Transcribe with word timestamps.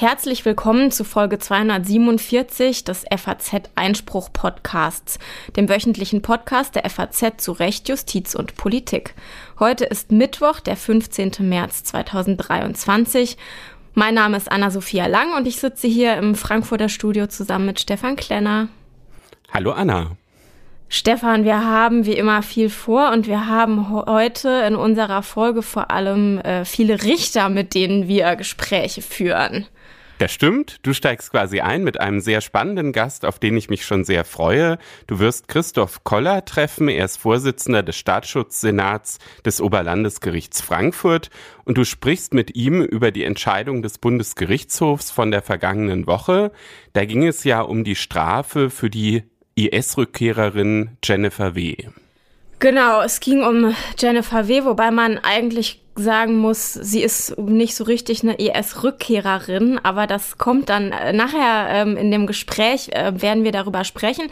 Herzlich 0.00 0.44
willkommen 0.44 0.92
zu 0.92 1.02
Folge 1.02 1.40
247 1.40 2.84
des 2.84 3.04
FAZ 3.12 3.62
Einspruch 3.74 4.32
Podcasts, 4.32 5.18
dem 5.56 5.68
wöchentlichen 5.68 6.22
Podcast 6.22 6.76
der 6.76 6.88
FAZ 6.88 7.42
zu 7.42 7.50
Recht, 7.50 7.88
Justiz 7.88 8.36
und 8.36 8.54
Politik. 8.56 9.16
Heute 9.58 9.86
ist 9.86 10.12
Mittwoch, 10.12 10.60
der 10.60 10.76
15. 10.76 11.32
März 11.40 11.82
2023. 11.82 13.36
Mein 13.94 14.14
Name 14.14 14.36
ist 14.36 14.52
Anna-Sophia 14.52 15.06
Lang 15.08 15.34
und 15.36 15.48
ich 15.48 15.56
sitze 15.56 15.88
hier 15.88 16.16
im 16.16 16.36
Frankfurter 16.36 16.88
Studio 16.88 17.26
zusammen 17.26 17.66
mit 17.66 17.80
Stefan 17.80 18.14
Klenner. 18.14 18.68
Hallo 19.52 19.72
Anna. 19.72 20.12
Stefan, 20.88 21.42
wir 21.42 21.64
haben 21.64 22.06
wie 22.06 22.12
immer 22.12 22.44
viel 22.44 22.70
vor 22.70 23.10
und 23.10 23.26
wir 23.26 23.48
haben 23.48 23.90
heute 23.90 24.48
in 24.64 24.76
unserer 24.76 25.24
Folge 25.24 25.62
vor 25.62 25.90
allem 25.90 26.38
äh, 26.38 26.64
viele 26.64 27.02
Richter, 27.02 27.48
mit 27.48 27.74
denen 27.74 28.06
wir 28.06 28.36
Gespräche 28.36 29.02
führen. 29.02 29.66
Das 30.18 30.32
stimmt. 30.32 30.78
Du 30.82 30.92
steigst 30.92 31.30
quasi 31.30 31.60
ein 31.60 31.84
mit 31.84 32.00
einem 32.00 32.18
sehr 32.18 32.40
spannenden 32.40 32.92
Gast, 32.92 33.24
auf 33.24 33.38
den 33.38 33.56
ich 33.56 33.70
mich 33.70 33.84
schon 33.84 34.04
sehr 34.04 34.24
freue. 34.24 34.78
Du 35.06 35.20
wirst 35.20 35.46
Christoph 35.46 36.02
Koller 36.02 36.44
treffen. 36.44 36.88
Er 36.88 37.04
ist 37.04 37.18
Vorsitzender 37.18 37.84
des 37.84 37.96
Staatsschutzsenats 37.96 39.18
des 39.44 39.60
Oberlandesgerichts 39.60 40.60
Frankfurt. 40.60 41.30
Und 41.64 41.78
du 41.78 41.84
sprichst 41.84 42.34
mit 42.34 42.56
ihm 42.56 42.82
über 42.82 43.12
die 43.12 43.22
Entscheidung 43.22 43.80
des 43.80 43.98
Bundesgerichtshofs 43.98 45.12
von 45.12 45.30
der 45.30 45.42
vergangenen 45.42 46.08
Woche. 46.08 46.50
Da 46.94 47.04
ging 47.04 47.24
es 47.24 47.44
ja 47.44 47.60
um 47.60 47.84
die 47.84 47.96
Strafe 47.96 48.70
für 48.70 48.90
die 48.90 49.22
IS-Rückkehrerin 49.54 50.96
Jennifer 51.04 51.54
W. 51.54 51.76
Genau, 52.58 53.02
es 53.02 53.20
ging 53.20 53.44
um 53.44 53.72
Jennifer 53.96 54.48
W., 54.48 54.64
wobei 54.64 54.90
man 54.90 55.18
eigentlich 55.18 55.80
sagen 55.98 56.36
muss, 56.38 56.72
sie 56.72 57.02
ist 57.02 57.36
nicht 57.38 57.74
so 57.74 57.84
richtig 57.84 58.22
eine 58.22 58.38
IS-Rückkehrerin, 58.38 59.78
aber 59.82 60.06
das 60.06 60.38
kommt 60.38 60.68
dann 60.68 60.92
äh, 60.92 61.12
nachher 61.12 61.68
ähm, 61.70 61.96
in 61.96 62.10
dem 62.10 62.26
Gespräch, 62.26 62.90
äh, 62.92 63.20
werden 63.20 63.44
wir 63.44 63.52
darüber 63.52 63.84
sprechen. 63.84 64.28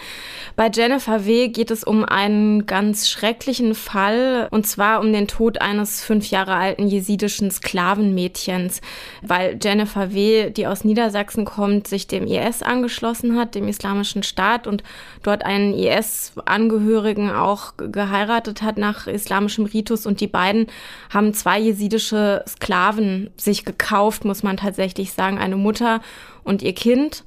Bei 0.54 0.70
Jennifer 0.72 1.26
W. 1.26 1.48
geht 1.48 1.70
es 1.70 1.84
um 1.84 2.04
einen 2.04 2.66
ganz 2.66 3.08
schrecklichen 3.08 3.74
Fall, 3.74 4.48
und 4.50 4.66
zwar 4.66 5.00
um 5.00 5.12
den 5.12 5.28
Tod 5.28 5.60
eines 5.60 6.02
fünf 6.02 6.30
Jahre 6.30 6.54
alten 6.54 6.86
jesidischen 6.86 7.50
Sklavenmädchens, 7.50 8.80
weil 9.22 9.58
Jennifer 9.62 10.14
W., 10.14 10.50
die 10.50 10.66
aus 10.66 10.84
Niedersachsen 10.84 11.44
kommt, 11.44 11.88
sich 11.88 12.06
dem 12.06 12.26
IS 12.26 12.62
angeschlossen 12.62 13.38
hat, 13.38 13.54
dem 13.54 13.68
Islamischen 13.68 14.22
Staat, 14.22 14.66
und 14.66 14.82
dort 15.22 15.44
einen 15.44 15.74
IS-Angehörigen 15.74 17.30
auch 17.30 17.74
geheiratet 17.76 18.62
hat 18.62 18.78
nach 18.78 19.06
islamischem 19.06 19.66
Ritus, 19.66 20.06
und 20.06 20.20
die 20.20 20.26
beiden 20.26 20.68
haben 21.10 21.34
zwei 21.34 21.55
zwei 21.56 21.60
jesidische 21.60 22.44
Sklaven 22.46 23.30
sich 23.36 23.64
gekauft, 23.64 24.24
muss 24.24 24.42
man 24.42 24.58
tatsächlich 24.58 25.12
sagen, 25.12 25.38
eine 25.38 25.56
Mutter 25.56 26.02
und 26.44 26.62
ihr 26.62 26.74
Kind. 26.74 27.24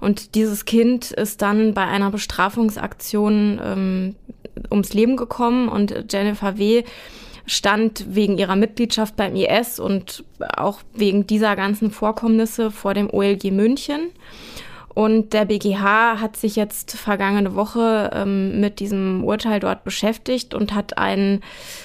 Und 0.00 0.34
dieses 0.34 0.64
Kind 0.64 1.10
ist 1.10 1.42
dann 1.42 1.74
bei 1.74 1.82
einer 1.82 2.10
Bestrafungsaktion 2.10 3.60
ähm, 3.62 4.14
ums 4.70 4.94
Leben 4.94 5.16
gekommen 5.16 5.68
und 5.68 6.12
Jennifer 6.12 6.58
W. 6.58 6.84
stand 7.46 8.14
wegen 8.14 8.38
ihrer 8.38 8.56
Mitgliedschaft 8.56 9.16
beim 9.16 9.34
IS 9.34 9.80
und 9.80 10.24
auch 10.56 10.80
wegen 10.94 11.26
dieser 11.26 11.56
ganzen 11.56 11.90
Vorkommnisse 11.90 12.70
vor 12.70 12.94
dem 12.94 13.10
OLG 13.10 13.50
München. 13.50 14.10
Und 14.94 15.32
der 15.32 15.46
BGH 15.46 16.20
hat 16.20 16.36
sich 16.36 16.56
jetzt 16.56 16.92
vergangene 16.92 17.54
Woche 17.54 18.10
ähm, 18.12 18.60
mit 18.60 18.78
diesem 18.78 19.24
Urteil 19.24 19.58
dort 19.60 19.84
beschäftigt 19.84 20.54
und 20.54 20.74
hat 20.74 20.98
ein, 20.98 21.40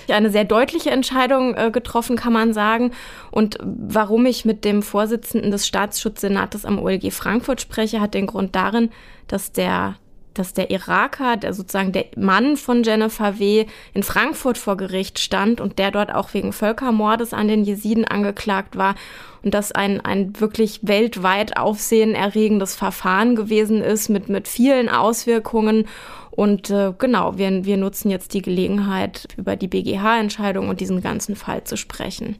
eine 0.09 0.29
sehr 0.29 0.43
deutliche 0.43 0.91
Entscheidung 0.91 1.55
äh, 1.55 1.71
getroffen, 1.71 2.17
kann 2.17 2.33
man 2.33 2.53
sagen. 2.53 2.91
Und 3.31 3.57
warum 3.61 4.25
ich 4.25 4.43
mit 4.43 4.65
dem 4.65 4.83
Vorsitzenden 4.83 5.51
des 5.51 5.65
Staatsschutzsenates 5.67 6.65
am 6.65 6.79
OLG 6.79 7.11
Frankfurt 7.11 7.61
spreche, 7.61 8.01
hat 8.01 8.13
den 8.13 8.27
Grund 8.27 8.55
darin, 8.55 8.89
dass 9.27 9.51
der 9.51 9.95
dass 10.39 10.53
der 10.53 10.69
Iraker, 10.71 11.37
der 11.37 11.53
sozusagen 11.53 11.91
der 11.91 12.05
Mann 12.15 12.57
von 12.57 12.83
Jennifer 12.83 13.39
W. 13.39 13.65
in 13.93 14.03
Frankfurt 14.03 14.57
vor 14.57 14.77
Gericht 14.77 15.19
stand 15.19 15.61
und 15.61 15.79
der 15.79 15.91
dort 15.91 16.13
auch 16.13 16.33
wegen 16.33 16.53
Völkermordes 16.53 17.33
an 17.33 17.47
den 17.47 17.63
Jesiden 17.63 18.05
angeklagt 18.05 18.77
war 18.77 18.95
und 19.43 19.53
das 19.53 19.71
ein, 19.71 20.01
ein 20.01 20.39
wirklich 20.39 20.81
weltweit 20.83 21.57
aufsehenerregendes 21.57 22.75
Verfahren 22.75 23.35
gewesen 23.35 23.81
ist 23.81 24.09
mit, 24.09 24.29
mit 24.29 24.47
vielen 24.47 24.89
Auswirkungen. 24.89 25.85
Und 26.31 26.69
äh, 26.69 26.93
genau, 26.97 27.37
wir, 27.37 27.65
wir 27.65 27.77
nutzen 27.77 28.11
jetzt 28.11 28.33
die 28.33 28.41
Gelegenheit, 28.41 29.27
über 29.37 29.55
die 29.55 29.67
BGH-Entscheidung 29.67 30.69
und 30.69 30.81
diesen 30.81 31.01
ganzen 31.01 31.35
Fall 31.35 31.63
zu 31.63 31.77
sprechen. 31.77 32.35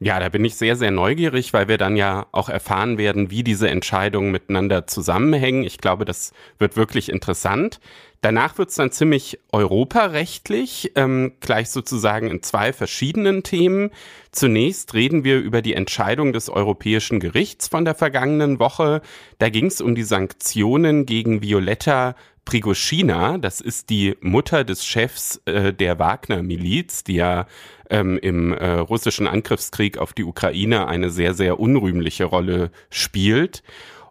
Ja, 0.00 0.20
da 0.20 0.28
bin 0.28 0.44
ich 0.44 0.54
sehr, 0.54 0.76
sehr 0.76 0.92
neugierig, 0.92 1.52
weil 1.52 1.66
wir 1.66 1.76
dann 1.76 1.96
ja 1.96 2.26
auch 2.30 2.48
erfahren 2.48 2.98
werden, 2.98 3.32
wie 3.32 3.42
diese 3.42 3.68
Entscheidungen 3.68 4.30
miteinander 4.30 4.86
zusammenhängen. 4.86 5.64
Ich 5.64 5.78
glaube, 5.78 6.04
das 6.04 6.32
wird 6.60 6.76
wirklich 6.76 7.08
interessant. 7.08 7.80
Danach 8.20 8.58
wird 8.58 8.70
es 8.70 8.76
dann 8.76 8.92
ziemlich 8.92 9.40
europarechtlich, 9.52 10.92
ähm, 10.94 11.32
gleich 11.40 11.70
sozusagen 11.70 12.28
in 12.28 12.42
zwei 12.44 12.72
verschiedenen 12.72 13.42
Themen. 13.42 13.90
Zunächst 14.30 14.94
reden 14.94 15.24
wir 15.24 15.38
über 15.38 15.62
die 15.62 15.74
Entscheidung 15.74 16.32
des 16.32 16.48
Europäischen 16.48 17.18
Gerichts 17.18 17.66
von 17.66 17.84
der 17.84 17.94
vergangenen 17.94 18.60
Woche. 18.60 19.02
Da 19.38 19.50
ging 19.50 19.66
es 19.66 19.80
um 19.80 19.96
die 19.96 20.04
Sanktionen 20.04 21.06
gegen 21.06 21.42
Violetta 21.42 22.14
Prigoschina, 22.48 23.36
das 23.36 23.60
ist 23.60 23.90
die 23.90 24.16
Mutter 24.22 24.64
des 24.64 24.86
Chefs 24.86 25.38
äh, 25.44 25.70
der 25.74 25.98
Wagner-Miliz, 25.98 27.04
die 27.04 27.16
ja 27.16 27.46
ähm, 27.90 28.16
im 28.16 28.54
äh, 28.54 28.70
russischen 28.76 29.26
Angriffskrieg 29.26 29.98
auf 29.98 30.14
die 30.14 30.24
Ukraine 30.24 30.88
eine 30.88 31.10
sehr, 31.10 31.34
sehr 31.34 31.60
unrühmliche 31.60 32.24
Rolle 32.24 32.70
spielt. 32.88 33.62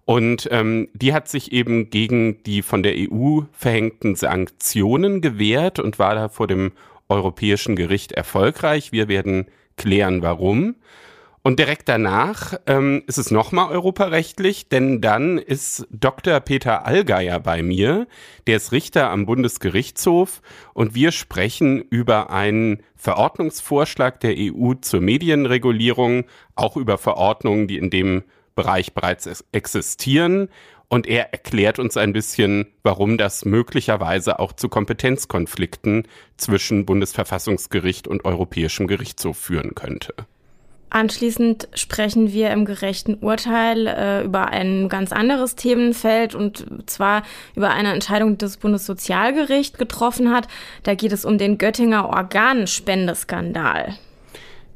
Und 0.06 0.48
ähm, 0.52 0.88
die 0.94 1.16
hat 1.16 1.28
sich 1.28 1.52
eben 1.52 1.90
gegen 1.90 2.44
die 2.44 2.62
von 2.62 2.84
der 2.84 2.94
EU 2.96 3.40
verhängten 3.54 4.16
Sanktionen 4.16 5.22
gewehrt 5.22 5.80
und 5.80 5.98
war 5.98 6.14
da 6.14 6.30
vor 6.30 6.46
dem 6.46 6.74
Europäischen 7.10 7.76
Gericht 7.76 8.12
erfolgreich. 8.12 8.92
Wir 8.92 9.08
werden 9.08 9.48
klären, 9.78 10.22
warum. 10.22 10.76
Und 11.48 11.60
direkt 11.60 11.88
danach 11.88 12.56
ähm, 12.66 13.04
ist 13.08 13.18
es 13.18 13.32
nochmal 13.32 13.72
europarechtlich, 13.72 14.68
denn 14.68 15.00
dann 15.00 15.38
ist 15.38 15.88
Dr. 15.90 16.42
Peter 16.42 16.86
Allgeier 16.86 17.40
bei 17.40 17.64
mir, 17.64 18.06
der 18.48 18.58
ist 18.58 18.74
Richter 18.74 19.10
am 19.12 19.26
Bundesgerichtshof 19.26 20.42
und 20.74 20.94
wir 20.94 21.14
sprechen 21.14 21.82
über 21.90 22.32
einen 22.32 22.84
Verordnungsvorschlag 22.98 24.20
der 24.20 24.36
EU 24.38 24.74
zur 24.82 25.00
Medienregulierung, 25.00 26.26
auch 26.56 26.76
über 26.76 26.98
Verordnungen, 26.98 27.70
die 27.70 27.78
in 27.78 27.92
dem 27.92 28.24
Bereich 28.56 28.94
bereits 28.94 29.46
existieren. 29.54 30.50
Und 30.90 31.08
er 31.08 31.32
erklärt 31.32 31.80
uns 31.80 31.96
ein 31.96 32.12
bisschen, 32.12 32.66
warum 32.84 33.18
das 33.18 33.46
möglicherweise 33.46 34.40
auch 34.40 34.52
zu 34.52 34.68
Kompetenzkonflikten 34.68 36.10
zwischen 36.36 36.86
Bundesverfassungsgericht 36.86 38.06
und 38.06 38.26
Europäischem 38.26 38.88
Gerichtshof 38.88 39.38
führen 39.38 39.76
könnte. 39.76 40.14
Anschließend 40.90 41.68
sprechen 41.74 42.32
wir 42.32 42.52
im 42.52 42.64
gerechten 42.64 43.16
Urteil 43.16 43.88
äh, 43.88 44.24
über 44.24 44.48
ein 44.48 44.88
ganz 44.88 45.12
anderes 45.12 45.56
Themenfeld 45.56 46.34
und 46.34 46.66
zwar 46.86 47.24
über 47.56 47.72
eine 47.72 47.94
Entscheidung, 47.94 48.32
die 48.32 48.38
das 48.38 48.58
Bundessozialgericht 48.58 49.78
getroffen 49.78 50.32
hat. 50.32 50.48
Da 50.84 50.96
geht 50.96 51.12
es 51.12 51.26
um 51.26 51.38
den 51.38 51.58
Göttinger 51.58 52.08
Organspendeskandal. 52.08 53.98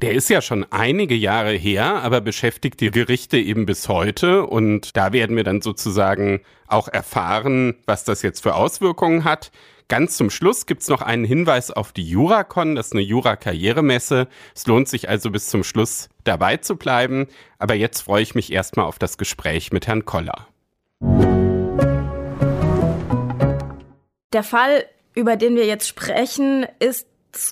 Der 0.02 0.14
ist 0.14 0.30
ja 0.30 0.42
schon 0.42 0.66
einige 0.72 1.14
Jahre 1.14 1.52
her, 1.52 2.02
aber 2.02 2.22
beschäftigt 2.22 2.82
die 2.82 2.90
Gerichte 2.90 3.38
eben 3.38 3.68
bis 3.68 3.88
heute. 3.88 4.48
Und 4.48 4.98
da 4.98 5.14
werden 5.14 5.36
wir 5.36 5.44
dann 5.44 5.62
sozusagen 5.62 6.42
auch 6.68 6.88
erfahren, 6.88 7.76
was 7.86 8.04
das 8.04 8.24
jetzt 8.24 8.42
für 8.42 8.56
Auswirkungen 8.56 9.24
hat. 9.26 9.52
Ganz 9.88 10.18
zum 10.18 10.30
Schluss 10.30 10.66
gibt's 10.66 10.88
noch 10.88 11.02
einen 11.02 11.26
Hinweis 11.26 11.72
auf 11.72 11.92
die 11.92 12.08
Juracon, 12.08 12.76
das 12.76 12.88
ist 12.88 12.94
eine 12.94 13.02
Jura-Karrieremesse. 13.02 14.28
Es 14.56 14.68
lohnt 14.68 14.88
sich 14.88 15.10
also 15.10 15.32
bis 15.32 15.48
zum 15.48 15.64
Schluss 15.64 16.10
dabei 16.24 16.58
zu 16.58 16.76
bleiben. 16.76 17.28
Aber 17.60 17.76
jetzt 17.76 18.02
freue 18.02 18.24
ich 18.24 18.36
mich 18.36 18.52
erstmal 18.52 18.86
auf 18.86 19.00
das 19.00 19.18
Gespräch 19.18 19.72
mit 19.72 19.88
Herrn 19.88 20.06
Koller. 20.06 20.48
Der 24.34 24.44
Fall, 24.44 24.86
über 25.14 25.36
den 25.36 25.56
wir 25.56 25.66
jetzt 25.66 25.88
sprechen, 25.88 26.66
ist 26.80 27.08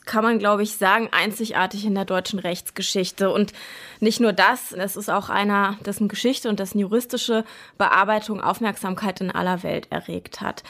kann 0.05 0.23
man, 0.23 0.39
glaube 0.39 0.63
ich, 0.63 0.75
sagen, 0.75 1.09
einzigartig 1.11 1.85
in 1.85 1.95
der 1.95 2.05
deutschen 2.05 2.39
Rechtsgeschichte. 2.39 3.31
Und 3.31 3.53
nicht 3.99 4.19
nur 4.19 4.33
das, 4.33 4.71
es 4.71 4.95
ist 4.95 5.09
auch 5.09 5.29
einer, 5.29 5.77
dessen 5.85 6.07
Geschichte 6.07 6.49
und 6.49 6.59
dessen 6.59 6.79
juristische 6.79 7.45
Bearbeitung 7.77 8.41
Aufmerksamkeit 8.41 9.21
in 9.21 9.31
aller 9.31 9.63
Welt 9.63 9.87
erregt 9.89 10.41
hat. 10.41 10.63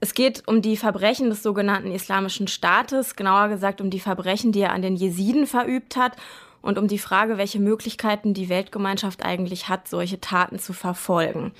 Es 0.00 0.14
geht 0.14 0.42
um 0.46 0.62
die 0.62 0.78
Verbrechen 0.78 1.28
des 1.28 1.42
sogenannten 1.42 1.92
Islamischen 1.92 2.48
Staates, 2.48 3.16
genauer 3.16 3.48
gesagt 3.48 3.82
um 3.82 3.90
die 3.90 4.00
Verbrechen, 4.00 4.50
die 4.50 4.60
er 4.60 4.72
an 4.72 4.80
den 4.80 4.96
Jesiden 4.96 5.46
verübt 5.46 5.96
hat 5.96 6.16
und 6.62 6.78
um 6.78 6.88
die 6.88 6.98
Frage, 6.98 7.36
welche 7.36 7.60
Möglichkeiten 7.60 8.32
die 8.32 8.48
Weltgemeinschaft 8.48 9.22
eigentlich 9.22 9.68
hat, 9.68 9.88
solche 9.88 10.20
Taten 10.20 10.58
zu 10.58 10.72
verfolgen. 10.72 11.52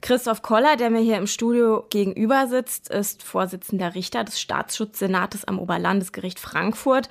Christoph 0.00 0.42
Koller, 0.42 0.76
der 0.76 0.90
mir 0.90 1.00
hier 1.00 1.16
im 1.16 1.26
Studio 1.26 1.84
gegenüber 1.88 2.46
sitzt, 2.46 2.90
ist 2.90 3.22
Vorsitzender 3.22 3.94
Richter 3.94 4.24
des 4.24 4.40
Staatsschutzsenates 4.40 5.46
am 5.46 5.58
Oberlandesgericht 5.58 6.38
Frankfurt. 6.38 7.08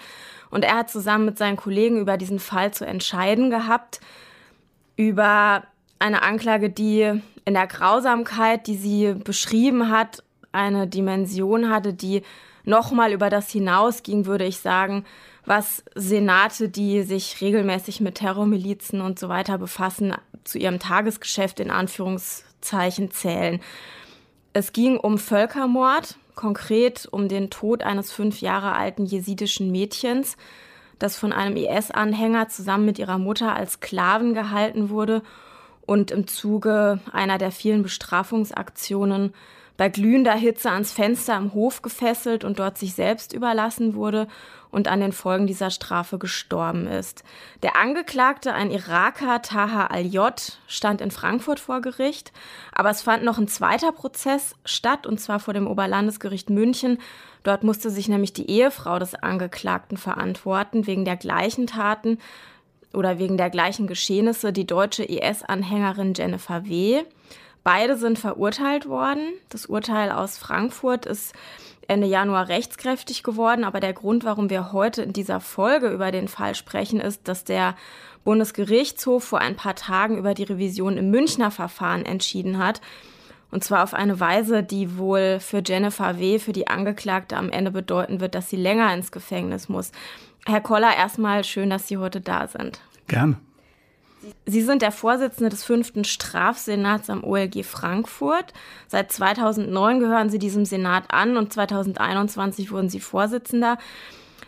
Und 0.51 0.63
er 0.63 0.77
hat 0.77 0.91
zusammen 0.91 1.25
mit 1.25 1.37
seinen 1.39 1.57
Kollegen 1.57 1.99
über 1.99 2.17
diesen 2.17 2.37
Fall 2.37 2.71
zu 2.71 2.85
entscheiden 2.85 3.49
gehabt, 3.49 3.99
über 4.95 5.63
eine 5.97 6.21
Anklage, 6.21 6.69
die 6.69 7.19
in 7.45 7.53
der 7.53 7.65
Grausamkeit, 7.65 8.67
die 8.67 8.77
sie 8.77 9.15
beschrieben 9.15 9.89
hat, 9.89 10.23
eine 10.53 10.87
Dimension 10.87 11.69
hatte, 11.69 11.93
die 11.93 12.23
nochmal 12.63 13.11
über 13.11 13.29
das 13.29 13.49
hinausging, 13.49 14.25
würde 14.25 14.45
ich 14.45 14.57
sagen, 14.59 15.05
was 15.45 15.83
Senate, 15.95 16.69
die 16.69 17.03
sich 17.03 17.41
regelmäßig 17.41 17.99
mit 17.99 18.15
Terrormilizen 18.15 19.01
und 19.01 19.19
so 19.19 19.27
weiter 19.29 19.57
befassen, 19.57 20.13
zu 20.43 20.57
ihrem 20.57 20.79
Tagesgeschäft 20.79 21.59
in 21.59 21.69
Anführungszeichen 21.69 23.11
zählen. 23.11 23.59
Es 24.53 24.71
ging 24.71 24.97
um 24.97 25.17
Völkermord, 25.17 26.17
konkret 26.35 27.07
um 27.11 27.27
den 27.27 27.49
Tod 27.49 27.83
eines 27.83 28.11
fünf 28.11 28.41
Jahre 28.41 28.73
alten 28.73 29.05
jesidischen 29.05 29.71
Mädchens, 29.71 30.37
das 30.99 31.17
von 31.17 31.33
einem 31.33 31.57
IS-Anhänger 31.57 32.49
zusammen 32.49 32.85
mit 32.85 32.99
ihrer 32.99 33.17
Mutter 33.17 33.53
als 33.53 33.73
Sklaven 33.73 34.33
gehalten 34.33 34.89
wurde 34.89 35.21
und 35.85 36.11
im 36.11 36.27
Zuge 36.27 36.99
einer 37.11 37.37
der 37.37 37.51
vielen 37.51 37.83
Bestrafungsaktionen 37.83 39.33
bei 39.83 39.89
glühender 39.89 40.35
Hitze 40.35 40.71
ans 40.71 40.93
Fenster 40.93 41.35
im 41.35 41.53
Hof 41.53 41.81
gefesselt 41.81 42.45
und 42.45 42.57
dort 42.57 42.77
sich 42.77 42.93
selbst 42.93 43.33
überlassen 43.33 43.95
wurde 43.95 44.29
und 44.71 44.87
an 44.87 45.01
den 45.01 45.11
Folgen 45.11 45.45
dieser 45.45 45.71
Strafe 45.71 46.17
gestorben 46.17 46.87
ist. 46.87 47.25
Der 47.63 47.75
Angeklagte, 47.75 48.53
ein 48.53 48.71
Iraker, 48.71 49.41
Taha 49.41 49.87
al-J, 49.87 50.57
stand 50.67 51.01
in 51.01 51.11
Frankfurt 51.11 51.59
vor 51.59 51.81
Gericht, 51.81 52.31
aber 52.71 52.91
es 52.91 53.01
fand 53.01 53.25
noch 53.25 53.37
ein 53.37 53.49
zweiter 53.49 53.91
Prozess 53.91 54.55
statt, 54.63 55.05
und 55.05 55.19
zwar 55.19 55.41
vor 55.41 55.53
dem 55.53 55.67
Oberlandesgericht 55.67 56.49
München. 56.49 56.97
Dort 57.43 57.65
musste 57.65 57.89
sich 57.89 58.07
nämlich 58.07 58.31
die 58.31 58.49
Ehefrau 58.49 58.99
des 58.99 59.15
Angeklagten 59.15 59.97
verantworten, 59.97 60.87
wegen 60.87 61.03
der 61.03 61.17
gleichen 61.17 61.67
Taten 61.67 62.19
oder 62.93 63.19
wegen 63.19 63.35
der 63.35 63.49
gleichen 63.49 63.87
Geschehnisse, 63.87 64.53
die 64.53 64.65
deutsche 64.65 65.03
IS-Anhängerin 65.03 66.13
Jennifer 66.13 66.63
W. 66.69 67.03
Beide 67.63 67.97
sind 67.97 68.19
verurteilt 68.19 68.87
worden. 68.87 69.33
Das 69.49 69.65
Urteil 69.65 70.11
aus 70.11 70.37
Frankfurt 70.37 71.05
ist 71.05 71.33
Ende 71.87 72.07
Januar 72.07 72.49
rechtskräftig 72.49 73.23
geworden. 73.23 73.63
Aber 73.63 73.79
der 73.79 73.93
Grund, 73.93 74.25
warum 74.25 74.49
wir 74.49 74.73
heute 74.73 75.01
in 75.01 75.13
dieser 75.13 75.39
Folge 75.39 75.89
über 75.89 76.11
den 76.11 76.27
Fall 76.27 76.55
sprechen, 76.55 76.99
ist, 76.99 77.27
dass 77.27 77.43
der 77.43 77.75
Bundesgerichtshof 78.23 79.23
vor 79.23 79.39
ein 79.39 79.55
paar 79.55 79.75
Tagen 79.75 80.17
über 80.17 80.33
die 80.33 80.43
Revision 80.43 80.97
im 80.97 81.09
Münchner 81.09 81.51
Verfahren 81.51 82.05
entschieden 82.05 82.57
hat. 82.57 82.81
Und 83.51 83.63
zwar 83.63 83.83
auf 83.83 83.93
eine 83.93 84.19
Weise, 84.19 84.63
die 84.63 84.97
wohl 84.97 85.39
für 85.39 85.61
Jennifer 85.63 86.19
W., 86.19 86.39
für 86.39 86.53
die 86.53 86.67
Angeklagte 86.67 87.37
am 87.37 87.49
Ende 87.49 87.71
bedeuten 87.71 88.19
wird, 88.19 88.33
dass 88.35 88.49
sie 88.49 88.55
länger 88.55 88.93
ins 88.93 89.11
Gefängnis 89.11 89.69
muss. 89.69 89.91
Herr 90.45 90.61
Koller, 90.61 90.95
erstmal 90.95 91.43
schön, 91.43 91.69
dass 91.69 91.87
Sie 91.87 91.97
heute 91.97 92.19
da 92.19 92.47
sind. 92.47 92.81
Gern. 93.07 93.37
Sie 94.45 94.61
sind 94.61 94.81
der 94.81 94.91
Vorsitzende 94.91 95.49
des 95.49 95.63
fünften 95.63 96.03
Strafsenats 96.03 97.09
am 97.09 97.23
OLG 97.23 97.63
Frankfurt. 97.63 98.53
Seit 98.87 99.11
2009 99.11 99.99
gehören 99.99 100.29
Sie 100.29 100.39
diesem 100.39 100.65
Senat 100.65 101.05
an 101.09 101.37
und 101.37 101.53
2021 101.53 102.71
wurden 102.71 102.89
Sie 102.89 102.99
Vorsitzender. 102.99 103.77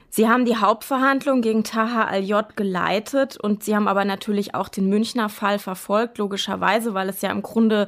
Sie 0.10 0.30
haben 0.30 0.45
die 0.45 0.56
Hauptverhandlung 0.56 1.42
gegen 1.42 1.63
Taha 1.63 2.06
al-J 2.06 2.56
geleitet 2.56 3.38
und 3.38 3.63
Sie 3.63 3.75
haben 3.75 3.88
aber 3.89 4.06
natürlich 4.06 4.56
auch 4.56 4.69
den 4.69 4.88
Münchner 4.88 5.27
Fall 5.27 5.60
verfolgt, 5.60 6.18
logischerweise, 6.18 6.94
weil 6.94 7.10
es 7.10 7.22
ja 7.22 7.31
im 7.31 7.42
Grunde, 7.42 7.88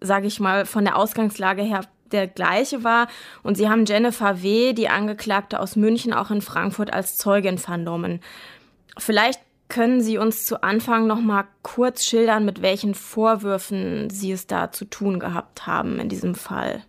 sage 0.00 0.26
ich 0.26 0.38
mal, 0.38 0.66
von 0.66 0.84
der 0.84 0.96
Ausgangslage 0.96 1.62
her 1.62 1.80
der 2.10 2.26
gleiche 2.26 2.84
war. 2.84 3.08
Und 3.42 3.56
Sie 3.56 3.70
haben 3.70 3.86
Jennifer 3.86 4.42
W., 4.42 4.74
die 4.74 4.90
Angeklagte 4.90 5.60
aus 5.60 5.76
München, 5.76 6.12
auch 6.12 6.30
in 6.30 6.42
Frankfurt 6.42 6.92
als 6.92 7.16
Zeugin 7.16 7.56
vernommen. 7.56 8.20
Vielleicht 8.98 9.40
können 9.72 10.02
Sie 10.02 10.18
uns 10.18 10.44
zu 10.44 10.62
Anfang 10.62 11.06
noch 11.06 11.20
mal 11.22 11.44
kurz 11.62 12.04
schildern, 12.04 12.44
mit 12.44 12.60
welchen 12.60 12.94
Vorwürfen 12.94 14.10
Sie 14.10 14.30
es 14.30 14.46
da 14.46 14.70
zu 14.70 14.84
tun 14.84 15.18
gehabt 15.18 15.66
haben 15.66 15.98
in 15.98 16.10
diesem 16.10 16.34
Fall? 16.34 16.84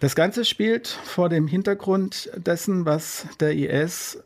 Das 0.00 0.14
Ganze 0.14 0.46
spielt 0.46 0.88
vor 0.88 1.28
dem 1.28 1.46
Hintergrund 1.46 2.30
dessen, 2.34 2.86
was 2.86 3.26
der 3.38 3.54
IS 3.54 4.18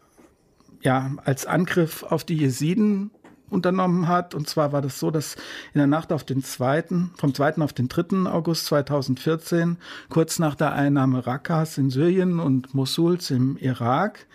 ja 0.82 1.16
als 1.24 1.46
Angriff 1.46 2.04
auf 2.04 2.22
die 2.22 2.36
Jesiden 2.36 3.10
unternommen 3.50 4.06
hat. 4.06 4.36
Und 4.36 4.48
zwar 4.48 4.70
war 4.70 4.82
das 4.82 5.00
so, 5.00 5.10
dass 5.10 5.34
in 5.74 5.78
der 5.78 5.88
Nacht 5.88 6.12
auf 6.12 6.22
den 6.22 6.44
zweiten, 6.44 7.10
vom 7.16 7.34
2. 7.34 7.56
auf 7.56 7.72
den 7.72 7.88
3. 7.88 8.30
August 8.30 8.66
2014, 8.66 9.78
kurz 10.10 10.38
nach 10.38 10.54
der 10.54 10.74
Einnahme 10.74 11.26
Rakkas 11.26 11.76
in 11.76 11.90
Syrien 11.90 12.38
und 12.38 12.72
Mosuls 12.72 13.32
im 13.32 13.56
Irak, 13.56 14.26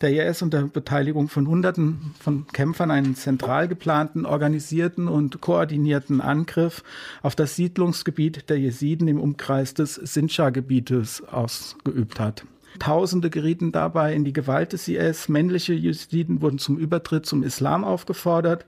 der 0.00 0.28
IS 0.28 0.42
unter 0.42 0.62
Beteiligung 0.62 1.28
von 1.28 1.46
Hunderten 1.46 2.14
von 2.20 2.46
Kämpfern 2.48 2.90
einen 2.90 3.14
zentral 3.14 3.68
geplanten, 3.68 4.26
organisierten 4.26 5.08
und 5.08 5.40
koordinierten 5.40 6.20
Angriff 6.20 6.82
auf 7.22 7.34
das 7.34 7.56
Siedlungsgebiet 7.56 8.50
der 8.50 8.58
Jesiden 8.58 9.08
im 9.08 9.20
Umkreis 9.20 9.74
des 9.74 9.94
Sinjar-Gebietes 9.94 11.24
ausgeübt 11.28 12.20
hat. 12.20 12.44
Tausende 12.78 13.30
gerieten 13.30 13.72
dabei 13.72 14.14
in 14.14 14.24
die 14.24 14.34
Gewalt 14.34 14.72
des 14.74 14.86
IS. 14.86 15.28
Männliche 15.28 15.72
Jesiden 15.72 16.42
wurden 16.42 16.58
zum 16.58 16.76
Übertritt 16.76 17.24
zum 17.24 17.42
Islam 17.42 17.84
aufgefordert. 17.84 18.66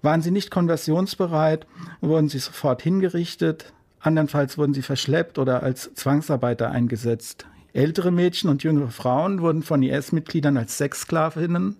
Waren 0.00 0.22
sie 0.22 0.30
nicht 0.30 0.50
konversionsbereit, 0.50 1.66
wurden 2.00 2.28
sie 2.28 2.38
sofort 2.38 2.80
hingerichtet. 2.80 3.72
Andernfalls 4.00 4.56
wurden 4.56 4.72
sie 4.72 4.82
verschleppt 4.82 5.38
oder 5.38 5.62
als 5.62 5.92
Zwangsarbeiter 5.94 6.70
eingesetzt. 6.70 7.46
Ältere 7.76 8.10
Mädchen 8.10 8.48
und 8.48 8.62
jüngere 8.62 8.88
Frauen 8.88 9.42
wurden 9.42 9.62
von 9.62 9.82
IS-Mitgliedern 9.82 10.56
als 10.56 10.78
Sexsklavinnen, 10.78 11.76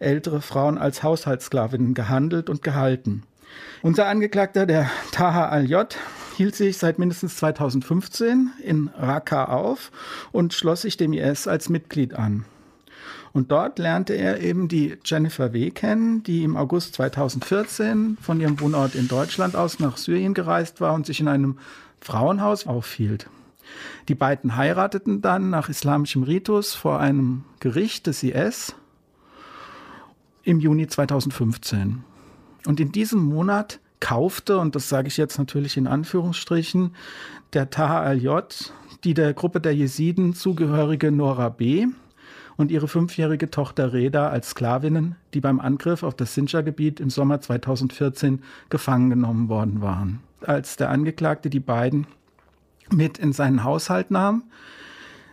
ältere 0.00 0.40
Frauen 0.40 0.76
als 0.76 1.04
Haushaltssklavinnen 1.04 1.94
gehandelt 1.94 2.50
und 2.50 2.64
gehalten. 2.64 3.22
Unser 3.80 4.08
Angeklagter, 4.08 4.66
der 4.66 4.90
Taha 5.12 5.48
al-J, 5.50 5.96
hielt 6.36 6.56
sich 6.56 6.78
seit 6.78 6.98
mindestens 6.98 7.36
2015 7.36 8.54
in 8.60 8.90
Raqqa 8.98 9.44
auf 9.44 9.92
und 10.32 10.52
schloss 10.52 10.82
sich 10.82 10.96
dem 10.96 11.12
IS 11.12 11.46
als 11.46 11.68
Mitglied 11.68 12.14
an. 12.14 12.44
Und 13.32 13.52
dort 13.52 13.78
lernte 13.78 14.14
er 14.14 14.40
eben 14.40 14.66
die 14.66 14.96
Jennifer 15.04 15.52
W. 15.52 15.70
kennen, 15.70 16.24
die 16.24 16.42
im 16.42 16.56
August 16.56 16.94
2014 16.94 18.18
von 18.20 18.40
ihrem 18.40 18.58
Wohnort 18.58 18.96
in 18.96 19.06
Deutschland 19.06 19.54
aus 19.54 19.78
nach 19.78 19.96
Syrien 19.96 20.34
gereist 20.34 20.80
war 20.80 20.92
und 20.92 21.06
sich 21.06 21.20
in 21.20 21.28
einem 21.28 21.58
Frauenhaus 22.00 22.66
aufhielt. 22.66 23.28
Die 24.08 24.14
beiden 24.14 24.56
heirateten 24.56 25.22
dann 25.22 25.50
nach 25.50 25.68
islamischem 25.68 26.22
Ritus 26.22 26.74
vor 26.74 27.00
einem 27.00 27.44
Gericht 27.60 28.06
des 28.06 28.22
IS 28.22 28.74
im 30.42 30.60
Juni 30.60 30.86
2015. 30.86 32.04
Und 32.66 32.80
in 32.80 32.92
diesem 32.92 33.20
Monat 33.20 33.80
kaufte, 34.00 34.58
und 34.58 34.74
das 34.74 34.88
sage 34.88 35.08
ich 35.08 35.16
jetzt 35.16 35.38
natürlich 35.38 35.76
in 35.76 35.86
Anführungsstrichen, 35.86 36.94
der 37.52 37.70
Taha 37.70 38.00
al-J, 38.02 38.72
die 39.04 39.14
der 39.14 39.34
Gruppe 39.34 39.60
der 39.60 39.74
Jesiden 39.74 40.34
zugehörige 40.34 41.10
Nora 41.10 41.48
B. 41.48 41.86
und 42.56 42.70
ihre 42.70 42.88
fünfjährige 42.88 43.50
Tochter 43.50 43.92
Reda 43.92 44.28
als 44.28 44.50
Sklavinnen, 44.50 45.16
die 45.34 45.40
beim 45.40 45.60
Angriff 45.60 46.02
auf 46.02 46.14
das 46.14 46.34
Sinjar-Gebiet 46.34 47.00
im 47.00 47.10
Sommer 47.10 47.40
2014 47.40 48.42
gefangen 48.70 49.10
genommen 49.10 49.48
worden 49.48 49.80
waren. 49.80 50.20
Als 50.40 50.76
der 50.76 50.90
Angeklagte 50.90 51.50
die 51.50 51.60
beiden 51.60 52.06
mit 52.92 53.18
in 53.18 53.32
seinen 53.32 53.64
Haushalt 53.64 54.10
nahm. 54.10 54.44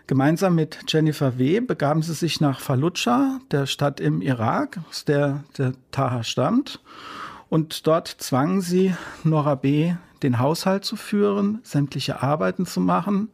Gemeinsam 0.08 0.56
mit 0.56 0.80
Jennifer 0.88 1.38
W. 1.38 1.62
begaben 1.62 2.02
sie 2.02 2.14
sich 2.14 2.42
nach 2.42 2.60
Fallujah, 2.60 3.40
der 3.52 3.66
Stadt 3.66 4.00
im 4.00 4.22
Irak, 4.22 4.80
aus 4.90 5.06
der 5.06 5.44
der 5.58 5.74
Taha 5.92 6.24
stammt. 6.24 6.82
Und 7.50 7.88
dort 7.88 8.08
zwangen 8.08 8.62
sie 8.62 8.96
Nora 9.24 9.56
B., 9.56 9.94
den 10.24 10.40
Haushalt 10.40 10.86
zu 10.86 10.96
führen, 10.96 11.60
sämtliche 11.64 12.24
Arbeiten 12.24 12.66
zu 12.66 12.80
machen 12.80 13.30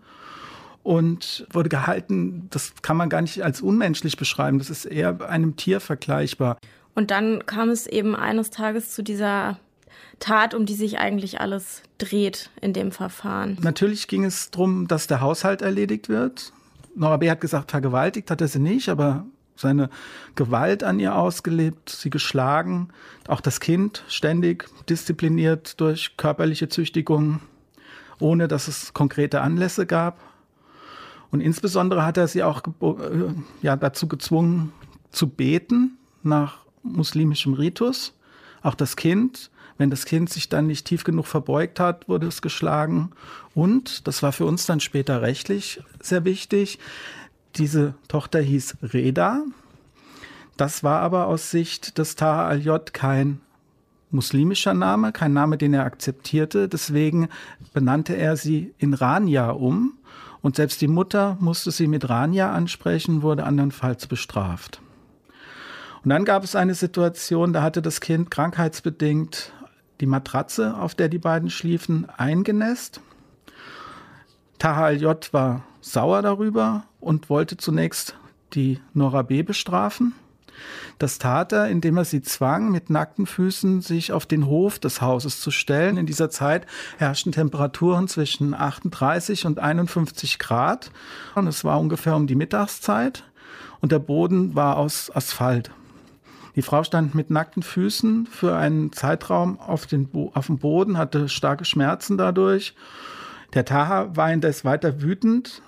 und 0.83 1.47
wurde 1.51 1.69
gehalten, 1.69 2.47
das 2.49 2.73
kann 2.81 2.97
man 2.97 3.09
gar 3.09 3.21
nicht 3.21 3.43
als 3.43 3.61
unmenschlich 3.61 4.17
beschreiben, 4.17 4.59
das 4.59 4.69
ist 4.69 4.85
eher 4.85 5.29
einem 5.29 5.55
Tier 5.55 5.79
vergleichbar. 5.79 6.57
Und 6.95 7.11
dann 7.11 7.45
kam 7.45 7.69
es 7.69 7.87
eben 7.87 8.15
eines 8.15 8.49
Tages 8.49 8.91
zu 8.91 9.03
dieser 9.03 9.59
Tat, 10.19 10.53
um 10.53 10.65
die 10.65 10.75
sich 10.75 10.99
eigentlich 10.99 11.39
alles 11.41 11.83
dreht 11.97 12.49
in 12.61 12.73
dem 12.73 12.91
Verfahren. 12.91 13.57
Natürlich 13.61 14.07
ging 14.07 14.25
es 14.25 14.51
darum, 14.51 14.87
dass 14.87 15.07
der 15.07 15.21
Haushalt 15.21 15.61
erledigt 15.61 16.09
wird. 16.09 16.53
Nora 16.95 17.17
B. 17.17 17.29
hat 17.29 17.41
gesagt, 17.41 17.71
vergewaltigt 17.71 18.29
hat 18.31 18.41
er 18.41 18.47
sie 18.47 18.59
nicht, 18.59 18.89
aber 18.89 19.25
seine 19.55 19.89
Gewalt 20.35 20.83
an 20.83 20.99
ihr 20.99 21.15
ausgelebt, 21.15 21.89
sie 21.89 22.09
geschlagen, 22.09 22.89
auch 23.27 23.41
das 23.41 23.59
Kind 23.59 24.03
ständig 24.07 24.69
diszipliniert 24.87 25.79
durch 25.81 26.17
körperliche 26.17 26.69
Züchtigung, 26.69 27.41
ohne 28.19 28.47
dass 28.47 28.67
es 28.67 28.93
konkrete 28.93 29.41
Anlässe 29.41 29.85
gab. 29.85 30.19
Und 31.31 31.41
insbesondere 31.41 32.05
hat 32.05 32.17
er 32.17 32.27
sie 32.27 32.43
auch 32.43 32.63
äh, 32.63 33.33
ja, 33.61 33.75
dazu 33.75 34.07
gezwungen 34.07 34.71
zu 35.11 35.27
beten 35.27 35.97
nach 36.23 36.59
muslimischem 36.83 37.53
Ritus. 37.53 38.13
Auch 38.61 38.75
das 38.75 38.95
Kind 38.95 39.51
wenn 39.79 39.89
das 39.89 40.05
Kind 40.05 40.29
sich 40.29 40.49
dann 40.49 40.67
nicht 40.67 40.85
tief 40.85 41.03
genug 41.03 41.25
verbeugt 41.25 41.79
hat, 41.79 42.07
wurde 42.07 42.27
es 42.27 42.43
geschlagen. 42.43 43.11
Und, 43.55 44.07
das 44.07 44.21
war 44.21 44.33
für 44.33 44.45
uns 44.45 44.67
dann 44.67 44.81
später 44.81 45.23
rechtlich 45.23 45.81
sehr 46.01 46.25
wichtig, 46.25 46.77
diese 47.55 47.95
Tochter 48.07 48.39
hieß 48.39 48.77
Reda. 48.93 49.41
Das 50.57 50.83
war 50.83 50.99
aber 50.99 51.27
aus 51.27 51.49
Sicht 51.49 51.97
des 51.97 52.15
Taha 52.15 52.47
al-J 52.47 52.93
kein 52.93 53.39
muslimischer 54.11 54.73
Name, 54.73 55.13
kein 55.13 55.33
Name, 55.33 55.57
den 55.57 55.73
er 55.73 55.85
akzeptierte. 55.85 56.67
Deswegen 56.67 57.29
benannte 57.73 58.15
er 58.15 58.35
sie 58.35 58.73
in 58.77 58.93
Rania 58.93 59.51
um. 59.51 59.93
Und 60.41 60.57
selbst 60.57 60.81
die 60.81 60.87
Mutter 60.87 61.37
musste 61.39 61.71
sie 61.71 61.87
mit 61.87 62.09
Rania 62.09 62.51
ansprechen, 62.51 63.21
wurde 63.21 63.45
andernfalls 63.45 64.07
bestraft. 64.07 64.81
Und 66.03 66.09
dann 66.09 66.25
gab 66.25 66.43
es 66.43 66.55
eine 66.55 66.75
Situation, 66.75 67.53
da 67.53 67.61
hatte 67.61 67.81
das 67.81 68.01
Kind 68.01 68.29
krankheitsbedingt 68.31 69.53
die 69.99 70.05
Matratze, 70.05 70.75
auf 70.77 70.95
der 70.95 71.09
die 71.09 71.19
beiden 71.19 71.49
schliefen, 71.49 72.07
eingenässt. 72.17 73.01
Taha 74.57 74.85
al-J 74.85 75.33
war 75.33 75.63
sauer 75.81 76.21
darüber 76.21 76.83
und 76.99 77.29
wollte 77.29 77.57
zunächst 77.57 78.15
die 78.53 78.79
Nora 78.93 79.21
B. 79.21 79.43
bestrafen. 79.43 80.13
Das 80.97 81.17
tat 81.17 81.53
er, 81.53 81.69
indem 81.69 81.97
er 81.97 82.05
sie 82.05 82.21
zwang, 82.21 82.71
mit 82.71 82.89
nackten 82.89 83.25
Füßen 83.25 83.81
sich 83.81 84.11
auf 84.11 84.25
den 84.25 84.45
Hof 84.45 84.79
des 84.79 85.01
Hauses 85.01 85.39
zu 85.39 85.51
stellen. 85.51 85.95
In 85.95 86.05
dieser 86.05 86.29
Zeit 86.29 86.65
herrschten 86.97 87.31
Temperaturen 87.31 88.07
zwischen 88.09 88.53
38 88.53 89.45
und 89.45 89.59
51 89.59 90.39
Grad. 90.39 90.91
Und 91.35 91.47
es 91.47 91.63
war 91.63 91.79
ungefähr 91.79 92.15
um 92.15 92.27
die 92.27 92.35
Mittagszeit. 92.35 93.23
Und 93.79 93.93
der 93.93 93.99
Boden 93.99 94.55
war 94.55 94.77
aus 94.77 95.09
Asphalt. 95.15 95.71
Die 96.55 96.61
Frau 96.61 96.83
stand 96.83 97.15
mit 97.15 97.29
nackten 97.29 97.63
Füßen 97.63 98.25
für 98.25 98.55
einen 98.55 98.91
Zeitraum 98.91 99.59
auf, 99.59 99.85
den 99.85 100.09
auf 100.33 100.47
dem 100.47 100.57
Boden, 100.57 100.97
hatte 100.97 101.29
starke 101.29 101.65
Schmerzen 101.65 102.17
dadurch. 102.17 102.75
Der 103.53 103.65
Taha 103.65 104.15
war 104.15 104.31
indes 104.31 104.65
weiter 104.65 105.01
wütend 105.01 105.61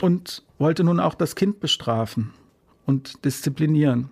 und 0.00 0.42
wollte 0.58 0.84
nun 0.84 1.00
auch 1.00 1.14
das 1.14 1.34
Kind 1.34 1.60
bestrafen 1.60 2.32
und 2.84 3.24
disziplinieren. 3.24 4.10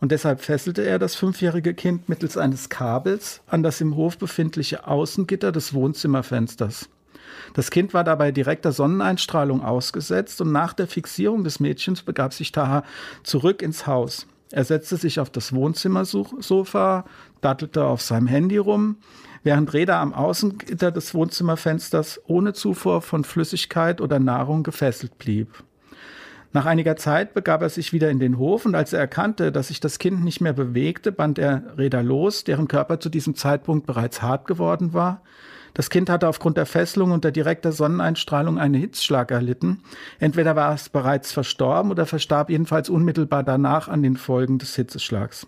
Und 0.00 0.12
deshalb 0.12 0.42
fesselte 0.42 0.82
er 0.82 0.98
das 0.98 1.14
fünfjährige 1.14 1.72
Kind 1.74 2.08
mittels 2.08 2.36
eines 2.36 2.68
Kabels 2.68 3.40
an 3.46 3.62
das 3.62 3.80
im 3.80 3.96
Hof 3.96 4.18
befindliche 4.18 4.86
Außengitter 4.86 5.52
des 5.52 5.72
Wohnzimmerfensters. 5.72 6.90
Das 7.54 7.70
Kind 7.70 7.94
war 7.94 8.04
dabei 8.04 8.32
direkter 8.32 8.72
Sonneneinstrahlung 8.72 9.62
ausgesetzt 9.62 10.40
und 10.40 10.52
nach 10.52 10.74
der 10.74 10.86
Fixierung 10.86 11.44
des 11.44 11.60
Mädchens 11.60 12.02
begab 12.02 12.34
sich 12.34 12.52
Taha 12.52 12.84
zurück 13.22 13.62
ins 13.62 13.86
Haus. 13.86 14.26
Er 14.52 14.64
setzte 14.64 14.96
sich 14.96 15.18
auf 15.18 15.30
das 15.30 15.52
Wohnzimmersofa, 15.52 17.04
dattelte 17.40 17.84
auf 17.84 18.00
seinem 18.00 18.28
Handy 18.28 18.58
rum, 18.58 18.96
während 19.42 19.72
Reda 19.72 20.00
am 20.00 20.14
Außengitter 20.14 20.92
des 20.92 21.14
Wohnzimmerfensters 21.14 22.20
ohne 22.26 22.52
Zufuhr 22.52 23.02
von 23.02 23.24
Flüssigkeit 23.24 24.00
oder 24.00 24.18
Nahrung 24.18 24.62
gefesselt 24.62 25.18
blieb. 25.18 25.48
Nach 26.52 26.64
einiger 26.64 26.96
Zeit 26.96 27.34
begab 27.34 27.60
er 27.60 27.68
sich 27.68 27.92
wieder 27.92 28.08
in 28.10 28.18
den 28.18 28.38
Hof 28.38 28.64
und 28.64 28.74
als 28.74 28.92
er 28.92 29.00
erkannte, 29.00 29.52
dass 29.52 29.68
sich 29.68 29.80
das 29.80 29.98
Kind 29.98 30.24
nicht 30.24 30.40
mehr 30.40 30.52
bewegte, 30.52 31.12
band 31.12 31.38
er 31.38 31.62
Reda 31.76 32.00
los, 32.00 32.44
deren 32.44 32.66
Körper 32.66 32.98
zu 32.98 33.08
diesem 33.08 33.34
Zeitpunkt 33.34 33.86
bereits 33.86 34.22
hart 34.22 34.46
geworden 34.46 34.94
war. 34.94 35.22
Das 35.76 35.90
Kind 35.90 36.08
hatte 36.08 36.26
aufgrund 36.26 36.56
der 36.56 36.64
Fesselung 36.64 37.10
und 37.10 37.22
der 37.22 37.32
direkter 37.32 37.70
Sonneneinstrahlung 37.70 38.58
einen 38.58 38.72
Hitzschlag 38.72 39.30
erlitten. 39.30 39.82
Entweder 40.18 40.56
war 40.56 40.72
es 40.72 40.88
bereits 40.88 41.32
verstorben 41.32 41.90
oder 41.90 42.06
verstarb 42.06 42.48
jedenfalls 42.48 42.88
unmittelbar 42.88 43.42
danach 43.42 43.86
an 43.86 44.02
den 44.02 44.16
Folgen 44.16 44.56
des 44.56 44.74
Hitzeschlags. 44.74 45.46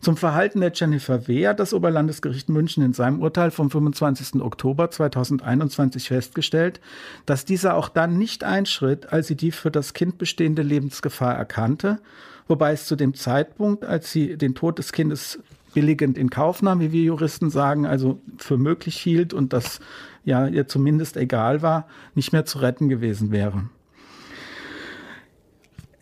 Zum 0.00 0.16
Verhalten 0.16 0.60
der 0.60 0.70
Jennifer 0.72 1.26
W. 1.26 1.48
hat 1.48 1.58
das 1.58 1.74
Oberlandesgericht 1.74 2.48
München 2.48 2.84
in 2.84 2.92
seinem 2.92 3.22
Urteil 3.22 3.50
vom 3.50 3.72
25. 3.72 4.40
Oktober 4.40 4.88
2021 4.88 6.06
festgestellt, 6.06 6.80
dass 7.24 7.44
dieser 7.44 7.74
auch 7.74 7.88
dann 7.88 8.16
nicht 8.16 8.44
einschritt, 8.44 9.12
als 9.12 9.26
sie 9.26 9.36
die 9.36 9.50
für 9.50 9.72
das 9.72 9.94
Kind 9.94 10.16
bestehende 10.16 10.62
Lebensgefahr 10.62 11.34
erkannte, 11.34 11.98
wobei 12.46 12.70
es 12.70 12.86
zu 12.86 12.94
dem 12.94 13.14
Zeitpunkt, 13.14 13.84
als 13.84 14.12
sie 14.12 14.36
den 14.36 14.54
Tod 14.54 14.78
des 14.78 14.92
Kindes 14.92 15.40
billigend 15.76 16.16
in 16.16 16.30
Kauf 16.30 16.62
nahm, 16.62 16.80
wie 16.80 16.90
wir 16.90 17.02
Juristen 17.02 17.50
sagen, 17.50 17.84
also 17.84 18.18
für 18.38 18.56
möglich 18.56 18.96
hielt 18.96 19.34
und 19.34 19.52
das 19.52 19.80
ja 20.24 20.46
ihr 20.46 20.66
zumindest 20.66 21.18
egal 21.18 21.60
war, 21.60 21.86
nicht 22.14 22.32
mehr 22.32 22.46
zu 22.46 22.60
retten 22.60 22.88
gewesen 22.88 23.30
wäre. 23.30 23.68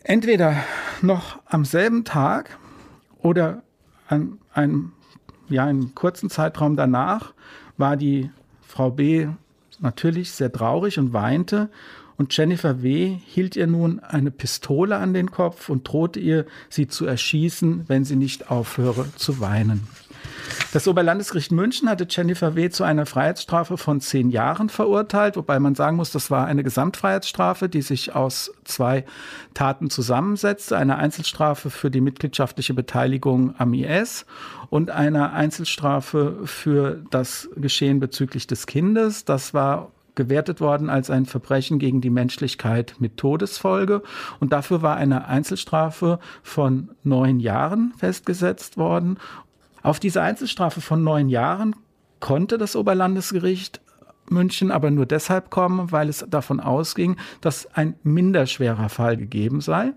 Entweder 0.01 0.55
noch 1.01 1.39
am 1.45 1.65
selben 1.65 2.05
Tag 2.05 2.57
oder 3.17 3.63
an 4.07 4.37
einem, 4.53 4.93
ja, 5.49 5.65
einem 5.65 5.93
kurzen 5.93 6.29
Zeitraum 6.29 6.77
danach 6.77 7.33
war 7.75 7.97
die 7.97 8.31
Frau 8.61 8.91
B 8.91 9.27
natürlich 9.81 10.31
sehr 10.31 10.53
traurig 10.53 10.97
und 10.99 11.11
weinte 11.11 11.69
und 12.17 12.35
Jennifer 12.35 12.81
W. 12.81 13.17
hielt 13.25 13.55
ihr 13.55 13.67
nun 13.67 13.99
eine 13.99 14.31
Pistole 14.31 14.97
an 14.97 15.13
den 15.13 15.31
Kopf 15.31 15.69
und 15.69 15.87
drohte 15.87 16.19
ihr, 16.19 16.45
sie 16.69 16.87
zu 16.87 17.05
erschießen, 17.05 17.85
wenn 17.87 18.05
sie 18.05 18.15
nicht 18.15 18.49
aufhöre 18.49 19.05
zu 19.15 19.39
weinen. 19.39 19.87
Das 20.73 20.87
Oberlandesgericht 20.87 21.51
München 21.51 21.89
hatte 21.89 22.07
Jennifer 22.09 22.55
W. 22.55 22.69
zu 22.69 22.83
einer 22.83 23.05
Freiheitsstrafe 23.05 23.77
von 23.77 24.01
zehn 24.01 24.29
Jahren 24.29 24.69
verurteilt, 24.69 25.37
wobei 25.37 25.59
man 25.59 25.75
sagen 25.75 25.97
muss, 25.97 26.11
das 26.11 26.29
war 26.29 26.45
eine 26.47 26.63
Gesamtfreiheitsstrafe, 26.63 27.69
die 27.69 27.81
sich 27.81 28.15
aus 28.15 28.51
zwei 28.63 29.05
Taten 29.53 29.89
zusammensetzte. 29.89 30.77
Eine 30.77 30.97
Einzelstrafe 30.97 31.69
für 31.69 31.89
die 31.89 32.01
mitgliedschaftliche 32.01 32.73
Beteiligung 32.73 33.55
am 33.57 33.73
IS 33.73 34.25
und 34.69 34.89
eine 34.89 35.31
Einzelstrafe 35.31 36.39
für 36.45 37.03
das 37.09 37.49
Geschehen 37.55 37.99
bezüglich 37.99 38.47
des 38.47 38.67
Kindes. 38.67 39.25
Das 39.25 39.53
war 39.53 39.91
gewertet 40.15 40.61
worden 40.61 40.89
als 40.89 41.09
ein 41.09 41.25
Verbrechen 41.25 41.79
gegen 41.79 42.01
die 42.01 42.09
Menschlichkeit 42.09 42.95
mit 42.99 43.17
Todesfolge. 43.17 44.01
Und 44.39 44.53
dafür 44.53 44.81
war 44.81 44.97
eine 44.97 45.27
Einzelstrafe 45.27 46.19
von 46.43 46.89
neun 47.03 47.39
Jahren 47.39 47.93
festgesetzt 47.97 48.77
worden. 48.77 49.17
Auf 49.83 49.99
diese 49.99 50.21
Einzelstrafe 50.21 50.81
von 50.81 51.03
neun 51.03 51.29
Jahren 51.29 51.75
konnte 52.19 52.57
das 52.57 52.75
Oberlandesgericht 52.75 53.81
München 54.29 54.71
aber 54.71 54.91
nur 54.91 55.05
deshalb 55.05 55.49
kommen, 55.49 55.91
weil 55.91 56.09
es 56.09 56.25
davon 56.27 56.59
ausging, 56.59 57.17
dass 57.41 57.67
ein 57.75 57.95
minderschwerer 58.03 58.89
Fall 58.89 59.17
gegeben 59.17 59.61
sei. 59.61 59.93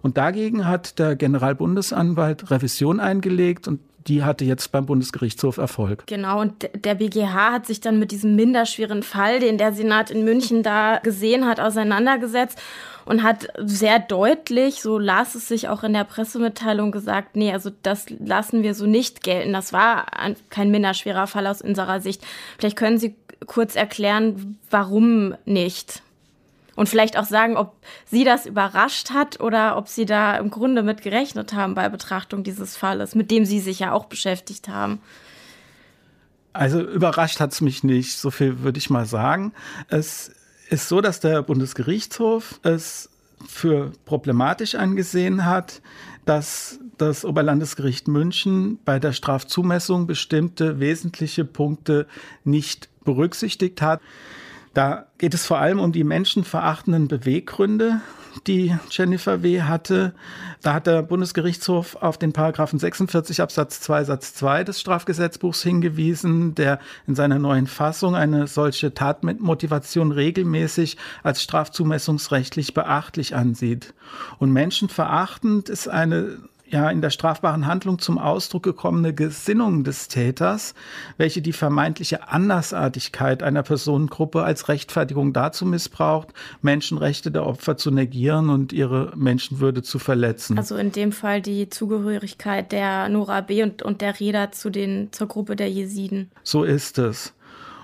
Und 0.00 0.16
dagegen 0.16 0.66
hat 0.66 0.98
der 0.98 1.16
Generalbundesanwalt 1.16 2.50
Revision 2.50 3.00
eingelegt 3.00 3.66
und 3.66 3.80
die 4.08 4.24
hatte 4.24 4.44
jetzt 4.44 4.72
beim 4.72 4.86
Bundesgerichtshof 4.86 5.58
Erfolg. 5.58 6.06
Genau, 6.06 6.40
und 6.40 6.68
der 6.74 6.94
BGH 6.94 7.52
hat 7.52 7.66
sich 7.66 7.80
dann 7.80 7.98
mit 7.98 8.10
diesem 8.10 8.34
minderschweren 8.36 9.02
Fall, 9.02 9.40
den 9.40 9.58
der 9.58 9.72
Senat 9.72 10.10
in 10.10 10.24
München 10.24 10.62
da 10.62 10.98
gesehen 10.98 11.46
hat, 11.46 11.60
auseinandergesetzt 11.60 12.58
und 13.04 13.22
hat 13.22 13.48
sehr 13.58 13.98
deutlich, 13.98 14.82
so 14.82 14.98
las 14.98 15.34
es 15.34 15.48
sich 15.48 15.68
auch 15.68 15.82
in 15.82 15.92
der 15.92 16.04
Pressemitteilung 16.04 16.92
gesagt, 16.92 17.36
nee, 17.36 17.52
also 17.52 17.70
das 17.82 18.06
lassen 18.10 18.62
wir 18.62 18.74
so 18.74 18.86
nicht 18.86 19.22
gelten. 19.22 19.52
Das 19.52 19.72
war 19.72 20.18
ein, 20.18 20.36
kein 20.50 20.70
minderschwerer 20.70 21.26
Fall 21.26 21.46
aus 21.46 21.62
unserer 21.62 22.00
Sicht. 22.00 22.22
Vielleicht 22.58 22.76
können 22.76 22.98
Sie 22.98 23.16
kurz 23.46 23.76
erklären, 23.76 24.58
warum 24.70 25.34
nicht? 25.44 26.02
Und 26.78 26.88
vielleicht 26.88 27.18
auch 27.18 27.24
sagen, 27.24 27.56
ob 27.56 27.74
Sie 28.06 28.22
das 28.22 28.46
überrascht 28.46 29.10
hat 29.10 29.40
oder 29.40 29.76
ob 29.76 29.88
Sie 29.88 30.06
da 30.06 30.36
im 30.36 30.48
Grunde 30.48 30.84
mit 30.84 31.02
gerechnet 31.02 31.52
haben 31.52 31.74
bei 31.74 31.88
Betrachtung 31.88 32.44
dieses 32.44 32.76
Falles, 32.76 33.16
mit 33.16 33.32
dem 33.32 33.44
Sie 33.44 33.58
sich 33.58 33.80
ja 33.80 33.92
auch 33.92 34.04
beschäftigt 34.04 34.68
haben. 34.68 35.00
Also 36.52 36.80
überrascht 36.80 37.40
hat 37.40 37.50
es 37.50 37.60
mich 37.60 37.82
nicht, 37.82 38.16
so 38.16 38.30
viel 38.30 38.60
würde 38.60 38.78
ich 38.78 38.90
mal 38.90 39.06
sagen. 39.06 39.52
Es 39.88 40.30
ist 40.70 40.86
so, 40.88 41.00
dass 41.00 41.18
der 41.18 41.42
Bundesgerichtshof 41.42 42.60
es 42.62 43.10
für 43.44 43.90
problematisch 44.04 44.76
angesehen 44.76 45.46
hat, 45.46 45.82
dass 46.26 46.78
das 46.96 47.24
Oberlandesgericht 47.24 48.06
München 48.06 48.78
bei 48.84 49.00
der 49.00 49.12
Strafzumessung 49.12 50.06
bestimmte 50.06 50.78
wesentliche 50.78 51.44
Punkte 51.44 52.06
nicht 52.44 52.88
berücksichtigt 53.02 53.82
hat. 53.82 54.00
Da 54.78 55.06
geht 55.18 55.34
es 55.34 55.44
vor 55.44 55.58
allem 55.58 55.80
um 55.80 55.90
die 55.90 56.04
menschenverachtenden 56.04 57.08
Beweggründe, 57.08 58.00
die 58.46 58.76
Jennifer 58.92 59.42
W. 59.42 59.62
hatte. 59.62 60.14
Da 60.62 60.74
hat 60.74 60.86
der 60.86 61.02
Bundesgerichtshof 61.02 61.96
auf 61.96 62.16
den 62.16 62.32
Paragraphen 62.32 62.78
46 62.78 63.40
Absatz 63.40 63.80
2 63.80 64.04
Satz 64.04 64.34
2 64.34 64.62
des 64.62 64.80
Strafgesetzbuchs 64.80 65.64
hingewiesen, 65.64 66.54
der 66.54 66.78
in 67.08 67.16
seiner 67.16 67.40
neuen 67.40 67.66
Fassung 67.66 68.14
eine 68.14 68.46
solche 68.46 68.94
Tatmotivation 68.94 70.12
regelmäßig 70.12 70.96
als 71.24 71.42
strafzumessungsrechtlich 71.42 72.72
beachtlich 72.72 73.34
ansieht. 73.34 73.94
Und 74.38 74.52
menschenverachtend 74.52 75.68
ist 75.70 75.88
eine 75.88 76.38
ja 76.70 76.90
in 76.90 77.00
der 77.00 77.10
strafbaren 77.10 77.66
Handlung 77.66 77.98
zum 77.98 78.18
Ausdruck 78.18 78.62
gekommene 78.62 79.14
Gesinnung 79.14 79.84
des 79.84 80.08
Täters, 80.08 80.74
welche 81.16 81.42
die 81.42 81.52
vermeintliche 81.52 82.28
Andersartigkeit 82.28 83.42
einer 83.42 83.62
Personengruppe 83.62 84.42
als 84.42 84.68
Rechtfertigung 84.68 85.32
dazu 85.32 85.64
missbraucht, 85.66 86.28
Menschenrechte 86.62 87.30
der 87.30 87.46
Opfer 87.46 87.76
zu 87.76 87.90
negieren 87.90 88.50
und 88.50 88.72
ihre 88.72 89.12
Menschenwürde 89.16 89.82
zu 89.82 89.98
verletzen. 89.98 90.58
Also 90.58 90.76
in 90.76 90.92
dem 90.92 91.12
Fall 91.12 91.42
die 91.42 91.68
Zugehörigkeit 91.68 92.72
der 92.72 93.08
Nora 93.08 93.40
B. 93.40 93.62
und, 93.62 93.82
und 93.82 94.00
der 94.00 94.18
Reda 94.18 94.52
zu 94.52 94.70
den, 94.70 95.08
zur 95.12 95.28
Gruppe 95.28 95.56
der 95.56 95.70
Jesiden. 95.70 96.30
So 96.42 96.64
ist 96.64 96.98
es. 96.98 97.32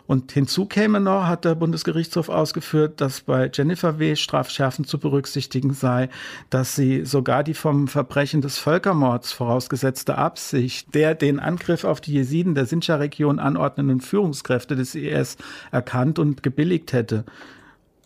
Und 0.06 0.32
hinzu 0.32 0.66
käme 0.66 1.00
noch, 1.00 1.26
hat 1.26 1.46
der 1.46 1.54
Bundesgerichtshof 1.54 2.28
ausgeführt, 2.28 3.00
dass 3.00 3.23
bei 3.23 3.50
Jennifer 3.52 3.99
W. 3.99 4.16
strafschärfend 4.16 4.87
zu 4.87 4.99
berücksichtigen 4.99 5.73
sei, 5.73 6.11
dass 6.50 6.76
sie 6.76 7.06
sogar 7.06 7.42
die 7.42 7.54
vom 7.54 7.88
Verbrechen 7.88 8.42
des 8.42 8.58
Völkermords 8.58 9.32
vorausgesetzte 9.32 10.18
Absicht 10.18 10.94
der 10.94 11.14
den 11.14 11.40
Angriff 11.40 11.84
auf 11.84 12.02
die 12.02 12.12
Jesiden 12.12 12.54
der 12.54 12.66
Sinjar-Region 12.66 13.38
anordnenden 13.38 14.00
Führungskräfte 14.00 14.76
des 14.76 14.94
IS 14.94 15.38
erkannt 15.70 16.18
und 16.18 16.42
gebilligt 16.42 16.92
hätte. 16.92 17.25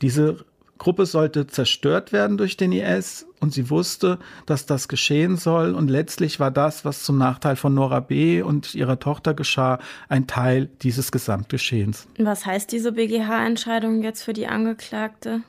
Diese 0.01 0.45
Gruppe 0.79 1.07
sollte 1.07 1.47
zerstört 1.47 2.13
werden 2.13 2.39
durch 2.39 2.57
den 2.57 2.73
IS 2.73 3.27
und 3.41 3.53
sie 3.53 3.71
wusste, 3.71 4.19
dass 4.47 4.67
das 4.67 4.89
geschehen 4.89 5.37
soll 5.37 5.75
und 5.75 5.89
letztlich 5.89 6.41
war 6.41 6.51
das, 6.51 6.85
was 6.85 7.03
zum 7.03 7.19
Nachteil 7.19 7.57
von 7.57 7.75
Nora 7.75 8.01
B. 8.01 8.43
und 8.43 8.75
ihrer 8.75 8.99
Tochter 8.99 9.35
geschah, 9.35 9.79
ein 10.09 10.27
Teil 10.27 10.69
dieses 10.83 11.13
Gesamtgeschehens. 11.13 12.07
Was 12.19 12.47
heißt 12.47 12.73
diese 12.73 12.93
BGH-Entscheidung 12.93 14.03
jetzt 14.03 14.23
für 14.23 14.33
die 14.33 14.47
Angeklagte? 14.47 15.43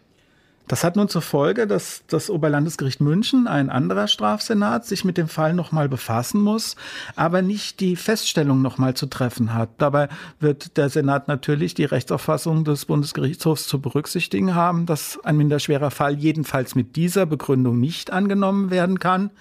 Das 0.69 0.83
hat 0.83 0.95
nun 0.95 1.09
zur 1.09 1.23
Folge, 1.23 1.65
dass 1.65 2.03
das 2.07 2.29
Oberlandesgericht 2.29 3.01
München, 3.01 3.47
ein 3.47 3.71
anderer 3.71 4.07
Strafsenat, 4.07 4.85
sich 4.85 5.03
mit 5.03 5.17
dem 5.17 5.27
Fall 5.27 5.55
nochmal 5.55 5.89
befassen 5.89 6.41
muss, 6.41 6.75
aber 7.15 7.41
nicht 7.41 7.79
die 7.79 7.95
Feststellung 7.95 8.61
nochmal 8.61 8.93
zu 8.93 9.07
treffen 9.07 9.55
hat. 9.55 9.69
Dabei 9.79 10.09
wird 10.39 10.77
der 10.77 10.89
Senat 10.89 11.27
natürlich 11.27 11.73
die 11.73 11.85
Rechtsauffassung 11.85 12.65
des 12.65 12.85
Bundesgerichtshofs 12.85 13.67
zu 13.67 13.81
berücksichtigen 13.81 14.53
haben, 14.53 14.85
dass 14.85 15.19
ein 15.23 15.38
minderschwerer 15.38 15.89
Fall 15.89 16.13
jedenfalls 16.13 16.75
mit 16.75 16.95
dieser 16.95 17.25
Begründung 17.25 17.79
nicht 17.79 18.13
angenommen 18.13 18.69
werden 18.69 18.99
kann. 18.99 19.31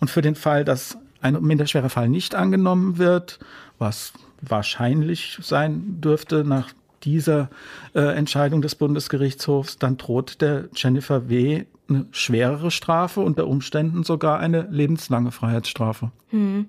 Und 0.00 0.10
für 0.10 0.22
den 0.22 0.36
Fall, 0.36 0.64
dass 0.64 0.96
ein 1.20 1.38
minderschwerer 1.42 1.90
Fall 1.90 2.08
nicht 2.08 2.34
angenommen 2.34 2.96
wird, 2.96 3.40
was 3.78 4.14
wahrscheinlich 4.40 5.38
sein 5.42 6.00
dürfte 6.00 6.44
nach 6.44 6.72
dieser 7.04 7.50
äh, 7.94 8.00
Entscheidung 8.00 8.62
des 8.62 8.74
Bundesgerichtshofs, 8.74 9.78
dann 9.78 9.96
droht 9.96 10.40
der 10.40 10.68
Jennifer 10.74 11.28
W. 11.28 11.64
eine 11.88 12.06
schwerere 12.10 12.70
Strafe, 12.70 13.20
unter 13.20 13.46
Umständen 13.46 14.04
sogar 14.04 14.40
eine 14.40 14.68
lebenslange 14.70 15.32
Freiheitsstrafe. 15.32 16.10
Hm. 16.30 16.68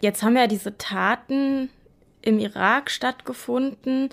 Jetzt 0.00 0.22
haben 0.22 0.36
ja 0.36 0.46
diese 0.46 0.76
Taten 0.76 1.68
im 2.22 2.38
Irak 2.38 2.90
stattgefunden. 2.90 4.10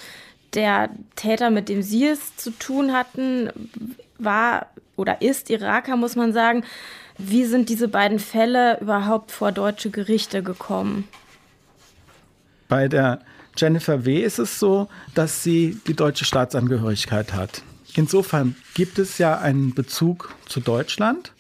Der 0.53 0.89
Täter, 1.15 1.49
mit 1.49 1.69
dem 1.69 1.81
Sie 1.81 2.07
es 2.07 2.35
zu 2.35 2.51
tun 2.51 2.91
hatten, 2.93 3.49
war 4.17 4.67
oder 4.95 5.21
ist 5.21 5.49
Iraker, 5.49 5.95
muss 5.95 6.15
man 6.15 6.33
sagen. 6.33 6.63
Wie 7.17 7.45
sind 7.45 7.69
diese 7.69 7.87
beiden 7.87 8.19
Fälle 8.19 8.79
überhaupt 8.79 9.31
vor 9.31 9.51
deutsche 9.51 9.89
Gerichte 9.89 10.43
gekommen? 10.43 11.07
Bei 12.67 12.87
der 12.87 13.19
Jennifer 13.58 14.05
W. 14.05 14.22
ist 14.22 14.39
es 14.39 14.60
so, 14.60 14.88
dass 15.13 15.43
sie 15.43 15.77
die 15.88 15.93
deutsche 15.93 16.25
Staatsangehörigkeit 16.25 17.34
hat. 17.34 17.63
Insofern 17.96 18.55
gibt 18.74 19.00
es 19.00 19.17
ja 19.17 19.38
einen 19.38 19.74
Bezug 19.74 20.34
zu 20.48 20.62
Deutschland. 20.62 21.34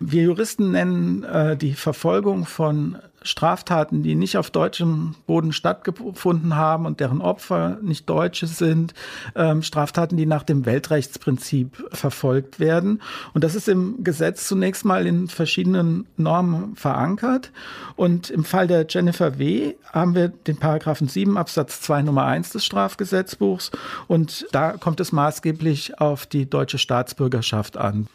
Wir 0.00 0.24
Juristen 0.24 0.72
nennen 0.72 1.22
äh, 1.24 1.56
die 1.56 1.74
Verfolgung 1.74 2.46
von 2.46 2.98
Straftaten, 3.24 4.02
die 4.02 4.14
nicht 4.14 4.36
auf 4.36 4.50
deutschem 4.50 5.14
Boden 5.26 5.52
stattgefunden 5.52 6.56
haben 6.56 6.86
und 6.86 7.00
deren 7.00 7.20
Opfer 7.20 7.78
nicht 7.82 8.08
Deutsche 8.08 8.46
sind, 8.46 8.94
ähm, 9.34 9.62
Straftaten, 9.62 10.16
die 10.16 10.26
nach 10.26 10.42
dem 10.42 10.66
Weltrechtsprinzip 10.66 11.88
verfolgt 11.90 12.60
werden. 12.60 13.00
Und 13.32 13.42
das 13.42 13.54
ist 13.54 13.68
im 13.68 14.04
Gesetz 14.04 14.46
zunächst 14.46 14.84
mal 14.84 15.06
in 15.06 15.28
verschiedenen 15.28 16.06
Normen 16.16 16.76
verankert. 16.76 17.50
Und 17.96 18.28
im 18.30 18.44
Fall 18.44 18.66
der 18.66 18.86
Jennifer 18.88 19.38
W. 19.38 19.74
haben 19.90 20.14
wir 20.14 20.28
den 20.28 20.58
Paragraphen 20.58 21.08
7 21.08 21.38
Absatz 21.38 21.80
2 21.80 22.02
Nummer 22.02 22.26
1 22.26 22.50
des 22.50 22.64
Strafgesetzbuchs. 22.64 23.70
Und 24.06 24.46
da 24.52 24.72
kommt 24.72 25.00
es 25.00 25.12
maßgeblich 25.12 25.98
auf 25.98 26.26
die 26.26 26.48
deutsche 26.48 26.78
Staatsbürgerschaft 26.78 27.78
an. 27.78 28.06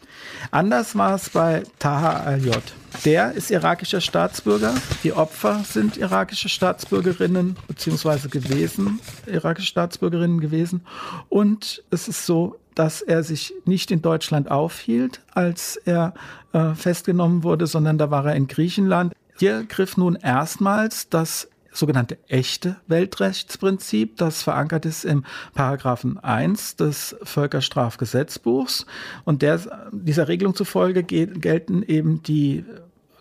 Anders 0.52 0.96
war 0.96 1.16
es 1.16 1.30
bei 1.30 1.64
Taha 1.80 2.20
al-J. 2.20 2.62
Der 3.04 3.32
ist 3.32 3.50
irakischer 3.50 4.00
Staatsbürger. 4.00 4.74
Die 5.02 5.12
Opfer 5.12 5.62
sind 5.64 5.96
irakische 5.96 6.48
Staatsbürgerinnen 6.48 7.56
beziehungsweise 7.66 8.28
gewesen, 8.28 9.00
irakische 9.26 9.68
Staatsbürgerinnen 9.68 10.40
gewesen. 10.40 10.82
Und 11.28 11.82
es 11.90 12.08
ist 12.08 12.26
so, 12.26 12.56
dass 12.74 13.02
er 13.02 13.22
sich 13.22 13.54
nicht 13.64 13.90
in 13.90 14.02
Deutschland 14.02 14.50
aufhielt, 14.50 15.20
als 15.34 15.76
er 15.76 16.14
äh, 16.52 16.74
festgenommen 16.74 17.42
wurde, 17.42 17.66
sondern 17.66 17.98
da 17.98 18.10
war 18.10 18.26
er 18.26 18.36
in 18.36 18.48
Griechenland. 18.48 19.14
Hier 19.38 19.64
griff 19.64 19.96
nun 19.96 20.16
erstmals 20.16 21.08
das 21.08 21.48
sogenannte 21.72 22.18
echte 22.28 22.76
Weltrechtsprinzip, 22.86 24.16
das 24.16 24.42
verankert 24.42 24.86
ist 24.86 25.04
im 25.04 25.24
Paragraphen 25.54 26.18
1 26.18 26.76
des 26.76 27.16
Völkerstrafgesetzbuchs. 27.22 28.86
Und 29.24 29.42
der, 29.42 29.88
dieser 29.92 30.28
Regelung 30.28 30.54
zufolge 30.54 31.02
gelten 31.02 31.82
eben 31.82 32.22
die 32.22 32.64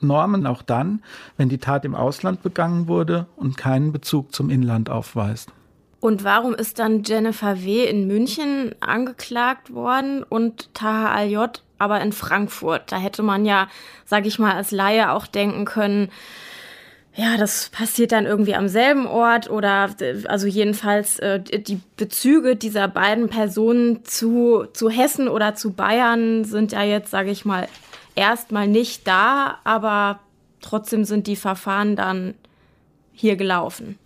Normen 0.02 0.46
auch 0.46 0.62
dann, 0.62 1.04
wenn 1.38 1.50
die 1.50 1.58
Tat 1.58 1.86
im 1.86 1.96
Ausland 1.96 2.42
begangen 2.42 2.88
wurde 2.88 3.28
und 3.36 3.58
keinen 3.58 3.92
Bezug 3.92 4.34
zum 4.34 4.50
Inland 4.50 4.90
aufweist. 4.90 5.52
Und 6.00 6.24
warum 6.24 6.54
ist 6.54 6.80
dann 6.80 7.04
Jennifer 7.04 7.62
W. 7.64 7.84
in 7.84 8.08
München 8.08 8.74
angeklagt 8.80 9.74
worden 9.74 10.24
und 10.24 10.74
Taha 10.74 11.14
Al-J. 11.14 11.62
aber 11.78 12.00
in 12.00 12.14
Frankfurt? 12.14 12.92
Da 12.92 12.98
hätte 12.98 13.22
man 13.22 13.46
ja, 13.46 13.68
sag 14.06 14.26
ich 14.26 14.40
mal, 14.40 14.54
als 14.54 14.72
Laie 14.72 15.12
auch 15.12 15.28
denken 15.28 15.66
können, 15.66 16.10
ja, 17.16 17.38
das 17.38 17.70
passiert 17.70 18.12
dann 18.12 18.26
irgendwie 18.26 18.56
am 18.56 18.68
selben 18.68 19.08
Ort 19.08 19.50
oder 19.50 19.90
also 20.26 20.48
jedenfalls 20.48 21.20
äh, 21.20 21.40
die 21.40 21.82
Bezüge 21.98 22.56
dieser 22.56 22.88
beiden 22.88 23.30
Personen 23.30 24.06
zu, 24.06 24.66
zu 24.74 24.90
Hessen 24.90 25.28
oder 25.28 25.56
zu 25.56 25.74
Bayern 25.74 26.46
sind 26.46 26.72
ja 26.72 26.84
jetzt, 26.84 27.12
sage 27.12 27.32
ich 27.32 27.46
mal, 27.46 27.68
erstmal 28.16 28.68
nicht 28.68 29.08
da, 29.08 29.60
aber 29.64 30.20
trotzdem 30.62 31.04
sind 31.04 31.28
die 31.28 31.36
Verfahren 31.36 31.96
dann 31.96 32.36
hier 33.12 33.36
gelaufen. 33.36 33.98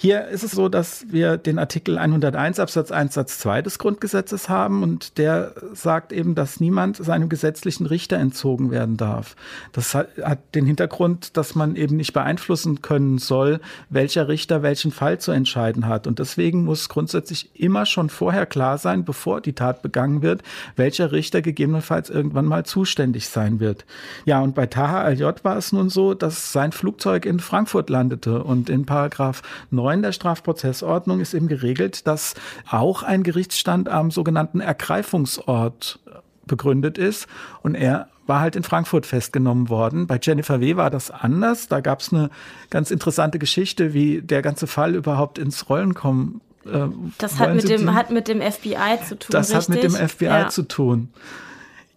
Hier 0.00 0.28
ist 0.28 0.44
es 0.44 0.52
so, 0.52 0.68
dass 0.68 1.06
wir 1.10 1.38
den 1.38 1.58
Artikel 1.58 1.98
101 1.98 2.60
Absatz 2.60 2.92
1 2.92 3.14
Satz 3.14 3.40
2 3.40 3.62
des 3.62 3.80
Grundgesetzes 3.80 4.48
haben 4.48 4.84
und 4.84 5.18
der 5.18 5.54
sagt 5.72 6.12
eben, 6.12 6.36
dass 6.36 6.60
niemand 6.60 6.98
seinem 6.98 7.28
gesetzlichen 7.28 7.84
Richter 7.84 8.16
entzogen 8.16 8.70
werden 8.70 8.96
darf. 8.96 9.34
Das 9.72 9.96
hat, 9.96 10.08
den 10.54 10.66
Hintergrund, 10.66 11.36
dass 11.36 11.56
man 11.56 11.74
eben 11.74 11.96
nicht 11.96 12.12
beeinflussen 12.12 12.80
können 12.80 13.18
soll, 13.18 13.58
welcher 13.90 14.28
Richter 14.28 14.62
welchen 14.62 14.92
Fall 14.92 15.18
zu 15.18 15.32
entscheiden 15.32 15.88
hat. 15.88 16.06
Und 16.06 16.20
deswegen 16.20 16.64
muss 16.64 16.88
grundsätzlich 16.88 17.50
immer 17.54 17.84
schon 17.84 18.08
vorher 18.08 18.46
klar 18.46 18.78
sein, 18.78 19.04
bevor 19.04 19.40
die 19.40 19.54
Tat 19.54 19.82
begangen 19.82 20.22
wird, 20.22 20.44
welcher 20.76 21.10
Richter 21.10 21.42
gegebenenfalls 21.42 22.08
irgendwann 22.08 22.44
mal 22.46 22.64
zuständig 22.64 23.26
sein 23.26 23.58
wird. 23.58 23.84
Ja, 24.26 24.42
und 24.42 24.54
bei 24.54 24.66
Taha 24.66 25.00
Al-J 25.00 25.42
war 25.42 25.56
es 25.56 25.72
nun 25.72 25.90
so, 25.90 26.14
dass 26.14 26.52
sein 26.52 26.70
Flugzeug 26.70 27.26
in 27.26 27.40
Frankfurt 27.40 27.90
landete 27.90 28.44
und 28.44 28.70
in 28.70 28.86
Paragraph 28.86 29.42
9 29.72 29.87
9 29.88 30.02
der 30.02 30.12
Strafprozessordnung 30.12 31.20
ist 31.20 31.34
eben 31.34 31.48
geregelt, 31.48 32.06
dass 32.06 32.34
auch 32.70 33.02
ein 33.02 33.22
Gerichtsstand 33.22 33.88
am 33.88 34.10
sogenannten 34.10 34.60
Ergreifungsort 34.60 36.00
begründet 36.46 36.98
ist. 36.98 37.26
Und 37.62 37.74
er 37.74 38.08
war 38.26 38.40
halt 38.40 38.56
in 38.56 38.62
Frankfurt 38.62 39.06
festgenommen 39.06 39.70
worden. 39.70 40.06
Bei 40.06 40.18
Jennifer 40.20 40.60
W. 40.60 40.76
war 40.76 40.90
das 40.90 41.10
anders. 41.10 41.68
Da 41.68 41.80
gab 41.80 42.00
es 42.00 42.12
eine 42.12 42.28
ganz 42.68 42.90
interessante 42.90 43.38
Geschichte, 43.38 43.94
wie 43.94 44.20
der 44.20 44.42
ganze 44.42 44.66
Fall 44.66 44.94
überhaupt 44.94 45.38
ins 45.38 45.70
Rollen 45.70 45.94
kommen. 45.94 46.42
Äh, 46.66 46.88
das 47.16 47.38
hat 47.38 47.54
mit, 47.54 47.68
dem, 47.68 47.94
hat 47.94 48.10
mit 48.10 48.28
dem 48.28 48.42
FBI 48.42 48.98
zu 49.06 49.18
tun. 49.18 49.28
Das 49.30 49.50
richtig? 49.50 49.54
hat 49.54 49.68
mit 49.68 49.82
dem 49.82 50.08
FBI 50.08 50.24
ja. 50.24 50.48
zu 50.48 50.64
tun. 50.64 51.08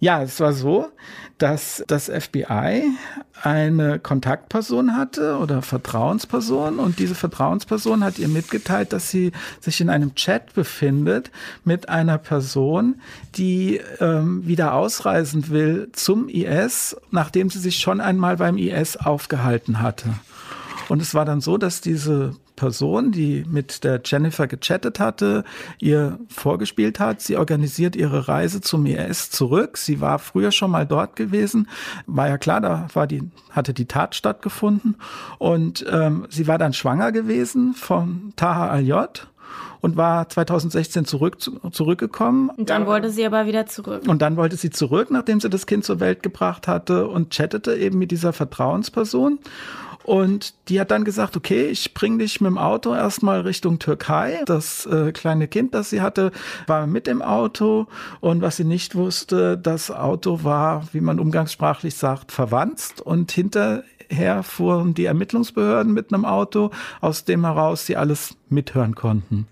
Ja, 0.02 0.24
es 0.24 0.40
war 0.40 0.54
so, 0.54 0.88
dass 1.38 1.84
das 1.86 2.10
FBI 2.10 2.90
eine 3.44 4.00
Kontaktperson 4.00 4.98
hatte 4.98 5.38
oder 5.38 5.62
Vertrauensperson 5.62 6.80
und 6.80 6.98
diese 6.98 7.14
Vertrauensperson 7.14 8.04
hat 8.04 8.18
ihr 8.18 8.28
mitgeteilt, 8.28 8.94
dass 8.94 9.12
sie 9.12 9.32
sich 9.60 9.80
in 9.80 9.92
einem 9.92 10.16
Chat 10.16 10.56
befindet 10.56 11.30
mit 11.66 11.88
einer 11.88 12.18
Person, 12.18 13.00
die 13.36 13.80
ähm, 14.00 14.48
wieder 14.48 14.74
ausreisen 14.74 15.50
will 15.50 15.90
zum 15.94 16.30
IS, 16.30 16.98
nachdem 17.12 17.52
sie 17.52 17.60
sich 17.60 17.78
schon 17.78 18.02
einmal 18.02 18.38
beim 18.38 18.58
IS 18.58 18.98
aufgehalten 18.98 19.82
hatte. 19.82 20.10
Und 20.90 21.00
es 21.00 21.14
war 21.14 21.26
dann 21.26 21.42
so, 21.42 21.60
dass 21.60 21.80
diese 21.80 22.34
Person, 22.62 23.12
die 23.12 23.44
mit 23.50 23.84
der 23.84 24.02
Jennifer 24.06 24.46
gechattet 24.46 25.00
hatte, 25.00 25.44
ihr 25.80 26.20
vorgespielt 26.28 27.00
hat. 27.00 27.20
Sie 27.20 27.36
organisiert 27.36 27.96
ihre 27.96 28.28
Reise 28.28 28.62
zum 28.62 28.86
IS 28.86 29.32
zurück. 29.32 29.80
Sie 29.80 30.00
war 30.00 30.20
früher 30.20 30.52
schon 30.52 30.70
mal 30.70 30.86
dort 30.86 31.16
gewesen. 31.16 31.68
War 32.06 32.30
ja 32.30 32.38
klar, 32.38 32.62
da 32.62 32.88
war 32.94 33.08
die, 33.08 33.24
hatte 33.50 33.74
die 33.74 33.88
Tat 33.88 34.14
stattgefunden. 34.14 34.96
Und 35.40 35.84
ähm, 35.90 36.28
sie 36.30 36.46
war 36.46 36.60
dann 36.60 36.74
schwanger 36.74 37.12
gewesen 37.12 37.74
von 37.74 38.32
Taha 38.36 38.70
Al-J 38.70 39.28
und 39.82 39.98
war 39.98 40.30
2016 40.30 41.06
zurück, 41.06 41.38
zurückgekommen. 41.72 42.50
Und 42.50 42.70
dann 42.70 42.86
wollte 42.86 43.10
sie 43.10 43.26
aber 43.26 43.48
wieder 43.48 43.66
zurück. 43.66 44.04
Und 44.08 44.22
dann 44.22 44.38
wollte 44.38 44.56
sie 44.56 44.70
zurück, 44.70 45.10
nachdem 45.10 45.40
sie 45.40 45.50
das 45.50 45.66
Kind 45.66 45.84
zur 45.84 46.00
Welt 46.00 46.22
gebracht 46.22 46.68
hatte 46.68 47.08
und 47.08 47.32
chattete 47.32 47.76
eben 47.76 47.98
mit 47.98 48.12
dieser 48.12 48.34
Vertrauensperson. 48.34 49.40
Und 50.04 50.54
die 50.70 50.80
hat 50.80 50.92
dann 50.92 51.04
gesagt, 51.04 51.38
okay, 51.38 51.68
ich 51.68 51.94
bringe 51.94 52.20
dich 52.20 52.42
mit 52.42 52.50
dem 52.50 52.58
Auto 52.58 52.94
erstmal 52.94 53.42
Richtung 53.42 53.80
Türkei. 53.80 54.42
Das 54.46 54.86
äh, 54.86 55.12
kleine 55.12 55.48
Kind, 55.48 55.74
das 55.74 55.90
sie 55.90 56.02
hatte, 56.02 56.32
war 56.68 56.88
mit 56.88 57.08
im 57.08 57.22
Auto. 57.22 57.88
Und 58.20 58.42
was 58.42 58.58
sie 58.58 58.64
nicht 58.64 58.96
wusste, 58.96 59.58
das 59.58 59.92
Auto 59.92 60.44
war, 60.44 60.88
wie 60.92 61.02
man 61.02 61.20
umgangssprachlich 61.20 61.96
sagt, 61.96 62.32
verwandt. 62.32 63.02
Und 63.04 63.32
hinterher 63.32 64.44
fuhren 64.44 64.94
die 64.94 65.06
Ermittlungsbehörden 65.06 65.94
mit 65.94 66.14
einem 66.14 66.26
Auto, 66.26 66.72
aus 67.00 67.26
dem 67.26 67.46
heraus 67.46 67.86
sie 67.86 67.98
alles 67.98 68.36
mithören 68.50 68.96
konnten. 68.96 69.48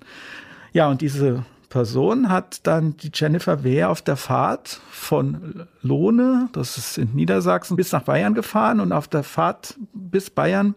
Ja, 0.74 0.88
und 0.90 1.02
diese 1.02 1.46
Person 1.70 2.30
hat 2.30 2.66
dann 2.66 2.98
die 2.98 3.12
Jennifer 3.14 3.64
Wehr 3.64 3.90
auf 3.90 4.02
der 4.02 4.18
Fahrt 4.18 4.82
von 4.90 5.68
Lohne, 5.82 6.50
das 6.52 6.78
ist 6.78 6.98
in 6.98 7.14
Niedersachsen, 7.14 7.78
bis 7.78 7.92
nach 7.92 8.04
Bayern 8.04 8.34
gefahren 8.34 8.80
und 8.80 8.92
auf 8.92 9.08
der 9.08 9.24
Fahrt 9.24 9.76
bis 9.94 10.30
Bayern 10.30 10.76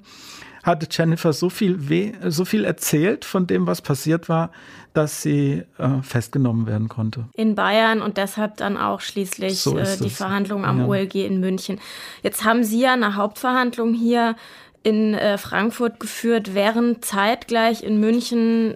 hatte 0.62 0.86
Jennifer 0.90 1.32
so 1.32 1.50
viel, 1.50 1.88
weh, 1.88 2.12
so 2.28 2.44
viel 2.44 2.64
erzählt 2.64 3.24
von 3.24 3.46
dem, 3.46 3.66
was 3.66 3.82
passiert 3.82 4.28
war, 4.28 4.50
dass 4.94 5.22
sie 5.22 5.64
äh, 5.78 6.02
festgenommen 6.02 6.66
werden 6.66 6.88
konnte. 6.88 7.24
In 7.34 7.54
Bayern 7.54 8.00
und 8.00 8.16
deshalb 8.16 8.58
dann 8.58 8.76
auch 8.76 9.00
schließlich 9.00 9.58
so 9.58 9.76
äh, 9.76 9.96
die 9.96 10.10
Verhandlungen 10.10 10.64
am 10.64 10.80
ja. 10.80 10.86
OLG 10.86 11.14
in 11.16 11.40
München. 11.40 11.80
Jetzt 12.22 12.44
haben 12.44 12.62
Sie 12.62 12.80
ja 12.80 12.92
eine 12.92 13.16
Hauptverhandlung 13.16 13.92
hier 13.92 14.36
in 14.82 15.14
äh, 15.14 15.38
Frankfurt 15.38 16.00
geführt, 16.00 16.54
während 16.54 17.04
zeitgleich 17.04 17.82
in 17.82 18.00
München 18.00 18.74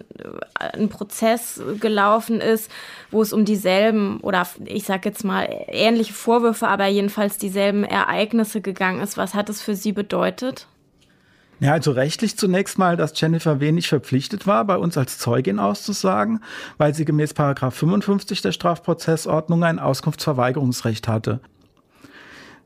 äh, 0.58 0.76
ein 0.76 0.88
Prozess 0.88 1.60
gelaufen 1.80 2.40
ist, 2.40 2.70
wo 3.10 3.22
es 3.22 3.32
um 3.32 3.44
dieselben 3.44 4.20
oder 4.20 4.46
ich 4.64 4.84
sag 4.84 5.04
jetzt 5.04 5.24
mal 5.24 5.48
ähnliche 5.68 6.12
Vorwürfe, 6.12 6.68
aber 6.68 6.86
jedenfalls 6.86 7.38
dieselben 7.38 7.84
Ereignisse 7.84 8.60
gegangen 8.60 9.00
ist. 9.00 9.16
Was 9.16 9.34
hat 9.34 9.48
es 9.48 9.60
für 9.60 9.74
Sie 9.74 9.92
bedeutet? 9.92 10.68
Ja, 11.58 11.72
also 11.72 11.92
rechtlich 11.92 12.36
zunächst 12.36 12.78
mal, 12.78 12.96
dass 12.96 13.18
Jennifer 13.18 13.60
wenig 13.60 13.88
verpflichtet 13.88 14.46
war, 14.46 14.64
bei 14.66 14.76
uns 14.76 14.98
als 14.98 15.18
Zeugin 15.18 15.58
auszusagen, 15.58 16.40
weil 16.76 16.94
sie 16.94 17.06
gemäß 17.06 17.32
Paragraph 17.32 17.74
55 17.74 18.42
der 18.42 18.52
Strafprozessordnung 18.52 19.64
ein 19.64 19.78
Auskunftsverweigerungsrecht 19.78 21.08
hatte. 21.08 21.40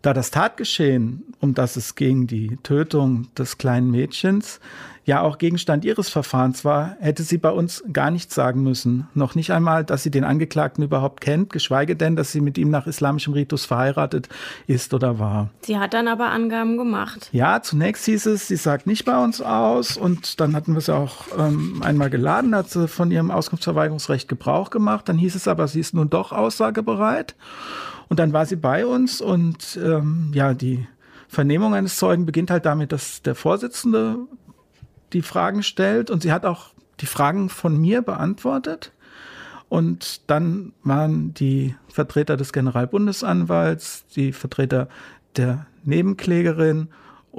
Da 0.03 0.15
das 0.15 0.31
Tatgeschehen, 0.31 1.25
um 1.41 1.55
das 1.55 1.77
es 1.77 1.95
ging, 1.95 2.27
die 2.27 2.59
Tötung 2.63 3.29
des 3.37 3.59
kleinen 3.59 3.91
Mädchens, 3.91 4.61
ja 5.05 5.21
auch 5.21 5.39
Gegenstand 5.39 5.85
ihres 5.85 6.09
Verfahrens 6.09 6.65
war, 6.65 6.97
hätte 7.01 7.23
sie 7.23 7.37
bei 7.37 7.51
uns 7.51 7.83
gar 7.93 8.11
nichts 8.11 8.35
sagen 8.35 8.63
müssen. 8.63 9.09
Noch 9.13 9.35
nicht 9.35 9.51
einmal, 9.51 9.85
dass 9.85 10.03
sie 10.03 10.11
den 10.11 10.25
Angeklagten 10.25 10.85
überhaupt 10.85 11.21
kennt, 11.21 11.53
geschweige 11.53 11.97
denn, 11.97 12.17
dass 12.17 12.33
sie 12.33 12.41
mit 12.41 12.57
ihm 12.59 12.71
nach 12.71 12.87
islamischem 12.87 13.35
Ritus 13.35 13.67
verheiratet 13.67 14.29
ist 14.67 14.95
oder 14.95 15.19
war. 15.19 15.51
Sie 15.63 15.79
hat 15.79 15.93
dann 15.95 16.09
aber 16.09 16.31
Angaben 16.31 16.79
gemacht. 16.79 17.29
Ja, 17.33 17.61
zunächst 17.61 18.05
hieß 18.07 18.27
es, 18.27 18.49
sie 18.49 18.57
sagt 18.57 18.87
nicht 18.87 19.05
bei 19.05 19.23
uns 19.23 19.43
aus 19.43 19.97
und 19.97 20.41
dann 20.41 20.55
hatten 20.55 20.75
wir 20.75 20.81
sie 20.81 20.95
auch 20.95 21.27
ähm, 21.39 21.83
einmal 21.85 22.09
geladen, 22.09 22.55
hat 22.55 22.71
sie 22.71 22.89
von 22.89 23.11
ihrem 23.11 23.31
Auskunftsverweigerungsrecht 23.31 24.29
Gebrauch 24.29 24.71
gemacht. 24.71 25.09
Dann 25.09 25.19
hieß 25.19 25.35
es 25.35 25.49
aber, 25.49 25.67
sie 25.69 25.81
ist 25.81 25.93
nun 25.93 26.09
doch 26.09 26.33
aussagebereit. 26.33 27.35
Und 28.11 28.19
dann 28.19 28.33
war 28.33 28.45
sie 28.45 28.57
bei 28.57 28.85
uns 28.85 29.21
und 29.21 29.79
ähm, 29.83 30.33
ja, 30.35 30.53
die 30.53 30.87
Vernehmung 31.29 31.75
eines 31.75 31.95
Zeugen 31.95 32.27
beginnt 32.27 32.51
halt 32.51 32.67
damit, 32.67 32.91
dass 32.91 33.23
der 33.23 33.37
Vorsitzende 33.37 34.19
die 35.13 35.23
Fragen 35.23 35.63
stellt 35.63 36.11
und 36.11 36.23
sie 36.23 36.33
hat 36.33 36.45
auch 36.45 36.71
die 36.99 37.07
Fragen 37.07 37.49
von 37.49 37.81
mir 37.81 38.03
beantwortet. 38.03 38.93
Und 39.69 40.29
dann 40.29 40.73
waren 40.83 41.33
die 41.35 41.77
Vertreter 41.89 42.37
des 42.37 42.53
Generalbundesanwalts, 42.53 44.07
die 44.17 44.33
Vertreter 44.33 44.89
der 45.37 45.67
Nebenklägerin 45.85 46.89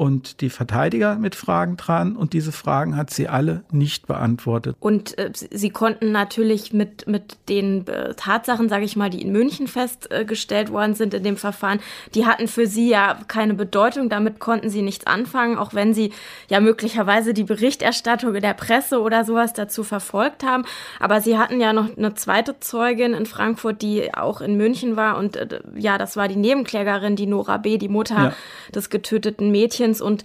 und 0.02 0.42
die 0.42 0.50
Verteidiger 0.50 1.16
mit 1.18 1.36
Fragen 1.36 1.78
dran 1.78 2.16
und 2.16 2.34
diese 2.34 2.52
Fragen 2.52 2.98
hat 2.98 3.12
sie 3.12 3.28
alle 3.28 3.64
nicht 3.72 4.08
beantwortet. 4.08 4.76
Und 4.80 5.16
äh, 5.20 5.32
sie 5.32 5.70
konnten 5.70 6.12
natürlich 6.12 6.74
mit, 6.74 7.06
mit 7.06 7.38
den 7.50 7.86
äh, 7.86 8.16
Tatsachen, 8.16 8.68
sage 8.68 8.84
ich 8.84 8.96
mal, 8.96 9.12
die 9.12 9.22
in 9.22 9.32
München 9.32 9.68
festgestellt 9.68 10.72
worden 10.72 10.96
sind 10.96 11.14
in 11.14 11.22
dem 11.22 11.38
Verfahren, 11.38 11.82
die 12.16 12.26
hatten 12.26 12.48
für 12.48 12.66
sie 12.66 12.90
ja 12.90 13.20
keine 13.28 13.54
Bedeutung, 13.54 14.10
damit 14.10 14.40
konnten 14.40 14.72
sie 14.72 14.82
nichts 14.82 15.06
anfangen, 15.06 15.56
auch 15.56 15.76
wenn 15.76 15.94
sie 15.94 16.14
ja 16.50 16.62
möglicherweise 16.62 17.36
die 17.36 17.44
Berichterstattung 17.44 18.34
in 18.34 18.42
der 18.42 18.56
Presse 18.56 19.02
oder 19.02 19.24
sowas 19.24 19.54
dazu 19.54 19.84
verfolgt 19.84 20.44
haben. 20.44 20.66
Aber 21.00 21.22
sie 21.22 21.38
hatten 21.38 21.62
ja 21.62 21.74
noch 21.74 21.96
eine 21.96 22.16
zweite 22.16 22.60
Zeugin 22.60 23.14
in 23.14 23.28
Frankfurt, 23.28 23.84
die 23.84 24.12
auch 24.16 24.42
in 24.42 24.58
München 24.58 24.96
war 24.96 25.20
und 25.20 25.36
äh, 25.36 25.60
ja, 25.76 26.00
das 26.00 26.18
war 26.18 26.28
die 26.28 26.38
Nebenklägerin, 26.38 27.16
die 27.16 27.28
Nora 27.28 27.58
B., 27.58 27.78
die 27.78 27.88
Mutter 27.88 28.16
ja. 28.16 28.34
des 28.74 28.90
getöteten 28.90 29.52
Mädchens 29.52 29.91
Mädchens 29.92 30.02
und 30.02 30.24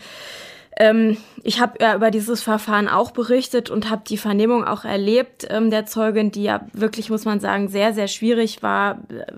ähm, 0.78 1.16
ich 1.42 1.60
habe 1.60 1.78
ja 1.80 1.94
über 1.94 2.10
dieses 2.10 2.42
Verfahren 2.42 2.88
auch 2.88 3.10
berichtet 3.10 3.70
und 3.70 3.88
habe 3.90 4.02
die 4.06 4.18
Vernehmung 4.18 4.64
auch 4.64 4.84
erlebt 4.84 5.46
ähm, 5.48 5.70
der 5.70 5.86
Zeugin, 5.86 6.30
die 6.30 6.42
ja 6.42 6.66
wirklich, 6.72 7.08
muss 7.08 7.24
man 7.24 7.40
sagen, 7.40 7.68
sehr, 7.68 7.94
sehr 7.94 8.08
schwierig 8.08 8.62
war 8.62 8.98
äh, 9.08 9.32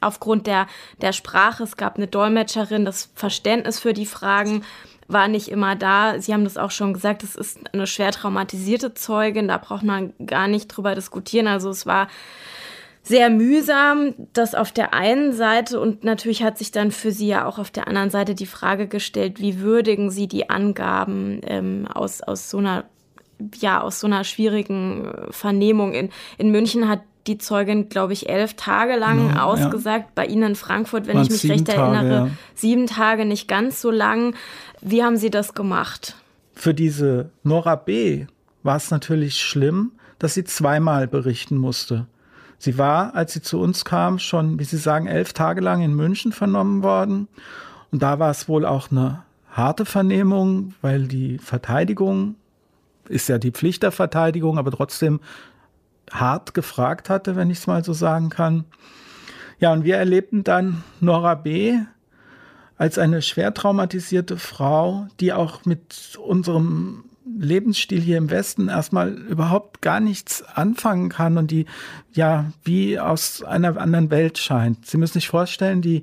aufgrund 0.00 0.46
der, 0.46 0.68
der 1.00 1.12
Sprache. 1.12 1.64
Es 1.64 1.76
gab 1.76 1.96
eine 1.96 2.06
Dolmetscherin, 2.06 2.84
das 2.84 3.10
Verständnis 3.16 3.80
für 3.80 3.92
die 3.92 4.06
Fragen 4.06 4.62
war 5.08 5.26
nicht 5.26 5.48
immer 5.48 5.74
da. 5.74 6.20
Sie 6.20 6.32
haben 6.32 6.44
das 6.44 6.56
auch 6.56 6.70
schon 6.70 6.94
gesagt, 6.94 7.24
es 7.24 7.34
ist 7.34 7.58
eine 7.74 7.88
schwer 7.88 8.12
traumatisierte 8.12 8.94
Zeugin, 8.94 9.48
da 9.48 9.58
braucht 9.58 9.82
man 9.82 10.12
gar 10.24 10.46
nicht 10.46 10.68
drüber 10.68 10.94
diskutieren. 10.94 11.48
Also 11.48 11.70
es 11.70 11.86
war 11.86 12.06
sehr 13.02 13.30
mühsam, 13.30 14.14
das 14.32 14.54
auf 14.54 14.70
der 14.70 14.94
einen 14.94 15.32
Seite 15.32 15.80
und 15.80 16.04
natürlich 16.04 16.42
hat 16.42 16.58
sich 16.58 16.70
dann 16.70 16.92
für 16.92 17.10
sie 17.10 17.26
ja 17.26 17.46
auch 17.46 17.58
auf 17.58 17.70
der 17.70 17.88
anderen 17.88 18.10
Seite 18.10 18.34
die 18.34 18.46
Frage 18.46 18.86
gestellt, 18.86 19.40
wie 19.40 19.60
würdigen 19.60 20.10
sie 20.10 20.28
die 20.28 20.50
Angaben 20.50 21.40
ähm, 21.44 21.88
aus, 21.92 22.20
aus 22.20 22.48
so 22.48 22.58
einer 22.58 22.84
ja, 23.56 23.80
aus 23.80 23.98
so 23.98 24.06
einer 24.06 24.22
schwierigen 24.22 25.06
äh, 25.06 25.32
Vernehmung. 25.32 25.94
In, 25.94 26.10
in 26.38 26.50
München 26.52 26.88
hat 26.88 27.00
die 27.26 27.38
Zeugin, 27.38 27.88
glaube 27.88 28.12
ich, 28.12 28.28
elf 28.28 28.54
Tage 28.54 28.96
lang 28.96 29.28
genau, 29.28 29.46
ausgesagt. 29.46 30.06
Ja. 30.06 30.12
Bei 30.14 30.26
Ihnen 30.26 30.50
in 30.50 30.54
Frankfurt, 30.56 31.06
wenn 31.06 31.16
Waren 31.16 31.26
ich 31.26 31.30
mich 31.30 31.50
recht 31.50 31.66
Tage, 31.66 31.80
erinnere, 31.80 32.26
ja. 32.26 32.30
sieben 32.54 32.86
Tage, 32.86 33.24
nicht 33.24 33.48
ganz 33.48 33.80
so 33.80 33.90
lang. 33.90 34.34
Wie 34.80 35.02
haben 35.02 35.16
Sie 35.16 35.30
das 35.30 35.54
gemacht? 35.54 36.16
Für 36.54 36.74
diese 36.74 37.30
Nora 37.42 37.76
B. 37.76 38.26
war 38.62 38.76
es 38.76 38.90
natürlich 38.90 39.38
schlimm, 39.38 39.92
dass 40.18 40.34
sie 40.34 40.44
zweimal 40.44 41.08
berichten 41.08 41.56
musste. 41.56 42.06
Sie 42.62 42.78
war, 42.78 43.16
als 43.16 43.32
sie 43.32 43.42
zu 43.42 43.58
uns 43.58 43.84
kam, 43.84 44.20
schon, 44.20 44.60
wie 44.60 44.62
Sie 44.62 44.76
sagen, 44.76 45.08
elf 45.08 45.32
Tage 45.32 45.60
lang 45.60 45.82
in 45.82 45.94
München 45.94 46.30
vernommen 46.30 46.84
worden. 46.84 47.26
Und 47.90 48.04
da 48.04 48.20
war 48.20 48.30
es 48.30 48.48
wohl 48.48 48.64
auch 48.64 48.92
eine 48.92 49.24
harte 49.50 49.84
Vernehmung, 49.84 50.72
weil 50.80 51.08
die 51.08 51.38
Verteidigung 51.38 52.36
ist 53.08 53.28
ja 53.28 53.38
die 53.38 53.50
Pflicht 53.50 53.82
der 53.82 53.90
Verteidigung, 53.90 54.58
aber 54.58 54.70
trotzdem 54.70 55.18
hart 56.08 56.54
gefragt 56.54 57.10
hatte, 57.10 57.34
wenn 57.34 57.50
ich 57.50 57.58
es 57.58 57.66
mal 57.66 57.82
so 57.82 57.94
sagen 57.94 58.30
kann. 58.30 58.64
Ja, 59.58 59.72
und 59.72 59.82
wir 59.82 59.96
erlebten 59.96 60.44
dann 60.44 60.84
Nora 61.00 61.34
B. 61.34 61.80
als 62.78 62.96
eine 62.96 63.22
schwer 63.22 63.52
traumatisierte 63.54 64.36
Frau, 64.36 65.08
die 65.18 65.32
auch 65.32 65.64
mit 65.64 66.16
unserem 66.24 67.06
Lebensstil 67.38 68.00
hier 68.00 68.18
im 68.18 68.30
Westen 68.30 68.68
erstmal 68.68 69.12
überhaupt 69.12 69.82
gar 69.82 70.00
nichts 70.00 70.42
anfangen 70.42 71.08
kann 71.08 71.38
und 71.38 71.50
die 71.50 71.66
ja 72.12 72.52
wie 72.64 72.98
aus 72.98 73.42
einer 73.42 73.76
anderen 73.76 74.10
Welt 74.10 74.38
scheint. 74.38 74.86
Sie 74.86 74.96
müssen 74.96 75.14
sich 75.14 75.28
vorstellen, 75.28 75.82
die 75.82 76.02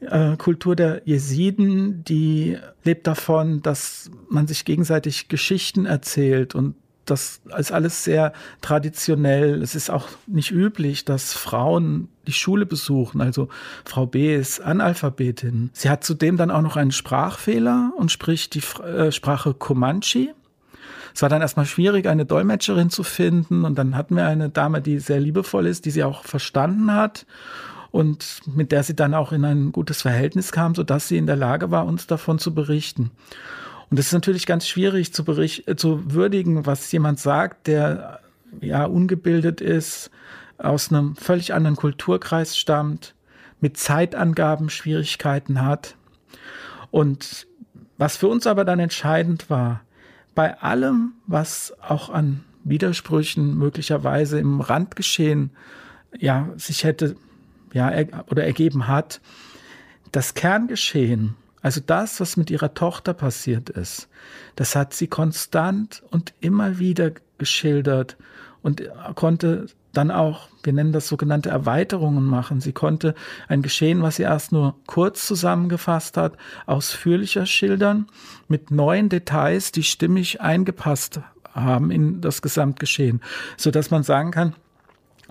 äh, 0.00 0.36
Kultur 0.36 0.76
der 0.76 1.02
Jesiden, 1.04 2.04
die 2.04 2.58
lebt 2.84 3.06
davon, 3.06 3.62
dass 3.62 4.10
man 4.28 4.46
sich 4.46 4.64
gegenseitig 4.64 5.28
Geschichten 5.28 5.86
erzählt 5.86 6.54
und 6.54 6.74
das 7.10 7.40
ist 7.58 7.72
alles 7.72 8.04
sehr 8.04 8.32
traditionell. 8.60 9.62
Es 9.62 9.74
ist 9.74 9.90
auch 9.90 10.08
nicht 10.26 10.52
üblich, 10.52 11.04
dass 11.04 11.32
Frauen 11.32 12.08
die 12.26 12.32
Schule 12.32 12.66
besuchen. 12.66 13.20
Also 13.20 13.48
Frau 13.84 14.06
B 14.06 14.34
ist 14.34 14.60
Analphabetin. 14.60 15.70
Sie 15.72 15.90
hat 15.90 16.04
zudem 16.04 16.36
dann 16.36 16.50
auch 16.50 16.62
noch 16.62 16.76
einen 16.76 16.92
Sprachfehler 16.92 17.92
und 17.96 18.12
spricht 18.12 18.54
die 18.54 18.62
äh, 18.82 19.10
Sprache 19.10 19.54
Comanche. 19.54 20.34
Es 21.14 21.22
war 21.22 21.28
dann 21.28 21.42
erstmal 21.42 21.66
schwierig, 21.66 22.06
eine 22.06 22.26
Dolmetscherin 22.26 22.90
zu 22.90 23.02
finden. 23.02 23.64
Und 23.64 23.76
dann 23.78 23.96
hatten 23.96 24.16
wir 24.16 24.26
eine 24.26 24.50
Dame, 24.50 24.80
die 24.80 24.98
sehr 24.98 25.20
liebevoll 25.20 25.66
ist, 25.66 25.84
die 25.84 25.90
sie 25.90 26.04
auch 26.04 26.24
verstanden 26.24 26.92
hat 26.94 27.26
und 27.90 28.42
mit 28.46 28.72
der 28.72 28.82
sie 28.82 28.94
dann 28.94 29.14
auch 29.14 29.32
in 29.32 29.44
ein 29.44 29.72
gutes 29.72 30.02
Verhältnis 30.02 30.52
kam, 30.52 30.74
sodass 30.74 31.08
sie 31.08 31.18
in 31.18 31.26
der 31.26 31.36
Lage 31.36 31.70
war, 31.70 31.86
uns 31.86 32.06
davon 32.06 32.38
zu 32.38 32.54
berichten. 32.54 33.10
Und 33.90 33.98
es 33.98 34.06
ist 34.06 34.12
natürlich 34.12 34.46
ganz 34.46 34.68
schwierig 34.68 35.12
zu, 35.12 35.24
bericht, 35.24 35.66
äh, 35.68 35.76
zu 35.76 36.14
würdigen, 36.14 36.66
was 36.66 36.90
jemand 36.92 37.18
sagt, 37.18 37.66
der 37.66 38.20
ja 38.60 38.84
ungebildet 38.84 39.60
ist, 39.60 40.10
aus 40.58 40.92
einem 40.92 41.16
völlig 41.16 41.54
anderen 41.54 41.76
Kulturkreis 41.76 42.56
stammt, 42.56 43.14
mit 43.60 43.76
Zeitangaben 43.76 44.70
Schwierigkeiten 44.70 45.62
hat. 45.62 45.96
Und 46.90 47.46
was 47.98 48.16
für 48.16 48.28
uns 48.28 48.46
aber 48.46 48.64
dann 48.64 48.78
entscheidend 48.78 49.50
war, 49.50 49.82
bei 50.34 50.58
allem, 50.60 51.12
was 51.26 51.74
auch 51.80 52.10
an 52.10 52.44
Widersprüchen 52.64 53.56
möglicherweise 53.56 54.38
im 54.38 54.60
Randgeschehen 54.60 55.50
ja 56.18 56.48
sich 56.56 56.84
hätte 56.84 57.16
ja 57.72 57.88
er, 57.88 58.30
oder 58.30 58.44
ergeben 58.44 58.88
hat, 58.88 59.20
das 60.12 60.34
Kerngeschehen 60.34 61.36
Also 61.62 61.80
das, 61.84 62.20
was 62.20 62.36
mit 62.36 62.50
ihrer 62.50 62.74
Tochter 62.74 63.14
passiert 63.14 63.70
ist, 63.70 64.08
das 64.56 64.74
hat 64.74 64.94
sie 64.94 65.06
konstant 65.06 66.02
und 66.10 66.34
immer 66.40 66.78
wieder 66.78 67.12
geschildert 67.38 68.16
und 68.62 68.82
konnte 69.14 69.66
dann 69.92 70.10
auch, 70.10 70.48
wir 70.62 70.72
nennen 70.72 70.92
das 70.92 71.08
sogenannte 71.08 71.48
Erweiterungen 71.48 72.24
machen. 72.24 72.60
Sie 72.60 72.72
konnte 72.72 73.14
ein 73.48 73.62
Geschehen, 73.62 74.02
was 74.02 74.16
sie 74.16 74.22
erst 74.22 74.52
nur 74.52 74.76
kurz 74.86 75.26
zusammengefasst 75.26 76.16
hat, 76.16 76.36
ausführlicher 76.66 77.46
schildern, 77.46 78.06
mit 78.48 78.70
neuen 78.70 79.08
Details, 79.08 79.72
die 79.72 79.82
stimmig 79.82 80.40
eingepasst 80.40 81.20
haben 81.52 81.90
in 81.90 82.20
das 82.20 82.42
Gesamtgeschehen, 82.42 83.20
so 83.56 83.70
dass 83.70 83.90
man 83.90 84.02
sagen 84.02 84.30
kann, 84.30 84.54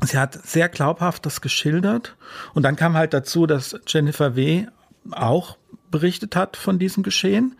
sie 0.05 0.17
hat 0.17 0.33
sehr 0.45 0.69
glaubhaft 0.69 1.25
das 1.25 1.41
geschildert. 1.41 2.15
Und 2.53 2.63
dann 2.63 2.75
kam 2.75 2.95
halt 2.95 3.13
dazu, 3.13 3.45
dass 3.45 3.79
Jennifer 3.87 4.35
W. 4.35 4.67
auch 5.11 5.57
berichtet 5.91 6.35
hat 6.35 6.57
von 6.57 6.79
diesem 6.79 7.03
Geschehen. 7.03 7.55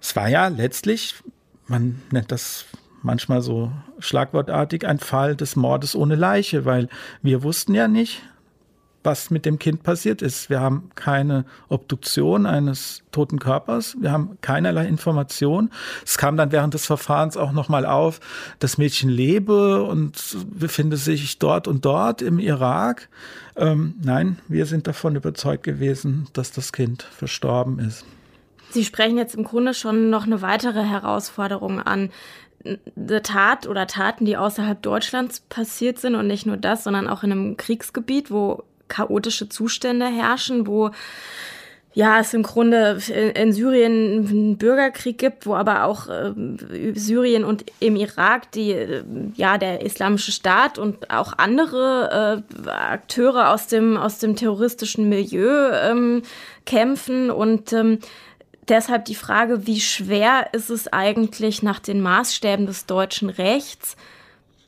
Es 0.00 0.14
war 0.16 0.28
ja 0.28 0.48
letztlich, 0.48 1.16
man 1.66 2.00
nennt 2.10 2.30
das 2.32 2.66
manchmal 3.02 3.42
so 3.42 3.72
schlagwortartig, 3.98 4.86
ein 4.86 4.98
Fall 4.98 5.36
des 5.36 5.56
Mordes 5.56 5.94
ohne 5.94 6.14
Leiche, 6.14 6.64
weil 6.64 6.88
wir 7.22 7.42
wussten 7.42 7.74
ja 7.74 7.88
nicht, 7.88 8.22
was 9.04 9.30
mit 9.30 9.46
dem 9.46 9.58
Kind 9.58 9.82
passiert 9.82 10.22
ist. 10.22 10.50
Wir 10.50 10.60
haben 10.60 10.90
keine 10.94 11.44
Obduktion 11.68 12.46
eines 12.46 13.02
toten 13.12 13.38
Körpers, 13.38 13.96
wir 14.00 14.12
haben 14.12 14.36
keinerlei 14.40 14.86
Information. 14.86 15.70
Es 16.04 16.18
kam 16.18 16.36
dann 16.36 16.52
während 16.52 16.74
des 16.74 16.86
Verfahrens 16.86 17.36
auch 17.36 17.52
nochmal 17.52 17.86
auf, 17.86 18.20
das 18.58 18.76
Mädchen 18.76 19.08
lebe 19.08 19.82
und 19.82 20.36
befinde 20.50 20.96
sich 20.96 21.38
dort 21.38 21.68
und 21.68 21.84
dort 21.84 22.22
im 22.22 22.38
Irak. 22.38 23.08
Ähm, 23.56 23.94
nein, 24.02 24.38
wir 24.48 24.66
sind 24.66 24.86
davon 24.86 25.16
überzeugt 25.16 25.62
gewesen, 25.62 26.26
dass 26.32 26.52
das 26.52 26.72
Kind 26.72 27.02
verstorben 27.02 27.78
ist. 27.78 28.04
Sie 28.70 28.84
sprechen 28.84 29.16
jetzt 29.16 29.34
im 29.34 29.44
Grunde 29.44 29.72
schon 29.72 30.10
noch 30.10 30.26
eine 30.26 30.42
weitere 30.42 30.82
Herausforderung 30.82 31.80
an 31.80 32.10
eine 32.64 33.22
Tat 33.22 33.66
oder 33.66 33.86
Taten, 33.86 34.24
die 34.24 34.36
außerhalb 34.36 34.80
Deutschlands 34.82 35.40
passiert 35.40 35.98
sind 35.98 36.14
und 36.14 36.26
nicht 36.26 36.46
nur 36.46 36.56
das, 36.56 36.84
sondern 36.84 37.08
auch 37.08 37.22
in 37.22 37.32
einem 37.32 37.56
Kriegsgebiet, 37.56 38.30
wo 38.30 38.64
chaotische 38.88 39.48
Zustände 39.48 40.06
herrschen, 40.06 40.66
wo 40.66 40.90
ja, 41.94 42.20
es 42.20 42.32
im 42.32 42.44
Grunde 42.44 43.00
in 43.34 43.52
Syrien 43.52 44.28
einen 44.28 44.56
Bürgerkrieg 44.56 45.18
gibt, 45.18 45.46
wo 45.46 45.56
aber 45.56 45.82
auch 45.82 46.08
äh, 46.08 46.32
Syrien 46.94 47.44
und 47.44 47.64
im 47.80 47.96
Irak 47.96 48.52
die, 48.52 48.70
äh, 48.70 49.02
ja, 49.34 49.58
der 49.58 49.84
islamische 49.84 50.30
Staat 50.30 50.78
und 50.78 51.10
auch 51.10 51.32
andere 51.38 52.44
äh, 52.66 52.70
Akteure 52.70 53.52
aus 53.52 53.66
dem, 53.66 53.96
aus 53.96 54.18
dem 54.18 54.36
terroristischen 54.36 55.08
Milieu 55.08 55.72
ähm, 55.72 56.22
kämpfen 56.66 57.32
und 57.32 57.72
ähm, 57.72 57.98
Deshalb 58.68 59.06
die 59.06 59.14
Frage, 59.14 59.66
wie 59.66 59.80
schwer 59.80 60.52
ist 60.52 60.70
es 60.70 60.92
eigentlich 60.92 61.62
nach 61.62 61.78
den 61.78 62.00
Maßstäben 62.00 62.66
des 62.66 62.86
deutschen 62.86 63.30
Rechts, 63.30 63.96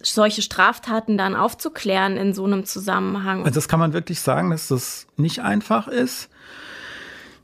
solche 0.03 0.41
Straftaten 0.41 1.19
dann 1.19 1.37
aufzuklären 1.37 2.17
in 2.17 2.33
so 2.33 2.45
einem 2.45 2.65
Zusammenhang? 2.65 3.45
Also 3.45 3.55
das 3.55 3.69
kann 3.69 3.81
man 3.81 3.93
wirklich 3.93 4.21
sagen, 4.21 4.51
dass 4.51 4.69
das 4.69 5.07
nicht 5.17 5.41
einfach 5.41 5.89
ist. 5.89 6.31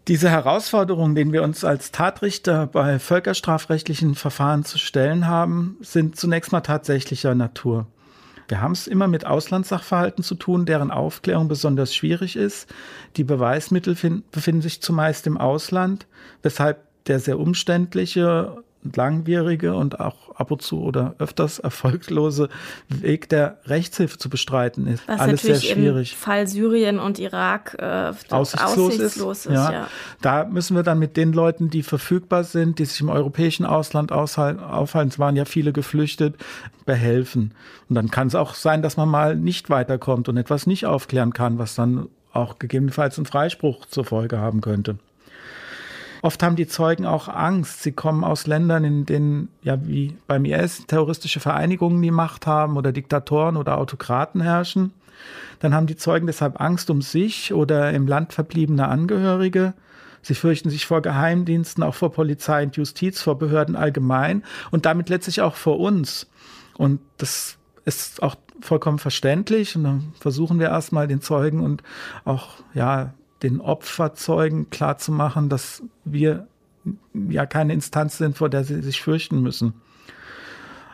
Diese 0.08 0.30
Herausforderungen, 0.30 1.16
denen 1.16 1.32
wir 1.32 1.42
uns 1.42 1.64
als 1.64 1.90
Tatrichter 1.90 2.68
bei 2.68 3.00
völkerstrafrechtlichen 3.00 4.14
Verfahren 4.14 4.64
zu 4.64 4.78
stellen 4.78 5.26
haben, 5.26 5.76
sind 5.80 6.16
zunächst 6.16 6.52
mal 6.52 6.60
tatsächlicher 6.60 7.34
Natur. 7.34 7.86
Wir 8.48 8.60
haben 8.60 8.72
es 8.72 8.86
immer 8.86 9.08
mit 9.08 9.26
Auslandssachverhalten 9.26 10.22
zu 10.22 10.34
tun, 10.34 10.66
deren 10.66 10.90
Aufklärung 10.90 11.48
besonders 11.48 11.94
schwierig 11.94 12.36
ist. 12.36 12.72
Die 13.16 13.24
Beweismittel 13.24 13.96
befinden 14.30 14.62
sich 14.62 14.80
zumeist 14.80 15.26
im 15.26 15.36
Ausland, 15.36 16.06
weshalb 16.42 16.86
der 17.06 17.18
sehr 17.18 17.38
umständliche 17.38 18.62
langwierige 18.94 19.74
und 19.74 19.98
auch 20.00 20.34
ab 20.36 20.50
und 20.50 20.62
zu 20.62 20.82
oder 20.82 21.14
öfters 21.18 21.58
erfolglose 21.58 22.48
Weg 22.88 23.28
der 23.28 23.58
Rechtshilfe 23.64 24.18
zu 24.18 24.28
bestreiten 24.28 24.86
ist. 24.86 25.06
Was 25.08 25.20
Alles 25.20 25.42
sehr 25.42 25.56
schwierig. 25.56 26.12
Im 26.12 26.18
Fall 26.18 26.46
Syrien 26.46 26.98
und 26.98 27.18
Irak 27.18 27.76
äh, 27.78 28.12
aussichtslos, 28.30 28.94
aussichtslos 28.94 29.38
ist. 29.38 29.46
ist 29.46 29.52
ja. 29.52 29.72
ja. 29.72 29.88
Da 30.20 30.44
müssen 30.44 30.76
wir 30.76 30.82
dann 30.82 30.98
mit 30.98 31.16
den 31.16 31.32
Leuten, 31.32 31.70
die 31.70 31.82
verfügbar 31.82 32.44
sind, 32.44 32.78
die 32.78 32.84
sich 32.84 33.00
im 33.00 33.08
europäischen 33.08 33.64
Ausland 33.64 34.12
aufhalten, 34.12 35.08
es 35.08 35.18
waren 35.18 35.36
ja 35.36 35.44
viele 35.44 35.72
geflüchtet, 35.72 36.36
behelfen. 36.84 37.52
Und 37.88 37.96
dann 37.96 38.10
kann 38.10 38.28
es 38.28 38.34
auch 38.34 38.54
sein, 38.54 38.82
dass 38.82 38.96
man 38.96 39.08
mal 39.08 39.36
nicht 39.36 39.70
weiterkommt 39.70 40.28
und 40.28 40.36
etwas 40.36 40.66
nicht 40.66 40.86
aufklären 40.86 41.32
kann, 41.32 41.58
was 41.58 41.74
dann 41.74 42.08
auch 42.32 42.58
gegebenenfalls 42.58 43.18
einen 43.18 43.26
Freispruch 43.26 43.86
zur 43.86 44.04
Folge 44.04 44.38
haben 44.38 44.60
könnte. 44.60 44.98
Oft 46.26 46.42
haben 46.42 46.56
die 46.56 46.66
Zeugen 46.66 47.06
auch 47.06 47.28
Angst. 47.28 47.84
Sie 47.84 47.92
kommen 47.92 48.24
aus 48.24 48.48
Ländern, 48.48 48.82
in 48.82 49.06
denen, 49.06 49.48
ja, 49.62 49.86
wie 49.86 50.16
beim 50.26 50.44
IS, 50.44 50.84
terroristische 50.88 51.38
Vereinigungen 51.38 52.02
die 52.02 52.10
Macht 52.10 52.48
haben 52.48 52.76
oder 52.76 52.90
Diktatoren 52.90 53.56
oder 53.56 53.78
Autokraten 53.78 54.40
herrschen. 54.40 54.92
Dann 55.60 55.72
haben 55.72 55.86
die 55.86 55.94
Zeugen 55.94 56.26
deshalb 56.26 56.60
Angst 56.60 56.90
um 56.90 57.00
sich 57.00 57.54
oder 57.54 57.92
im 57.92 58.08
Land 58.08 58.32
verbliebene 58.32 58.88
Angehörige. 58.88 59.74
Sie 60.20 60.34
fürchten 60.34 60.68
sich 60.68 60.84
vor 60.84 61.00
Geheimdiensten, 61.00 61.84
auch 61.84 61.94
vor 61.94 62.10
Polizei 62.10 62.64
und 62.64 62.76
Justiz, 62.76 63.22
vor 63.22 63.38
Behörden 63.38 63.76
allgemein 63.76 64.42
und 64.72 64.84
damit 64.84 65.08
letztlich 65.08 65.42
auch 65.42 65.54
vor 65.54 65.78
uns. 65.78 66.26
Und 66.76 66.98
das 67.18 67.56
ist 67.84 68.20
auch 68.20 68.34
vollkommen 68.60 68.98
verständlich. 68.98 69.76
Und 69.76 69.84
dann 69.84 70.12
versuchen 70.18 70.58
wir 70.58 70.70
erstmal 70.70 71.06
den 71.06 71.20
Zeugen 71.20 71.60
und 71.60 71.84
auch, 72.24 72.48
ja, 72.74 73.14
den 73.42 73.60
Opferzeugen 73.60 74.70
klarzumachen, 74.70 75.48
dass 75.48 75.82
wir 76.04 76.46
ja 77.14 77.46
keine 77.46 77.72
Instanz 77.72 78.18
sind, 78.18 78.36
vor 78.36 78.48
der 78.48 78.64
sie 78.64 78.82
sich 78.82 79.00
fürchten 79.00 79.42
müssen. 79.42 79.74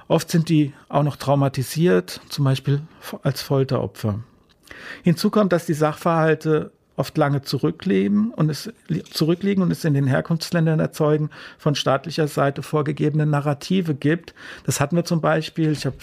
Oft 0.08 0.30
sind 0.30 0.48
die 0.48 0.72
auch 0.88 1.02
noch 1.02 1.16
traumatisiert, 1.16 2.20
zum 2.28 2.44
Beispiel 2.44 2.82
als 3.22 3.42
Folteropfer. 3.42 4.20
Hinzu 5.02 5.30
kommt, 5.30 5.52
dass 5.52 5.66
die 5.66 5.74
Sachverhalte 5.74 6.72
oft 6.96 7.16
lange 7.16 7.42
zurückleben 7.42 8.32
und 8.32 8.50
es 8.50 8.70
zurückliegen 9.10 9.62
und 9.62 9.70
es 9.70 9.84
in 9.84 9.94
den 9.94 10.06
Herkunftsländern 10.06 10.80
erzeugen 10.80 11.30
von 11.58 11.74
staatlicher 11.74 12.28
Seite 12.28 12.62
vorgegebene 12.62 13.26
Narrative 13.26 13.94
gibt. 13.94 14.34
Das 14.64 14.80
hatten 14.80 14.96
wir 14.96 15.04
zum 15.04 15.20
Beispiel, 15.20 15.72
ich 15.72 15.86
habe 15.86 15.96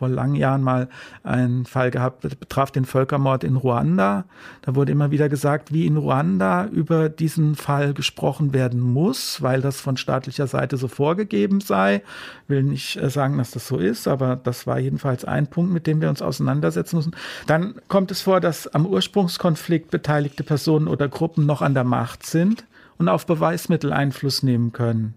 vor 0.00 0.08
langen 0.08 0.34
Jahren 0.34 0.62
mal 0.62 0.88
einen 1.24 1.66
Fall 1.66 1.90
gehabt, 1.90 2.22
betraf 2.22 2.70
den 2.70 2.86
Völkermord 2.86 3.44
in 3.44 3.56
Ruanda. 3.56 4.24
Da 4.62 4.74
wurde 4.74 4.92
immer 4.92 5.10
wieder 5.10 5.28
gesagt, 5.28 5.74
wie 5.74 5.86
in 5.86 5.98
Ruanda 5.98 6.64
über 6.68 7.10
diesen 7.10 7.54
Fall 7.54 7.92
gesprochen 7.92 8.54
werden 8.54 8.80
muss, 8.80 9.42
weil 9.42 9.60
das 9.60 9.78
von 9.78 9.98
staatlicher 9.98 10.46
Seite 10.46 10.78
so 10.78 10.88
vorgegeben 10.88 11.60
sei. 11.60 12.02
Will 12.48 12.62
nicht 12.62 12.96
äh, 12.96 13.10
sagen, 13.10 13.36
dass 13.36 13.50
das 13.50 13.68
so 13.68 13.76
ist, 13.76 14.08
aber 14.08 14.36
das 14.36 14.66
war 14.66 14.78
jedenfalls 14.78 15.26
ein 15.26 15.48
Punkt, 15.48 15.70
mit 15.70 15.86
dem 15.86 16.00
wir 16.00 16.08
uns 16.08 16.22
auseinandersetzen 16.22 16.96
müssen. 16.96 17.14
Dann 17.46 17.74
kommt 17.88 18.10
es 18.10 18.22
vor, 18.22 18.40
dass 18.40 18.68
am 18.68 18.86
Ursprungskonflikt 18.86 19.90
beteiligte 19.90 20.44
Personen 20.44 20.88
oder 20.88 21.08
Gruppen 21.08 21.44
noch 21.44 21.60
an 21.60 21.74
der 21.74 21.84
Macht 21.84 22.24
sind 22.24 22.64
und 22.96 23.10
auf 23.10 23.26
Beweismittel 23.26 23.92
Einfluss 23.92 24.42
nehmen 24.42 24.72
können. 24.72 25.12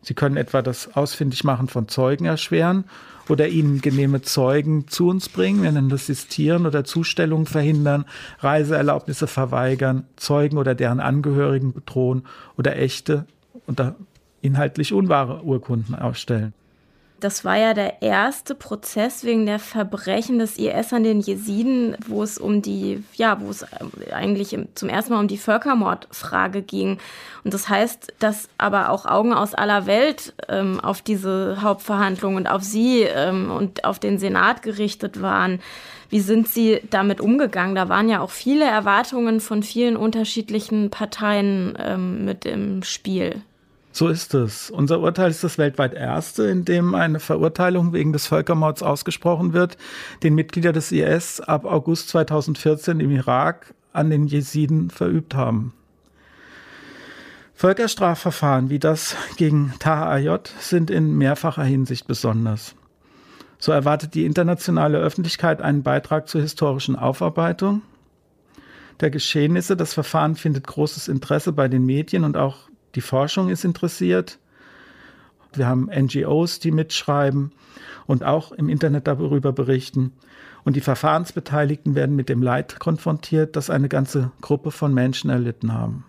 Sie 0.00 0.14
können 0.14 0.38
etwa 0.38 0.62
das 0.62 0.96
Ausfindigmachen 0.96 1.68
von 1.68 1.86
Zeugen 1.86 2.24
erschweren 2.24 2.84
oder 3.28 3.48
ihnen 3.48 3.80
genehme 3.80 4.22
Zeugen 4.22 4.88
zu 4.88 5.08
uns 5.08 5.28
bringen. 5.28 5.62
Wir 5.62 5.72
nennen 5.72 5.88
das 5.88 6.06
Sistieren 6.06 6.66
oder 6.66 6.84
Zustellungen 6.84 7.46
verhindern, 7.46 8.04
Reiseerlaubnisse 8.40 9.26
verweigern, 9.26 10.04
Zeugen 10.16 10.58
oder 10.58 10.74
deren 10.74 11.00
Angehörigen 11.00 11.72
bedrohen 11.72 12.22
oder 12.56 12.76
echte 12.76 13.26
oder 13.66 13.94
inhaltlich 14.40 14.92
unwahre 14.92 15.42
Urkunden 15.42 15.94
ausstellen. 15.94 16.52
Das 17.22 17.44
war 17.44 17.56
ja 17.56 17.72
der 17.72 18.02
erste 18.02 18.56
Prozess 18.56 19.22
wegen 19.22 19.46
der 19.46 19.60
Verbrechen 19.60 20.40
des 20.40 20.58
IS 20.58 20.92
an 20.92 21.04
den 21.04 21.20
Jesiden, 21.20 21.96
wo 22.04 22.24
es 22.24 22.36
um 22.36 22.62
die, 22.62 23.04
ja, 23.14 23.40
wo 23.40 23.48
es 23.48 23.64
eigentlich 24.12 24.58
zum 24.74 24.88
ersten 24.88 25.12
Mal 25.12 25.20
um 25.20 25.28
die 25.28 25.38
Völkermordfrage 25.38 26.62
ging. 26.62 26.98
Und 27.44 27.54
das 27.54 27.68
heißt, 27.68 28.14
dass 28.18 28.48
aber 28.58 28.90
auch 28.90 29.06
Augen 29.06 29.32
aus 29.32 29.54
aller 29.54 29.86
Welt 29.86 30.34
ähm, 30.48 30.80
auf 30.80 31.00
diese 31.00 31.62
Hauptverhandlung 31.62 32.34
und 32.34 32.48
auf 32.48 32.64
Sie 32.64 33.02
ähm, 33.02 33.52
und 33.52 33.84
auf 33.84 34.00
den 34.00 34.18
Senat 34.18 34.62
gerichtet 34.62 35.22
waren. 35.22 35.60
Wie 36.10 36.20
sind 36.20 36.48
Sie 36.48 36.80
damit 36.90 37.20
umgegangen? 37.20 37.76
Da 37.76 37.88
waren 37.88 38.08
ja 38.08 38.20
auch 38.20 38.30
viele 38.30 38.64
Erwartungen 38.64 39.38
von 39.38 39.62
vielen 39.62 39.96
unterschiedlichen 39.96 40.90
Parteien 40.90 41.78
ähm, 41.78 42.24
mit 42.24 42.46
im 42.46 42.82
Spiel. 42.82 43.42
So 43.94 44.08
ist 44.08 44.32
es. 44.32 44.70
Unser 44.70 45.00
Urteil 45.00 45.30
ist 45.30 45.44
das 45.44 45.58
weltweit 45.58 45.92
erste, 45.92 46.44
in 46.44 46.64
dem 46.64 46.94
eine 46.94 47.20
Verurteilung 47.20 47.92
wegen 47.92 48.14
des 48.14 48.26
Völkermords 48.26 48.82
ausgesprochen 48.82 49.52
wird, 49.52 49.76
den 50.22 50.34
Mitglieder 50.34 50.72
des 50.72 50.92
IS 50.92 51.40
ab 51.40 51.66
August 51.66 52.08
2014 52.08 53.00
im 53.00 53.10
Irak 53.10 53.74
an 53.92 54.08
den 54.08 54.26
Jesiden 54.26 54.88
verübt 54.88 55.34
haben. 55.34 55.74
Völkerstrafverfahren 57.54 58.70
wie 58.70 58.78
das 58.78 59.14
gegen 59.36 59.74
Taha 59.78 60.10
Ayot 60.10 60.52
sind 60.58 60.90
in 60.90 61.16
mehrfacher 61.16 61.62
Hinsicht 61.62 62.06
besonders. 62.06 62.74
So 63.58 63.70
erwartet 63.70 64.14
die 64.14 64.24
internationale 64.24 64.98
Öffentlichkeit 64.98 65.60
einen 65.60 65.82
Beitrag 65.82 66.28
zur 66.28 66.40
historischen 66.40 66.96
Aufarbeitung. 66.96 67.82
der 69.00 69.10
Geschehnisse. 69.10 69.76
Das 69.76 69.94
Verfahren 69.94 70.36
findet 70.36 70.66
großes 70.66 71.08
Interesse 71.08 71.52
bei 71.52 71.68
den 71.68 71.84
Medien 71.84 72.24
und 72.24 72.36
auch 72.36 72.68
die 72.94 73.00
Forschung 73.00 73.48
ist 73.48 73.64
interessiert. 73.64 74.38
Wir 75.54 75.66
haben 75.66 75.90
NGOs, 75.94 76.60
die 76.60 76.70
mitschreiben 76.70 77.52
und 78.06 78.24
auch 78.24 78.52
im 78.52 78.68
Internet 78.68 79.06
darüber 79.06 79.52
berichten. 79.52 80.12
Und 80.64 80.76
die 80.76 80.80
Verfahrensbeteiligten 80.80 81.94
werden 81.94 82.16
mit 82.16 82.28
dem 82.28 82.42
Leid 82.42 82.78
konfrontiert, 82.78 83.56
das 83.56 83.68
eine 83.68 83.88
ganze 83.88 84.30
Gruppe 84.40 84.70
von 84.70 84.94
Menschen 84.94 85.28
erlitten 85.28 85.72
haben. 85.72 86.04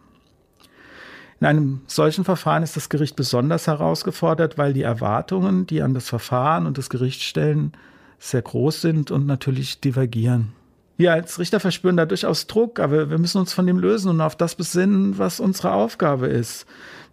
In 1.39 1.47
einem 1.47 1.81
solchen 1.87 2.23
Verfahren 2.23 2.63
ist 2.63 2.77
das 2.77 2.87
Gericht 2.87 3.15
besonders 3.15 3.67
herausgefordert, 3.67 4.57
weil 4.57 4.71
die 4.71 4.83
Erwartungen, 4.83 5.67
die 5.67 5.81
an 5.81 5.93
das 5.93 6.07
Verfahren 6.07 6.65
und 6.65 6.77
das 6.77 6.89
Gericht 6.89 7.21
stellen, 7.21 7.73
sehr 8.17 8.41
groß 8.41 8.79
sind 8.79 9.11
und 9.11 9.25
natürlich 9.25 9.81
divergieren. 9.81 10.53
Wir 10.97 11.13
als 11.13 11.39
Richter 11.39 11.59
verspüren 11.59 11.97
da 11.97 12.05
durchaus 12.05 12.47
Druck, 12.47 12.79
aber 12.79 13.09
wir 13.09 13.17
müssen 13.17 13.39
uns 13.39 13.53
von 13.53 13.65
dem 13.65 13.79
lösen 13.79 14.09
und 14.09 14.21
auf 14.21 14.35
das 14.35 14.55
besinnen, 14.55 15.17
was 15.17 15.39
unsere 15.39 15.73
Aufgabe 15.73 16.27
ist. 16.27 16.65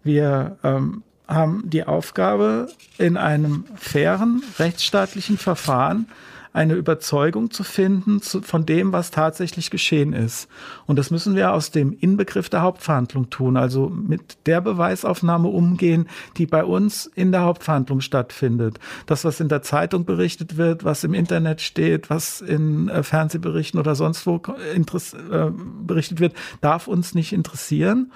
Wir 0.03 0.57
ähm, 0.63 1.03
haben 1.27 1.63
die 1.65 1.85
Aufgabe, 1.85 2.69
in 2.97 3.17
einem 3.17 3.65
fairen 3.75 4.43
rechtsstaatlichen 4.59 5.37
Verfahren 5.37 6.07
eine 6.53 6.73
Überzeugung 6.73 7.51
zu 7.51 7.63
finden 7.63 8.21
zu, 8.21 8.41
von 8.41 8.65
dem, 8.65 8.91
was 8.91 9.11
tatsächlich 9.11 9.71
geschehen 9.71 10.13
ist. 10.13 10.49
Und 10.85 10.99
das 10.99 11.11
müssen 11.11 11.35
wir 11.35 11.53
aus 11.53 11.71
dem 11.71 11.95
Inbegriff 11.97 12.49
der 12.49 12.61
Hauptverhandlung 12.61 13.29
tun, 13.29 13.55
also 13.55 13.89
mit 13.89 14.37
der 14.45 14.59
Beweisaufnahme 14.59 15.47
umgehen, 15.47 16.07
die 16.37 16.45
bei 16.45 16.63
uns 16.63 17.05
in 17.05 17.31
der 17.31 17.43
Hauptverhandlung 17.43 18.01
stattfindet. 18.01 18.79
Das, 19.05 19.23
was 19.23 19.39
in 19.39 19.47
der 19.47 19.61
Zeitung 19.61 20.05
berichtet 20.05 20.57
wird, 20.57 20.83
was 20.83 21.03
im 21.03 21.13
Internet 21.13 21.61
steht, 21.61 22.09
was 22.09 22.41
in 22.41 22.89
äh, 22.89 23.03
Fernsehberichten 23.03 23.79
oder 23.79 23.95
sonst 23.95 24.25
wo 24.27 24.35
äh, 24.35 25.51
berichtet 25.85 26.19
wird, 26.19 26.33
darf 26.59 26.87
uns 26.87 27.15
nicht 27.15 27.31
interessieren. 27.31 28.11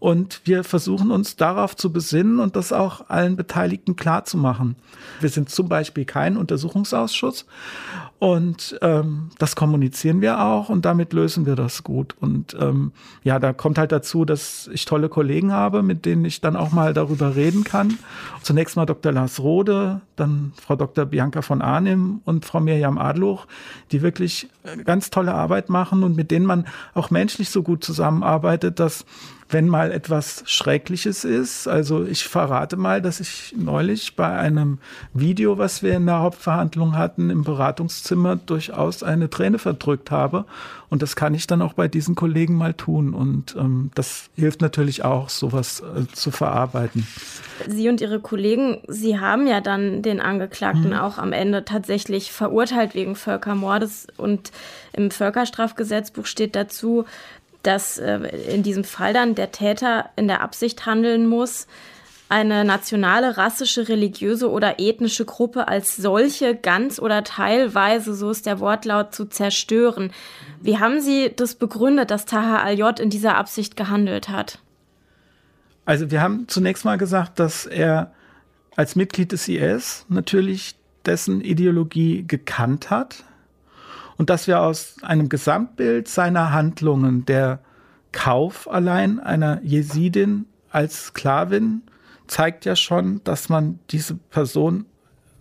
Und 0.00 0.42
wir 0.44 0.62
versuchen 0.62 1.10
uns 1.10 1.34
darauf 1.36 1.76
zu 1.76 1.92
besinnen 1.92 2.38
und 2.38 2.54
das 2.54 2.72
auch 2.72 3.08
allen 3.08 3.34
Beteiligten 3.34 3.96
klar 3.96 4.24
zu 4.24 4.36
machen. 4.36 4.76
Wir 5.20 5.28
sind 5.28 5.50
zum 5.50 5.68
Beispiel 5.68 6.04
kein 6.04 6.36
Untersuchungsausschuss 6.36 7.46
und 8.20 8.78
ähm, 8.82 9.30
das 9.38 9.56
kommunizieren 9.56 10.20
wir 10.20 10.40
auch 10.40 10.68
und 10.68 10.84
damit 10.84 11.12
lösen 11.12 11.46
wir 11.46 11.56
das 11.56 11.82
gut. 11.82 12.14
Und 12.20 12.56
ähm, 12.60 12.92
ja, 13.24 13.40
da 13.40 13.52
kommt 13.52 13.78
halt 13.78 13.90
dazu, 13.90 14.24
dass 14.24 14.68
ich 14.72 14.84
tolle 14.84 15.08
Kollegen 15.08 15.52
habe, 15.52 15.82
mit 15.82 16.04
denen 16.04 16.24
ich 16.24 16.40
dann 16.40 16.56
auch 16.56 16.70
mal 16.70 16.94
darüber 16.94 17.34
reden 17.34 17.64
kann. 17.64 17.98
Zunächst 18.42 18.76
mal 18.76 18.86
Dr. 18.86 19.12
Lars 19.12 19.40
Rode, 19.40 20.00
dann 20.14 20.52
Frau 20.60 20.76
Dr. 20.76 21.06
Bianca 21.06 21.42
von 21.42 21.60
Arnim 21.60 22.20
und 22.24 22.44
Frau 22.44 22.60
Mirjam 22.60 22.98
Adluch, 22.98 23.46
die 23.90 24.02
wirklich 24.02 24.48
ganz 24.84 25.10
tolle 25.10 25.34
Arbeit 25.34 25.68
machen 25.68 26.02
und 26.02 26.16
mit 26.16 26.30
denen 26.30 26.46
man 26.46 26.66
auch 26.94 27.10
menschlich 27.10 27.50
so 27.50 27.62
gut 27.62 27.84
zusammenarbeitet, 27.84 28.80
dass 28.80 29.04
wenn 29.50 29.66
mal 29.66 29.92
etwas 29.92 30.42
Schreckliches 30.46 31.24
ist. 31.24 31.66
Also 31.68 32.04
ich 32.04 32.24
verrate 32.24 32.76
mal, 32.76 33.00
dass 33.00 33.20
ich 33.20 33.54
neulich 33.56 34.14
bei 34.14 34.28
einem 34.28 34.78
Video, 35.14 35.56
was 35.56 35.82
wir 35.82 35.96
in 35.96 36.06
der 36.06 36.20
Hauptverhandlung 36.20 36.96
hatten, 36.96 37.30
im 37.30 37.44
Beratungszimmer 37.44 38.36
durchaus 38.36 39.02
eine 39.02 39.30
Träne 39.30 39.58
verdrückt 39.58 40.10
habe. 40.10 40.44
Und 40.90 41.02
das 41.02 41.16
kann 41.16 41.34
ich 41.34 41.46
dann 41.46 41.60
auch 41.60 41.74
bei 41.74 41.86
diesen 41.88 42.14
Kollegen 42.14 42.54
mal 42.54 42.72
tun. 42.72 43.12
Und 43.12 43.56
ähm, 43.56 43.90
das 43.94 44.30
hilft 44.36 44.60
natürlich 44.62 45.04
auch, 45.04 45.28
sowas 45.28 45.80
äh, 45.80 46.06
zu 46.12 46.30
verarbeiten. 46.30 47.06
Sie 47.66 47.88
und 47.88 48.00
Ihre 48.00 48.20
Kollegen, 48.20 48.80
Sie 48.88 49.18
haben 49.18 49.46
ja 49.46 49.60
dann 49.60 50.02
den 50.02 50.20
Angeklagten 50.20 50.92
hm. 50.92 50.98
auch 50.98 51.18
am 51.18 51.32
Ende 51.32 51.64
tatsächlich 51.64 52.32
verurteilt 52.32 52.94
wegen 52.94 53.16
Völkermordes. 53.16 54.06
Und 54.16 54.50
im 54.92 55.10
Völkerstrafgesetzbuch 55.10 56.26
steht 56.26 56.56
dazu, 56.56 57.04
dass 57.68 57.98
äh, 57.98 58.18
in 58.52 58.62
diesem 58.62 58.84
Fall 58.84 59.12
dann 59.12 59.34
der 59.34 59.52
Täter 59.52 60.10
in 60.16 60.26
der 60.26 60.40
Absicht 60.40 60.86
handeln 60.86 61.26
muss, 61.26 61.66
eine 62.30 62.64
nationale, 62.64 63.36
rassische, 63.36 63.88
religiöse 63.88 64.50
oder 64.50 64.78
ethnische 64.78 65.24
Gruppe 65.24 65.68
als 65.68 65.96
solche 65.96 66.54
ganz 66.54 66.98
oder 66.98 67.24
teilweise, 67.24 68.14
so 68.14 68.30
ist 68.30 68.46
der 68.46 68.60
Wortlaut, 68.60 69.14
zu 69.14 69.26
zerstören. 69.26 70.12
Wie 70.60 70.78
haben 70.78 71.00
Sie 71.00 71.32
das 71.34 71.54
begründet, 71.54 72.10
dass 72.10 72.26
Taha 72.26 72.62
al-J 72.62 73.00
in 73.00 73.10
dieser 73.10 73.36
Absicht 73.36 73.76
gehandelt 73.76 74.28
hat? 74.28 74.58
Also 75.84 76.10
wir 76.10 76.20
haben 76.20 76.48
zunächst 76.48 76.84
mal 76.84 76.98
gesagt, 76.98 77.38
dass 77.38 77.64
er 77.64 78.12
als 78.76 78.94
Mitglied 78.94 79.32
des 79.32 79.48
IS 79.48 80.04
natürlich 80.08 80.74
dessen 81.06 81.40
Ideologie 81.40 82.24
gekannt 82.26 82.90
hat, 82.90 83.24
und 84.18 84.30
dass 84.30 84.46
wir 84.46 84.60
aus 84.60 84.96
einem 85.02 85.28
Gesamtbild 85.28 86.08
seiner 86.08 86.52
Handlungen, 86.52 87.24
der 87.24 87.60
Kauf 88.12 88.70
allein 88.70 89.20
einer 89.20 89.62
Jesidin 89.62 90.46
als 90.70 91.06
Sklavin, 91.06 91.82
zeigt 92.26 92.64
ja 92.66 92.76
schon, 92.76 93.22
dass 93.24 93.48
man 93.48 93.78
diese 93.90 94.14
Person 94.16 94.84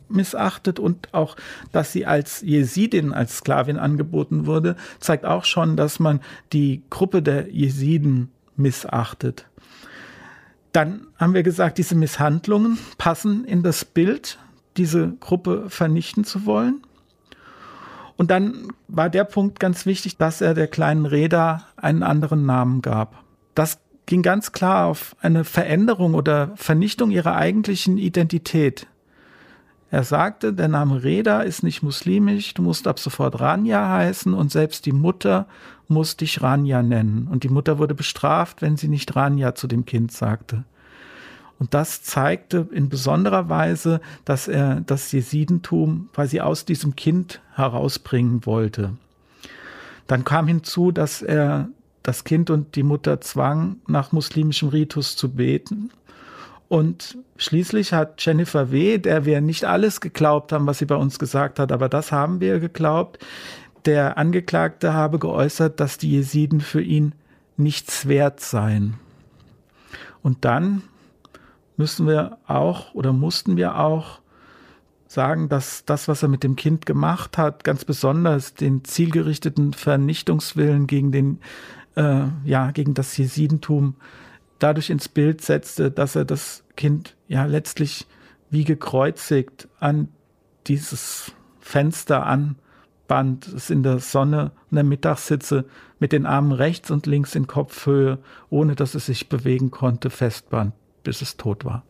missachtet 0.09 0.79
und 0.79 1.13
auch, 1.13 1.35
dass 1.71 1.91
sie 1.91 2.05
als 2.05 2.41
Jesidin, 2.41 3.11
als 3.13 3.39
Sklavin 3.39 3.77
angeboten 3.77 4.45
wurde, 4.45 4.75
zeigt 4.99 5.25
auch 5.25 5.43
schon, 5.43 5.75
dass 5.75 5.99
man 5.99 6.21
die 6.53 6.83
Gruppe 6.89 7.21
der 7.21 7.49
Jesiden 7.49 8.31
missachtet. 8.55 9.47
Dann 10.71 11.07
haben 11.17 11.33
wir 11.33 11.43
gesagt, 11.43 11.77
diese 11.77 11.95
Misshandlungen 11.95 12.77
passen 12.97 13.43
in 13.43 13.63
das 13.63 13.83
Bild, 13.83 14.37
diese 14.77 15.13
Gruppe 15.19 15.65
vernichten 15.69 16.23
zu 16.23 16.45
wollen. 16.45 16.83
Und 18.17 18.31
dann 18.31 18.69
war 18.87 19.09
der 19.09 19.23
Punkt 19.23 19.59
ganz 19.59 19.85
wichtig, 19.85 20.17
dass 20.17 20.41
er 20.41 20.53
der 20.53 20.67
kleinen 20.67 21.05
Reda 21.05 21.67
einen 21.77 22.03
anderen 22.03 22.45
Namen 22.45 22.81
gab. 22.81 23.23
Das 23.53 23.79
ging 24.07 24.23
ganz 24.23 24.51
klar 24.51 24.87
auf 24.87 25.15
eine 25.21 25.43
Veränderung 25.43 26.15
oder 26.15 26.51
Vernichtung 26.55 27.11
ihrer 27.11 27.35
eigentlichen 27.35 27.97
Identität. 27.97 28.87
Er 29.89 30.03
sagte, 30.03 30.51
der 30.51 30.67
Name 30.67 31.03
Reda 31.03 31.41
ist 31.41 31.63
nicht 31.63 31.81
muslimisch, 31.81 32.53
du 32.53 32.61
musst 32.61 32.87
ab 32.87 32.99
sofort 32.99 33.39
Rania 33.39 33.87
heißen 33.87 34.33
und 34.33 34.51
selbst 34.51 34.85
die 34.85 34.91
Mutter 34.91 35.47
muss 35.87 36.17
dich 36.17 36.41
Rania 36.41 36.81
nennen. 36.81 37.27
Und 37.31 37.43
die 37.43 37.49
Mutter 37.49 37.77
wurde 37.77 37.95
bestraft, 37.95 38.61
wenn 38.61 38.75
sie 38.75 38.89
nicht 38.89 39.15
Rania 39.15 39.55
zu 39.55 39.67
dem 39.67 39.85
Kind 39.85 40.11
sagte. 40.11 40.65
Und 41.59 41.73
das 41.73 42.03
zeigte 42.03 42.67
in 42.71 42.89
besonderer 42.89 43.49
Weise, 43.49 43.99
dass 44.25 44.47
er 44.47 44.81
das 44.81 45.11
Jesidentum 45.11 46.09
quasi 46.13 46.39
aus 46.39 46.65
diesem 46.65 46.95
Kind 46.95 47.41
herausbringen 47.55 48.45
wollte. 48.45 48.93
Dann 50.05 50.23
kam 50.23 50.47
hinzu, 50.47 50.91
dass 50.91 51.21
er 51.21 51.69
das 52.03 52.23
Kind 52.23 52.49
und 52.49 52.75
die 52.75 52.83
Mutter 52.83 53.19
zwang, 53.21 53.77
nach 53.87 54.11
muslimischem 54.11 54.69
Ritus 54.69 55.15
zu 55.15 55.33
beten. 55.33 55.89
Und 56.69 57.17
schließlich 57.37 57.91
hat 57.91 58.23
Jennifer 58.23 58.71
W., 58.71 58.97
der 58.97 59.25
wir 59.25 59.41
nicht 59.41 59.65
alles 59.65 59.99
geglaubt 59.99 60.51
haben, 60.51 60.67
was 60.67 60.77
sie 60.77 60.85
bei 60.85 60.95
uns 60.95 61.19
gesagt 61.19 61.59
hat, 61.59 61.71
aber 61.71 61.89
das 61.89 62.11
haben 62.11 62.39
wir 62.39 62.59
geglaubt, 62.59 63.25
der 63.85 64.17
Angeklagte 64.17 64.93
habe 64.93 65.17
geäußert, 65.17 65.79
dass 65.79 65.97
die 65.97 66.11
Jesiden 66.11 66.61
für 66.61 66.81
ihn 66.81 67.13
nichts 67.55 68.07
wert 68.07 68.41
seien. 68.41 68.95
Und 70.21 70.45
dann 70.45 70.83
müssen 71.77 72.07
wir 72.07 72.39
auch 72.47 72.93
oder 72.93 73.13
mussten 73.13 73.55
wir 73.55 73.79
auch 73.79 74.19
sagen, 75.07 75.47
dass 75.47 75.85
das, 75.85 76.07
was 76.07 76.23
er 76.23 76.27
mit 76.27 76.43
dem 76.43 76.55
Kind 76.55 76.85
gemacht 76.85 77.37
hat, 77.37 77.63
ganz 77.63 77.85
besonders 77.85 78.55
den 78.55 78.83
zielgerichteten 78.83 79.73
Vernichtungswillen 79.73 80.87
gegen 80.87 81.11
den, 81.11 81.39
äh, 81.95 82.23
ja, 82.43 82.71
gegen 82.71 82.93
das 82.93 83.15
Jesidentum 83.15 83.95
dadurch 84.59 84.89
ins 84.89 85.07
Bild 85.07 85.41
setzte, 85.41 85.91
dass 85.91 86.15
er 86.15 86.25
das 86.25 86.63
Kind 86.75 87.15
ja 87.27 87.45
letztlich 87.45 88.07
wie 88.49 88.63
gekreuzigt 88.63 89.67
an 89.79 90.09
dieses 90.65 91.31
Fenster 91.59 92.25
anband, 92.25 93.47
es 93.47 93.69
in 93.69 93.83
der 93.83 93.99
Sonne 93.99 94.51
in 94.71 94.75
der 94.75 94.83
Mittagssitze 94.83 95.65
mit 95.99 96.11
den 96.11 96.25
Armen 96.25 96.51
rechts 96.51 96.91
und 96.91 97.05
links 97.05 97.35
in 97.35 97.47
Kopfhöhe, 97.47 98.19
ohne 98.49 98.75
dass 98.75 98.95
es 98.95 99.05
sich 99.05 99.29
bewegen 99.29 99.71
konnte, 99.71 100.09
festband 100.09 100.73
bis 101.07 101.21
es 101.21 101.37
tot 101.37 101.63
war. 101.63 101.83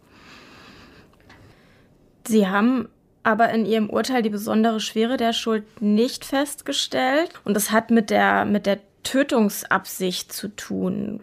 Sie 2.28 2.48
haben 2.48 2.88
aber 3.24 3.50
in 3.50 3.66
Ihrem 3.66 3.90
Urteil 3.90 4.22
die 4.22 4.30
besondere 4.30 4.80
Schwere 4.80 5.18
der 5.18 5.34
Schuld 5.34 5.82
nicht 5.82 6.24
festgestellt. 6.24 7.32
Und 7.44 7.56
das 7.56 7.72
hat 7.72 7.90
mit 7.90 8.12
der, 8.12 8.46
mit 8.46 8.68
der 8.68 8.80
Tötungsabsicht 9.02 10.32
zu 10.32 10.56
tun. 10.56 11.22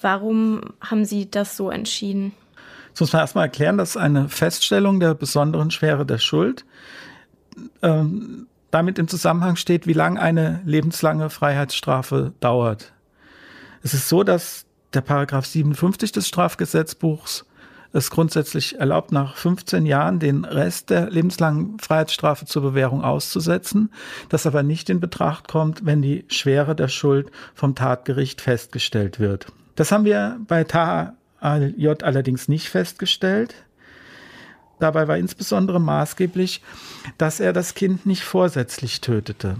Warum 0.00 0.62
haben 0.80 1.04
Sie 1.04 1.30
das 1.30 1.56
so 1.56 1.70
entschieden? 1.70 2.32
Jetzt 2.88 3.00
muss 3.00 3.12
man 3.12 3.20
erstmal 3.20 3.44
erklären, 3.44 3.76
dass 3.76 3.96
eine 3.96 4.30
Feststellung 4.30 5.00
der 5.00 5.14
besonderen 5.14 5.70
Schwere 5.70 6.06
der 6.06 6.18
Schuld 6.18 6.64
ähm, 7.82 8.46
damit 8.70 8.98
im 8.98 9.06
Zusammenhang 9.06 9.56
steht, 9.56 9.86
wie 9.86 9.92
lang 9.92 10.18
eine 10.18 10.62
lebenslange 10.64 11.28
Freiheitsstrafe 11.28 12.32
dauert. 12.40 12.94
Es 13.82 13.92
ist 13.92 14.08
so, 14.08 14.24
dass 14.24 14.64
der 14.94 15.00
Paragraph 15.00 15.46
57 15.46 16.12
des 16.12 16.28
Strafgesetzbuchs 16.28 17.44
es 17.92 18.10
grundsätzlich 18.10 18.78
erlaubt, 18.78 19.12
nach 19.12 19.36
15 19.36 19.84
Jahren 19.84 20.18
den 20.18 20.44
Rest 20.44 20.90
der 20.90 21.10
lebenslangen 21.10 21.78
Freiheitsstrafe 21.78 22.46
zur 22.46 22.62
Bewährung 22.62 23.04
auszusetzen, 23.04 23.90
das 24.30 24.46
aber 24.46 24.62
nicht 24.62 24.88
in 24.88 25.00
Betracht 25.00 25.48
kommt, 25.48 25.84
wenn 25.84 26.00
die 26.00 26.24
Schwere 26.28 26.74
der 26.74 26.88
Schuld 26.88 27.30
vom 27.54 27.74
Tatgericht 27.74 28.40
festgestellt 28.40 29.20
wird. 29.20 29.46
Das 29.74 29.92
haben 29.92 30.04
wir 30.04 30.38
bei 30.48 30.64
Taha 30.64 31.14
al-J 31.40 32.02
allerdings 32.02 32.48
nicht 32.48 32.68
festgestellt. 32.68 33.54
Dabei 34.78 35.06
war 35.06 35.18
insbesondere 35.18 35.80
maßgeblich, 35.80 36.62
dass 37.18 37.40
er 37.40 37.52
das 37.52 37.74
Kind 37.74 38.06
nicht 38.06 38.24
vorsätzlich 38.24 39.00
tötete. 39.00 39.56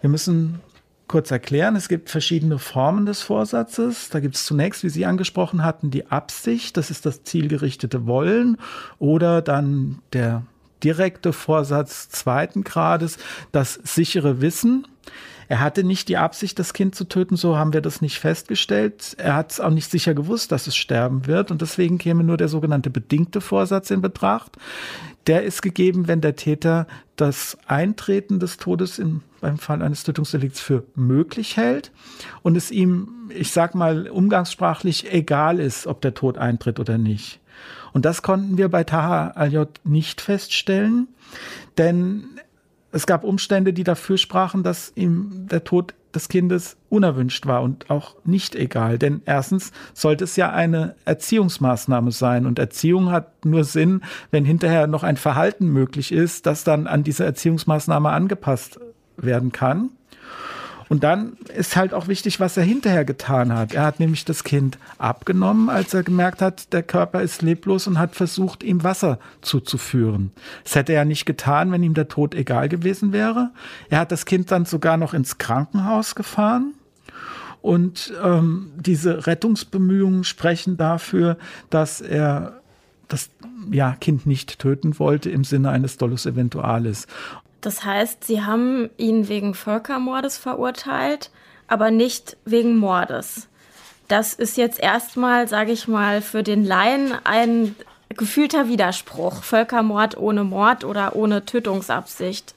Wir 0.00 0.10
müssen 0.10 0.60
kurz 1.08 1.30
erklären. 1.30 1.76
Es 1.76 1.88
gibt 1.88 2.10
verschiedene 2.10 2.58
Formen 2.58 3.06
des 3.06 3.22
Vorsatzes. 3.22 4.10
Da 4.10 4.20
gibt 4.20 4.36
es 4.36 4.44
zunächst, 4.44 4.82
wie 4.84 4.88
Sie 4.88 5.06
angesprochen 5.06 5.62
hatten, 5.62 5.90
die 5.90 6.06
Absicht, 6.10 6.76
das 6.76 6.90
ist 6.90 7.06
das 7.06 7.22
zielgerichtete 7.22 8.06
Wollen 8.06 8.56
oder 8.98 9.42
dann 9.42 9.98
der 10.12 10.42
direkte 10.82 11.32
Vorsatz 11.32 12.08
zweiten 12.08 12.64
Grades, 12.64 13.18
das 13.52 13.74
sichere 13.84 14.40
Wissen. 14.40 14.86
Er 15.48 15.60
hatte 15.60 15.84
nicht 15.84 16.08
die 16.08 16.16
Absicht, 16.16 16.58
das 16.58 16.72
Kind 16.72 16.96
zu 16.96 17.04
töten, 17.04 17.36
so 17.36 17.56
haben 17.56 17.72
wir 17.72 17.80
das 17.80 18.00
nicht 18.00 18.18
festgestellt. 18.18 19.14
Er 19.18 19.36
hat 19.36 19.52
es 19.52 19.60
auch 19.60 19.70
nicht 19.70 19.90
sicher 19.90 20.12
gewusst, 20.12 20.50
dass 20.50 20.66
es 20.66 20.76
sterben 20.76 21.26
wird 21.26 21.52
und 21.52 21.62
deswegen 21.62 21.98
käme 21.98 22.24
nur 22.24 22.36
der 22.36 22.48
sogenannte 22.48 22.90
bedingte 22.90 23.40
Vorsatz 23.40 23.90
in 23.90 24.00
Betracht. 24.00 24.56
Der 25.26 25.42
ist 25.42 25.60
gegeben, 25.62 26.06
wenn 26.06 26.20
der 26.20 26.36
Täter 26.36 26.86
das 27.16 27.58
Eintreten 27.66 28.38
des 28.38 28.58
Todes 28.58 28.98
im, 28.98 29.22
beim 29.40 29.58
Fall 29.58 29.82
eines 29.82 30.04
Tötungsdelikts 30.04 30.60
für 30.60 30.84
möglich 30.94 31.56
hält 31.56 31.90
und 32.42 32.56
es 32.56 32.70
ihm, 32.70 33.30
ich 33.30 33.50
sag 33.50 33.74
mal, 33.74 34.08
umgangssprachlich 34.08 35.12
egal 35.12 35.58
ist, 35.58 35.86
ob 35.86 36.00
der 36.00 36.14
Tod 36.14 36.38
eintritt 36.38 36.78
oder 36.78 36.98
nicht. 36.98 37.40
Und 37.92 38.04
das 38.04 38.22
konnten 38.22 38.58
wir 38.58 38.68
bei 38.68 38.84
Taha 38.84 39.28
al-J 39.28 39.68
nicht 39.84 40.20
feststellen, 40.20 41.08
denn 41.78 42.35
es 42.92 43.06
gab 43.06 43.24
Umstände, 43.24 43.72
die 43.72 43.84
dafür 43.84 44.16
sprachen, 44.16 44.62
dass 44.62 44.92
ihm 44.94 45.46
der 45.50 45.64
Tod 45.64 45.94
des 46.14 46.28
Kindes 46.28 46.76
unerwünscht 46.88 47.46
war 47.46 47.62
und 47.62 47.90
auch 47.90 48.16
nicht 48.24 48.54
egal. 48.54 48.98
Denn 48.98 49.20
erstens 49.26 49.72
sollte 49.92 50.24
es 50.24 50.36
ja 50.36 50.50
eine 50.50 50.94
Erziehungsmaßnahme 51.04 52.10
sein 52.10 52.46
und 52.46 52.58
Erziehung 52.58 53.10
hat 53.10 53.44
nur 53.44 53.64
Sinn, 53.64 54.02
wenn 54.30 54.44
hinterher 54.44 54.86
noch 54.86 55.02
ein 55.02 55.16
Verhalten 55.16 55.68
möglich 55.68 56.12
ist, 56.12 56.46
das 56.46 56.64
dann 56.64 56.86
an 56.86 57.04
diese 57.04 57.24
Erziehungsmaßnahme 57.24 58.08
angepasst 58.10 58.80
werden 59.16 59.52
kann. 59.52 59.90
Und 60.88 61.02
dann 61.02 61.36
ist 61.54 61.76
halt 61.76 61.92
auch 61.92 62.06
wichtig, 62.06 62.38
was 62.38 62.56
er 62.56 62.62
hinterher 62.62 63.04
getan 63.04 63.52
hat. 63.52 63.74
Er 63.74 63.82
hat 63.82 63.98
nämlich 63.98 64.24
das 64.24 64.44
Kind 64.44 64.78
abgenommen, 64.98 65.68
als 65.68 65.92
er 65.94 66.02
gemerkt 66.02 66.40
hat, 66.40 66.72
der 66.72 66.82
Körper 66.82 67.22
ist 67.22 67.42
leblos 67.42 67.86
und 67.86 67.98
hat 67.98 68.14
versucht, 68.14 68.62
ihm 68.62 68.84
Wasser 68.84 69.18
zuzuführen. 69.40 70.30
Das 70.64 70.76
hätte 70.76 70.92
er 70.92 71.04
nicht 71.04 71.26
getan, 71.26 71.72
wenn 71.72 71.82
ihm 71.82 71.94
der 71.94 72.08
Tod 72.08 72.34
egal 72.34 72.68
gewesen 72.68 73.12
wäre. 73.12 73.50
Er 73.90 74.00
hat 74.00 74.12
das 74.12 74.26
Kind 74.26 74.50
dann 74.50 74.64
sogar 74.64 74.96
noch 74.96 75.12
ins 75.12 75.38
Krankenhaus 75.38 76.14
gefahren. 76.14 76.74
Und 77.62 78.14
ähm, 78.22 78.70
diese 78.76 79.26
Rettungsbemühungen 79.26 80.22
sprechen 80.22 80.76
dafür, 80.76 81.36
dass 81.68 82.00
er 82.00 82.60
das 83.08 83.30
ja, 83.70 83.92
Kind 83.92 84.26
nicht 84.26 84.58
töten 84.58 84.98
wollte 84.98 85.30
im 85.30 85.44
Sinne 85.44 85.70
eines 85.70 85.96
Dolus 85.96 86.26
Eventualis. 86.26 87.06
Das 87.66 87.84
heißt, 87.84 88.22
sie 88.22 88.42
haben 88.42 88.90
ihn 88.96 89.26
wegen 89.26 89.52
Völkermordes 89.52 90.38
verurteilt, 90.38 91.32
aber 91.66 91.90
nicht 91.90 92.36
wegen 92.44 92.76
Mordes. 92.76 93.48
Das 94.06 94.34
ist 94.34 94.56
jetzt 94.56 94.78
erstmal, 94.78 95.48
sage 95.48 95.72
ich 95.72 95.88
mal, 95.88 96.22
für 96.22 96.44
den 96.44 96.64
Laien 96.64 97.12
ein 97.24 97.74
gefühlter 98.10 98.68
Widerspruch. 98.68 99.42
Völkermord 99.42 100.16
ohne 100.16 100.44
Mord 100.44 100.84
oder 100.84 101.16
ohne 101.16 101.44
Tötungsabsicht. 101.44 102.54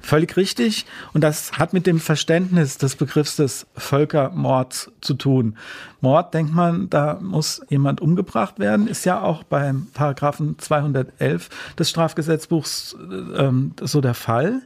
Völlig 0.00 0.36
richtig. 0.36 0.86
Und 1.12 1.22
das 1.22 1.52
hat 1.52 1.72
mit 1.72 1.86
dem 1.86 2.00
Verständnis 2.00 2.78
des 2.78 2.96
Begriffs 2.96 3.36
des 3.36 3.66
Völkermords 3.76 4.90
zu 5.00 5.14
tun. 5.14 5.56
Mord, 6.00 6.32
denkt 6.32 6.54
man, 6.54 6.88
da 6.88 7.18
muss 7.20 7.60
jemand 7.68 8.00
umgebracht 8.00 8.58
werden, 8.58 8.88
ist 8.88 9.04
ja 9.04 9.20
auch 9.20 9.42
beim 9.42 9.88
Paragraphen 9.92 10.58
211 10.58 11.50
des 11.78 11.90
Strafgesetzbuchs 11.90 12.96
ähm, 13.36 13.74
so 13.80 14.00
der 14.00 14.14
Fall. 14.14 14.62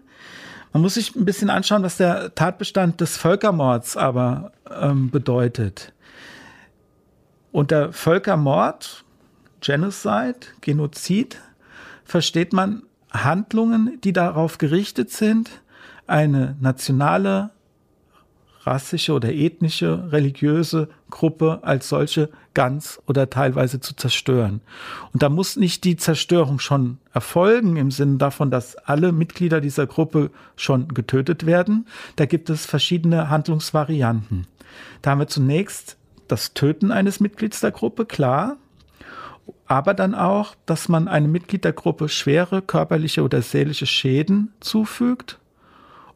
Man 0.73 0.83
muss 0.83 0.95
sich 0.95 1.15
ein 1.15 1.25
bisschen 1.25 1.51
anschauen, 1.51 1.83
was 1.83 1.97
der 1.97 2.35
Tatbestand 2.35 3.01
des 3.01 3.17
Völkermords 3.17 3.97
aber 3.97 4.53
ähm, 4.71 5.11
bedeutet. 5.11 5.93
Unter 7.53 7.93
Völkermord, 7.93 9.05
Genocide, 9.61 10.41
Genozid, 10.61 11.41
versteht 12.05 12.53
man 12.53 12.83
Handlungen, 13.15 14.01
die 14.03 14.13
darauf 14.13 14.59
gerichtet 14.59 15.11
sind, 15.11 15.63
eine 16.07 16.57
nationale, 16.61 17.51
rassische 18.65 19.13
oder 19.13 19.33
ethnische, 19.33 20.11
religiöse 20.11 20.89
Gruppe 21.11 21.61
als 21.63 21.89
solche 21.89 22.31
ganz 22.55 23.01
oder 23.07 23.29
teilweise 23.29 23.81
zu 23.81 23.95
zerstören. 23.95 24.63
Und 25.13 25.23
da 25.23 25.29
muss 25.29 25.57
nicht 25.57 25.85
die 25.85 25.97
Zerstörung 25.97 26.59
schon 26.59 26.99
erfolgen 27.13 27.77
im 27.77 27.91
Sinne 27.91 28.17
davon, 28.17 28.51
dass 28.51 28.77
alle 28.77 29.13
Mitglieder 29.13 29.61
dieser 29.61 29.87
Gruppe 29.87 30.31
schon 30.57 30.89
getötet 30.89 31.47
werden. 31.47 31.87
Da 32.17 32.27
gibt 32.27 32.49
es 32.49 32.65
verschiedene 32.65 33.29
Handlungsvarianten. 33.29 34.47
Da 35.03 35.11
haben 35.11 35.21
wir 35.21 35.29
zunächst 35.29 35.99
das 36.27 36.55
Töten 36.55 36.91
eines 36.91 37.21
Mitglieds 37.21 37.61
der 37.61 37.71
Gruppe, 37.71 38.07
klar 38.07 38.57
aber 39.67 39.95
dann 39.95 40.15
auch, 40.15 40.55
dass 40.67 40.89
man 40.89 41.09
einem 41.09 41.33
Mitglied 41.33 41.65
der 41.65 41.73
Gruppe 41.73 42.09
schwere 42.09 42.63
körperliche 42.63 43.23
oder 43.23 43.41
seelische 43.43 43.87
Schäden 43.87 44.53
zufügt 44.61 45.39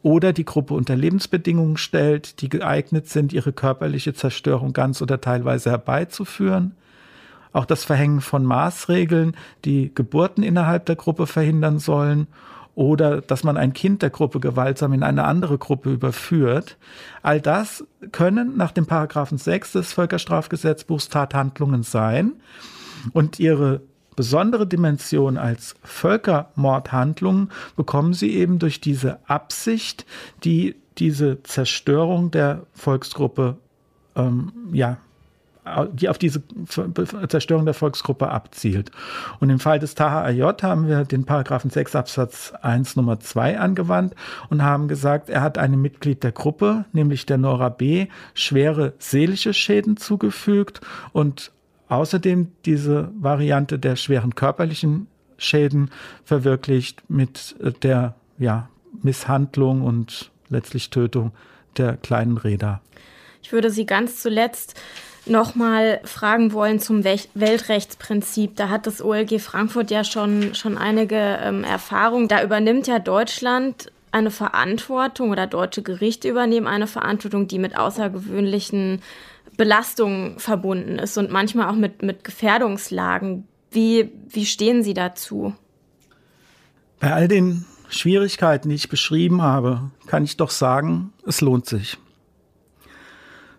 oder 0.02 0.32
die 0.32 0.44
Gruppe 0.44 0.74
unter 0.74 0.96
Lebensbedingungen 0.96 1.76
stellt, 1.76 2.40
die 2.40 2.48
geeignet 2.48 3.08
sind, 3.08 3.32
ihre 3.32 3.52
körperliche 3.52 4.14
Zerstörung 4.14 4.72
ganz 4.72 5.02
oder 5.02 5.20
teilweise 5.20 5.70
herbeizuführen. 5.70 6.74
Auch 7.52 7.64
das 7.64 7.84
Verhängen 7.84 8.20
von 8.20 8.44
Maßregeln, 8.44 9.34
die 9.64 9.92
Geburten 9.94 10.42
innerhalb 10.42 10.86
der 10.86 10.96
Gruppe 10.96 11.26
verhindern 11.26 11.78
sollen 11.78 12.26
oder 12.74 13.20
dass 13.22 13.42
man 13.42 13.56
ein 13.56 13.72
Kind 13.72 14.02
der 14.02 14.10
Gruppe 14.10 14.38
gewaltsam 14.38 14.92
in 14.92 15.02
eine 15.02 15.24
andere 15.24 15.58
Gruppe 15.58 15.90
überführt. 15.90 16.76
All 17.22 17.40
das 17.40 17.84
können 18.12 18.56
nach 18.56 18.70
dem 18.70 18.86
Paragraphen 18.86 19.38
6 19.38 19.72
des 19.72 19.92
Völkerstrafgesetzbuchs 19.94 21.08
Tathandlungen 21.08 21.82
sein. 21.82 22.34
Und 23.12 23.38
ihre 23.38 23.82
besondere 24.16 24.66
Dimension 24.66 25.36
als 25.36 25.76
Völkermordhandlung 25.82 27.50
bekommen 27.76 28.14
sie 28.14 28.34
eben 28.34 28.58
durch 28.58 28.80
diese 28.80 29.18
Absicht, 29.28 30.06
die 30.42 30.74
diese 30.98 31.42
Zerstörung 31.44 32.32
der 32.32 32.66
Volksgruppe, 32.74 33.56
ähm, 34.16 34.52
ja, 34.72 34.98
die 35.92 36.08
auf 36.08 36.18
diese 36.18 36.42
Zerstörung 37.28 37.64
der 37.64 37.74
Volksgruppe 37.74 38.28
abzielt. 38.28 38.90
Und 39.38 39.50
im 39.50 39.60
Fall 39.60 39.78
des 39.78 39.94
Taha 39.94 40.22
AJ 40.22 40.62
haben 40.62 40.88
wir 40.88 41.04
den 41.04 41.24
Paragraphen 41.24 41.70
6 41.70 41.94
Absatz 41.94 42.52
1 42.62 42.96
Nummer 42.96 43.20
2 43.20 43.58
angewandt 43.58 44.14
und 44.50 44.62
haben 44.62 44.88
gesagt, 44.88 45.30
er 45.30 45.42
hat 45.42 45.58
einem 45.58 45.80
Mitglied 45.82 46.22
der 46.22 46.32
Gruppe, 46.32 46.86
nämlich 46.92 47.26
der 47.26 47.38
Nora 47.38 47.68
B., 47.68 48.06
schwere 48.34 48.94
seelische 48.98 49.54
Schäden 49.54 49.96
zugefügt 49.96 50.80
und 51.12 51.52
außerdem 51.88 52.52
diese 52.64 53.10
Variante 53.18 53.78
der 53.78 53.96
schweren 53.96 54.34
körperlichen 54.34 55.06
Schäden 55.36 55.90
verwirklicht 56.24 57.02
mit 57.08 57.56
der 57.82 58.14
ja, 58.38 58.68
Misshandlung 59.02 59.82
und 59.82 60.30
letztlich 60.48 60.90
Tötung 60.90 61.32
der 61.76 61.96
kleinen 61.96 62.36
Räder. 62.36 62.80
Ich 63.42 63.52
würde 63.52 63.70
Sie 63.70 63.86
ganz 63.86 64.20
zuletzt 64.20 64.74
noch 65.26 65.54
mal 65.54 66.00
fragen 66.04 66.52
wollen 66.52 66.80
zum 66.80 67.04
Weltrechtsprinzip. 67.04 68.56
Da 68.56 68.68
hat 68.68 68.86
das 68.86 69.02
OLG 69.02 69.40
Frankfurt 69.40 69.90
ja 69.90 70.04
schon, 70.04 70.54
schon 70.54 70.78
einige 70.78 71.16
ähm, 71.16 71.64
Erfahrungen. 71.64 72.28
Da 72.28 72.42
übernimmt 72.42 72.86
ja 72.86 72.98
Deutschland 72.98 73.92
eine 74.10 74.30
Verantwortung 74.30 75.30
oder 75.30 75.46
deutsche 75.46 75.82
Gerichte 75.82 76.28
übernehmen 76.28 76.66
eine 76.66 76.86
Verantwortung, 76.86 77.46
die 77.46 77.58
mit 77.58 77.76
außergewöhnlichen 77.76 79.02
Belastung 79.58 80.38
verbunden 80.38 80.98
ist 80.98 81.18
und 81.18 81.30
manchmal 81.30 81.68
auch 81.68 81.76
mit, 81.76 82.00
mit 82.00 82.24
Gefährdungslagen. 82.24 83.46
Wie, 83.70 84.10
wie 84.28 84.46
stehen 84.46 84.82
Sie 84.82 84.94
dazu? 84.94 85.52
Bei 87.00 87.12
all 87.12 87.28
den 87.28 87.66
Schwierigkeiten, 87.90 88.68
die 88.68 88.76
ich 88.76 88.88
beschrieben 88.88 89.42
habe, 89.42 89.90
kann 90.06 90.24
ich 90.24 90.36
doch 90.36 90.50
sagen, 90.50 91.12
es 91.26 91.40
lohnt 91.40 91.66
sich. 91.66 91.98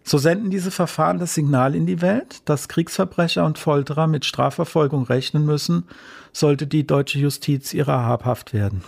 So 0.03 0.17
senden 0.17 0.49
diese 0.49 0.71
Verfahren 0.71 1.19
das 1.19 1.35
Signal 1.35 1.75
in 1.75 1.85
die 1.85 2.01
Welt, 2.01 2.41
dass 2.45 2.69
Kriegsverbrecher 2.69 3.45
und 3.45 3.59
Folterer 3.59 4.07
mit 4.07 4.25
Strafverfolgung 4.25 5.03
rechnen 5.03 5.45
müssen, 5.45 5.83
sollte 6.31 6.65
die 6.65 6.87
deutsche 6.87 7.19
Justiz 7.19 7.73
ihrer 7.73 8.05
habhaft 8.05 8.53
werden. 8.53 8.83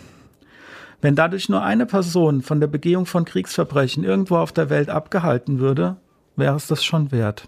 Wenn 1.02 1.16
dadurch 1.16 1.50
nur 1.50 1.62
eine 1.62 1.86
Person 1.86 2.42
von 2.42 2.62
der 2.62 2.68
Begehung 2.68 3.06
von 3.06 3.26
Kriegsverbrechen 3.26 4.06
irgendwo 4.06 4.38
auf 4.38 4.54
der 4.54 4.70
Welt 4.70 4.90
abgehalten 4.90 5.60
würde, 5.60 5.98
wäre 6.42 6.58
es 6.58 6.68
das 6.68 6.84
schon 6.84 7.14
wert. 7.14 7.48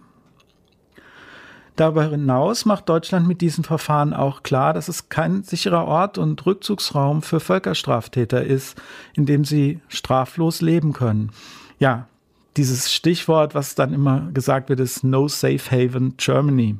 Darüber 1.76 2.06
hinaus 2.06 2.66
macht 2.66 2.88
Deutschland 2.88 3.28
mit 3.28 3.42
diesem 3.42 3.64
Verfahren 3.64 4.14
auch 4.14 4.44
klar, 4.44 4.74
dass 4.74 4.88
es 4.88 5.10
kein 5.10 5.44
sicherer 5.44 5.86
Ort 5.86 6.18
und 6.18 6.46
Rückzugsraum 6.46 7.24
für 7.24 7.40
Völkerstraftäter 7.40 8.44
ist, 8.44 8.80
in 9.16 9.26
dem 9.26 9.44
sie 9.44 9.82
straflos 9.88 10.62
leben 10.62 10.94
können. 10.94 11.32
Ja, 11.80 12.08
dieses 12.56 12.94
Stichwort, 12.94 13.56
was 13.56 13.74
dann 13.74 13.92
immer 13.92 14.30
gesagt 14.32 14.70
wird, 14.70 14.80
ist 14.80 15.04
No 15.04 15.28
Safe 15.28 15.60
Haven 15.72 16.16
Germany. 16.18 16.78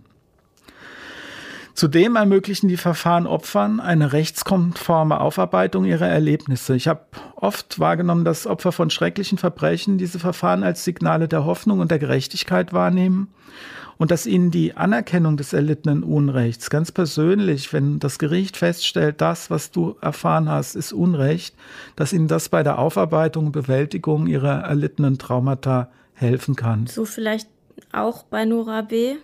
Zudem 1.74 2.16
ermöglichen 2.16 2.68
die 2.68 2.78
Verfahren 2.78 3.26
Opfern 3.26 3.80
eine 3.80 4.14
rechtskonforme 4.14 5.20
Aufarbeitung 5.20 5.86
ihrer 5.86 6.08
Erlebnisse. 6.08 6.76
Ich 6.76 6.88
habe 6.88 7.02
oft 7.36 7.80
wahrgenommen, 7.80 8.26
dass 8.26 8.46
Opfer 8.46 8.72
von 8.72 8.92
schrecklichen 8.92 9.40
Verbrechen 9.40 9.98
diese 9.98 10.20
Verfahren 10.20 10.64
als 10.64 10.84
Signale 10.84 11.28
der 11.28 11.46
Hoffnung 11.46 11.80
und 11.80 11.90
der 11.90 12.00
Gerechtigkeit 12.00 12.74
wahrnehmen 12.74 13.34
und 13.98 14.12
dass 14.12 14.26
ihnen 14.26 14.52
die 14.52 14.76
Anerkennung 14.76 15.38
des 15.38 15.54
erlittenen 15.54 16.04
Unrechts 16.04 16.70
ganz 16.70 16.92
persönlich, 16.92 17.74
wenn 17.74 18.00
das 18.00 18.20
Gericht 18.20 18.58
feststellt, 18.58 19.22
das, 19.22 19.50
was 19.50 19.72
du 19.72 19.96
erfahren 20.02 20.50
hast, 20.50 20.76
ist 20.76 20.94
Unrecht, 20.94 21.56
dass 21.96 22.14
ihnen 22.14 22.28
das 22.28 22.50
bei 22.50 22.64
der 22.64 22.80
Aufarbeitung 22.80 23.48
und 23.48 23.52
Bewältigung 23.52 24.28
ihrer 24.28 24.62
erlittenen 24.62 25.18
Traumata 25.18 25.90
helfen 26.14 26.56
kann. 26.56 26.86
So 26.88 27.06
vielleicht 27.06 27.50
auch 27.92 28.24
bei 28.24 28.46
Nora 28.46 28.82
B. 28.82 29.16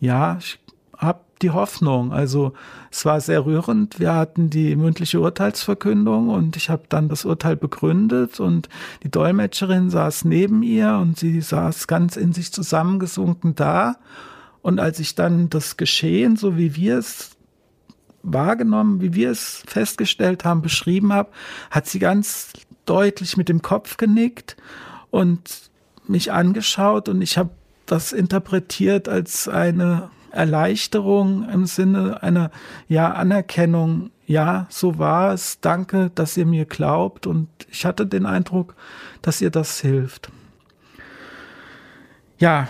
Ja, 0.00 0.36
ich 0.38 0.58
habe 0.96 1.20
die 1.42 1.50
Hoffnung. 1.50 2.12
Also 2.12 2.52
es 2.90 3.04
war 3.04 3.20
sehr 3.20 3.44
rührend. 3.44 4.00
Wir 4.00 4.14
hatten 4.14 4.50
die 4.50 4.76
mündliche 4.76 5.20
Urteilsverkündung 5.20 6.28
und 6.28 6.56
ich 6.56 6.70
habe 6.70 6.82
dann 6.88 7.08
das 7.08 7.24
Urteil 7.24 7.56
begründet 7.56 8.40
und 8.40 8.68
die 9.02 9.10
Dolmetscherin 9.10 9.90
saß 9.90 10.24
neben 10.24 10.62
ihr 10.62 10.94
und 10.94 11.18
sie 11.18 11.40
saß 11.40 11.86
ganz 11.86 12.16
in 12.16 12.32
sich 12.32 12.52
zusammengesunken 12.52 13.54
da. 13.54 13.96
Und 14.62 14.80
als 14.80 14.98
ich 14.98 15.14
dann 15.14 15.50
das 15.50 15.76
Geschehen, 15.76 16.36
so 16.36 16.56
wie 16.56 16.76
wir 16.76 16.98
es 16.98 17.30
wahrgenommen, 18.22 19.00
wie 19.00 19.14
wir 19.14 19.30
es 19.30 19.62
festgestellt 19.66 20.44
haben, 20.44 20.62
beschrieben 20.62 21.12
habe, 21.12 21.30
hat 21.70 21.86
sie 21.86 21.98
ganz 21.98 22.52
deutlich 22.84 23.36
mit 23.36 23.48
dem 23.48 23.62
Kopf 23.62 23.96
genickt 23.96 24.56
und 25.10 25.70
mich 26.06 26.32
angeschaut 26.32 27.08
und 27.08 27.22
ich 27.22 27.38
habe 27.38 27.50
das 27.86 28.12
interpretiert 28.12 29.08
als 29.08 29.48
eine 29.48 30.10
Erleichterung 30.30 31.48
im 31.48 31.66
Sinne 31.66 32.22
einer 32.22 32.50
ja 32.88 33.12
Anerkennung. 33.12 34.10
Ja, 34.26 34.66
so 34.68 34.98
war 34.98 35.32
es. 35.32 35.60
Danke, 35.60 36.10
dass 36.14 36.36
ihr 36.36 36.46
mir 36.46 36.64
glaubt. 36.64 37.26
Und 37.26 37.48
ich 37.70 37.86
hatte 37.86 38.06
den 38.06 38.26
Eindruck, 38.26 38.74
dass 39.22 39.40
ihr 39.40 39.50
das 39.50 39.80
hilft. 39.80 40.30
Ja, 42.38 42.68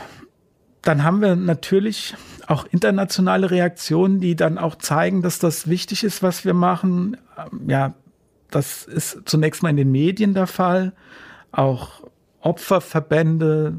dann 0.82 1.04
haben 1.04 1.20
wir 1.20 1.36
natürlich 1.36 2.14
auch 2.46 2.64
internationale 2.70 3.50
Reaktionen, 3.50 4.20
die 4.20 4.36
dann 4.36 4.56
auch 4.56 4.76
zeigen, 4.76 5.20
dass 5.20 5.38
das 5.38 5.68
wichtig 5.68 6.04
ist, 6.04 6.22
was 6.22 6.44
wir 6.44 6.54
machen. 6.54 7.16
Ja, 7.66 7.94
das 8.50 8.84
ist 8.84 9.22
zunächst 9.26 9.62
mal 9.62 9.70
in 9.70 9.76
den 9.76 9.92
Medien 9.92 10.32
der 10.32 10.46
Fall. 10.46 10.94
Auch 11.52 12.02
Opferverbände, 12.40 13.76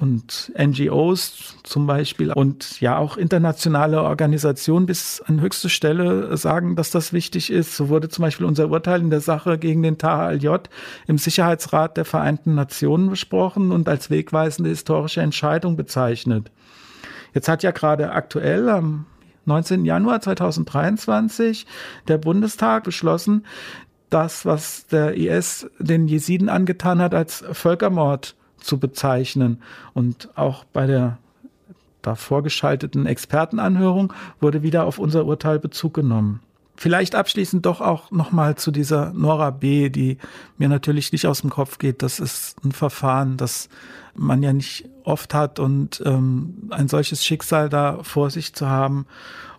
und 0.00 0.52
NGOs 0.58 1.56
zum 1.62 1.86
Beispiel 1.86 2.32
und 2.32 2.80
ja 2.80 2.96
auch 2.96 3.16
internationale 3.16 4.02
Organisationen 4.02 4.86
bis 4.86 5.20
an 5.20 5.40
höchste 5.40 5.68
Stelle 5.68 6.36
sagen, 6.36 6.76
dass 6.76 6.90
das 6.90 7.12
wichtig 7.12 7.50
ist. 7.50 7.76
So 7.76 7.88
wurde 7.88 8.08
zum 8.08 8.22
Beispiel 8.22 8.46
unser 8.46 8.70
Urteil 8.70 9.00
in 9.00 9.10
der 9.10 9.20
Sache 9.20 9.58
gegen 9.58 9.82
den 9.82 9.98
THLJ 9.98 10.68
im 11.06 11.18
Sicherheitsrat 11.18 11.96
der 11.96 12.04
Vereinten 12.04 12.54
Nationen 12.54 13.10
besprochen 13.10 13.72
und 13.72 13.88
als 13.88 14.10
wegweisende 14.10 14.70
historische 14.70 15.20
Entscheidung 15.20 15.76
bezeichnet. 15.76 16.50
Jetzt 17.34 17.48
hat 17.48 17.62
ja 17.62 17.70
gerade 17.70 18.12
aktuell 18.12 18.68
am 18.68 19.06
19. 19.46 19.84
Januar 19.84 20.20
2023 20.20 21.66
der 22.08 22.18
Bundestag 22.18 22.84
beschlossen, 22.84 23.44
das, 24.10 24.46
was 24.46 24.86
der 24.86 25.16
IS 25.16 25.68
den 25.78 26.06
Jesiden 26.06 26.48
angetan 26.48 27.00
hat, 27.00 27.14
als 27.14 27.44
Völkermord 27.52 28.36
zu 28.64 28.78
bezeichnen. 28.78 29.62
Und 29.92 30.30
auch 30.36 30.64
bei 30.64 30.86
der 30.86 31.18
davor 32.02 32.42
geschalteten 32.42 33.06
Expertenanhörung 33.06 34.12
wurde 34.40 34.62
wieder 34.62 34.84
auf 34.84 34.98
unser 34.98 35.24
Urteil 35.24 35.58
Bezug 35.58 35.94
genommen. 35.94 36.40
Vielleicht 36.76 37.14
abschließend 37.14 37.64
doch 37.66 37.80
auch 37.80 38.10
nochmal 38.10 38.56
zu 38.56 38.72
dieser 38.72 39.12
Nora 39.12 39.50
B., 39.50 39.90
die 39.90 40.18
mir 40.58 40.68
natürlich 40.68 41.12
nicht 41.12 41.26
aus 41.26 41.40
dem 41.40 41.50
Kopf 41.50 41.78
geht. 41.78 42.02
Das 42.02 42.18
ist 42.18 42.56
ein 42.64 42.72
Verfahren, 42.72 43.36
das 43.36 43.68
man 44.14 44.42
ja 44.42 44.52
nicht 44.52 44.88
oft 45.04 45.34
hat 45.34 45.60
und 45.60 46.02
ähm, 46.04 46.68
ein 46.70 46.88
solches 46.88 47.24
Schicksal 47.24 47.68
da 47.68 48.00
vor 48.02 48.30
sich 48.30 48.54
zu 48.54 48.68
haben. 48.68 49.06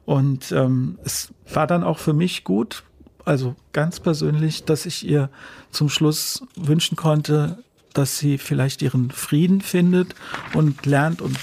Und 0.04 0.52
ähm, 0.52 1.00
es 1.04 1.34
war 1.52 1.68
dann 1.68 1.84
auch 1.84 2.00
für 2.00 2.14
mich 2.14 2.44
gut, 2.44 2.84
also 3.24 3.56
ganz 3.72 4.00
persönlich, 4.00 4.66
dass 4.66 4.86
ich 4.86 5.08
ihr 5.08 5.30
zum 5.72 5.90
Schluss 5.90 6.44
wünschen 6.56 6.96
konnte, 6.96 7.64
dass 7.98 8.20
sie 8.20 8.38
vielleicht 8.38 8.82
ihren 8.82 9.10
Frieden 9.12 9.62
findet 9.62 10.16
und 10.54 10.86
lernt 10.86 11.22
und 11.22 11.38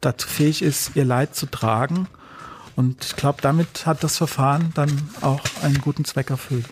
dazu 0.00 0.26
fähig 0.26 0.62
ist, 0.62 0.96
ihr 0.96 1.04
Leid 1.04 1.34
zu 1.34 1.46
tragen. 1.46 2.08
Und 2.74 3.04
ich 3.04 3.16
glaube, 3.16 3.38
damit 3.40 3.86
hat 3.86 4.04
das 4.04 4.18
Verfahren 4.18 4.72
dann 4.74 4.90
auch 5.22 5.40
einen 5.62 5.80
guten 5.80 6.04
Zweck 6.04 6.30
erfüllt. 6.30 6.66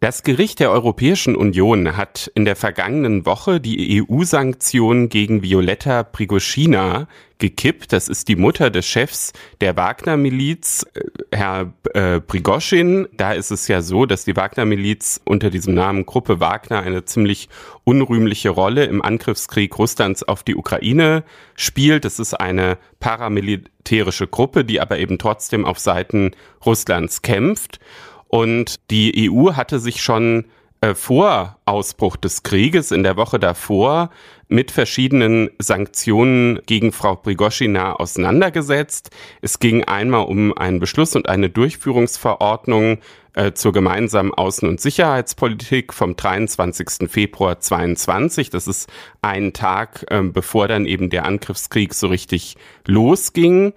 Das 0.00 0.22
Gericht 0.22 0.60
der 0.60 0.70
Europäischen 0.70 1.34
Union 1.34 1.96
hat 1.96 2.30
in 2.36 2.44
der 2.44 2.54
vergangenen 2.54 3.26
Woche 3.26 3.60
die 3.60 4.00
EU-Sanktionen 4.00 5.08
gegen 5.08 5.42
Violetta 5.42 6.04
Prigoschina 6.04 7.08
gekippt. 7.38 7.92
Das 7.92 8.08
ist 8.08 8.28
die 8.28 8.36
Mutter 8.36 8.70
des 8.70 8.86
Chefs 8.86 9.32
der 9.60 9.76
Wagner-Miliz, 9.76 10.86
äh, 10.94 11.00
Herr 11.36 11.72
äh, 11.94 12.20
Prigoschin. 12.20 13.08
Da 13.16 13.32
ist 13.32 13.50
es 13.50 13.66
ja 13.66 13.82
so, 13.82 14.06
dass 14.06 14.24
die 14.24 14.36
Wagner-Miliz 14.36 15.20
unter 15.24 15.50
diesem 15.50 15.74
Namen 15.74 16.06
Gruppe 16.06 16.38
Wagner 16.38 16.78
eine 16.78 17.04
ziemlich 17.04 17.48
unrühmliche 17.82 18.50
Rolle 18.50 18.84
im 18.84 19.02
Angriffskrieg 19.02 19.76
Russlands 19.76 20.22
auf 20.22 20.44
die 20.44 20.54
Ukraine 20.54 21.24
spielt. 21.56 22.04
Es 22.04 22.20
ist 22.20 22.34
eine 22.34 22.78
paramilitärische 23.00 24.28
Gruppe, 24.28 24.64
die 24.64 24.80
aber 24.80 25.00
eben 25.00 25.18
trotzdem 25.18 25.64
auf 25.64 25.80
Seiten 25.80 26.36
Russlands 26.64 27.22
kämpft. 27.22 27.80
Und 28.28 28.76
die 28.90 29.30
EU 29.30 29.54
hatte 29.54 29.78
sich 29.80 30.02
schon 30.02 30.44
äh, 30.80 30.94
vor 30.94 31.58
Ausbruch 31.64 32.16
des 32.16 32.44
Krieges 32.44 32.92
in 32.92 33.02
der 33.02 33.16
Woche 33.16 33.40
davor 33.40 34.10
mit 34.46 34.70
verschiedenen 34.70 35.50
Sanktionen 35.58 36.60
gegen 36.66 36.92
Frau 36.92 37.16
Prigoschina 37.16 37.94
auseinandergesetzt. 37.94 39.10
Es 39.42 39.58
ging 39.58 39.82
einmal 39.84 40.26
um 40.26 40.56
einen 40.56 40.78
Beschluss 40.78 41.16
und 41.16 41.28
eine 41.28 41.50
Durchführungsverordnung 41.50 42.98
äh, 43.34 43.52
zur 43.54 43.72
gemeinsamen 43.72 44.32
Außen- 44.32 44.68
und 44.68 44.80
Sicherheitspolitik 44.80 45.92
vom 45.92 46.14
23. 46.14 47.10
Februar 47.10 47.58
22. 47.58 48.50
Das 48.50 48.68
ist 48.68 48.88
ein 49.20 49.52
Tag, 49.52 50.06
äh, 50.10 50.22
bevor 50.22 50.68
dann 50.68 50.86
eben 50.86 51.10
der 51.10 51.24
Angriffskrieg 51.24 51.92
so 51.92 52.06
richtig 52.06 52.56
losging. 52.86 53.72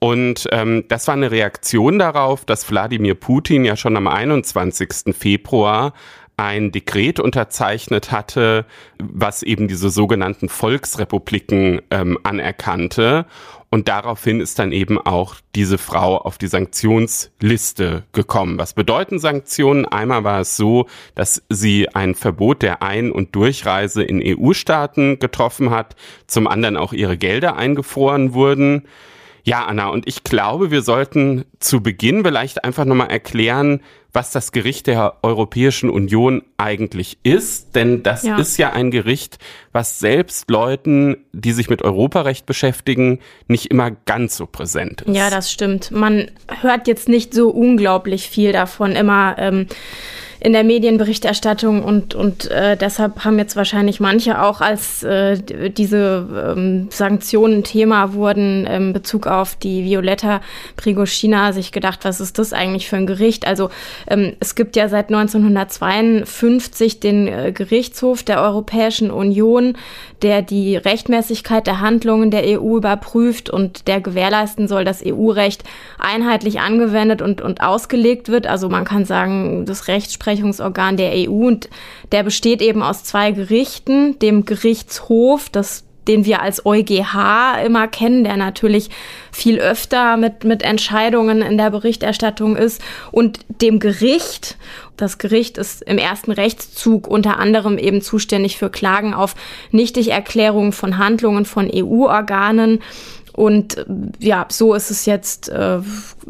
Und 0.00 0.48
ähm, 0.50 0.84
das 0.88 1.06
war 1.06 1.14
eine 1.14 1.30
Reaktion 1.30 1.98
darauf, 1.98 2.44
dass 2.46 2.68
Wladimir 2.70 3.14
Putin 3.14 3.64
ja 3.64 3.76
schon 3.76 3.96
am 3.96 4.08
21. 4.08 5.14
Februar 5.14 5.92
ein 6.38 6.72
Dekret 6.72 7.20
unterzeichnet 7.20 8.10
hatte, 8.10 8.64
was 8.98 9.42
eben 9.42 9.68
diese 9.68 9.90
sogenannten 9.90 10.48
Volksrepubliken 10.48 11.82
ähm, 11.90 12.18
anerkannte. 12.22 13.26
Und 13.68 13.88
daraufhin 13.88 14.40
ist 14.40 14.58
dann 14.58 14.72
eben 14.72 14.98
auch 14.98 15.36
diese 15.54 15.76
Frau 15.76 16.16
auf 16.16 16.38
die 16.38 16.46
Sanktionsliste 16.46 18.04
gekommen. 18.12 18.58
Was 18.58 18.72
bedeuten 18.72 19.18
Sanktionen? 19.18 19.84
Einmal 19.84 20.24
war 20.24 20.40
es 20.40 20.56
so, 20.56 20.86
dass 21.14 21.42
sie 21.50 21.88
ein 21.94 22.14
Verbot 22.14 22.62
der 22.62 22.82
Ein- 22.82 23.12
und 23.12 23.36
Durchreise 23.36 24.02
in 24.02 24.22
EU-Staaten 24.24 25.18
getroffen 25.18 25.68
hat, 25.68 25.94
zum 26.26 26.46
anderen 26.46 26.78
auch 26.78 26.94
ihre 26.94 27.18
Gelder 27.18 27.56
eingefroren 27.56 28.32
wurden. 28.32 28.88
Ja, 29.44 29.64
Anna, 29.64 29.88
und 29.88 30.06
ich 30.06 30.24
glaube, 30.24 30.70
wir 30.70 30.82
sollten 30.82 31.44
zu 31.58 31.82
Beginn 31.82 32.24
vielleicht 32.24 32.64
einfach 32.64 32.84
nochmal 32.84 33.10
erklären, 33.10 33.80
was 34.12 34.32
das 34.32 34.52
Gericht 34.52 34.86
der 34.86 35.18
Europäischen 35.22 35.88
Union 35.88 36.42
eigentlich 36.56 37.18
ist. 37.22 37.74
Denn 37.76 38.02
das 38.02 38.24
ja. 38.24 38.36
ist 38.38 38.56
ja 38.56 38.72
ein 38.72 38.90
Gericht, 38.90 39.38
was 39.72 39.98
selbst 39.98 40.50
Leuten, 40.50 41.16
die 41.32 41.52
sich 41.52 41.70
mit 41.70 41.82
Europarecht 41.82 42.46
beschäftigen, 42.46 43.20
nicht 43.46 43.66
immer 43.66 43.90
ganz 43.90 44.36
so 44.36 44.46
präsent 44.46 45.02
ist. 45.02 45.14
Ja, 45.16 45.30
das 45.30 45.50
stimmt. 45.50 45.90
Man 45.90 46.30
hört 46.60 46.88
jetzt 46.88 47.08
nicht 47.08 47.34
so 47.34 47.50
unglaublich 47.50 48.28
viel 48.28 48.52
davon 48.52 48.92
immer. 48.92 49.36
Ähm 49.38 49.66
in 50.40 50.54
der 50.54 50.64
Medienberichterstattung 50.64 51.84
und, 51.84 52.14
und 52.14 52.50
äh, 52.50 52.76
deshalb 52.76 53.24
haben 53.24 53.38
jetzt 53.38 53.56
wahrscheinlich 53.56 54.00
manche 54.00 54.42
auch, 54.42 54.62
als 54.62 55.02
äh, 55.02 55.36
diese 55.36 56.54
ähm, 56.56 56.88
Sanktionen 56.90 57.62
Thema 57.62 58.14
wurden 58.14 58.66
in 58.66 58.94
Bezug 58.94 59.26
auf 59.26 59.54
die 59.56 59.84
Violetta 59.84 60.40
Prigoschina, 60.76 61.52
sich 61.52 61.72
gedacht, 61.72 62.00
was 62.04 62.20
ist 62.20 62.38
das 62.38 62.54
eigentlich 62.54 62.88
für 62.88 62.96
ein 62.96 63.06
Gericht? 63.06 63.46
Also 63.46 63.68
ähm, 64.06 64.32
es 64.40 64.54
gibt 64.54 64.76
ja 64.76 64.88
seit 64.88 65.08
1952 65.08 67.00
den 67.00 67.28
äh, 67.28 67.52
Gerichtshof 67.52 68.22
der 68.22 68.40
Europäischen 68.40 69.10
Union, 69.10 69.76
der 70.22 70.40
die 70.40 70.76
Rechtmäßigkeit 70.76 71.66
der 71.66 71.80
Handlungen 71.80 72.30
der 72.30 72.60
EU 72.60 72.76
überprüft 72.76 73.50
und 73.50 73.88
der 73.88 74.00
gewährleisten 74.00 74.68
soll, 74.68 74.84
dass 74.84 75.04
EU-Recht 75.04 75.64
einheitlich 75.98 76.60
angewendet 76.60 77.20
und, 77.20 77.40
und 77.40 77.60
ausgelegt 77.60 78.28
wird. 78.28 78.46
Also 78.46 78.68
man 78.68 78.84
kann 78.84 79.04
sagen, 79.04 79.66
das 79.66 79.88
Rechtsprechungsorgan 80.30 80.96
der 80.96 81.12
EU 81.14 81.46
und 81.46 81.68
der 82.12 82.22
besteht 82.22 82.62
eben 82.62 82.82
aus 82.82 83.04
zwei 83.04 83.32
Gerichten, 83.32 84.18
dem 84.18 84.44
Gerichtshof, 84.44 85.48
das 85.50 85.84
den 86.08 86.24
wir 86.24 86.40
als 86.40 86.64
EuGH 86.64 87.62
immer 87.64 87.86
kennen, 87.86 88.24
der 88.24 88.36
natürlich 88.36 88.88
viel 89.30 89.58
öfter 89.58 90.16
mit, 90.16 90.44
mit 90.44 90.62
Entscheidungen 90.62 91.42
in 91.42 91.58
der 91.58 91.70
Berichterstattung 91.70 92.56
ist, 92.56 92.82
und 93.12 93.40
dem 93.60 93.78
Gericht. 93.78 94.56
Das 94.96 95.18
Gericht 95.18 95.56
ist 95.56 95.82
im 95.82 95.98
ersten 95.98 96.32
Rechtszug 96.32 97.06
unter 97.06 97.38
anderem 97.38 97.78
eben 97.78 98.00
zuständig 98.00 98.56
für 98.56 98.70
Klagen 98.70 99.14
auf 99.14 99.34
Nichtigerklärungen 99.70 100.72
von 100.72 100.98
Handlungen 100.98 101.44
von 101.44 101.70
EU-Organen. 101.72 102.80
Und 103.32 103.78
äh, 103.78 103.84
ja, 104.18 104.46
so 104.50 104.74
ist 104.74 104.90
es 104.90 105.06
jetzt 105.06 105.48
äh, 105.48 105.80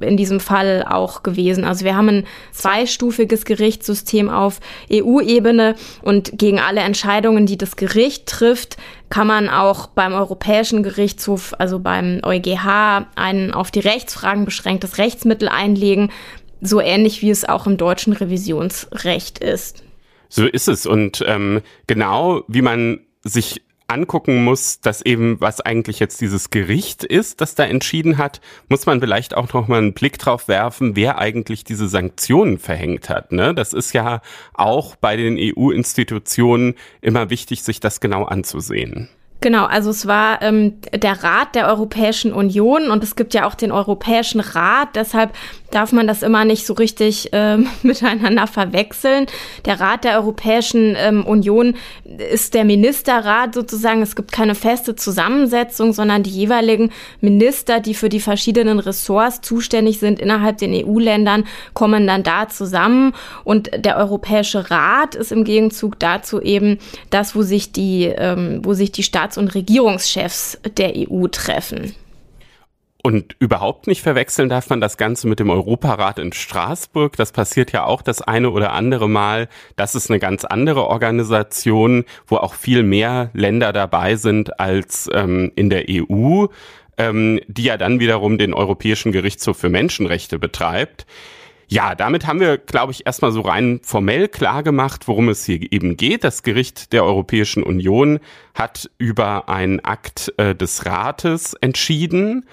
in 0.01 0.17
diesem 0.17 0.41
Fall 0.41 0.85
auch 0.89 1.23
gewesen. 1.23 1.65
Also 1.65 1.85
wir 1.85 1.97
haben 1.97 2.09
ein 2.09 2.27
zweistufiges 2.53 3.45
Gerichtssystem 3.45 4.29
auf 4.29 4.61
EU-Ebene 4.93 5.75
und 6.03 6.39
gegen 6.39 6.59
alle 6.59 6.81
Entscheidungen, 6.81 7.47
die 7.47 7.59
das 7.59 7.77
Gericht 7.77 8.27
trifft, 8.27 8.77
kann 9.09 9.27
man 9.27 9.49
auch 9.49 9.89
beim 9.89 10.13
Europäischen 10.13 10.83
Gerichtshof, 10.83 11.55
also 11.59 11.81
beim 11.81 12.21
EuGH, 12.23 13.07
ein 13.17 13.53
auf 13.53 13.71
die 13.71 13.81
Rechtsfragen 13.81 14.45
beschränktes 14.45 14.99
Rechtsmittel 14.99 15.49
einlegen, 15.49 16.11
so 16.61 16.81
ähnlich 16.81 17.23
wie 17.23 17.31
es 17.31 17.49
auch 17.49 17.67
im 17.67 17.77
deutschen 17.77 18.13
Revisionsrecht 18.13 19.39
ist. 19.41 19.83
So 20.29 20.47
ist 20.47 20.69
es. 20.69 20.87
Und 20.87 21.25
ähm, 21.27 21.61
genau 21.87 22.45
wie 22.47 22.63
man 22.63 23.01
sich 23.23 23.63
angucken 23.91 24.45
muss, 24.45 24.81
dass 24.81 25.03
eben, 25.03 25.41
was 25.41 25.61
eigentlich 25.61 25.99
jetzt 25.99 26.21
dieses 26.21 26.51
Gericht 26.51 27.05
ist, 27.05 27.41
das 27.41 27.55
da 27.55 27.65
entschieden 27.65 28.19
hat, 28.19 28.41
muss 28.69 28.87
man 28.87 29.01
vielleicht 29.01 29.37
auch 29.37 29.53
noch 29.53 29.69
mal 29.69 29.79
einen 29.79 29.93
Blick 29.93 30.19
drauf 30.19 30.49
werfen, 30.49 30.97
wer 30.97 31.19
eigentlich 31.19 31.65
diese 31.65 31.89
Sanktionen 31.89 32.59
verhängt 32.59 33.09
hat. 33.09 33.33
Ne? 33.33 33.55
Das 33.55 33.73
ist 33.73 33.93
ja 33.93 34.23
auch 34.55 34.97
bei 34.97 35.17
den 35.17 35.37
EU-Institutionen 35.39 36.75
immer 37.01 37.31
wichtig, 37.31 37.63
sich 37.63 37.81
das 37.81 38.01
genau 38.01 38.25
anzusehen. 38.25 39.09
Genau, 39.43 39.65
also 39.65 39.89
es 39.89 40.07
war 40.07 40.43
ähm, 40.43 40.75
der 40.93 41.25
Rat 41.25 41.55
der 41.55 41.67
Europäischen 41.67 42.35
Union 42.35 42.91
und 42.91 43.03
es 43.03 43.17
gibt 43.17 43.33
ja 43.33 43.47
auch 43.47 43.55
den 43.55 43.73
Europäischen 43.73 44.41
Rat. 44.41 44.97
Deshalb 44.97 45.33
darf 45.71 45.93
man 45.93 46.07
das 46.07 46.23
immer 46.23 46.45
nicht 46.45 46.67
so 46.67 46.75
richtig 46.75 47.31
ähm, 47.33 47.69
miteinander 47.83 48.47
verwechseln. 48.47 49.27
Der 49.65 49.81
Rat 49.81 50.05
der 50.05 50.17
Europäischen 50.17 50.95
ähm, 50.97 51.25
Union 51.25 51.77
ist 52.05 52.55
der 52.55 52.65
Ministerrat 52.65 53.55
sozusagen. 53.55 54.03
Es 54.03 54.17
gibt 54.17 54.33
keine 54.33 54.55
feste 54.55 54.97
Zusammensetzung, 54.97 55.93
sondern 55.93 56.23
die 56.23 56.31
jeweiligen 56.31 56.91
Minister, 57.21 57.81
die 57.81 57.95
für 57.95 58.09
die 58.09 58.21
verschiedenen 58.21 58.79
Ressorts 58.79 59.41
zuständig 59.41 59.99
sind 59.99 60.19
innerhalb 60.19 60.59
den 60.59 60.75
EU-Ländern, 60.75 61.45
kommen 61.75 62.07
dann 62.07 62.23
da 62.23 62.49
zusammen. 62.49 63.13
Und 63.45 63.71
der 63.77 63.97
Europäische 63.97 64.71
Rat 64.71 65.15
ist 65.15 65.33
im 65.33 65.45
Gegenzug 65.45 65.99
dazu 65.99 66.41
eben 66.41 66.79
das, 67.11 67.35
wo 67.35 67.43
sich 67.43 67.73
die, 67.73 68.05
ähm, 68.05 68.61
wo 68.65 68.75
sich 68.75 68.93
die 68.93 69.03
Staats- 69.03 69.39
und 69.39 69.55
Regierungschefs 69.55 70.59
der 70.77 70.95
EU 70.97 71.27
treffen. 71.29 71.95
Und 73.03 73.35
überhaupt 73.39 73.87
nicht 73.87 74.03
verwechseln 74.03 74.51
darf 74.51 74.69
man 74.69 74.81
das 74.81 74.99
Ganze 74.99 75.27
mit 75.27 75.41
dem 75.41 75.49
Europarat 75.49 76.19
in 76.19 76.35
Straßburg. 76.35 77.17
Das 77.17 77.33
passiert 77.33 77.73
ja 77.73 77.85
auch 77.85 78.03
das 78.03 78.21
eine 78.21 78.51
oder 78.51 78.73
andere 78.73 79.09
Mal. 79.09 79.49
Das 79.77 79.95
ist 79.95 80.11
eine 80.11 80.19
ganz 80.19 80.45
andere 80.45 80.87
Organisation, 80.87 82.05
wo 82.27 82.37
auch 82.37 82.53
viel 82.53 82.83
mehr 82.83 83.31
Länder 83.33 83.73
dabei 83.73 84.17
sind 84.17 84.61
als 84.61 85.09
ähm, 85.15 85.51
in 85.57 85.71
der 85.71 85.87
EU, 85.89 86.47
ähm, 86.99 87.41
die 87.47 87.65
ja 87.65 87.79
dann 87.79 88.01
wiederum 88.01 88.37
den 88.37 88.53
Europäischen 88.53 89.13
Gerichtshof 89.13 89.57
für 89.57 89.71
Menschenrechte 89.71 90.39
betreibt. 90.39 91.07
Ja, 91.69 91.95
damit 91.95 92.27
haben 92.27 92.41
wir, 92.41 92.59
glaube 92.59 92.93
ich, 92.93 93.07
erstmal 93.07 93.31
so 93.31 93.43
rein 93.43 93.81
formell 93.83 94.29
klar 94.29 94.63
gemacht, 94.63 95.07
worum 95.07 95.29
es 95.29 95.45
hier 95.45 95.73
eben 95.73 95.97
geht. 95.97 96.25
Das 96.25 96.43
Gericht 96.43 96.93
der 96.93 97.05
Europäischen 97.05 97.63
Union 97.63 98.19
hat 98.55 98.91
über 98.99 99.49
einen 99.49 99.79
Akt 99.79 100.35
äh, 100.37 100.55
des 100.55 100.85
Rates 100.85 101.55
entschieden. 101.55 102.45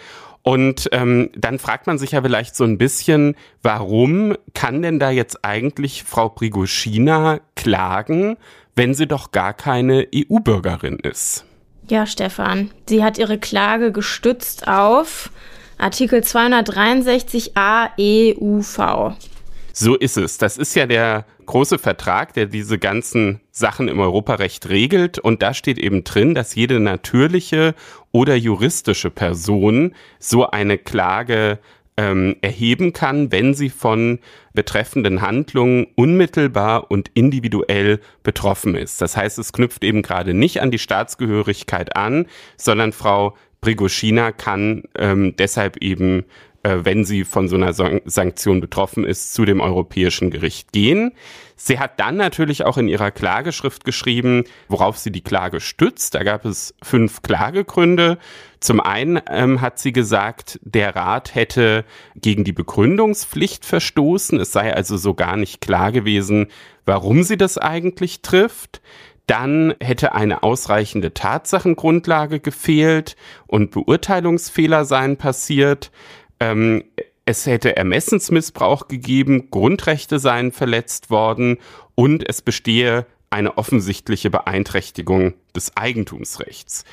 Und 0.48 0.88
ähm, 0.93 1.30
dann 1.36 1.60
fragt 1.60 1.88
man 1.88 1.98
sich 1.98 2.12
ja 2.12 2.22
vielleicht 2.22 2.56
so 2.56 2.64
ein 2.64 2.78
bisschen, 2.78 3.36
warum 3.64 4.34
kann 4.54 4.82
denn 4.82 4.98
da 4.98 5.10
jetzt 5.10 5.43
eigentlich 5.43 6.06
Frau 6.06 6.30
Prigoschina 6.30 7.41
klagen, 7.58 8.38
wenn 8.74 8.93
sie 8.93 9.08
doch 9.08 9.32
gar 9.32 9.54
keine 9.54 10.08
EU-Bürgerin 10.16 11.00
ist? 11.00 11.43
Ja, 11.89 12.06
Stefan, 12.06 12.72
sie 12.88 13.04
hat 13.04 13.18
ihre 13.18 13.38
Klage 13.39 13.91
gestützt 13.91 14.70
auf 14.70 15.32
Artikel 15.78 16.22
263a 16.22 17.89
EUV. 18.00 19.18
So 19.74 19.95
ist 19.95 20.16
es. 20.16 20.38
Das 20.38 20.58
ist 20.58 20.76
ja 20.76 20.86
der 20.86 21.26
große 21.48 21.80
Vertrag, 21.80 22.34
der 22.34 22.45
diese 22.45 22.78
ganzen 22.78 23.41
Sachen 23.52 23.88
im 23.88 24.00
Europarecht 24.00 24.70
regelt. 24.70 25.18
Und 25.18 25.41
da 25.41 25.56
steht 25.56 25.80
eben 25.80 26.04
drin, 26.04 26.36
dass 26.36 26.54
jede 26.54 26.80
natürliche 26.80 27.74
oder 28.12 28.36
juristische 28.36 29.10
Person 29.10 29.95
so 30.20 30.50
eine 30.50 30.78
Klage 30.78 31.60
ähm, 31.98 32.36
erheben 32.41 32.93
kann, 32.93 33.32
wenn 33.32 33.56
sie 33.56 33.70
von 33.70 34.20
betreffenden 34.54 35.22
Handlungen 35.22 35.88
unmittelbar 35.95 36.91
und 36.91 37.10
individuell 37.16 38.00
betroffen 38.24 38.76
ist. 38.76 39.02
Das 39.02 39.18
heißt, 39.18 39.39
es 39.39 39.52
knüpft 39.52 39.84
eben 39.84 40.04
gerade 40.04 40.34
nicht 40.34 40.62
an 40.62 40.72
die 40.72 40.80
Staatsgehörigkeit 40.80 41.95
an, 41.95 42.28
sondern 42.56 42.91
Frau 42.93 43.36
Brigoschina 43.62 44.32
kann 44.32 44.84
ähm, 44.98 45.36
deshalb 45.38 45.78
eben, 45.78 46.26
äh, 46.68 46.84
wenn 46.84 47.05
sie 47.05 47.24
von 47.24 47.47
so 47.47 47.55
einer 47.55 47.74
Sanktion 47.74 48.59
betroffen 48.59 49.05
ist, 49.05 49.34
zu 49.34 49.45
dem 49.45 49.61
Europäischen 49.61 50.32
Gericht 50.32 50.74
gehen. 50.74 51.13
Sie 51.55 51.80
hat 51.80 51.99
dann 51.99 52.18
natürlich 52.18 52.65
auch 52.65 52.78
in 52.78 52.88
ihrer 52.88 53.09
Klageschrift 53.09 53.86
geschrieben, 53.86 54.43
worauf 54.68 54.97
sie 54.97 55.11
die 55.11 55.24
Klage 55.24 55.59
stützt. 55.59 56.13
Da 56.13 56.24
gab 56.24 56.45
es 56.45 56.76
fünf 56.84 57.22
Klagegründe. 57.22 58.18
Zum 58.59 58.82
einen 58.82 59.22
ähm, 59.30 59.61
hat 59.61 59.80
sie 59.80 59.93
gesagt, 59.93 60.59
der 60.61 60.95
Rat 60.95 61.36
hätte 61.36 61.86
gegen 62.15 62.43
die 62.43 62.51
Begründungspflicht 62.51 63.65
verstoßen. 63.65 64.39
Es 64.39 64.51
sei 64.51 64.76
also 64.76 64.97
so 64.97 65.13
gar 65.13 65.38
nicht 65.38 65.61
klar 65.61 65.91
gewesen, 65.91 66.47
warum 66.86 67.24
sie 67.24 67.38
das 67.38 67.57
eigentlich 67.57 68.22
trifft 68.22 68.82
dann 69.28 69.76
hätte 69.82 70.15
eine 70.15 70.41
ausreichende 70.41 71.13
Tatsachengrundlage 71.13 72.39
gefehlt 72.39 73.18
und 73.45 73.72
Beurteilungsfehler 73.72 74.86
seien 74.86 75.18
passiert. 75.18 75.91
Ähm, 76.39 76.83
es 77.25 77.45
hätte 77.45 77.75
Ermessensmissbrauch 77.75 78.88
gegeben, 78.88 79.49
Grundrechte 79.51 80.17
seien 80.17 80.51
verletzt 80.51 81.09
worden 81.09 81.57
und 81.93 82.27
es 82.27 82.41
bestehe 82.41 83.05
eine 83.29 83.57
offensichtliche 83.57 84.29
Beeinträchtigung 84.29 85.33
des 85.53 85.75
Eigentumsrechts. 85.75 86.85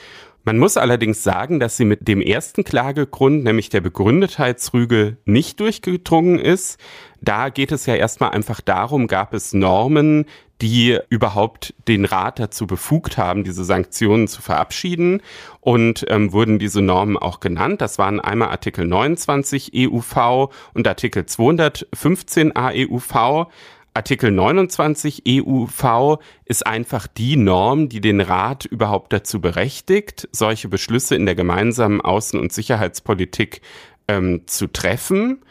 Man 0.47 0.59
muss 0.59 0.77
allerdings 0.77 1.23
sagen, 1.23 1.59
dass 1.59 1.79
sie 1.79 1.87
mit 1.87 2.07
dem 2.07 2.21
ersten 2.21 2.65
Klagegrund, 2.65 3.45
nämlich 3.45 3.71
der 3.71 3.81
Begründetheitsrüge, 3.81 5.17
nicht 5.25 5.59
durchgedrungen 5.59 6.39
ist. 6.39 6.79
Da 7.23 7.49
geht 7.49 7.73
es 7.73 7.87
ja 7.87 7.95
erstmal 7.95 8.33
einfach 8.33 8.61
darum, 8.61 9.07
gab 9.07 9.33
es 9.33 9.55
Normen, 9.55 10.27
die 10.61 10.99
überhaupt 11.09 11.75
den 11.89 12.05
Rat 12.05 12.39
dazu 12.39 12.67
befugt 12.67 13.19
haben, 13.19 13.45
diese 13.45 13.65
Sanktionen 13.65 14.29
zu 14.29 14.41
verabschieden 14.41 15.21
und 15.61 16.07
ähm, 16.09 16.33
wurden 16.33 16.59
diese 16.59 16.81
Normen 16.81 17.17
auch 17.17 17.41
genannt. 17.41 17.81
Das 17.81 17.99
waren 17.99 18.21
einmal 18.21 18.49
Artikel 18.49 18.87
29 18.87 19.73
EUV 19.75 20.51
und 20.75 20.87
Artikel 20.87 21.27
215 21.27 22.55
AEUV. 22.57 23.49
Artikel 23.97 24.33
29 24.33 25.23
EUV 25.27 26.19
ist 26.45 26.67
einfach 26.67 27.07
die 27.07 27.37
Norm, 27.37 27.89
die 27.89 28.01
den 28.01 28.21
Rat 28.21 28.65
überhaupt 28.65 29.13
dazu 29.13 29.41
berechtigt, 29.41 30.29
solche 30.33 30.69
Beschlüsse 30.69 31.15
in 31.15 31.27
der 31.27 31.37
gemeinsamen 31.37 32.01
Außen- 32.01 32.39
und 32.39 32.53
Sicherheitspolitik 32.53 33.61
ähm, 34.09 34.43
zu 34.47 34.67
treffen. 34.67 35.43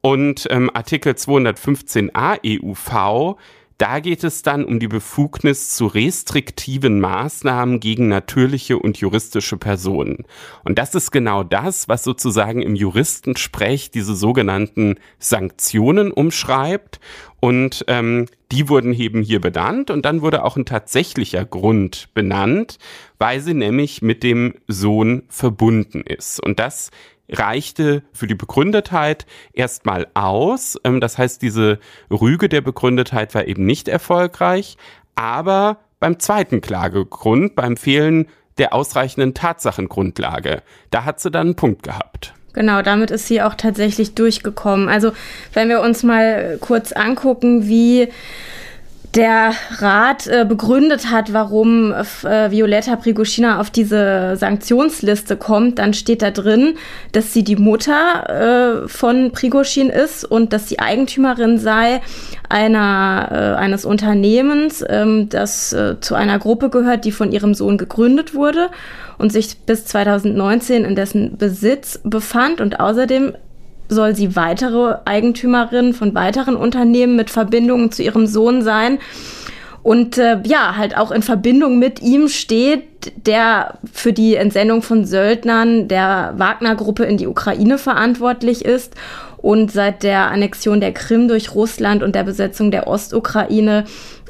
Und 0.00 0.46
ähm, 0.50 0.70
Artikel 0.72 1.12
215a 1.12 2.40
EUV 2.42 3.36
da 3.80 4.00
geht 4.00 4.24
es 4.24 4.42
dann 4.42 4.66
um 4.66 4.78
die 4.78 4.88
Befugnis 4.88 5.70
zu 5.70 5.86
restriktiven 5.86 7.00
Maßnahmen 7.00 7.80
gegen 7.80 8.08
natürliche 8.08 8.78
und 8.78 8.98
juristische 8.98 9.56
Personen. 9.56 10.26
Und 10.64 10.78
das 10.78 10.94
ist 10.94 11.10
genau 11.10 11.44
das, 11.44 11.88
was 11.88 12.04
sozusagen 12.04 12.60
im 12.60 12.76
Juristensprech 12.76 13.90
diese 13.90 14.14
sogenannten 14.14 14.96
Sanktionen 15.18 16.12
umschreibt. 16.12 17.00
Und 17.40 17.86
ähm, 17.88 18.26
die 18.52 18.68
wurden 18.68 18.92
eben 18.92 19.22
hier 19.22 19.40
benannt 19.40 19.90
und 19.90 20.04
dann 20.04 20.20
wurde 20.20 20.44
auch 20.44 20.58
ein 20.58 20.66
tatsächlicher 20.66 21.46
Grund 21.46 22.10
benannt, 22.12 22.78
weil 23.18 23.40
sie 23.40 23.54
nämlich 23.54 24.02
mit 24.02 24.22
dem 24.22 24.56
Sohn 24.68 25.22
verbunden 25.28 26.02
ist. 26.02 26.38
Und 26.38 26.58
das 26.58 26.90
reichte 27.32 28.02
für 28.12 28.26
die 28.26 28.34
Begründetheit 28.34 29.26
erstmal 29.52 30.06
aus. 30.14 30.76
Ähm, 30.84 31.00
das 31.00 31.18
heißt, 31.18 31.42
diese 31.42 31.78
Rüge 32.10 32.48
der 32.48 32.60
Begründetheit 32.60 33.34
war 33.34 33.46
eben 33.46 33.66
nicht 33.66 33.88
erfolgreich, 33.88 34.76
aber 35.14 35.78
beim 35.98 36.18
zweiten 36.18 36.60
Klagegrund, 36.60 37.54
beim 37.54 37.76
Fehlen 37.76 38.26
der 38.58 38.74
ausreichenden 38.74 39.34
Tatsachengrundlage, 39.34 40.62
da 40.90 41.04
hat 41.04 41.20
sie 41.20 41.30
dann 41.30 41.48
einen 41.48 41.56
Punkt 41.56 41.82
gehabt. 41.82 42.34
Genau, 42.52 42.82
damit 42.82 43.10
ist 43.10 43.28
sie 43.28 43.42
auch 43.42 43.54
tatsächlich 43.54 44.14
durchgekommen. 44.14 44.88
Also 44.88 45.12
wenn 45.52 45.68
wir 45.68 45.80
uns 45.80 46.02
mal 46.02 46.58
kurz 46.60 46.92
angucken, 46.92 47.68
wie 47.68 48.08
der 49.14 49.52
Rat 49.78 50.28
äh, 50.28 50.44
begründet 50.48 51.10
hat, 51.10 51.32
warum 51.32 51.92
äh, 51.92 52.50
Violetta 52.50 52.94
Prigoschina 52.94 53.60
auf 53.60 53.70
diese 53.70 54.36
Sanktionsliste 54.36 55.36
kommt, 55.36 55.80
dann 55.80 55.94
steht 55.94 56.22
da 56.22 56.30
drin, 56.30 56.76
dass 57.10 57.32
sie 57.32 57.42
die 57.42 57.56
Mutter 57.56 58.84
äh, 58.84 58.88
von 58.88 59.32
Prigoschin 59.32 59.90
ist 59.90 60.24
und 60.24 60.52
dass 60.52 60.68
sie 60.68 60.78
Eigentümerin 60.78 61.58
sei 61.58 62.02
einer, 62.48 63.28
äh, 63.30 63.60
eines 63.60 63.84
Unternehmens, 63.84 64.84
ähm, 64.88 65.28
das 65.28 65.72
äh, 65.72 66.00
zu 66.00 66.14
einer 66.14 66.38
Gruppe 66.38 66.70
gehört, 66.70 67.04
die 67.04 67.12
von 67.12 67.32
ihrem 67.32 67.54
Sohn 67.54 67.78
gegründet 67.78 68.34
wurde 68.34 68.68
und 69.18 69.32
sich 69.32 69.58
bis 69.66 69.86
2019 69.86 70.84
in 70.84 70.94
dessen 70.94 71.36
Besitz 71.36 72.00
befand 72.04 72.60
und 72.60 72.78
außerdem 72.78 73.32
soll 73.90 74.16
sie 74.16 74.36
weitere 74.36 74.96
Eigentümerin 75.04 75.92
von 75.92 76.14
weiteren 76.14 76.56
Unternehmen 76.56 77.16
mit 77.16 77.30
Verbindungen 77.30 77.92
zu 77.92 78.02
ihrem 78.02 78.26
Sohn 78.26 78.62
sein. 78.62 78.98
Und 79.82 80.18
äh, 80.18 80.38
ja, 80.44 80.76
halt 80.76 80.96
auch 80.96 81.10
in 81.10 81.22
Verbindung 81.22 81.78
mit 81.78 82.02
ihm 82.02 82.28
steht, 82.28 83.26
der 83.26 83.78
für 83.92 84.12
die 84.12 84.34
Entsendung 84.34 84.82
von 84.82 85.06
Söldnern 85.06 85.88
der 85.88 86.34
Wagner-Gruppe 86.36 87.04
in 87.04 87.16
die 87.16 87.26
Ukraine 87.26 87.78
verantwortlich 87.78 88.64
ist 88.64 88.94
und 89.38 89.72
seit 89.72 90.02
der 90.02 90.30
Annexion 90.30 90.80
der 90.80 90.92
Krim 90.92 91.28
durch 91.28 91.54
Russland 91.54 92.02
und 92.02 92.14
der 92.14 92.24
Besetzung 92.24 92.70
der 92.70 92.86
Ostukraine 92.86 93.84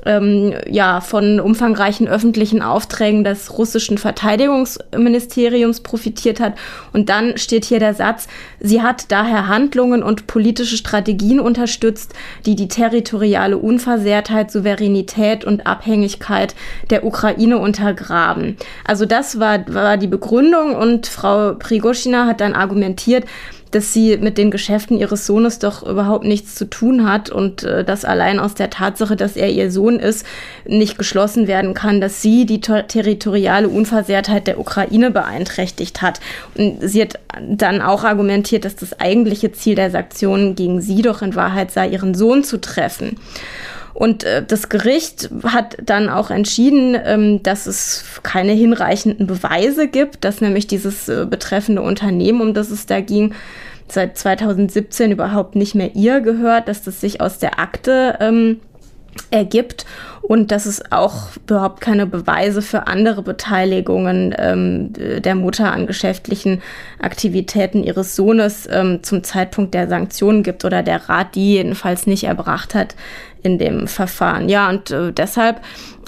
ähm, 0.06 0.54
ja, 0.68 1.00
von 1.00 1.40
umfangreichen 1.40 2.08
öffentlichen 2.08 2.62
Aufträgen 2.62 3.24
des 3.24 3.58
russischen 3.58 3.98
Verteidigungsministeriums 3.98 5.80
profitiert 5.80 6.40
hat. 6.40 6.54
Und 6.92 7.08
dann 7.08 7.36
steht 7.38 7.64
hier 7.64 7.78
der 7.78 7.94
Satz, 7.94 8.28
sie 8.60 8.82
hat 8.82 9.10
daher 9.10 9.48
Handlungen 9.48 10.02
und 10.02 10.26
politische 10.26 10.76
Strategien 10.76 11.40
unterstützt, 11.40 12.14
die 12.46 12.56
die 12.56 12.68
territoriale 12.68 13.58
Unversehrtheit, 13.58 14.50
Souveränität 14.50 15.44
und 15.44 15.66
Abhängigkeit 15.66 16.54
der 16.90 17.04
Ukraine 17.04 17.58
untergraben. 17.58 18.56
Also 18.84 19.06
das 19.06 19.38
war, 19.38 19.58
war 19.72 19.96
die 19.96 20.06
Begründung 20.06 20.74
und 20.74 21.06
Frau 21.06 21.54
Prigoschina 21.54 22.26
hat 22.26 22.40
dann 22.40 22.54
argumentiert, 22.54 23.24
dass 23.70 23.92
sie 23.92 24.16
mit 24.16 24.38
den 24.38 24.50
Geschäften 24.50 24.98
ihres 24.98 25.26
Sohnes 25.26 25.58
doch 25.58 25.82
überhaupt 25.82 26.24
nichts 26.24 26.54
zu 26.54 26.68
tun 26.68 27.08
hat 27.08 27.30
und 27.30 27.62
äh, 27.62 27.84
dass 27.84 28.04
allein 28.04 28.38
aus 28.38 28.54
der 28.54 28.70
Tatsache, 28.70 29.16
dass 29.16 29.36
er 29.36 29.50
ihr 29.50 29.70
Sohn 29.70 29.98
ist, 29.98 30.26
nicht 30.66 30.98
geschlossen 30.98 31.46
werden 31.46 31.74
kann, 31.74 32.00
dass 32.00 32.22
sie 32.22 32.46
die 32.46 32.60
territoriale 32.60 33.68
Unversehrtheit 33.68 34.46
der 34.46 34.58
Ukraine 34.58 35.10
beeinträchtigt 35.10 36.02
hat. 36.02 36.20
Und 36.56 36.78
sie 36.80 37.02
hat 37.02 37.18
dann 37.40 37.80
auch 37.80 38.04
argumentiert, 38.04 38.64
dass 38.64 38.76
das 38.76 38.98
eigentliche 38.98 39.52
Ziel 39.52 39.74
der 39.74 39.90
Sanktionen 39.90 40.54
gegen 40.54 40.80
sie 40.80 41.02
doch 41.02 41.22
in 41.22 41.36
Wahrheit 41.36 41.70
sei, 41.70 41.88
ihren 41.88 42.14
Sohn 42.14 42.44
zu 42.44 42.60
treffen. 42.60 43.16
Und 44.00 44.24
äh, 44.24 44.42
das 44.42 44.70
Gericht 44.70 45.28
hat 45.44 45.76
dann 45.84 46.08
auch 46.08 46.30
entschieden, 46.30 46.96
ähm, 47.04 47.42
dass 47.42 47.66
es 47.66 48.02
keine 48.22 48.52
hinreichenden 48.52 49.26
Beweise 49.26 49.88
gibt, 49.88 50.24
dass 50.24 50.40
nämlich 50.40 50.66
dieses 50.66 51.10
äh, 51.10 51.26
betreffende 51.28 51.82
Unternehmen, 51.82 52.40
um 52.40 52.54
das 52.54 52.70
es 52.70 52.86
da 52.86 53.02
ging, 53.02 53.34
seit 53.88 54.16
2017 54.16 55.12
überhaupt 55.12 55.54
nicht 55.54 55.74
mehr 55.74 55.94
ihr 55.94 56.22
gehört, 56.22 56.66
dass 56.66 56.82
das 56.82 56.98
sich 56.98 57.20
aus 57.20 57.40
der 57.40 57.60
Akte 57.60 58.16
ähm, 58.20 58.60
ergibt 59.30 59.84
und 60.22 60.50
dass 60.50 60.64
es 60.64 60.92
auch 60.92 61.28
überhaupt 61.46 61.80
keine 61.80 62.06
Beweise 62.06 62.62
für 62.62 62.86
andere 62.86 63.22
Beteiligungen 63.22 64.34
ähm, 64.38 64.92
der 64.94 65.34
Mutter 65.34 65.72
an 65.72 65.86
geschäftlichen 65.86 66.62
Aktivitäten 67.00 67.82
ihres 67.82 68.16
Sohnes 68.16 68.68
ähm, 68.70 69.02
zum 69.02 69.24
Zeitpunkt 69.24 69.74
der 69.74 69.88
Sanktionen 69.88 70.42
gibt 70.42 70.64
oder 70.64 70.82
der 70.82 71.08
Rat 71.08 71.34
die 71.34 71.54
jedenfalls 71.54 72.06
nicht 72.06 72.24
erbracht 72.24 72.74
hat, 72.74 72.94
in 73.42 73.58
dem 73.58 73.86
Verfahren. 73.86 74.48
Ja, 74.48 74.68
und 74.68 74.90
äh, 74.90 75.12
deshalb 75.12 75.60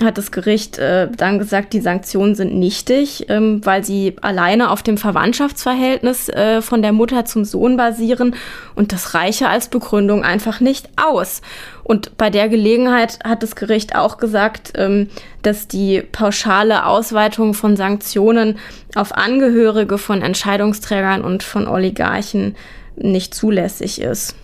hat 0.03 0.18
das 0.18 0.33
Gericht 0.33 0.78
äh, 0.78 1.09
dann 1.11 1.39
gesagt, 1.39 1.72
die 1.72 1.80
Sanktionen 1.80 2.35
sind 2.35 2.55
nichtig, 2.55 3.26
ähm, 3.28 3.61
weil 3.64 3.85
sie 3.85 4.16
alleine 4.20 4.70
auf 4.70 4.83
dem 4.83 4.97
Verwandtschaftsverhältnis 4.97 6.28
äh, 6.28 6.62
von 6.62 6.83
der 6.83 6.93
Mutter 6.93 7.24
zum 7.24 7.45
Sohn 7.45 7.76
basieren 7.76 8.35
und 8.74 8.93
das 8.93 9.14
reiche 9.14 9.49
als 9.49 9.68
Begründung 9.68 10.24
einfach 10.24 10.61
nicht 10.61 10.89
aus. 10.97 11.43
Und 11.85 12.16
bei 12.16 12.30
der 12.30 12.49
Gelegenheit 12.49 13.18
hat 13.24 13.43
das 13.43 13.57
Gericht 13.57 13.95
auch 13.95 14.18
gesagt, 14.18 14.72
ähm, 14.76 15.09
dass 15.43 15.68
die 15.68 16.01
pauschale 16.01 16.87
Ausweitung 16.87 17.55
von 17.55 17.76
Sanktionen 17.76 18.59
auf 18.95 19.12
Angehörige 19.12 19.99
von 19.99 20.22
Entscheidungsträgern 20.22 21.22
und 21.22 21.43
von 21.43 21.66
Oligarchen 21.66 22.57
nicht 22.97 23.35
zulässig 23.35 24.01
ist. 24.01 24.37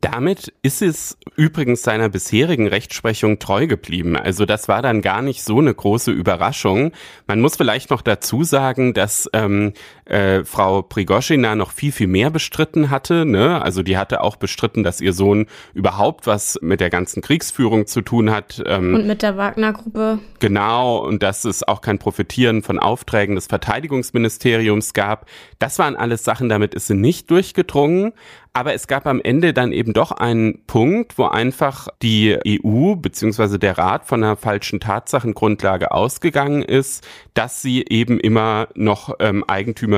Damit 0.00 0.51
ist 0.64 0.80
es 0.80 1.18
übrigens 1.36 1.82
seiner 1.82 2.08
bisherigen 2.08 2.68
Rechtsprechung 2.68 3.40
treu 3.40 3.66
geblieben. 3.66 4.16
Also 4.16 4.46
das 4.46 4.68
war 4.68 4.80
dann 4.80 5.02
gar 5.02 5.20
nicht 5.20 5.42
so 5.42 5.58
eine 5.58 5.74
große 5.74 6.12
Überraschung. 6.12 6.92
Man 7.26 7.40
muss 7.40 7.56
vielleicht 7.56 7.90
noch 7.90 8.00
dazu 8.00 8.44
sagen, 8.44 8.94
dass 8.94 9.28
ähm, 9.32 9.72
äh, 10.12 10.44
Frau 10.44 10.82
Prigoschina 10.82 11.56
noch 11.56 11.72
viel, 11.72 11.90
viel 11.90 12.06
mehr 12.06 12.30
bestritten 12.30 12.90
hatte. 12.90 13.24
Ne? 13.24 13.62
Also 13.62 13.82
die 13.82 13.96
hatte 13.96 14.20
auch 14.20 14.36
bestritten, 14.36 14.82
dass 14.82 15.00
ihr 15.00 15.12
Sohn 15.12 15.46
überhaupt 15.74 16.26
was 16.26 16.58
mit 16.60 16.80
der 16.80 16.90
ganzen 16.90 17.22
Kriegsführung 17.22 17.86
zu 17.86 18.02
tun 18.02 18.30
hat. 18.30 18.62
Ähm, 18.66 18.94
und 18.94 19.06
mit 19.06 19.22
der 19.22 19.36
Wagner-Gruppe. 19.36 20.18
Genau, 20.38 20.98
und 20.98 21.22
dass 21.22 21.44
es 21.44 21.66
auch 21.66 21.80
kein 21.80 21.98
Profitieren 21.98 22.62
von 22.62 22.78
Aufträgen 22.78 23.36
des 23.36 23.46
Verteidigungsministeriums 23.46 24.92
gab. 24.92 25.26
Das 25.58 25.78
waren 25.78 25.96
alles 25.96 26.24
Sachen, 26.24 26.48
damit 26.48 26.74
ist 26.74 26.88
sie 26.88 26.94
nicht 26.94 27.30
durchgedrungen. 27.30 28.12
Aber 28.54 28.74
es 28.74 28.86
gab 28.86 29.06
am 29.06 29.20
Ende 29.22 29.54
dann 29.54 29.72
eben 29.72 29.94
doch 29.94 30.12
einen 30.12 30.66
Punkt, 30.66 31.16
wo 31.16 31.24
einfach 31.24 31.88
die 32.02 32.38
EU 32.46 32.96
bzw. 32.96 33.56
der 33.56 33.78
Rat 33.78 34.04
von 34.04 34.22
einer 34.22 34.36
falschen 34.36 34.78
Tatsachengrundlage 34.78 35.90
ausgegangen 35.90 36.62
ist, 36.62 37.06
dass 37.32 37.62
sie 37.62 37.82
eben 37.88 38.20
immer 38.20 38.68
noch 38.74 39.14
ähm, 39.20 39.42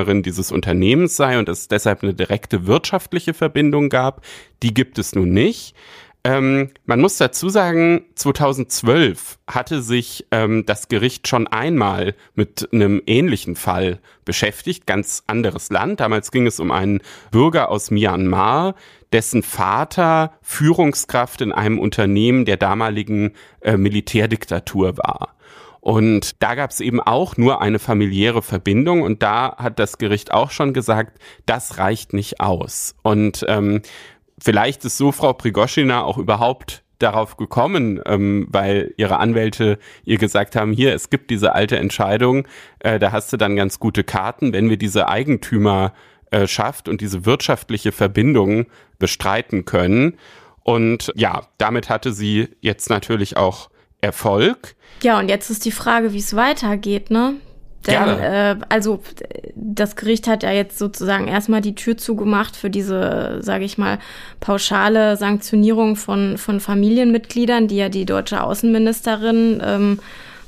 Eigentümerin 0.05 0.23
dieses 0.23 0.53
Unternehmens 0.53 1.17
sei 1.17 1.39
und 1.39 1.49
es 1.49 1.69
deshalb 1.69 2.03
eine 2.03 2.15
direkte 2.15 2.67
wirtschaftliche 2.67 3.35
Verbindung 3.35 3.89
gab. 3.89 4.23
Die 4.63 4.75
gibt 4.75 4.99
es 4.99 5.15
nun 5.15 5.31
nicht. 5.31 5.75
Ähm, 6.27 6.71
man 6.87 7.01
muss 7.01 7.19
dazu 7.19 7.51
sagen, 7.51 8.07
2012 8.15 9.39
hatte 9.47 9.83
sich 9.83 10.27
ähm, 10.31 10.65
das 10.65 10.89
Gericht 10.89 11.29
schon 11.29 11.47
einmal 11.47 12.15
mit 12.35 12.71
einem 12.73 13.03
ähnlichen 13.07 13.57
Fall 13.57 14.01
beschäftigt, 14.25 14.87
ganz 14.87 15.23
anderes 15.27 15.71
Land. 15.71 16.01
Damals 16.01 16.31
ging 16.31 16.47
es 16.47 16.61
um 16.61 16.71
einen 16.71 17.01
Bürger 17.31 17.69
aus 17.69 17.91
Myanmar, 17.91 18.75
dessen 19.13 19.43
Vater 19.43 20.33
Führungskraft 20.41 21.43
in 21.43 21.53
einem 21.53 21.79
Unternehmen 21.79 22.47
der 22.47 22.57
damaligen 22.57 23.33
äh, 23.61 23.77
Militärdiktatur 23.77 24.97
war. 24.97 25.34
Und 25.85 26.43
da 26.43 26.55
gab 26.55 26.71
es 26.71 26.81
eben 26.81 26.99
auch 26.99 27.37
nur 27.37 27.61
eine 27.61 27.79
familiäre 27.79 28.41
Verbindung 28.41 29.03
und 29.03 29.23
da 29.23 29.55
hat 29.59 29.79
das 29.79 29.99
Gericht 29.99 30.33
auch 30.33 30.51
schon 30.51 30.73
gesagt, 30.73 31.19
das 31.45 31.77
reicht 31.77 32.15
nicht 32.15 32.41
aus. 32.41 32.95
Und 33.03 33.45
ähm, 33.49 33.83
vielleicht 34.39 34.83
ist 34.87 34.97
so 34.97 35.13
Frau 35.13 35.35
Prigoschina 35.35 36.03
auch 36.03 36.17
überhaupt 36.17 36.85
darauf 37.01 37.37
gekommen, 37.37 38.01
ähm, 38.07 38.47
weil 38.49 38.95
ihre 38.97 39.19
Anwälte 39.19 39.79
ihr 40.07 40.17
gesagt 40.17 40.57
haben, 40.57 40.73
hier, 40.73 40.95
es 40.95 41.11
gibt 41.11 41.29
diese 41.29 41.55
alte 41.55 41.77
Entscheidung, 41.77 42.49
äh, 42.79 42.99
da 42.99 43.13
hast 43.13 43.31
du 43.35 43.37
dann 43.37 43.55
ganz 43.55 43.79
gute 43.79 44.05
Karten, 44.05 44.55
wenn 44.55 44.71
wir 44.71 44.79
diese 44.79 45.11
Eigentümerschaft 45.11 46.89
und 46.89 47.03
diese 47.03 47.27
wirtschaftliche 47.27 47.93
Verbindung 47.93 48.69
bestreiten 48.99 49.67
können. 49.67 50.17
Und 50.63 51.13
ja, 51.15 51.43
damit 51.59 51.91
hatte 51.91 52.15
sie 52.15 52.49
jetzt 52.63 52.89
natürlich 52.89 53.37
auch 53.37 53.69
Erfolg. 54.01 54.77
Ja, 55.05 55.19
und 55.19 55.29
jetzt 55.29 55.51
ist 55.51 55.67
die 55.67 55.71
Frage, 55.71 56.15
wie 56.15 56.19
es 56.19 56.35
weitergeht, 56.35 57.11
ne? 57.11 57.35
Denn, 57.87 58.09
äh, 58.19 58.57
also 58.71 59.03
das 59.55 59.97
Gericht 59.97 60.27
hat 60.27 60.43
ja 60.43 60.51
jetzt 60.51 60.79
sozusagen 60.79 61.29
erstmal 61.29 61.61
die 61.61 61.75
Tür 61.75 61.99
zugemacht 61.99 62.57
für 62.57 62.71
diese, 62.71 63.39
sage 63.41 63.67
ich 63.67 63.77
mal, 63.77 63.99
pauschale 64.41 65.19
Sanktionierung 65.19 65.97
von, 65.97 66.39
von 66.39 66.59
Familienmitgliedern, 66.61 67.69
die 67.69 67.77
ja 67.77 67.91
die 67.91 68.07
deutsche 68.07 68.43
Außenministerin 68.43 69.63
ähm, 69.63 69.99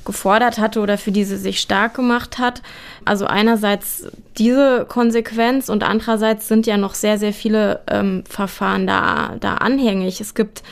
gefordert 0.06 0.56
hatte 0.56 0.80
oder 0.80 0.96
für 0.96 1.10
die 1.10 1.24
sie 1.24 1.36
sich 1.36 1.60
stark 1.60 1.92
gemacht 1.92 2.38
hat. 2.38 2.62
Also 3.04 3.26
einerseits 3.26 4.06
diese 4.38 4.86
Konsequenz 4.88 5.68
und 5.68 5.82
andererseits 5.82 6.48
sind 6.48 6.66
ja 6.66 6.78
noch 6.78 6.94
sehr, 6.94 7.18
sehr 7.18 7.34
viele 7.34 7.80
ähm, 7.88 8.24
Verfahren 8.26 8.86
da, 8.86 9.34
da 9.40 9.56
anhängig. 9.56 10.22
Es 10.22 10.34
gibt 10.34 10.62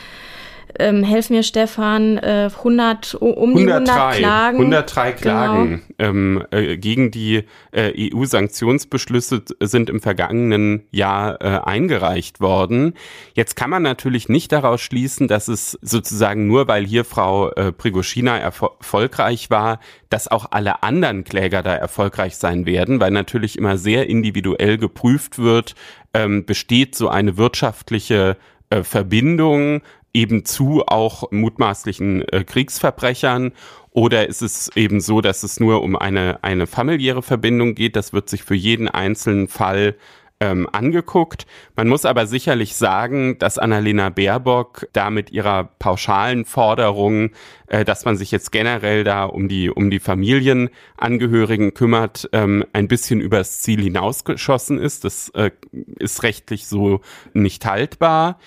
ähm, 0.78 1.02
helf 1.02 1.30
mir 1.30 1.42
Stefan, 1.42 2.18
äh, 2.18 2.50
100, 2.56 3.14
um 3.14 3.54
die 3.54 3.70
100 3.70 4.16
Klagen. 4.16 4.58
103 4.58 5.12
Klagen 5.12 5.82
genau. 5.96 6.10
ähm, 6.10 6.44
äh, 6.50 6.76
gegen 6.76 7.10
die 7.10 7.44
äh, 7.72 8.12
EU-Sanktionsbeschlüsse 8.14 9.42
sind 9.60 9.90
im 9.90 10.00
vergangenen 10.00 10.84
Jahr 10.90 11.40
äh, 11.40 11.60
eingereicht 11.64 12.40
worden. 12.40 12.94
Jetzt 13.34 13.56
kann 13.56 13.70
man 13.70 13.82
natürlich 13.82 14.28
nicht 14.28 14.52
daraus 14.52 14.80
schließen, 14.80 15.28
dass 15.28 15.48
es 15.48 15.78
sozusagen 15.82 16.46
nur, 16.46 16.68
weil 16.68 16.86
hier 16.86 17.04
Frau 17.04 17.50
äh, 17.52 17.72
Prigoschina 17.72 18.38
erfolgreich 18.38 19.50
war, 19.50 19.80
dass 20.10 20.28
auch 20.28 20.46
alle 20.50 20.82
anderen 20.82 21.24
Kläger 21.24 21.62
da 21.62 21.74
erfolgreich 21.74 22.36
sein 22.36 22.66
werden, 22.66 23.00
weil 23.00 23.10
natürlich 23.10 23.58
immer 23.58 23.76
sehr 23.78 24.08
individuell 24.08 24.78
geprüft 24.78 25.38
wird, 25.38 25.74
ähm, 26.14 26.44
besteht 26.44 26.94
so 26.94 27.08
eine 27.08 27.36
wirtschaftliche 27.36 28.36
äh, 28.70 28.82
Verbindung 28.82 29.82
eben 30.14 30.44
zu 30.44 30.84
auch 30.86 31.30
mutmaßlichen 31.30 32.26
äh, 32.28 32.44
Kriegsverbrechern 32.44 33.52
oder 33.90 34.28
ist 34.28 34.42
es 34.42 34.70
eben 34.74 35.00
so, 35.00 35.20
dass 35.20 35.44
es 35.44 35.60
nur 35.60 35.82
um 35.82 35.94
eine, 35.94 36.42
eine 36.42 36.66
familiäre 36.66 37.22
Verbindung 37.22 37.74
geht? 37.74 37.94
Das 37.94 38.12
wird 38.12 38.28
sich 38.28 38.42
für 38.42 38.56
jeden 38.56 38.88
einzelnen 38.88 39.46
Fall 39.46 39.96
ähm, 40.40 40.68
angeguckt. 40.72 41.46
Man 41.76 41.88
muss 41.88 42.04
aber 42.04 42.26
sicherlich 42.26 42.74
sagen, 42.74 43.38
dass 43.38 43.56
Annalena 43.56 44.10
Baerbock 44.10 44.88
da 44.92 45.10
mit 45.10 45.30
ihrer 45.30 45.64
pauschalen 45.78 46.44
Forderung, 46.44 47.30
äh, 47.66 47.84
dass 47.84 48.04
man 48.04 48.16
sich 48.16 48.30
jetzt 48.30 48.52
generell 48.52 49.04
da 49.04 49.24
um 49.24 49.48
die, 49.48 49.70
um 49.70 49.90
die 49.90 50.00
Familienangehörigen 50.00 51.74
kümmert, 51.74 52.28
ähm, 52.32 52.64
ein 52.72 52.88
bisschen 52.88 53.20
übers 53.20 53.60
Ziel 53.60 53.82
hinausgeschossen 53.82 54.78
ist. 54.78 55.04
Das 55.04 55.30
äh, 55.30 55.50
ist 55.98 56.22
rechtlich 56.22 56.66
so 56.66 57.00
nicht 57.32 57.64
haltbar. 57.66 58.38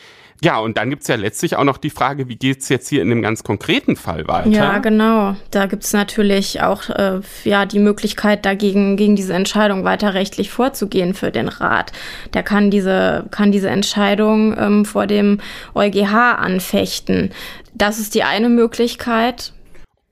Ja, 0.43 0.59
und 0.59 0.77
dann 0.77 0.91
gibt's 0.91 1.07
ja 1.07 1.15
letztlich 1.15 1.55
auch 1.55 1.63
noch 1.63 1.77
die 1.77 1.89
Frage, 1.89 2.29
wie 2.29 2.35
geht's 2.35 2.69
jetzt 2.69 2.89
hier 2.89 3.01
in 3.01 3.09
dem 3.09 3.23
ganz 3.23 3.43
konkreten 3.43 3.95
Fall 3.95 4.27
weiter? 4.27 4.49
Ja, 4.49 4.77
genau. 4.77 5.35
Da 5.49 5.65
gibt's 5.65 5.93
natürlich 5.93 6.61
auch 6.61 6.89
äh, 6.89 7.21
ja, 7.43 7.65
die 7.65 7.79
Möglichkeit, 7.79 8.45
dagegen 8.45 8.97
gegen 8.97 9.15
diese 9.15 9.33
Entscheidung 9.33 9.83
weiter 9.83 10.13
rechtlich 10.13 10.51
vorzugehen 10.51 11.15
für 11.15 11.31
den 11.31 11.47
Rat. 11.47 11.91
Der 12.35 12.43
kann 12.43 12.69
diese, 12.69 13.25
kann 13.31 13.51
diese 13.51 13.69
Entscheidung 13.69 14.55
ähm, 14.59 14.85
vor 14.85 15.07
dem 15.07 15.39
EuGH 15.73 16.13
anfechten. 16.37 17.31
Das 17.77 17.99
ist 17.99 18.15
die 18.15 18.23
eine 18.23 18.49
Möglichkeit. 18.49 19.53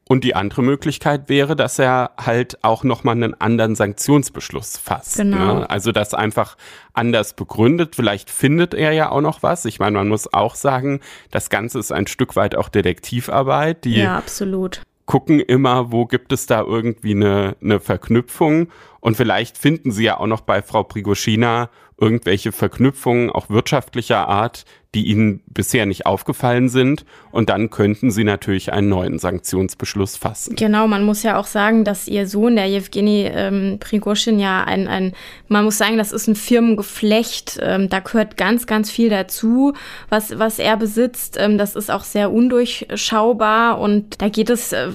Und 0.07 0.24
die 0.24 0.36
andere 0.36 0.61
Möglichkeit 0.61 1.30
wäre, 1.30 1.55
dass 1.55 1.80
er 1.80 2.11
halt 2.16 2.63
auch 2.63 2.84
nochmal 2.84 3.16
einen 3.16 3.34
anderen 3.41 3.74
Sanktionsbeschluss 3.74 4.78
fasst. 4.78 5.18
Genau. 5.18 5.59
Ne? 5.59 5.70
Also 5.70 5.91
das 5.91 6.13
einfach 6.13 6.57
anders 6.93 7.34
begründet. 7.34 7.95
Vielleicht 7.95 8.30
findet 8.30 8.76
er 8.76 8.91
ja 8.91 9.09
auch 9.09 9.22
noch 9.22 9.41
was. 9.41 9.66
Ich 9.66 9.80
meine, 9.80 9.97
man 9.97 10.07
muss 10.07 10.32
auch 10.32 10.53
sagen, 10.53 10.99
das 11.32 11.49
Ganze 11.49 11.80
ist 11.80 11.91
ein 11.91 12.05
Stück 12.05 12.36
weit 12.36 12.53
auch 12.55 12.70
Detektivarbeit. 12.70 13.84
Die 13.84 13.95
ja, 13.95 14.16
absolut. 14.16 14.84
Gucken 15.07 15.39
immer, 15.39 15.91
wo 15.91 16.05
gibt 16.05 16.32
es 16.34 16.45
da 16.45 16.61
irgendwie 16.61 17.16
eine, 17.16 17.55
eine 17.63 17.80
Verknüpfung. 17.80 18.68
Und 18.99 19.18
vielleicht 19.18 19.57
finden 19.57 19.91
sie 19.91 20.03
ja 20.03 20.20
auch 20.20 20.28
noch 20.28 20.41
bei 20.41 20.61
Frau 20.61 20.84
Prigoschina 20.84 21.72
irgendwelche 21.98 22.52
Verknüpfungen, 22.52 23.30
auch 23.30 23.50
wirtschaftlicher 23.50 24.28
Art, 24.28 24.66
die 24.96 25.08
ihnen 25.08 25.41
bisher 25.48 25.86
nicht 25.86 26.06
aufgefallen 26.06 26.70
sind. 26.70 27.06
Und 27.32 27.50
dann 27.50 27.70
könnten 27.70 28.12
sie 28.12 28.24
natürlich 28.24 28.72
einen 28.72 28.88
neuen 28.88 29.20
Sanktionsbeschluss 29.20 30.16
fassen. 30.16 30.56
Genau, 30.56 30.88
man 30.88 31.04
muss 31.04 31.22
ja 31.22 31.38
auch 31.38 31.46
sagen, 31.46 31.84
dass 31.84 32.08
ihr 32.08 32.28
Sohn, 32.28 32.56
der 32.56 32.68
Jewgeni 32.68 33.30
ähm, 33.30 33.78
Prigoschin, 33.80 34.39
ja 34.39 34.64
ein, 34.64 34.88
ein, 34.88 35.14
man 35.50 35.66
muss 35.66 35.78
sagen, 35.78 35.98
das 35.98 36.14
ist 36.14 36.28
ein 36.28 36.36
Firmengeflecht. 36.36 37.60
Ähm, 37.62 37.89
da 37.89 38.00
gehört 38.00 38.38
ganz, 38.38 38.68
ganz 38.68 38.89
viel 38.89 39.10
dazu, 39.10 39.74
was, 40.08 40.39
was 40.39 40.60
er 40.60 40.78
besitzt. 40.78 41.36
Ähm, 41.38 41.58
das 41.58 41.76
ist 41.76 41.91
auch 41.91 42.04
sehr 42.06 42.32
undurchschaubar 42.32 43.80
und 43.80 44.22
da 44.22 44.30
geht 44.30 44.50
es, 44.50 44.72
äh, 44.72 44.91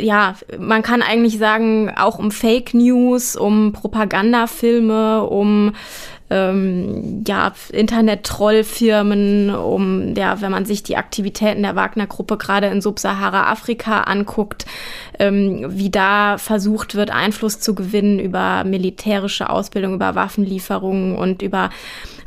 ja, 0.00 0.34
man 0.58 0.82
kann 0.82 1.02
eigentlich 1.02 1.38
sagen, 1.38 1.92
auch 1.96 2.18
um 2.18 2.32
Fake 2.32 2.74
News, 2.74 3.36
um 3.36 3.72
Propagandafilme, 3.72 5.22
um 5.22 5.72
ähm, 6.30 7.24
ja, 7.26 7.52
Internet-Trollfirmen, 7.72 9.54
um, 9.54 10.14
ja, 10.14 10.40
wenn 10.40 10.50
man 10.50 10.64
sich 10.64 10.82
die 10.82 10.96
Aktivitäten 10.96 11.62
der 11.62 11.76
Wagner-Gruppe 11.76 12.36
gerade 12.36 12.66
in 12.66 12.80
Subsahara-Afrika 12.80 14.02
anguckt, 14.02 14.66
ähm, 15.18 15.66
wie 15.68 15.90
da 15.90 16.38
versucht 16.38 16.94
wird, 16.94 17.10
Einfluss 17.10 17.60
zu 17.60 17.74
gewinnen 17.74 18.18
über 18.18 18.64
militärische 18.64 19.50
Ausbildung, 19.50 19.94
über 19.94 20.14
Waffenlieferungen 20.14 21.16
und 21.16 21.42
über 21.42 21.70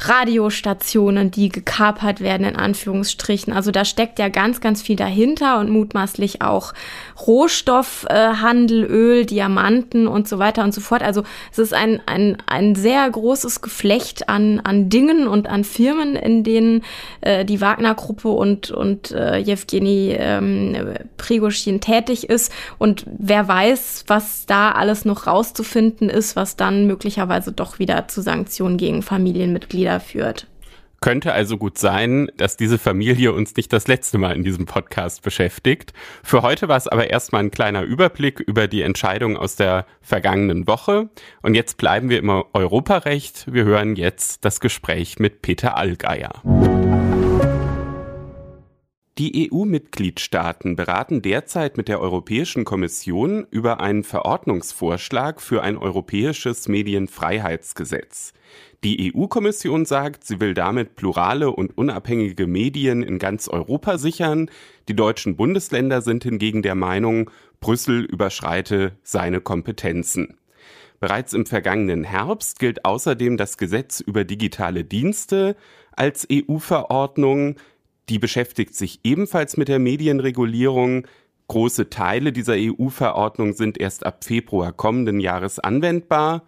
Radiostationen, 0.01 1.29
die 1.29 1.49
gekapert 1.49 2.21
werden, 2.21 2.47
in 2.47 2.55
Anführungsstrichen. 2.55 3.51
Also 3.51 3.71
da 3.71 3.83
steckt 3.83 4.17
ja 4.17 4.29
ganz, 4.29 4.61
ganz 4.61 4.81
viel 4.81 4.95
dahinter 4.95 5.59
und 5.59 5.69
mutmaßlich 5.69 6.41
auch 6.41 6.73
Rohstoffhandel, 7.27 8.85
Öl, 8.85 9.25
Diamanten 9.25 10.07
und 10.07 10.27
so 10.27 10.39
weiter 10.39 10.63
und 10.63 10.73
so 10.73 10.79
fort. 10.79 11.03
Also 11.03 11.23
es 11.51 11.59
ist 11.59 11.73
ein, 11.73 12.01
ein, 12.05 12.37
ein 12.47 12.75
sehr 12.75 13.09
großes 13.09 13.61
Geflecht 13.61 14.29
an, 14.29 14.61
an 14.61 14.89
Dingen 14.89 15.27
und 15.27 15.47
an 15.47 15.65
Firmen, 15.65 16.15
in 16.15 16.45
denen 16.45 16.83
äh, 17.19 17.43
die 17.43 17.59
Wagner-Gruppe 17.59 18.29
und, 18.29 18.71
und 18.71 19.11
äh, 19.11 19.37
Jewgeni 19.37 20.15
ähm, 20.17 20.93
Prigoschin 21.17 21.81
tätig 21.81 22.29
ist. 22.29 22.53
Und 22.77 23.05
wer 23.17 23.49
weiß, 23.49 24.05
was 24.07 24.45
da 24.45 24.71
alles 24.71 25.03
noch 25.03 25.27
rauszufinden 25.27 26.09
ist, 26.09 26.37
was 26.37 26.55
dann 26.55 26.87
möglicherweise 26.87 27.51
doch 27.51 27.79
wieder 27.79 28.07
zu 28.07 28.21
Sanktionen 28.21 28.77
gegen 28.77 29.01
Familienmitglieder 29.01 29.88
führt. 29.97 30.45
Könnte 31.01 31.31
also 31.31 31.57
gut 31.57 31.77
sein, 31.77 32.29
dass 32.35 32.57
diese 32.57 32.77
Familie 32.77 33.31
uns 33.31 33.55
nicht 33.55 33.71
das 33.71 33.87
letzte 33.87 34.17
Mal 34.17 34.35
in 34.35 34.43
diesem 34.43 34.65
Podcast 34.65 35.21
beschäftigt. 35.21 35.93
Für 36.23 36.41
heute 36.41 36.67
war 36.67 36.75
es 36.75 36.89
aber 36.89 37.09
erstmal 37.09 37.43
ein 37.43 37.51
kleiner 37.51 37.83
Überblick 37.83 38.41
über 38.41 38.67
die 38.67 38.81
Entscheidung 38.81 39.37
aus 39.37 39.55
der 39.55 39.85
vergangenen 40.01 40.67
Woche. 40.67 41.09
Und 41.41 41.55
jetzt 41.55 41.77
bleiben 41.77 42.09
wir 42.09 42.19
im 42.19 42.29
Europarecht. 42.29 43.51
Wir 43.51 43.63
hören 43.63 43.95
jetzt 43.95 44.43
das 44.43 44.59
Gespräch 44.59 45.19
mit 45.19 45.41
Peter 45.41 45.77
Allgeier. 45.77 46.41
Die 49.17 49.51
EU-Mitgliedstaaten 49.51 50.77
beraten 50.77 51.21
derzeit 51.21 51.75
mit 51.75 51.89
der 51.89 51.99
Europäischen 51.99 52.63
Kommission 52.63 53.45
über 53.51 53.81
einen 53.81 54.03
Verordnungsvorschlag 54.03 55.41
für 55.41 55.61
ein 55.61 55.77
europäisches 55.77 56.69
Medienfreiheitsgesetz. 56.69 58.33
Die 58.85 59.13
EU-Kommission 59.13 59.85
sagt, 59.85 60.23
sie 60.23 60.39
will 60.39 60.53
damit 60.53 60.95
plurale 60.95 61.51
und 61.51 61.77
unabhängige 61.77 62.47
Medien 62.47 63.03
in 63.03 63.19
ganz 63.19 63.49
Europa 63.49 63.97
sichern. 63.97 64.49
Die 64.87 64.95
deutschen 64.95 65.35
Bundesländer 65.35 66.01
sind 66.01 66.23
hingegen 66.23 66.61
der 66.61 66.75
Meinung, 66.75 67.29
Brüssel 67.59 68.05
überschreite 68.05 68.93
seine 69.03 69.41
Kompetenzen. 69.41 70.37
Bereits 71.01 71.33
im 71.33 71.45
vergangenen 71.45 72.05
Herbst 72.05 72.59
gilt 72.59 72.85
außerdem 72.85 73.35
das 73.35 73.57
Gesetz 73.57 73.99
über 73.99 74.23
digitale 74.23 74.85
Dienste 74.85 75.57
als 75.91 76.25
EU-Verordnung. 76.31 77.55
Die 78.07 78.19
beschäftigt 78.19 78.75
sich 78.75 79.01
ebenfalls 79.03 79.57
mit 79.57 79.67
der 79.67 79.79
Medienregulierung. 79.79 81.05
Große 81.49 81.89
Teile 81.89 82.31
dieser 82.31 82.55
EU-Verordnung 82.57 83.53
sind 83.53 83.77
erst 83.77 84.05
ab 84.05 84.23
Februar 84.23 84.71
kommenden 84.71 85.19
Jahres 85.19 85.59
anwendbar. 85.59 86.43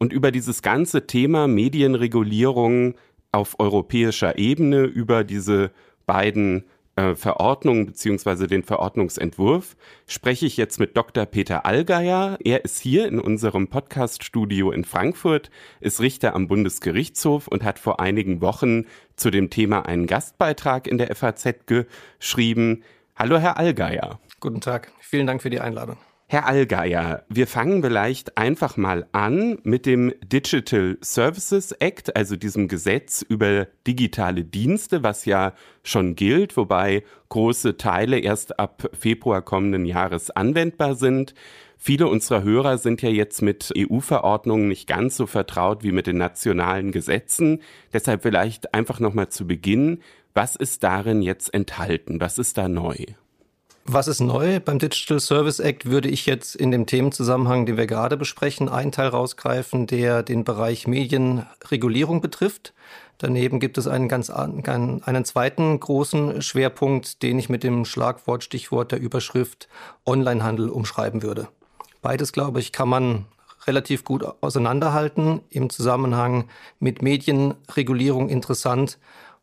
Und 0.00 0.14
über 0.14 0.32
dieses 0.32 0.62
ganze 0.62 1.06
Thema 1.06 1.46
Medienregulierung 1.46 2.94
auf 3.32 3.60
europäischer 3.60 4.38
Ebene, 4.38 4.84
über 4.84 5.24
diese 5.24 5.72
beiden 6.06 6.64
äh, 6.96 7.14
Verordnungen 7.14 7.84
beziehungsweise 7.84 8.46
den 8.46 8.62
Verordnungsentwurf 8.62 9.76
spreche 10.06 10.46
ich 10.46 10.56
jetzt 10.56 10.80
mit 10.80 10.96
Dr. 10.96 11.26
Peter 11.26 11.66
Allgeier. 11.66 12.38
Er 12.42 12.64
ist 12.64 12.80
hier 12.80 13.08
in 13.08 13.20
unserem 13.20 13.68
Podcaststudio 13.68 14.72
in 14.72 14.84
Frankfurt, 14.84 15.50
ist 15.80 16.00
Richter 16.00 16.34
am 16.34 16.48
Bundesgerichtshof 16.48 17.46
und 17.46 17.62
hat 17.62 17.78
vor 17.78 18.00
einigen 18.00 18.40
Wochen 18.40 18.86
zu 19.16 19.30
dem 19.30 19.50
Thema 19.50 19.84
einen 19.84 20.06
Gastbeitrag 20.06 20.86
in 20.86 20.96
der 20.96 21.14
FAZ 21.14 21.66
geschrieben. 21.66 22.84
Hallo, 23.16 23.36
Herr 23.38 23.58
Allgeier. 23.58 24.18
Guten 24.40 24.62
Tag. 24.62 24.92
Vielen 25.00 25.26
Dank 25.26 25.42
für 25.42 25.50
die 25.50 25.60
Einladung. 25.60 25.98
Herr 26.32 26.46
Allgeier, 26.46 27.24
wir 27.28 27.48
fangen 27.48 27.82
vielleicht 27.82 28.38
einfach 28.38 28.76
mal 28.76 29.04
an 29.10 29.58
mit 29.64 29.84
dem 29.84 30.14
Digital 30.22 30.96
Services 31.00 31.72
Act, 31.72 32.14
also 32.14 32.36
diesem 32.36 32.68
Gesetz 32.68 33.22
über 33.28 33.66
digitale 33.84 34.44
Dienste, 34.44 35.02
was 35.02 35.24
ja 35.24 35.54
schon 35.82 36.14
gilt, 36.14 36.56
wobei 36.56 37.02
große 37.30 37.78
Teile 37.78 38.20
erst 38.20 38.60
ab 38.60 38.90
Februar 38.96 39.42
kommenden 39.42 39.84
Jahres 39.86 40.30
anwendbar 40.30 40.94
sind. 40.94 41.34
Viele 41.76 42.06
unserer 42.06 42.44
Hörer 42.44 42.78
sind 42.78 43.02
ja 43.02 43.10
jetzt 43.10 43.42
mit 43.42 43.72
EU-Verordnungen 43.76 44.68
nicht 44.68 44.86
ganz 44.86 45.16
so 45.16 45.26
vertraut 45.26 45.82
wie 45.82 45.90
mit 45.90 46.06
den 46.06 46.18
nationalen 46.18 46.92
Gesetzen. 46.92 47.60
Deshalb 47.92 48.22
vielleicht 48.22 48.72
einfach 48.72 49.00
nochmal 49.00 49.30
zu 49.30 49.48
Beginn, 49.48 49.98
was 50.32 50.54
ist 50.54 50.84
darin 50.84 51.22
jetzt 51.22 51.52
enthalten? 51.52 52.20
Was 52.20 52.38
ist 52.38 52.56
da 52.56 52.68
neu? 52.68 52.94
Was 53.92 54.06
ist 54.06 54.20
neu? 54.20 54.60
Beim 54.60 54.78
Digital 54.78 55.18
Service 55.18 55.58
Act 55.58 55.86
würde 55.86 56.08
ich 56.08 56.24
jetzt 56.24 56.54
in 56.54 56.70
dem 56.70 56.86
Themenzusammenhang, 56.86 57.66
den 57.66 57.76
wir 57.76 57.88
gerade 57.88 58.16
besprechen, 58.16 58.68
einen 58.68 58.92
Teil 58.92 59.08
rausgreifen, 59.08 59.88
der 59.88 60.22
den 60.22 60.44
Bereich 60.44 60.86
Medienregulierung 60.86 62.20
betrifft. 62.20 62.72
Daneben 63.18 63.58
gibt 63.58 63.78
es 63.78 63.88
einen 63.88 64.08
ganz 64.08 64.30
einen 64.30 65.24
zweiten 65.24 65.80
großen 65.80 66.40
Schwerpunkt, 66.40 67.24
den 67.24 67.36
ich 67.40 67.48
mit 67.48 67.64
dem 67.64 67.84
Schlagwort, 67.84 68.44
Stichwort 68.44 68.92
der 68.92 69.00
Überschrift 69.00 69.68
Onlinehandel 70.06 70.68
umschreiben 70.68 71.24
würde. 71.24 71.48
Beides, 72.00 72.30
glaube 72.30 72.60
ich, 72.60 72.70
kann 72.70 72.88
man 72.88 73.24
relativ 73.66 74.04
gut 74.04 74.24
auseinanderhalten 74.40 75.40
im 75.50 75.68
Zusammenhang 75.68 76.44
mit 76.78 77.02
Medienregulierung 77.02 78.28
interessant 78.28 79.00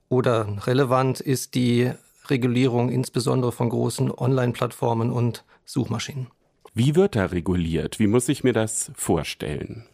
oder 0.08 0.48
relevant 0.66 1.20
ist 1.20 1.54
die 1.54 1.92
Regulierung 2.30 2.90
insbesondere 2.90 3.52
von 3.52 3.70
großen 3.70 4.12
Online-Plattformen 4.12 5.12
und 5.12 5.44
Suchmaschinen. 5.66 6.28
Wie 6.74 6.96
wird 6.96 7.16
da 7.16 7.26
reguliert? 7.26 8.00
Wie 8.00 8.08
muss 8.08 8.30
ich 8.30 8.44
mir 8.44 8.54
das 8.54 8.92
vorstellen? 8.96 9.86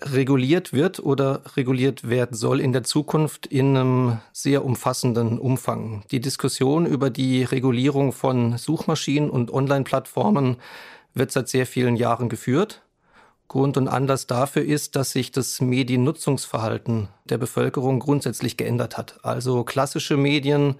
Reguliert 0.00 0.72
wird 0.72 1.00
oder 1.00 1.42
reguliert 1.56 2.08
werden 2.08 2.36
soll 2.36 2.60
in 2.60 2.72
der 2.72 2.84
Zukunft 2.84 3.46
in 3.46 3.76
einem 3.76 4.18
sehr 4.32 4.64
umfassenden 4.64 5.38
Umfang. 5.38 6.04
Die 6.10 6.20
Diskussion 6.20 6.86
über 6.86 7.10
die 7.10 7.42
Regulierung 7.42 8.12
von 8.12 8.58
Suchmaschinen 8.58 9.28
und 9.28 9.52
Online-Plattformen 9.52 10.58
wird 11.14 11.32
seit 11.32 11.48
sehr 11.48 11.66
vielen 11.66 11.96
Jahren 11.96 12.28
geführt. 12.28 12.82
Grund 13.48 13.78
und 13.78 13.88
Anlass 13.88 14.26
dafür 14.26 14.62
ist, 14.62 14.94
dass 14.94 15.12
sich 15.12 15.32
das 15.32 15.60
Mediennutzungsverhalten 15.62 17.08
der 17.24 17.38
Bevölkerung 17.38 17.98
grundsätzlich 17.98 18.58
geändert 18.58 18.98
hat. 18.98 19.18
Also 19.24 19.64
klassische 19.64 20.18
Medien 20.18 20.74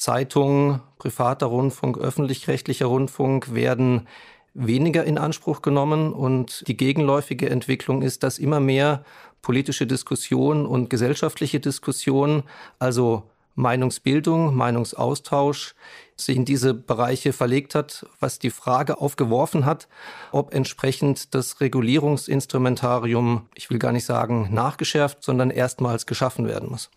Zeitungen, 0.00 0.80
privater 0.96 1.44
Rundfunk, 1.44 1.98
öffentlich-rechtlicher 1.98 2.86
Rundfunk 2.86 3.52
werden 3.52 4.08
weniger 4.54 5.04
in 5.04 5.18
Anspruch 5.18 5.60
genommen 5.60 6.14
und 6.14 6.66
die 6.66 6.76
gegenläufige 6.78 7.50
Entwicklung 7.50 8.00
ist, 8.00 8.22
dass 8.22 8.38
immer 8.38 8.60
mehr 8.60 9.04
politische 9.42 9.86
Diskussionen 9.86 10.64
und 10.64 10.88
gesellschaftliche 10.88 11.60
Diskussionen, 11.60 12.44
also 12.78 13.24
Meinungsbildung, 13.56 14.56
Meinungsaustausch, 14.56 15.74
sich 16.16 16.36
in 16.36 16.46
diese 16.46 16.72
Bereiche 16.72 17.34
verlegt 17.34 17.74
hat, 17.74 18.06
was 18.20 18.38
die 18.38 18.48
Frage 18.48 19.02
aufgeworfen 19.02 19.66
hat, 19.66 19.86
ob 20.32 20.54
entsprechend 20.54 21.34
das 21.34 21.60
Regulierungsinstrumentarium, 21.60 23.48
ich 23.54 23.68
will 23.68 23.78
gar 23.78 23.92
nicht 23.92 24.06
sagen 24.06 24.48
nachgeschärft, 24.50 25.22
sondern 25.22 25.50
erstmals 25.50 26.06
geschaffen 26.06 26.48
werden 26.48 26.70
muss. 26.70 26.90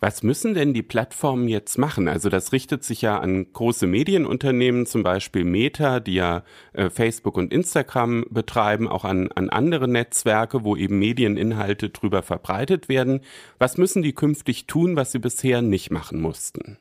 Was 0.00 0.22
müssen 0.22 0.54
denn 0.54 0.74
die 0.74 0.82
Plattformen 0.82 1.48
jetzt 1.48 1.78
machen? 1.78 2.08
Also 2.08 2.28
das 2.28 2.52
richtet 2.52 2.84
sich 2.84 3.02
ja 3.02 3.18
an 3.18 3.50
große 3.52 3.86
Medienunternehmen, 3.86 4.86
zum 4.86 5.02
Beispiel 5.02 5.44
Meta, 5.44 6.00
die 6.00 6.14
ja 6.14 6.42
äh, 6.74 6.90
Facebook 6.90 7.36
und 7.36 7.52
Instagram 7.52 8.24
betreiben, 8.30 8.88
auch 8.88 9.04
an, 9.04 9.30
an 9.34 9.48
andere 9.48 9.88
Netzwerke, 9.88 10.64
wo 10.64 10.76
eben 10.76 10.98
Medieninhalte 10.98 11.88
drüber 11.88 12.22
verbreitet 12.22 12.88
werden. 12.88 13.20
Was 13.58 13.78
müssen 13.78 14.02
die 14.02 14.12
künftig 14.12 14.66
tun, 14.66 14.96
was 14.96 15.12
sie 15.12 15.18
bisher 15.18 15.62
nicht 15.62 15.90
machen 15.90 16.20
mussten? 16.20 16.78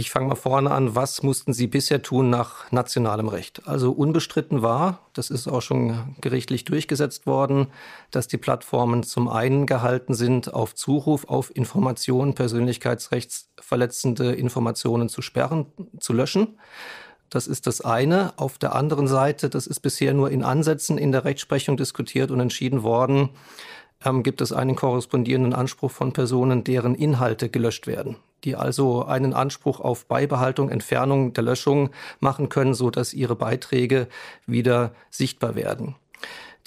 Ich 0.00 0.10
fange 0.10 0.28
mal 0.28 0.34
vorne 0.34 0.70
an. 0.70 0.96
Was 0.96 1.22
mussten 1.22 1.52
Sie 1.52 1.66
bisher 1.66 2.00
tun 2.00 2.30
nach 2.30 2.72
nationalem 2.72 3.28
Recht? 3.28 3.68
Also 3.68 3.92
unbestritten 3.92 4.62
war, 4.62 5.00
das 5.12 5.28
ist 5.28 5.46
auch 5.46 5.60
schon 5.60 6.16
gerichtlich 6.22 6.64
durchgesetzt 6.64 7.26
worden, 7.26 7.66
dass 8.10 8.26
die 8.26 8.38
Plattformen 8.38 9.02
zum 9.02 9.28
einen 9.28 9.66
gehalten 9.66 10.14
sind, 10.14 10.54
auf 10.54 10.74
Zuruf 10.74 11.28
auf 11.28 11.54
Informationen, 11.54 12.34
persönlichkeitsrechtsverletzende 12.34 14.32
Informationen 14.32 15.10
zu 15.10 15.20
sperren, 15.20 15.66
zu 15.98 16.14
löschen. 16.14 16.58
Das 17.28 17.46
ist 17.46 17.66
das 17.66 17.82
eine. 17.82 18.32
Auf 18.38 18.56
der 18.56 18.74
anderen 18.74 19.06
Seite, 19.06 19.50
das 19.50 19.66
ist 19.66 19.80
bisher 19.80 20.14
nur 20.14 20.30
in 20.30 20.42
Ansätzen 20.42 20.96
in 20.96 21.12
der 21.12 21.26
Rechtsprechung 21.26 21.76
diskutiert 21.76 22.30
und 22.30 22.40
entschieden 22.40 22.82
worden, 22.82 23.28
ähm, 24.04 24.22
gibt 24.22 24.40
es 24.40 24.52
einen 24.52 24.76
korrespondierenden 24.76 25.54
Anspruch 25.54 25.90
von 25.90 26.12
Personen, 26.12 26.64
deren 26.64 26.94
Inhalte 26.94 27.48
gelöscht 27.48 27.86
werden 27.86 28.16
die 28.44 28.56
also 28.56 29.04
einen 29.04 29.34
Anspruch 29.34 29.80
auf 29.80 30.06
Beibehaltung, 30.06 30.70
Entfernung 30.70 31.32
der 31.32 31.44
Löschung 31.44 31.90
machen 32.20 32.48
können, 32.48 32.74
so 32.74 32.90
dass 32.90 33.14
ihre 33.14 33.36
Beiträge 33.36 34.08
wieder 34.46 34.92
sichtbar 35.10 35.54
werden. 35.54 35.94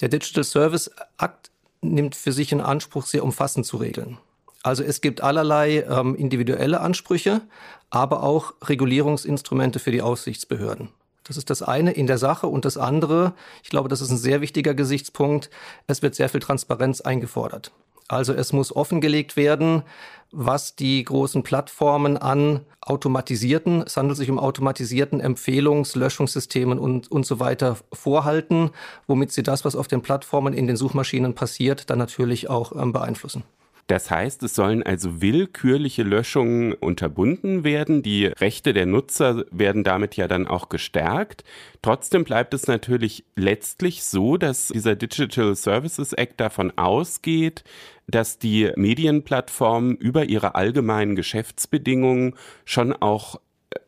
Der 0.00 0.08
Digital 0.08 0.44
Service 0.44 0.90
Act 1.18 1.50
nimmt 1.80 2.14
für 2.14 2.32
sich 2.32 2.52
in 2.52 2.60
Anspruch, 2.60 3.06
sehr 3.06 3.24
umfassend 3.24 3.66
zu 3.66 3.76
regeln. 3.76 4.18
Also 4.62 4.82
es 4.82 5.00
gibt 5.00 5.20
allerlei 5.20 5.84
ähm, 5.88 6.14
individuelle 6.14 6.80
Ansprüche, 6.80 7.42
aber 7.90 8.22
auch 8.22 8.54
Regulierungsinstrumente 8.62 9.78
für 9.78 9.90
die 9.90 10.00
Aufsichtsbehörden. 10.00 10.88
Das 11.24 11.36
ist 11.36 11.50
das 11.50 11.62
eine 11.62 11.92
in 11.92 12.06
der 12.06 12.18
Sache. 12.18 12.46
Und 12.46 12.64
das 12.64 12.76
andere, 12.76 13.32
ich 13.62 13.70
glaube, 13.70 13.88
das 13.88 14.00
ist 14.00 14.10
ein 14.10 14.18
sehr 14.18 14.40
wichtiger 14.40 14.74
Gesichtspunkt, 14.74 15.50
es 15.86 16.02
wird 16.02 16.14
sehr 16.14 16.28
viel 16.28 16.40
Transparenz 16.40 17.00
eingefordert. 17.00 17.72
Also 18.06 18.34
es 18.34 18.52
muss 18.52 18.74
offengelegt 18.74 19.36
werden, 19.36 19.82
was 20.30 20.76
die 20.76 21.02
großen 21.02 21.42
Plattformen 21.42 22.18
an 22.18 22.60
automatisierten, 22.82 23.82
es 23.86 23.96
handelt 23.96 24.18
sich 24.18 24.30
um 24.30 24.38
automatisierten 24.38 25.22
Empfehlungs-, 25.22 25.96
Löschungssystemen 25.96 26.78
und, 26.78 27.10
und 27.10 27.24
so 27.24 27.40
weiter 27.40 27.78
vorhalten, 27.92 28.70
womit 29.06 29.32
sie 29.32 29.42
das, 29.42 29.64
was 29.64 29.76
auf 29.76 29.88
den 29.88 30.02
Plattformen 30.02 30.52
in 30.52 30.66
den 30.66 30.76
Suchmaschinen 30.76 31.34
passiert, 31.34 31.88
dann 31.88 31.98
natürlich 31.98 32.50
auch 32.50 32.72
ähm, 32.72 32.92
beeinflussen. 32.92 33.44
Das 33.86 34.10
heißt, 34.10 34.42
es 34.42 34.54
sollen 34.54 34.82
also 34.82 35.20
willkürliche 35.20 36.04
Löschungen 36.04 36.72
unterbunden 36.72 37.64
werden. 37.64 38.02
Die 38.02 38.26
Rechte 38.26 38.72
der 38.72 38.86
Nutzer 38.86 39.44
werden 39.50 39.84
damit 39.84 40.16
ja 40.16 40.26
dann 40.26 40.46
auch 40.46 40.70
gestärkt. 40.70 41.44
Trotzdem 41.82 42.24
bleibt 42.24 42.54
es 42.54 42.66
natürlich 42.66 43.24
letztlich 43.36 44.02
so, 44.04 44.38
dass 44.38 44.68
dieser 44.68 44.96
Digital 44.96 45.54
Services 45.54 46.14
Act 46.14 46.40
davon 46.40 46.72
ausgeht, 46.76 47.62
dass 48.06 48.38
die 48.38 48.70
Medienplattformen 48.76 49.96
über 49.96 50.24
ihre 50.24 50.54
allgemeinen 50.54 51.14
Geschäftsbedingungen 51.14 52.36
schon 52.64 52.92
auch 52.94 53.38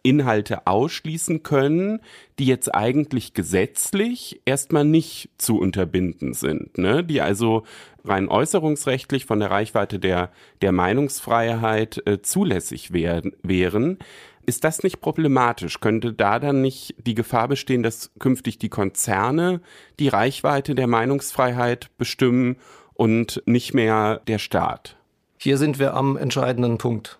Inhalte 0.02 0.66
ausschließen 0.66 1.42
können, 1.42 2.00
die 2.38 2.46
jetzt 2.46 2.74
eigentlich 2.74 3.34
gesetzlich 3.34 4.40
erstmal 4.44 4.84
nicht 4.84 5.30
zu 5.38 5.58
unterbinden 5.58 6.34
sind, 6.34 6.78
ne? 6.78 7.04
die 7.04 7.20
also 7.20 7.64
rein 8.04 8.28
äußerungsrechtlich 8.28 9.24
von 9.26 9.40
der 9.40 9.50
Reichweite 9.50 9.98
der, 9.98 10.30
der 10.62 10.72
Meinungsfreiheit 10.72 12.02
äh, 12.06 12.22
zulässig 12.22 12.92
wär, 12.92 13.22
wären. 13.42 13.98
Ist 14.46 14.62
das 14.62 14.84
nicht 14.84 15.00
problematisch? 15.00 15.80
Könnte 15.80 16.12
da 16.12 16.38
dann 16.38 16.62
nicht 16.62 16.94
die 17.04 17.16
Gefahr 17.16 17.48
bestehen, 17.48 17.82
dass 17.82 18.12
künftig 18.20 18.58
die 18.58 18.68
Konzerne 18.68 19.60
die 19.98 20.08
Reichweite 20.08 20.76
der 20.76 20.86
Meinungsfreiheit 20.86 21.90
bestimmen 21.98 22.56
und 22.94 23.42
nicht 23.44 23.74
mehr 23.74 24.20
der 24.28 24.38
Staat? 24.38 24.96
Hier 25.38 25.58
sind 25.58 25.80
wir 25.80 25.94
am 25.94 26.16
entscheidenden 26.16 26.78
Punkt. 26.78 27.18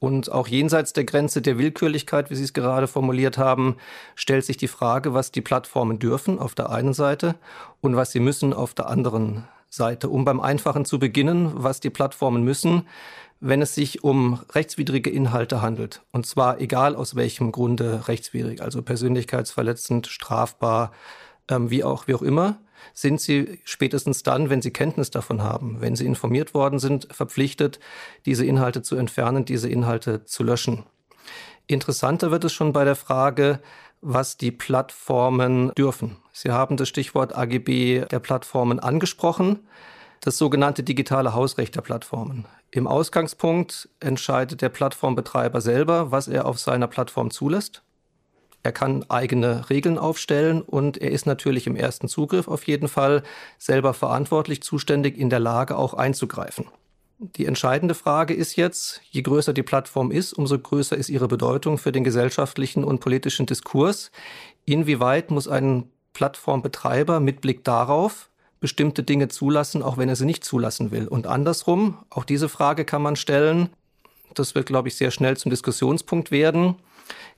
Und 0.00 0.30
auch 0.30 0.48
jenseits 0.48 0.92
der 0.92 1.04
Grenze 1.04 1.40
der 1.40 1.58
Willkürlichkeit, 1.58 2.30
wie 2.30 2.34
Sie 2.34 2.44
es 2.44 2.52
gerade 2.52 2.86
formuliert 2.86 3.38
haben, 3.38 3.76
stellt 4.14 4.44
sich 4.44 4.56
die 4.56 4.68
Frage, 4.68 5.14
was 5.14 5.30
die 5.30 5.40
Plattformen 5.40 5.98
dürfen 5.98 6.38
auf 6.38 6.54
der 6.54 6.70
einen 6.70 6.94
Seite 6.94 7.36
und 7.80 7.96
was 7.96 8.12
sie 8.12 8.20
müssen 8.20 8.52
auf 8.52 8.74
der 8.74 8.88
anderen 8.88 9.44
Seite. 9.70 10.08
Um 10.08 10.24
beim 10.24 10.40
Einfachen 10.40 10.84
zu 10.84 10.98
beginnen, 10.98 11.52
was 11.54 11.80
die 11.80 11.90
Plattformen 11.90 12.42
müssen, 12.42 12.86
wenn 13.40 13.62
es 13.62 13.74
sich 13.74 14.04
um 14.04 14.40
rechtswidrige 14.52 15.10
Inhalte 15.10 15.62
handelt. 15.62 16.02
Und 16.12 16.26
zwar 16.26 16.60
egal 16.60 16.96
aus 16.96 17.14
welchem 17.14 17.52
Grunde 17.52 18.08
rechtswidrig, 18.08 18.62
also 18.62 18.82
persönlichkeitsverletzend, 18.82 20.06
strafbar, 20.06 20.92
ähm, 21.48 21.70
wie 21.70 21.84
auch, 21.84 22.06
wie 22.06 22.14
auch 22.14 22.22
immer 22.22 22.58
sind 22.92 23.20
Sie 23.20 23.60
spätestens 23.64 24.22
dann, 24.22 24.50
wenn 24.50 24.62
Sie 24.62 24.72
Kenntnis 24.72 25.10
davon 25.10 25.42
haben, 25.42 25.80
wenn 25.80 25.96
Sie 25.96 26.06
informiert 26.06 26.54
worden 26.54 26.78
sind, 26.78 27.08
verpflichtet, 27.10 27.80
diese 28.26 28.44
Inhalte 28.44 28.82
zu 28.82 28.96
entfernen, 28.96 29.44
diese 29.44 29.68
Inhalte 29.68 30.24
zu 30.24 30.42
löschen. 30.42 30.84
Interessanter 31.66 32.30
wird 32.30 32.44
es 32.44 32.52
schon 32.52 32.72
bei 32.72 32.84
der 32.84 32.96
Frage, 32.96 33.60
was 34.02 34.36
die 34.36 34.50
Plattformen 34.50 35.72
dürfen. 35.74 36.16
Sie 36.32 36.50
haben 36.50 36.76
das 36.76 36.88
Stichwort 36.88 37.34
AGB 37.34 38.04
der 38.10 38.18
Plattformen 38.18 38.80
angesprochen, 38.80 39.60
das 40.20 40.36
sogenannte 40.36 40.82
digitale 40.82 41.34
Hausrecht 41.34 41.74
der 41.76 41.80
Plattformen. 41.80 42.44
Im 42.70 42.88
Ausgangspunkt 42.88 43.88
entscheidet 44.00 44.60
der 44.60 44.68
Plattformbetreiber 44.68 45.60
selber, 45.60 46.10
was 46.10 46.26
er 46.26 46.44
auf 46.46 46.58
seiner 46.58 46.88
Plattform 46.88 47.30
zulässt. 47.30 47.83
Er 48.64 48.72
kann 48.72 49.04
eigene 49.10 49.68
Regeln 49.68 49.98
aufstellen 49.98 50.62
und 50.62 50.96
er 50.96 51.10
ist 51.10 51.26
natürlich 51.26 51.66
im 51.66 51.76
ersten 51.76 52.08
Zugriff 52.08 52.48
auf 52.48 52.66
jeden 52.66 52.88
Fall 52.88 53.22
selber 53.58 53.92
verantwortlich, 53.92 54.62
zuständig, 54.62 55.18
in 55.18 55.28
der 55.28 55.38
Lage 55.38 55.76
auch 55.76 55.92
einzugreifen. 55.92 56.64
Die 57.18 57.44
entscheidende 57.44 57.94
Frage 57.94 58.32
ist 58.32 58.56
jetzt, 58.56 59.02
je 59.10 59.20
größer 59.20 59.52
die 59.52 59.62
Plattform 59.62 60.10
ist, 60.10 60.32
umso 60.32 60.58
größer 60.58 60.96
ist 60.96 61.10
ihre 61.10 61.28
Bedeutung 61.28 61.76
für 61.76 61.92
den 61.92 62.04
gesellschaftlichen 62.04 62.84
und 62.84 63.00
politischen 63.00 63.44
Diskurs. 63.44 64.10
Inwieweit 64.64 65.30
muss 65.30 65.46
ein 65.46 65.90
Plattformbetreiber 66.14 67.20
mit 67.20 67.42
Blick 67.42 67.64
darauf 67.64 68.30
bestimmte 68.60 69.02
Dinge 69.02 69.28
zulassen, 69.28 69.82
auch 69.82 69.98
wenn 69.98 70.08
er 70.08 70.16
sie 70.16 70.24
nicht 70.24 70.42
zulassen 70.42 70.90
will? 70.90 71.06
Und 71.06 71.26
andersrum, 71.26 71.98
auch 72.08 72.24
diese 72.24 72.48
Frage 72.48 72.86
kann 72.86 73.02
man 73.02 73.16
stellen. 73.16 73.68
Das 74.32 74.54
wird, 74.54 74.64
glaube 74.64 74.88
ich, 74.88 74.96
sehr 74.96 75.10
schnell 75.10 75.36
zum 75.36 75.50
Diskussionspunkt 75.50 76.30
werden 76.30 76.76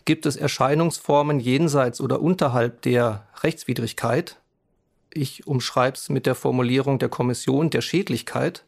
Gibt 0.07 0.25
es 0.25 0.37
Erscheinungsformen 0.37 1.41
jenseits 1.41 2.01
oder 2.01 2.21
unterhalb 2.23 2.81
der 2.83 3.27
Rechtswidrigkeit? 3.43 4.37
Ich 5.13 5.49
umschreibe 5.49 5.97
es 5.97 6.09
mit 6.09 6.27
der 6.27 6.37
Formulierung 6.37 7.01
der 7.01 7.09
Kommission 7.09 7.71
der 7.71 7.81
Schädlichkeit. 7.81 8.65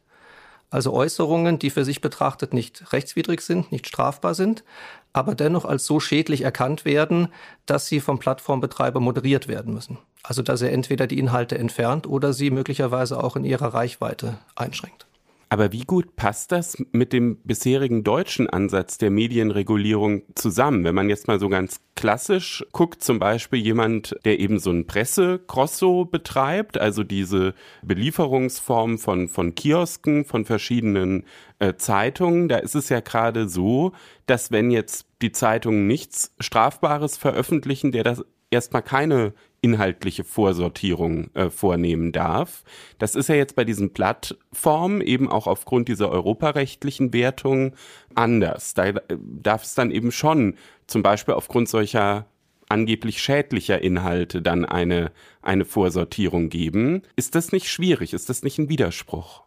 Also 0.69 0.91
Äußerungen, 0.91 1.57
die 1.57 1.69
für 1.69 1.85
sich 1.85 2.01
betrachtet 2.01 2.53
nicht 2.53 2.91
rechtswidrig 2.91 3.39
sind, 3.39 3.71
nicht 3.71 3.87
strafbar 3.87 4.35
sind, 4.35 4.65
aber 5.13 5.33
dennoch 5.33 5.63
als 5.63 5.85
so 5.85 6.01
schädlich 6.01 6.41
erkannt 6.41 6.83
werden, 6.83 7.29
dass 7.65 7.87
sie 7.87 8.01
vom 8.01 8.19
Plattformbetreiber 8.19 8.99
moderiert 8.99 9.47
werden 9.47 9.73
müssen. 9.73 9.97
Also 10.23 10.41
dass 10.41 10.61
er 10.61 10.73
entweder 10.73 11.07
die 11.07 11.19
Inhalte 11.19 11.57
entfernt 11.57 12.05
oder 12.05 12.33
sie 12.33 12.51
möglicherweise 12.51 13.23
auch 13.23 13.37
in 13.37 13.45
ihrer 13.45 13.73
Reichweite 13.73 14.39
einschränkt. 14.55 15.07
Aber 15.51 15.71
wie 15.71 15.83
gut 15.83 16.15
passt 16.15 16.51
das 16.51 16.77
mit 16.91 17.11
dem 17.11 17.37
bisherigen 17.37 18.03
deutschen 18.03 18.47
Ansatz 18.47 18.99
der 18.99 19.09
Medienregulierung 19.09 20.21
zusammen? 20.35 20.83
Wenn 20.83 20.93
man 20.93 21.09
jetzt 21.09 21.27
mal 21.27 21.39
so 21.39 21.49
ganz 21.49 21.81
klassisch 21.95 22.63
guckt, 22.71 23.03
zum 23.03 23.17
Beispiel 23.17 23.59
jemand, 23.59 24.15
der 24.25 24.39
eben 24.39 24.59
so 24.59 24.69
ein 24.69 24.85
Presse-Crosso 24.85 26.05
betreibt, 26.05 26.77
also 26.77 27.03
diese 27.03 27.55
Belieferungsform 27.81 28.99
von, 28.99 29.27
von 29.27 29.55
Kiosken, 29.55 30.23
von 30.23 30.45
verschiedenen 30.45 31.25
äh, 31.57 31.73
Zeitungen, 31.75 32.47
da 32.47 32.57
ist 32.57 32.75
es 32.75 32.89
ja 32.89 32.99
gerade 32.99 33.49
so, 33.49 33.93
dass 34.27 34.51
wenn 34.51 34.69
jetzt 34.69 35.07
die 35.23 35.31
Zeitungen 35.31 35.87
nichts 35.87 36.35
Strafbares 36.39 37.17
veröffentlichen, 37.17 37.91
der 37.91 38.03
das 38.03 38.23
erstmal 38.51 38.83
keine 38.83 39.33
inhaltliche 39.61 40.23
Vorsortierung 40.23 41.33
äh, 41.35 41.49
vornehmen 41.49 42.11
darf. 42.11 42.63
Das 42.97 43.15
ist 43.15 43.29
ja 43.29 43.35
jetzt 43.35 43.55
bei 43.55 43.65
diesen 43.65 43.93
Plattformen 43.93 45.01
eben 45.01 45.29
auch 45.29 45.47
aufgrund 45.47 45.87
dieser 45.87 46.09
europarechtlichen 46.09 47.13
Wertung 47.13 47.73
anders. 48.15 48.73
Da 48.73 48.85
äh, 48.85 49.03
darf 49.19 49.63
es 49.63 49.75
dann 49.75 49.91
eben 49.91 50.11
schon 50.11 50.55
zum 50.87 51.03
Beispiel 51.03 51.33
aufgrund 51.33 51.69
solcher 51.69 52.25
angeblich 52.69 53.21
schädlicher 53.21 53.81
Inhalte 53.81 54.41
dann 54.41 54.63
eine, 54.63 55.11
eine 55.41 55.65
Vorsortierung 55.65 56.49
geben. 56.49 57.01
Ist 57.15 57.35
das 57.35 57.51
nicht 57.51 57.67
schwierig? 57.67 58.13
Ist 58.13 58.29
das 58.29 58.43
nicht 58.43 58.59
ein 58.59 58.69
Widerspruch? 58.69 59.43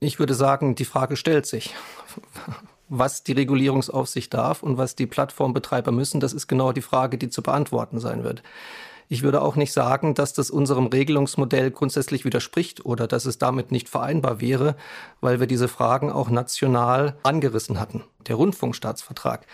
Ich 0.00 0.18
würde 0.18 0.34
sagen, 0.34 0.74
die 0.74 0.84
Frage 0.84 1.16
stellt 1.16 1.46
sich. 1.46 1.74
Was 2.88 3.24
die 3.24 3.32
Regulierungsaufsicht 3.32 4.32
darf 4.34 4.62
und 4.62 4.76
was 4.76 4.94
die 4.94 5.06
Plattformbetreiber 5.06 5.90
müssen, 5.90 6.20
das 6.20 6.32
ist 6.32 6.46
genau 6.46 6.72
die 6.72 6.82
Frage, 6.82 7.18
die 7.18 7.30
zu 7.30 7.42
beantworten 7.42 7.98
sein 7.98 8.22
wird. 8.22 8.42
Ich 9.08 9.22
würde 9.22 9.42
auch 9.42 9.54
nicht 9.54 9.72
sagen, 9.72 10.14
dass 10.14 10.32
das 10.32 10.50
unserem 10.50 10.86
Regelungsmodell 10.86 11.70
grundsätzlich 11.70 12.24
widerspricht 12.24 12.84
oder 12.84 13.06
dass 13.06 13.24
es 13.24 13.38
damit 13.38 13.70
nicht 13.70 13.88
vereinbar 13.88 14.40
wäre, 14.40 14.74
weil 15.20 15.38
wir 15.38 15.46
diese 15.46 15.68
Fragen 15.68 16.10
auch 16.10 16.28
national 16.28 17.16
angerissen 17.22 17.78
hatten. 17.78 18.02
Der 18.26 18.34
Rundfunkstaatsvertrag 18.34 19.46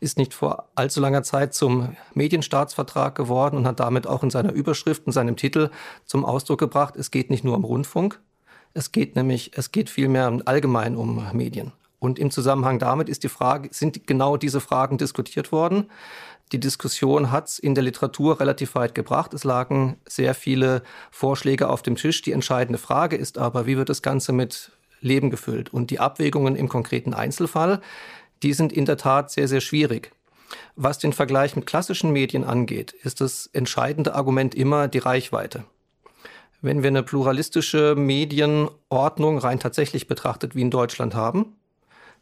ist 0.00 0.18
nicht 0.18 0.34
vor 0.34 0.68
allzu 0.74 1.00
langer 1.00 1.22
Zeit 1.22 1.54
zum 1.54 1.96
Medienstaatsvertrag 2.12 3.14
geworden 3.14 3.56
und 3.56 3.66
hat 3.66 3.80
damit 3.80 4.06
auch 4.06 4.22
in 4.22 4.30
seiner 4.30 4.52
Überschrift 4.52 5.06
und 5.06 5.12
seinem 5.12 5.36
Titel 5.36 5.70
zum 6.04 6.26
Ausdruck 6.26 6.58
gebracht, 6.58 6.94
es 6.96 7.10
geht 7.10 7.30
nicht 7.30 7.44
nur 7.44 7.56
um 7.56 7.64
Rundfunk, 7.64 8.20
es 8.74 8.92
geht 8.92 9.16
nämlich, 9.16 9.52
es 9.56 9.72
geht 9.72 9.88
vielmehr 9.88 10.40
allgemein 10.44 10.96
um 10.96 11.26
Medien. 11.32 11.72
Und 12.00 12.18
im 12.18 12.30
Zusammenhang 12.30 12.78
damit 12.78 13.08
ist 13.08 13.24
die 13.24 13.28
Frage, 13.28 13.70
sind 13.72 14.06
genau 14.06 14.36
diese 14.36 14.60
Fragen 14.60 14.98
diskutiert 14.98 15.50
worden? 15.50 15.90
Die 16.52 16.60
Diskussion 16.60 17.30
hat 17.30 17.48
es 17.48 17.58
in 17.58 17.74
der 17.74 17.84
Literatur 17.84 18.40
relativ 18.40 18.74
weit 18.74 18.94
gebracht. 18.94 19.34
Es 19.34 19.44
lagen 19.44 19.98
sehr 20.06 20.34
viele 20.34 20.82
Vorschläge 21.10 21.68
auf 21.68 21.82
dem 21.82 21.96
Tisch. 21.96 22.22
Die 22.22 22.32
entscheidende 22.32 22.78
Frage 22.78 23.16
ist 23.16 23.38
aber, 23.38 23.66
wie 23.66 23.76
wird 23.76 23.88
das 23.88 24.02
Ganze 24.02 24.32
mit 24.32 24.72
Leben 25.00 25.30
gefüllt? 25.30 25.72
Und 25.72 25.90
die 25.90 26.00
Abwägungen 26.00 26.56
im 26.56 26.68
konkreten 26.68 27.12
Einzelfall, 27.12 27.80
die 28.42 28.54
sind 28.54 28.72
in 28.72 28.86
der 28.86 28.96
Tat 28.96 29.30
sehr, 29.30 29.48
sehr 29.48 29.60
schwierig. 29.60 30.12
Was 30.76 30.98
den 30.98 31.12
Vergleich 31.12 31.56
mit 31.56 31.66
klassischen 31.66 32.12
Medien 32.12 32.44
angeht, 32.44 32.92
ist 32.92 33.20
das 33.20 33.50
entscheidende 33.52 34.14
Argument 34.14 34.54
immer 34.54 34.88
die 34.88 34.98
Reichweite. 34.98 35.64
Wenn 36.60 36.82
wir 36.82 36.88
eine 36.88 37.02
pluralistische 37.02 37.94
Medienordnung 37.94 39.38
rein 39.38 39.60
tatsächlich 39.60 40.08
betrachtet 40.08 40.54
wie 40.54 40.62
in 40.62 40.70
Deutschland 40.70 41.14
haben, 41.14 41.56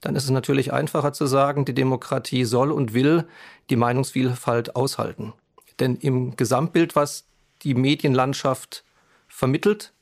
dann 0.00 0.16
ist 0.16 0.24
es 0.24 0.30
natürlich 0.30 0.72
einfacher 0.72 1.12
zu 1.12 1.26
sagen, 1.26 1.64
die 1.64 1.74
Demokratie 1.74 2.44
soll 2.44 2.70
und 2.72 2.94
will 2.94 3.26
die 3.70 3.76
Meinungsvielfalt 3.76 4.76
aushalten. 4.76 5.32
Denn 5.80 5.96
im 5.96 6.36
Gesamtbild, 6.36 6.96
was 6.96 7.24
die 7.62 7.74
Medienlandschaft 7.74 8.84
vermittelt, 9.28 9.92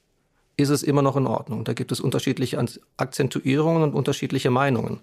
ist 0.57 0.69
es 0.69 0.83
immer 0.83 1.03
noch 1.03 1.17
in 1.17 1.27
Ordnung. 1.27 1.65
Da 1.65 1.73
gibt 1.73 1.91
es 1.91 2.01
unterschiedliche 2.01 2.65
Akzentuierungen 2.97 3.83
und 3.83 3.95
unterschiedliche 3.95 4.51
Meinungen. 4.51 5.01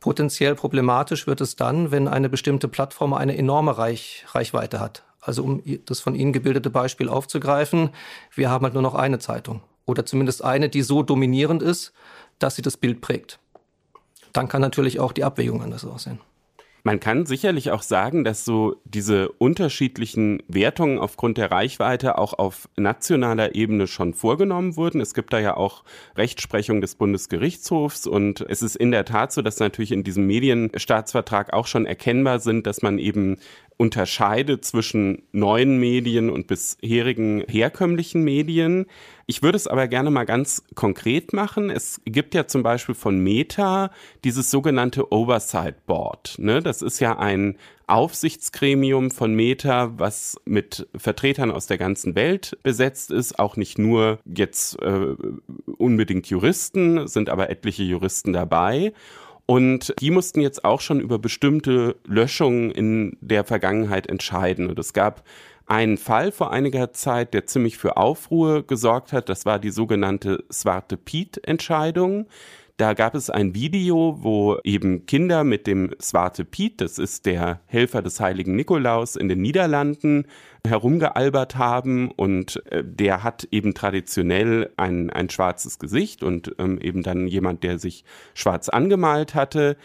Potenziell 0.00 0.54
problematisch 0.54 1.26
wird 1.26 1.40
es 1.40 1.56
dann, 1.56 1.90
wenn 1.90 2.08
eine 2.08 2.28
bestimmte 2.28 2.68
Plattform 2.68 3.14
eine 3.14 3.36
enorme 3.36 3.78
Reich 3.78 4.24
Reichweite 4.28 4.80
hat. 4.80 5.04
Also 5.20 5.42
um 5.42 5.62
das 5.86 6.00
von 6.00 6.14
Ihnen 6.14 6.32
gebildete 6.32 6.70
Beispiel 6.70 7.08
aufzugreifen, 7.08 7.90
wir 8.34 8.50
haben 8.50 8.64
halt 8.64 8.74
nur 8.74 8.82
noch 8.82 8.94
eine 8.94 9.18
Zeitung 9.18 9.62
oder 9.86 10.04
zumindest 10.04 10.44
eine, 10.44 10.68
die 10.68 10.82
so 10.82 11.02
dominierend 11.02 11.62
ist, 11.62 11.92
dass 12.38 12.56
sie 12.56 12.62
das 12.62 12.76
Bild 12.76 13.00
prägt 13.00 13.38
dann 14.34 14.48
kann 14.48 14.60
natürlich 14.60 15.00
auch 15.00 15.12
die 15.12 15.24
Abwägung 15.24 15.62
anders 15.62 15.86
aussehen. 15.86 16.20
Man 16.86 17.00
kann 17.00 17.24
sicherlich 17.24 17.70
auch 17.70 17.80
sagen, 17.80 18.24
dass 18.24 18.44
so 18.44 18.76
diese 18.84 19.30
unterschiedlichen 19.30 20.42
Wertungen 20.48 20.98
aufgrund 20.98 21.38
der 21.38 21.50
Reichweite 21.50 22.18
auch 22.18 22.34
auf 22.34 22.68
nationaler 22.76 23.54
Ebene 23.54 23.86
schon 23.86 24.12
vorgenommen 24.12 24.76
wurden. 24.76 25.00
Es 25.00 25.14
gibt 25.14 25.32
da 25.32 25.38
ja 25.38 25.56
auch 25.56 25.82
Rechtsprechung 26.14 26.82
des 26.82 26.96
Bundesgerichtshofs 26.96 28.06
und 28.06 28.42
es 28.42 28.60
ist 28.60 28.76
in 28.76 28.90
der 28.90 29.06
Tat 29.06 29.32
so, 29.32 29.40
dass 29.40 29.60
natürlich 29.60 29.92
in 29.92 30.04
diesem 30.04 30.26
Medienstaatsvertrag 30.26 31.54
auch 31.54 31.66
schon 31.66 31.86
erkennbar 31.86 32.38
sind, 32.38 32.66
dass 32.66 32.82
man 32.82 32.98
eben 32.98 33.38
unterscheidet 33.76 34.64
zwischen 34.64 35.22
neuen 35.32 35.78
Medien 35.78 36.30
und 36.30 36.46
bisherigen 36.46 37.44
herkömmlichen 37.48 38.22
Medien. 38.22 38.86
Ich 39.26 39.42
würde 39.42 39.56
es 39.56 39.66
aber 39.66 39.88
gerne 39.88 40.10
mal 40.10 40.24
ganz 40.24 40.64
konkret 40.74 41.32
machen. 41.32 41.70
Es 41.70 42.00
gibt 42.04 42.34
ja 42.34 42.46
zum 42.46 42.62
Beispiel 42.62 42.94
von 42.94 43.18
Meta 43.18 43.90
dieses 44.22 44.50
sogenannte 44.50 45.12
Oversight 45.12 45.86
Board. 45.86 46.36
Ne? 46.38 46.60
Das 46.60 46.82
ist 46.82 47.00
ja 47.00 47.18
ein 47.18 47.56
Aufsichtsgremium 47.86 49.10
von 49.10 49.34
Meta, 49.34 49.92
was 49.98 50.36
mit 50.44 50.86
Vertretern 50.96 51.50
aus 51.50 51.66
der 51.66 51.78
ganzen 51.78 52.14
Welt 52.14 52.56
besetzt 52.62 53.10
ist, 53.10 53.38
auch 53.38 53.56
nicht 53.56 53.78
nur 53.78 54.18
jetzt 54.24 54.80
äh, 54.80 55.14
unbedingt 55.76 56.26
Juristen, 56.28 57.06
sind 57.08 57.28
aber 57.28 57.50
etliche 57.50 57.82
Juristen 57.82 58.32
dabei. 58.32 58.92
Und 59.46 59.94
die 60.00 60.10
mussten 60.10 60.40
jetzt 60.40 60.64
auch 60.64 60.80
schon 60.80 61.00
über 61.00 61.18
bestimmte 61.18 61.96
Löschungen 62.06 62.70
in 62.70 63.16
der 63.20 63.44
Vergangenheit 63.44 64.06
entscheiden. 64.06 64.68
Und 64.68 64.78
es 64.78 64.92
gab 64.92 65.22
einen 65.66 65.98
Fall 65.98 66.32
vor 66.32 66.50
einiger 66.50 66.92
Zeit, 66.92 67.34
der 67.34 67.46
ziemlich 67.46 67.76
für 67.76 67.96
Aufruhr 67.96 68.66
gesorgt 68.66 69.12
hat. 69.12 69.28
Das 69.28 69.44
war 69.44 69.58
die 69.58 69.70
sogenannte 69.70 70.44
Swarte 70.50 70.96
Piet-Entscheidung. 70.96 72.26
Da 72.76 72.94
gab 72.94 73.14
es 73.14 73.30
ein 73.30 73.54
Video, 73.54 74.16
wo 74.20 74.58
eben 74.64 75.06
Kinder 75.06 75.44
mit 75.44 75.68
dem 75.68 75.94
Swarte 76.02 76.44
Piet, 76.44 76.80
das 76.80 76.98
ist 76.98 77.24
der 77.24 77.60
Helfer 77.66 78.02
des 78.02 78.18
heiligen 78.18 78.56
Nikolaus 78.56 79.14
in 79.14 79.28
den 79.28 79.42
Niederlanden, 79.42 80.26
herumgealbert 80.66 81.56
haben 81.56 82.10
und 82.10 82.62
äh, 82.70 82.82
der 82.84 83.22
hat 83.22 83.46
eben 83.50 83.74
traditionell 83.74 84.70
ein, 84.76 85.10
ein 85.10 85.28
schwarzes 85.28 85.78
Gesicht 85.78 86.22
und 86.22 86.54
ähm, 86.58 86.78
eben 86.80 87.02
dann 87.02 87.26
jemand, 87.26 87.62
der 87.62 87.78
sich 87.78 88.04
schwarz 88.34 88.68
angemalt 88.68 89.34
hatte. 89.34 89.76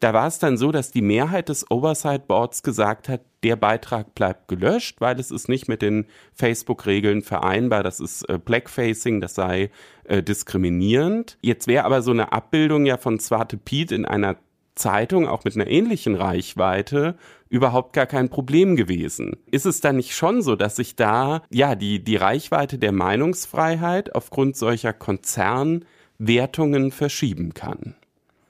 Da 0.00 0.14
war 0.14 0.28
es 0.28 0.38
dann 0.38 0.56
so, 0.56 0.70
dass 0.70 0.92
die 0.92 1.02
Mehrheit 1.02 1.48
des 1.48 1.68
Oversight 1.72 2.28
Boards 2.28 2.62
gesagt 2.62 3.08
hat, 3.08 3.22
der 3.42 3.56
Beitrag 3.56 4.14
bleibt 4.14 4.46
gelöscht, 4.46 5.00
weil 5.00 5.18
es 5.18 5.32
ist 5.32 5.48
nicht 5.48 5.66
mit 5.66 5.82
den 5.82 6.06
Facebook-Regeln 6.34 7.22
vereinbar. 7.22 7.82
Das 7.82 7.98
ist 7.98 8.28
äh, 8.28 8.38
Blackfacing, 8.38 9.20
das 9.20 9.34
sei 9.34 9.70
äh, 10.04 10.22
diskriminierend. 10.22 11.36
Jetzt 11.40 11.66
wäre 11.66 11.84
aber 11.84 12.02
so 12.02 12.12
eine 12.12 12.32
Abbildung 12.32 12.86
ja 12.86 12.96
von 12.96 13.18
Zwarte 13.18 13.56
Piet 13.56 13.90
in 13.90 14.04
einer 14.04 14.36
Zeitung, 14.76 15.26
auch 15.26 15.44
mit 15.44 15.56
einer 15.56 15.66
ähnlichen 15.66 16.14
Reichweite, 16.14 17.16
überhaupt 17.48 17.92
gar 17.92 18.06
kein 18.06 18.28
Problem 18.28 18.76
gewesen. 18.76 19.36
Ist 19.50 19.66
es 19.66 19.80
dann 19.80 19.96
nicht 19.96 20.14
schon 20.14 20.42
so, 20.42 20.56
dass 20.56 20.76
sich 20.76 20.96
da, 20.96 21.42
ja, 21.50 21.74
die, 21.74 22.02
die 22.02 22.16
Reichweite 22.16 22.78
der 22.78 22.92
Meinungsfreiheit 22.92 24.14
aufgrund 24.14 24.56
solcher 24.56 24.92
Konzernwertungen 24.92 26.90
verschieben 26.90 27.54
kann? 27.54 27.94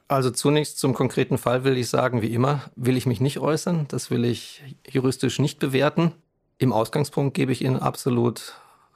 Also 0.08 0.30
zunächst 0.30 0.78
zum 0.78 0.94
konkreten 0.94 1.36
Fall 1.36 1.64
will 1.64 1.76
ich 1.76 1.88
sagen, 1.90 2.22
wie 2.22 2.32
immer, 2.32 2.62
will 2.76 2.96
ich 2.96 3.04
mich 3.04 3.20
nicht 3.20 3.38
äußern. 3.38 3.86
Das 3.88 4.10
will 4.10 4.24
ich 4.24 4.62
juristisch 4.88 5.38
nicht 5.38 5.58
bewerten. 5.58 6.12
Im 6.56 6.72
Ausgangspunkt 6.72 7.34
gebe 7.34 7.52
ich 7.52 7.62
Ihnen 7.62 7.76
absolut 7.76 8.54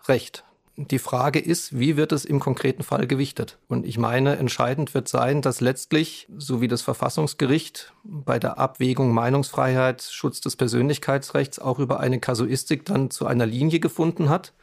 recht. 0.08 0.44
Die 0.76 0.98
Frage 0.98 1.38
ist, 1.38 1.78
wie 1.78 1.98
wird 1.98 2.12
es 2.12 2.24
im 2.24 2.40
konkreten 2.40 2.82
Fall 2.82 3.06
gewichtet? 3.06 3.58
Und 3.68 3.84
ich 3.84 3.98
meine, 3.98 4.36
entscheidend 4.36 4.94
wird 4.94 5.06
sein, 5.06 5.42
dass 5.42 5.60
letztlich, 5.60 6.26
so 6.38 6.62
wie 6.62 6.68
das 6.68 6.80
Verfassungsgericht 6.80 7.92
bei 8.04 8.38
der 8.38 8.58
Abwägung 8.58 9.12
Meinungsfreiheit, 9.12 10.02
Schutz 10.02 10.40
des 10.40 10.56
Persönlichkeitsrechts 10.56 11.58
auch 11.58 11.78
über 11.78 12.00
eine 12.00 12.20
Kasuistik 12.20 12.86
dann 12.86 13.10
zu 13.10 13.26
einer 13.26 13.44
Linie 13.44 13.80
gefunden 13.80 14.30
hat, 14.30 14.54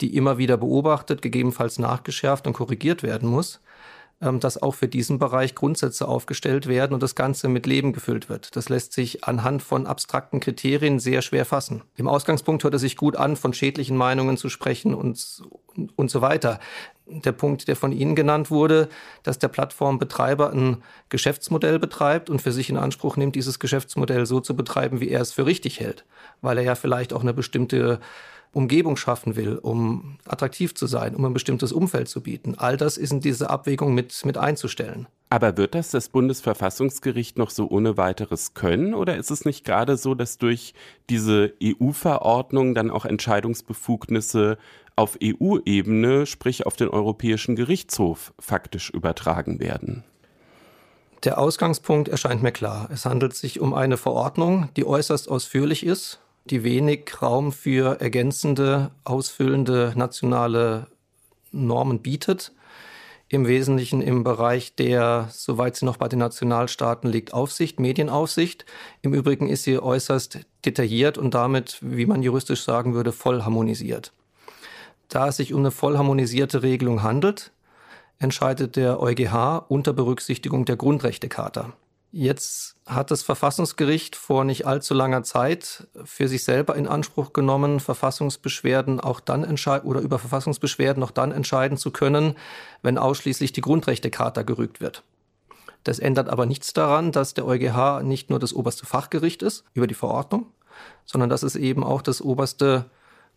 die 0.00 0.16
immer 0.16 0.38
wieder 0.38 0.56
beobachtet, 0.56 1.22
gegebenenfalls 1.22 1.80
nachgeschärft 1.80 2.46
und 2.46 2.52
korrigiert 2.52 3.02
werden 3.02 3.28
muss, 3.28 3.60
dass 4.22 4.62
auch 4.62 4.74
für 4.74 4.86
diesen 4.86 5.18
Bereich 5.18 5.54
Grundsätze 5.56 6.06
aufgestellt 6.06 6.68
werden 6.68 6.94
und 6.94 7.02
das 7.02 7.16
Ganze 7.16 7.48
mit 7.48 7.66
Leben 7.66 7.92
gefüllt 7.92 8.28
wird. 8.28 8.54
Das 8.54 8.68
lässt 8.68 8.92
sich 8.92 9.24
anhand 9.24 9.62
von 9.62 9.86
abstrakten 9.86 10.38
Kriterien 10.38 11.00
sehr 11.00 11.22
schwer 11.22 11.44
fassen. 11.44 11.82
Im 11.96 12.06
Ausgangspunkt 12.06 12.62
hört 12.62 12.74
es 12.74 12.82
sich 12.82 12.96
gut 12.96 13.16
an, 13.16 13.34
von 13.34 13.52
schädlichen 13.52 13.96
Meinungen 13.96 14.36
zu 14.36 14.48
sprechen 14.48 14.94
und, 14.94 15.42
und 15.96 16.10
so 16.10 16.20
weiter. 16.20 16.60
Der 17.06 17.32
Punkt, 17.32 17.66
der 17.66 17.74
von 17.74 17.90
Ihnen 17.90 18.14
genannt 18.14 18.50
wurde, 18.50 18.88
dass 19.24 19.40
der 19.40 19.48
Plattformbetreiber 19.48 20.52
ein 20.52 20.84
Geschäftsmodell 21.08 21.80
betreibt 21.80 22.30
und 22.30 22.40
für 22.40 22.52
sich 22.52 22.70
in 22.70 22.76
Anspruch 22.76 23.16
nimmt, 23.16 23.34
dieses 23.34 23.58
Geschäftsmodell 23.58 24.24
so 24.24 24.38
zu 24.38 24.54
betreiben, 24.54 25.00
wie 25.00 25.08
er 25.08 25.20
es 25.20 25.32
für 25.32 25.46
richtig 25.46 25.80
hält, 25.80 26.04
weil 26.42 26.58
er 26.58 26.64
ja 26.64 26.74
vielleicht 26.76 27.12
auch 27.12 27.22
eine 27.22 27.34
bestimmte 27.34 27.98
Umgebung 28.52 28.96
schaffen 28.96 29.34
will, 29.34 29.56
um 29.56 30.18
attraktiv 30.26 30.74
zu 30.74 30.86
sein, 30.86 31.16
um 31.16 31.24
ein 31.24 31.32
bestimmtes 31.32 31.72
Umfeld 31.72 32.08
zu 32.08 32.22
bieten. 32.22 32.54
All 32.58 32.76
das 32.76 32.98
ist 32.98 33.12
in 33.12 33.20
diese 33.20 33.48
Abwägung 33.48 33.94
mit, 33.94 34.24
mit 34.24 34.36
einzustellen. 34.36 35.06
Aber 35.30 35.56
wird 35.56 35.74
das 35.74 35.90
das 35.90 36.10
Bundesverfassungsgericht 36.10 37.38
noch 37.38 37.48
so 37.48 37.70
ohne 37.70 37.96
weiteres 37.96 38.52
können? 38.52 38.92
Oder 38.92 39.16
ist 39.16 39.30
es 39.30 39.46
nicht 39.46 39.64
gerade 39.64 39.96
so, 39.96 40.14
dass 40.14 40.36
durch 40.36 40.74
diese 41.08 41.54
EU-Verordnung 41.62 42.74
dann 42.74 42.90
auch 42.90 43.06
Entscheidungsbefugnisse 43.06 44.58
auf 44.94 45.18
EU-Ebene, 45.22 46.26
sprich 46.26 46.66
auf 46.66 46.76
den 46.76 46.88
Europäischen 46.88 47.56
Gerichtshof, 47.56 48.34
faktisch 48.38 48.90
übertragen 48.90 49.58
werden? 49.58 50.04
Der 51.24 51.38
Ausgangspunkt 51.38 52.08
erscheint 52.08 52.42
mir 52.42 52.52
klar. 52.52 52.90
Es 52.92 53.06
handelt 53.06 53.34
sich 53.34 53.60
um 53.60 53.72
eine 53.72 53.96
Verordnung, 53.96 54.68
die 54.76 54.84
äußerst 54.84 55.30
ausführlich 55.30 55.86
ist, 55.86 56.20
die 56.44 56.64
wenig 56.64 57.22
Raum 57.22 57.52
für 57.52 58.00
ergänzende, 58.00 58.90
ausfüllende 59.04 59.92
nationale 59.96 60.88
Normen 61.52 62.00
bietet. 62.00 62.52
Im 63.28 63.46
Wesentlichen 63.46 64.02
im 64.02 64.24
Bereich 64.24 64.74
der, 64.74 65.28
soweit 65.30 65.76
sie 65.76 65.86
noch 65.86 65.96
bei 65.96 66.08
den 66.08 66.18
Nationalstaaten 66.18 67.10
liegt, 67.10 67.32
Aufsicht, 67.32 67.80
Medienaufsicht. 67.80 68.66
Im 69.00 69.14
Übrigen 69.14 69.48
ist 69.48 69.62
sie 69.62 69.78
äußerst 69.78 70.40
detailliert 70.66 71.16
und 71.16 71.32
damit, 71.32 71.78
wie 71.80 72.04
man 72.04 72.22
juristisch 72.22 72.62
sagen 72.62 72.92
würde, 72.92 73.12
voll 73.12 73.42
harmonisiert. 73.42 74.12
Da 75.08 75.28
es 75.28 75.36
sich 75.36 75.54
um 75.54 75.60
eine 75.60 75.70
voll 75.70 75.96
harmonisierte 75.96 76.62
Regelung 76.62 77.02
handelt, 77.02 77.52
entscheidet 78.18 78.76
der 78.76 79.00
EuGH 79.00 79.64
unter 79.68 79.92
Berücksichtigung 79.92 80.64
der 80.64 80.76
Grundrechtecharta. 80.76 81.72
Jetzt 82.14 82.76
hat 82.84 83.10
das 83.10 83.22
Verfassungsgericht 83.22 84.16
vor 84.16 84.44
nicht 84.44 84.66
allzu 84.66 84.92
langer 84.92 85.22
Zeit 85.22 85.88
für 86.04 86.28
sich 86.28 86.44
selber 86.44 86.76
in 86.76 86.86
Anspruch 86.86 87.32
genommen, 87.32 87.80
Verfassungsbeschwerden 87.80 89.00
auch 89.00 89.18
dann 89.18 89.44
entscheiden 89.44 89.88
oder 89.88 90.00
über 90.00 90.18
Verfassungsbeschwerden 90.18 91.00
noch 91.00 91.10
dann 91.10 91.32
entscheiden 91.32 91.78
zu 91.78 91.90
können, 91.90 92.36
wenn 92.82 92.98
ausschließlich 92.98 93.52
die 93.52 93.62
Grundrechtecharta 93.62 94.42
gerügt 94.42 94.82
wird. 94.82 95.04
Das 95.84 95.98
ändert 95.98 96.28
aber 96.28 96.44
nichts 96.44 96.74
daran, 96.74 97.12
dass 97.12 97.32
der 97.32 97.46
EuGH 97.46 98.02
nicht 98.02 98.28
nur 98.28 98.38
das 98.38 98.52
oberste 98.52 98.84
Fachgericht 98.84 99.42
ist 99.42 99.64
über 99.72 99.86
die 99.86 99.94
Verordnung, 99.94 100.52
sondern 101.06 101.30
dass 101.30 101.42
es 101.42 101.56
eben 101.56 101.82
auch 101.82 102.02
das 102.02 102.20
oberste 102.20 102.84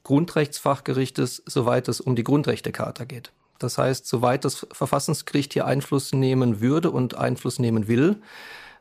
Grundrechtsfachgericht 0.04 1.18
ist, 1.18 1.44
soweit 1.46 1.88
es 1.88 2.02
um 2.02 2.18
die 2.18 2.26
Grundrechtecharta 2.26 3.06
geht. 3.06 3.32
Das 3.58 3.78
heißt, 3.78 4.06
soweit 4.06 4.44
das 4.44 4.68
Verfassungsgericht 4.74 5.54
hier 5.54 5.66
Einfluss 5.66 6.12
nehmen 6.12 6.60
würde 6.60 6.92
und 6.92 7.16
Einfluss 7.16 7.58
nehmen 7.58 7.88
will, 7.88 8.22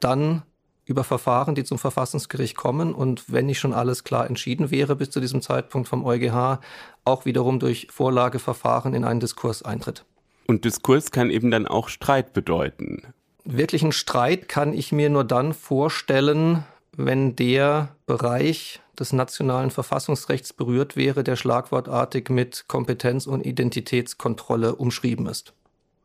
dann 0.00 0.42
über 0.86 1.04
Verfahren, 1.04 1.54
die 1.54 1.64
zum 1.64 1.78
Verfassungsgericht 1.78 2.56
kommen 2.56 2.94
und 2.94 3.32
wenn 3.32 3.46
nicht 3.46 3.58
schon 3.58 3.72
alles 3.72 4.04
klar 4.04 4.26
entschieden 4.26 4.70
wäre 4.70 4.96
bis 4.96 5.10
zu 5.10 5.20
diesem 5.20 5.40
Zeitpunkt 5.40 5.88
vom 5.88 6.04
EuGH, 6.04 6.60
auch 7.04 7.24
wiederum 7.24 7.58
durch 7.58 7.88
Vorlageverfahren 7.90 8.94
in 8.94 9.04
einen 9.04 9.20
Diskurs 9.20 9.62
eintritt. 9.62 10.04
Und 10.46 10.64
Diskurs 10.64 11.10
kann 11.10 11.30
eben 11.30 11.50
dann 11.50 11.66
auch 11.66 11.88
Streit 11.88 12.34
bedeuten. 12.34 13.02
Wirklichen 13.44 13.92
Streit 13.92 14.48
kann 14.48 14.72
ich 14.72 14.92
mir 14.92 15.08
nur 15.10 15.24
dann 15.24 15.54
vorstellen, 15.54 16.64
wenn 16.96 17.34
der 17.34 17.88
Bereich 18.06 18.80
des 18.98 19.12
nationalen 19.12 19.70
Verfassungsrechts 19.70 20.52
berührt 20.52 20.96
wäre, 20.96 21.24
der 21.24 21.36
schlagwortartig 21.36 22.28
mit 22.28 22.66
Kompetenz- 22.68 23.26
und 23.26 23.44
Identitätskontrolle 23.44 24.76
umschrieben 24.76 25.26
ist. 25.26 25.52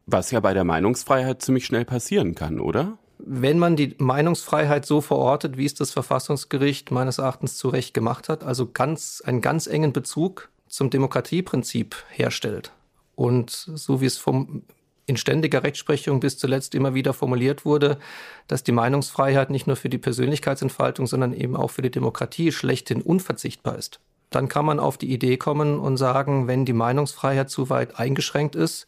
Was 0.05 0.31
ja 0.31 0.39
bei 0.39 0.53
der 0.53 0.63
Meinungsfreiheit 0.63 1.41
ziemlich 1.41 1.65
schnell 1.65 1.85
passieren 1.85 2.33
kann, 2.33 2.59
oder? 2.59 2.97
Wenn 3.19 3.59
man 3.59 3.75
die 3.75 3.95
Meinungsfreiheit 3.97 4.85
so 4.85 5.01
verortet, 5.01 5.57
wie 5.57 5.65
es 5.65 5.73
das 5.73 5.91
Verfassungsgericht 5.91 6.89
meines 6.89 7.17
Erachtens 7.17 7.57
zu 7.57 7.67
Recht 7.69 7.93
gemacht 7.93 8.29
hat, 8.29 8.43
also 8.43 8.69
ganz, 8.71 9.21
einen 9.25 9.41
ganz 9.41 9.67
engen 9.67 9.93
Bezug 9.93 10.49
zum 10.67 10.89
Demokratieprinzip 10.89 11.95
herstellt 12.09 12.71
und 13.15 13.49
so 13.51 13.99
wie 13.99 14.05
es 14.05 14.17
vom, 14.17 14.63
in 15.05 15.17
ständiger 15.17 15.63
Rechtsprechung 15.63 16.21
bis 16.21 16.37
zuletzt 16.37 16.73
immer 16.75 16.93
wieder 16.93 17.13
formuliert 17.13 17.65
wurde, 17.65 17.99
dass 18.47 18.63
die 18.63 18.71
Meinungsfreiheit 18.71 19.49
nicht 19.49 19.67
nur 19.67 19.75
für 19.75 19.89
die 19.89 19.97
Persönlichkeitsentfaltung, 19.97 21.05
sondern 21.05 21.33
eben 21.33 21.57
auch 21.57 21.71
für 21.71 21.81
die 21.81 21.91
Demokratie 21.91 22.51
schlechthin 22.51 23.01
unverzichtbar 23.01 23.77
ist. 23.77 23.99
Dann 24.29 24.47
kann 24.47 24.65
man 24.65 24.79
auf 24.79 24.97
die 24.97 25.11
Idee 25.11 25.37
kommen 25.37 25.79
und 25.79 25.97
sagen, 25.97 26.47
wenn 26.47 26.63
die 26.63 26.73
Meinungsfreiheit 26.73 27.49
zu 27.49 27.69
weit 27.69 27.99
eingeschränkt 27.99 28.55
ist, 28.55 28.87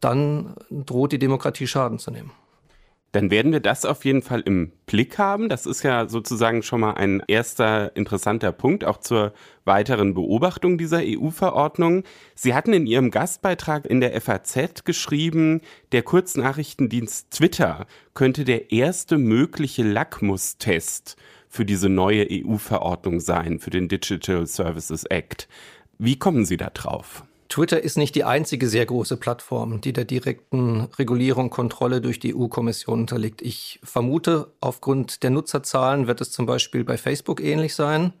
dann 0.00 0.54
droht 0.70 1.12
die 1.12 1.18
Demokratie 1.18 1.66
Schaden 1.66 1.98
zu 1.98 2.10
nehmen 2.10 2.32
dann 3.12 3.30
werden 3.30 3.52
wir 3.52 3.60
das 3.60 3.84
auf 3.84 4.04
jeden 4.04 4.22
Fall 4.22 4.40
im 4.40 4.72
Blick 4.86 5.18
haben. 5.18 5.48
Das 5.48 5.66
ist 5.66 5.82
ja 5.82 6.08
sozusagen 6.08 6.62
schon 6.62 6.80
mal 6.80 6.94
ein 6.94 7.22
erster 7.26 7.94
interessanter 7.96 8.52
Punkt, 8.52 8.84
auch 8.84 8.98
zur 8.98 9.32
weiteren 9.64 10.14
Beobachtung 10.14 10.78
dieser 10.78 11.00
EU-Verordnung. 11.02 12.04
Sie 12.34 12.54
hatten 12.54 12.72
in 12.72 12.86
Ihrem 12.86 13.10
Gastbeitrag 13.10 13.84
in 13.86 14.00
der 14.00 14.20
FAZ 14.20 14.84
geschrieben, 14.84 15.60
der 15.92 16.02
Kurznachrichtendienst 16.02 17.32
Twitter 17.32 17.86
könnte 18.14 18.44
der 18.44 18.70
erste 18.70 19.18
mögliche 19.18 19.82
Lackmustest 19.82 21.16
für 21.48 21.64
diese 21.64 21.88
neue 21.88 22.28
EU-Verordnung 22.30 23.18
sein, 23.18 23.58
für 23.58 23.70
den 23.70 23.88
Digital 23.88 24.46
Services 24.46 25.04
Act. 25.04 25.48
Wie 25.98 26.16
kommen 26.16 26.44
Sie 26.44 26.56
da 26.56 26.70
drauf? 26.70 27.24
Twitter 27.50 27.82
ist 27.82 27.98
nicht 27.98 28.14
die 28.14 28.22
einzige 28.22 28.68
sehr 28.68 28.86
große 28.86 29.16
Plattform, 29.16 29.80
die 29.80 29.92
der 29.92 30.04
direkten 30.04 30.82
Regulierung, 30.98 31.50
Kontrolle 31.50 32.00
durch 32.00 32.20
die 32.20 32.34
EU-Kommission 32.34 33.00
unterliegt. 33.00 33.42
Ich 33.42 33.80
vermute, 33.82 34.52
aufgrund 34.60 35.24
der 35.24 35.30
Nutzerzahlen 35.30 36.06
wird 36.06 36.20
es 36.20 36.30
zum 36.30 36.46
Beispiel 36.46 36.84
bei 36.84 36.96
Facebook 36.96 37.40
ähnlich 37.40 37.74
sein. 37.74 38.12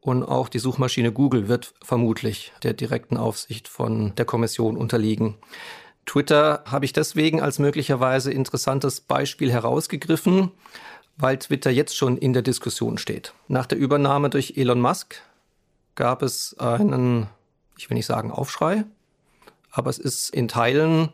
Und 0.00 0.24
auch 0.24 0.48
die 0.48 0.58
Suchmaschine 0.58 1.12
Google 1.12 1.46
wird 1.46 1.74
vermutlich 1.80 2.52
der 2.64 2.72
direkten 2.72 3.16
Aufsicht 3.16 3.68
von 3.68 4.14
der 4.16 4.24
Kommission 4.24 4.76
unterliegen. 4.76 5.36
Twitter 6.04 6.64
habe 6.66 6.84
ich 6.86 6.92
deswegen 6.92 7.40
als 7.40 7.60
möglicherweise 7.60 8.32
interessantes 8.32 9.00
Beispiel 9.00 9.52
herausgegriffen, 9.52 10.50
weil 11.16 11.38
Twitter 11.38 11.70
jetzt 11.70 11.96
schon 11.96 12.18
in 12.18 12.32
der 12.32 12.42
Diskussion 12.42 12.98
steht. 12.98 13.32
Nach 13.46 13.66
der 13.66 13.78
Übernahme 13.78 14.28
durch 14.28 14.54
Elon 14.56 14.80
Musk 14.80 15.22
gab 15.94 16.22
es 16.22 16.56
einen 16.58 17.28
ich 17.76 17.88
will 17.90 17.96
nicht 17.96 18.06
sagen 18.06 18.30
Aufschrei, 18.30 18.84
aber 19.70 19.90
es 19.90 19.98
ist 19.98 20.30
in 20.30 20.48
Teilen 20.48 21.10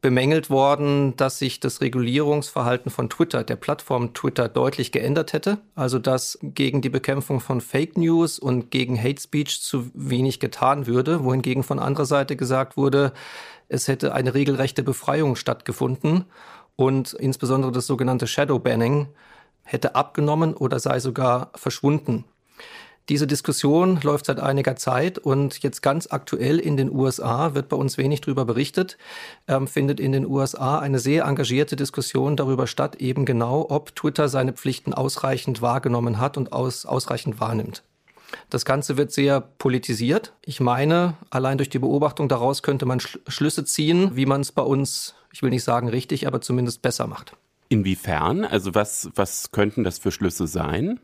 bemängelt 0.00 0.48
worden, 0.48 1.16
dass 1.16 1.38
sich 1.38 1.58
das 1.58 1.80
Regulierungsverhalten 1.80 2.90
von 2.90 3.10
Twitter, 3.10 3.42
der 3.42 3.56
Plattform 3.56 4.14
Twitter, 4.14 4.48
deutlich 4.48 4.92
geändert 4.92 5.32
hätte. 5.32 5.58
Also 5.74 5.98
dass 5.98 6.38
gegen 6.42 6.82
die 6.82 6.88
Bekämpfung 6.88 7.40
von 7.40 7.60
Fake 7.60 7.96
News 7.96 8.38
und 8.38 8.70
gegen 8.70 8.96
Hate 8.96 9.20
Speech 9.20 9.60
zu 9.60 9.90
wenig 9.94 10.38
getan 10.38 10.86
würde, 10.86 11.24
wohingegen 11.24 11.64
von 11.64 11.80
anderer 11.80 12.06
Seite 12.06 12.36
gesagt 12.36 12.76
wurde, 12.76 13.12
es 13.68 13.88
hätte 13.88 14.14
eine 14.14 14.34
regelrechte 14.34 14.82
Befreiung 14.82 15.36
stattgefunden 15.36 16.24
und 16.76 17.12
insbesondere 17.14 17.72
das 17.72 17.86
sogenannte 17.86 18.26
Shadow 18.28 18.58
Banning 18.60 19.08
hätte 19.64 19.94
abgenommen 19.94 20.54
oder 20.54 20.78
sei 20.78 21.00
sogar 21.00 21.50
verschwunden. 21.54 22.24
Diese 23.08 23.26
Diskussion 23.26 24.00
läuft 24.02 24.26
seit 24.26 24.38
einiger 24.38 24.76
Zeit 24.76 25.18
und 25.18 25.62
jetzt 25.62 25.80
ganz 25.80 26.08
aktuell 26.10 26.58
in 26.58 26.76
den 26.76 26.92
USA 26.92 27.54
wird 27.54 27.70
bei 27.70 27.76
uns 27.76 27.96
wenig 27.96 28.20
darüber 28.20 28.44
berichtet, 28.44 28.98
ähm, 29.46 29.66
findet 29.66 29.98
in 29.98 30.12
den 30.12 30.26
USA 30.26 30.78
eine 30.78 30.98
sehr 30.98 31.24
engagierte 31.24 31.74
Diskussion 31.74 32.36
darüber 32.36 32.66
statt, 32.66 32.96
eben 32.96 33.24
genau, 33.24 33.66
ob 33.70 33.96
Twitter 33.96 34.28
seine 34.28 34.52
Pflichten 34.52 34.92
ausreichend 34.92 35.62
wahrgenommen 35.62 36.20
hat 36.20 36.36
und 36.36 36.52
aus, 36.52 36.84
ausreichend 36.84 37.40
wahrnimmt. 37.40 37.82
Das 38.50 38.66
Ganze 38.66 38.98
wird 38.98 39.10
sehr 39.10 39.40
politisiert. 39.40 40.34
Ich 40.44 40.60
meine, 40.60 41.14
allein 41.30 41.56
durch 41.56 41.70
die 41.70 41.78
Beobachtung 41.78 42.28
daraus 42.28 42.62
könnte 42.62 42.84
man 42.84 43.00
Schlüsse 43.00 43.64
ziehen, 43.64 44.16
wie 44.16 44.26
man 44.26 44.42
es 44.42 44.52
bei 44.52 44.62
uns, 44.62 45.14
ich 45.32 45.42
will 45.42 45.48
nicht 45.48 45.64
sagen 45.64 45.88
richtig, 45.88 46.26
aber 46.26 46.42
zumindest 46.42 46.82
besser 46.82 47.06
macht. 47.06 47.36
Inwiefern? 47.70 48.44
Also 48.44 48.74
was, 48.74 49.08
was 49.14 49.50
könnten 49.50 49.82
das 49.82 49.98
für 49.98 50.10
Schlüsse 50.12 50.46
sein? 50.46 51.00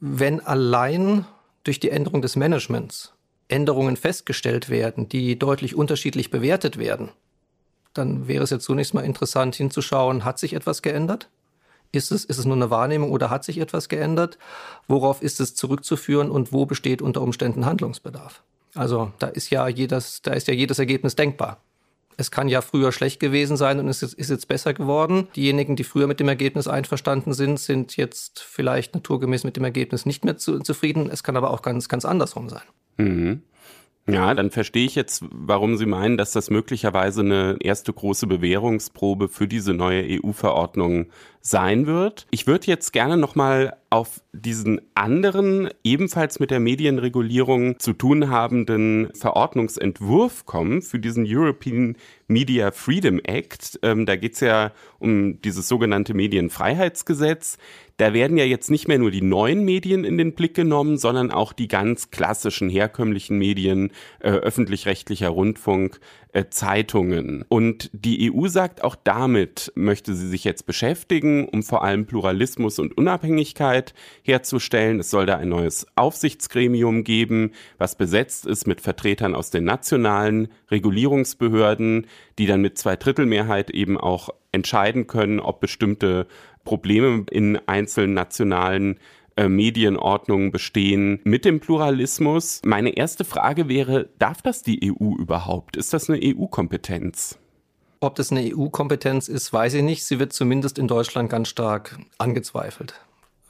Wenn 0.00 0.40
allein 0.40 1.26
durch 1.64 1.80
die 1.80 1.90
Änderung 1.90 2.22
des 2.22 2.36
Managements 2.36 3.12
Änderungen 3.48 3.96
festgestellt 3.96 4.70
werden, 4.70 5.08
die 5.08 5.38
deutlich 5.38 5.74
unterschiedlich 5.74 6.30
bewertet 6.30 6.78
werden, 6.78 7.10
dann 7.92 8.26
wäre 8.26 8.42
es 8.42 8.50
jetzt 8.50 8.64
zunächst 8.64 8.94
mal 8.94 9.04
interessant 9.04 9.54
hinzuschauen, 9.54 10.24
hat 10.24 10.38
sich 10.38 10.54
etwas 10.54 10.82
geändert? 10.82 11.28
Ist 11.92 12.10
es, 12.10 12.24
ist 12.24 12.38
es 12.38 12.44
nur 12.44 12.56
eine 12.56 12.70
Wahrnehmung 12.70 13.12
oder 13.12 13.30
hat 13.30 13.44
sich 13.44 13.58
etwas 13.58 13.88
geändert? 13.88 14.36
Worauf 14.88 15.22
ist 15.22 15.40
es 15.40 15.54
zurückzuführen 15.54 16.30
und 16.30 16.52
wo 16.52 16.66
besteht 16.66 17.00
unter 17.00 17.22
Umständen 17.22 17.66
Handlungsbedarf? 17.66 18.42
Also 18.74 19.12
da 19.20 19.28
ist 19.28 19.50
ja 19.50 19.68
jedes, 19.68 20.20
da 20.22 20.32
ist 20.32 20.48
ja 20.48 20.54
jedes 20.54 20.80
Ergebnis 20.80 21.14
denkbar. 21.14 21.62
Es 22.16 22.30
kann 22.30 22.48
ja 22.48 22.60
früher 22.60 22.92
schlecht 22.92 23.20
gewesen 23.20 23.56
sein 23.56 23.80
und 23.80 23.88
es 23.88 24.02
ist 24.02 24.30
jetzt 24.30 24.48
besser 24.48 24.74
geworden. 24.74 25.28
Diejenigen, 25.36 25.76
die 25.76 25.84
früher 25.84 26.06
mit 26.06 26.20
dem 26.20 26.28
Ergebnis 26.28 26.68
einverstanden 26.68 27.32
sind, 27.32 27.58
sind 27.58 27.96
jetzt 27.96 28.40
vielleicht 28.40 28.94
naturgemäß 28.94 29.44
mit 29.44 29.56
dem 29.56 29.64
Ergebnis 29.64 30.06
nicht 30.06 30.24
mehr 30.24 30.36
zu, 30.36 30.60
zufrieden. 30.60 31.10
Es 31.10 31.22
kann 31.22 31.36
aber 31.36 31.50
auch 31.50 31.62
ganz, 31.62 31.88
ganz 31.88 32.04
andersrum 32.04 32.48
sein. 32.48 32.62
Mhm. 32.96 33.42
Ja, 34.06 34.34
dann 34.34 34.50
verstehe 34.50 34.84
ich 34.84 34.94
jetzt, 34.96 35.24
warum 35.30 35.76
Sie 35.76 35.86
meinen, 35.86 36.18
dass 36.18 36.32
das 36.32 36.50
möglicherweise 36.50 37.22
eine 37.22 37.56
erste 37.60 37.90
große 37.90 38.26
Bewährungsprobe 38.26 39.28
für 39.28 39.48
diese 39.48 39.72
neue 39.72 40.20
EU-Verordnung 40.22 41.06
sein 41.46 41.86
wird. 41.86 42.26
Ich 42.30 42.46
würde 42.46 42.66
jetzt 42.66 42.92
gerne 42.94 43.18
nochmal 43.18 43.76
auf 43.90 44.22
diesen 44.32 44.80
anderen, 44.94 45.68
ebenfalls 45.84 46.40
mit 46.40 46.50
der 46.50 46.58
Medienregulierung 46.58 47.78
zu 47.78 47.92
tun 47.92 48.30
habenden 48.30 49.10
Verordnungsentwurf 49.14 50.46
kommen 50.46 50.80
für 50.80 50.98
diesen 50.98 51.26
European 51.28 51.96
Media 52.26 52.70
Freedom 52.72 53.20
Act. 53.20 53.78
Ähm, 53.82 54.06
da 54.06 54.16
geht 54.16 54.34
es 54.34 54.40
ja 54.40 54.72
um 54.98 55.40
dieses 55.42 55.68
sogenannte 55.68 56.14
Medienfreiheitsgesetz. 56.14 57.58
Da 57.98 58.14
werden 58.14 58.38
ja 58.38 58.44
jetzt 58.44 58.70
nicht 58.70 58.88
mehr 58.88 58.98
nur 58.98 59.10
die 59.10 59.22
neuen 59.22 59.64
Medien 59.64 60.04
in 60.04 60.18
den 60.18 60.34
Blick 60.34 60.54
genommen, 60.54 60.96
sondern 60.96 61.30
auch 61.30 61.52
die 61.52 61.68
ganz 61.68 62.10
klassischen 62.10 62.70
herkömmlichen 62.70 63.38
Medien, 63.38 63.92
äh, 64.18 64.30
öffentlich-rechtlicher 64.30 65.28
Rundfunk, 65.28 66.00
Zeitungen. 66.50 67.44
Und 67.48 67.90
die 67.92 68.32
EU 68.32 68.48
sagt, 68.48 68.82
auch 68.82 68.96
damit 68.96 69.72
möchte 69.76 70.14
sie 70.14 70.28
sich 70.28 70.42
jetzt 70.42 70.66
beschäftigen, 70.66 71.48
um 71.48 71.62
vor 71.62 71.84
allem 71.84 72.06
Pluralismus 72.06 72.78
und 72.80 72.96
Unabhängigkeit 72.98 73.94
herzustellen. 74.22 74.98
Es 74.98 75.10
soll 75.10 75.26
da 75.26 75.36
ein 75.36 75.48
neues 75.48 75.86
Aufsichtsgremium 75.94 77.04
geben, 77.04 77.52
was 77.78 77.96
besetzt 77.96 78.46
ist 78.46 78.66
mit 78.66 78.80
Vertretern 78.80 79.34
aus 79.34 79.50
den 79.50 79.64
nationalen 79.64 80.48
Regulierungsbehörden, 80.70 82.06
die 82.38 82.46
dann 82.46 82.60
mit 82.60 82.78
Zweidrittelmehrheit 82.78 83.70
eben 83.70 83.96
auch 83.96 84.30
entscheiden 84.50 85.06
können, 85.06 85.38
ob 85.38 85.60
bestimmte 85.60 86.26
Probleme 86.64 87.26
in 87.30 87.60
einzelnen 87.66 88.14
nationalen 88.14 88.98
äh, 89.36 89.48
Medienordnungen 89.48 90.52
bestehen 90.52 91.20
mit 91.24 91.44
dem 91.44 91.60
Pluralismus. 91.60 92.60
Meine 92.64 92.96
erste 92.96 93.24
Frage 93.24 93.68
wäre, 93.68 94.08
darf 94.18 94.42
das 94.42 94.62
die 94.62 94.92
EU 94.92 95.16
überhaupt? 95.16 95.76
Ist 95.76 95.92
das 95.92 96.08
eine 96.08 96.20
EU-Kompetenz? 96.22 97.38
Ob 98.00 98.14
das 98.16 98.30
eine 98.30 98.42
EU-Kompetenz 98.54 99.28
ist, 99.28 99.52
weiß 99.52 99.74
ich 99.74 99.82
nicht. 99.82 100.04
Sie 100.04 100.18
wird 100.18 100.32
zumindest 100.32 100.78
in 100.78 100.88
Deutschland 100.88 101.30
ganz 101.30 101.48
stark 101.48 101.98
angezweifelt. 102.18 102.94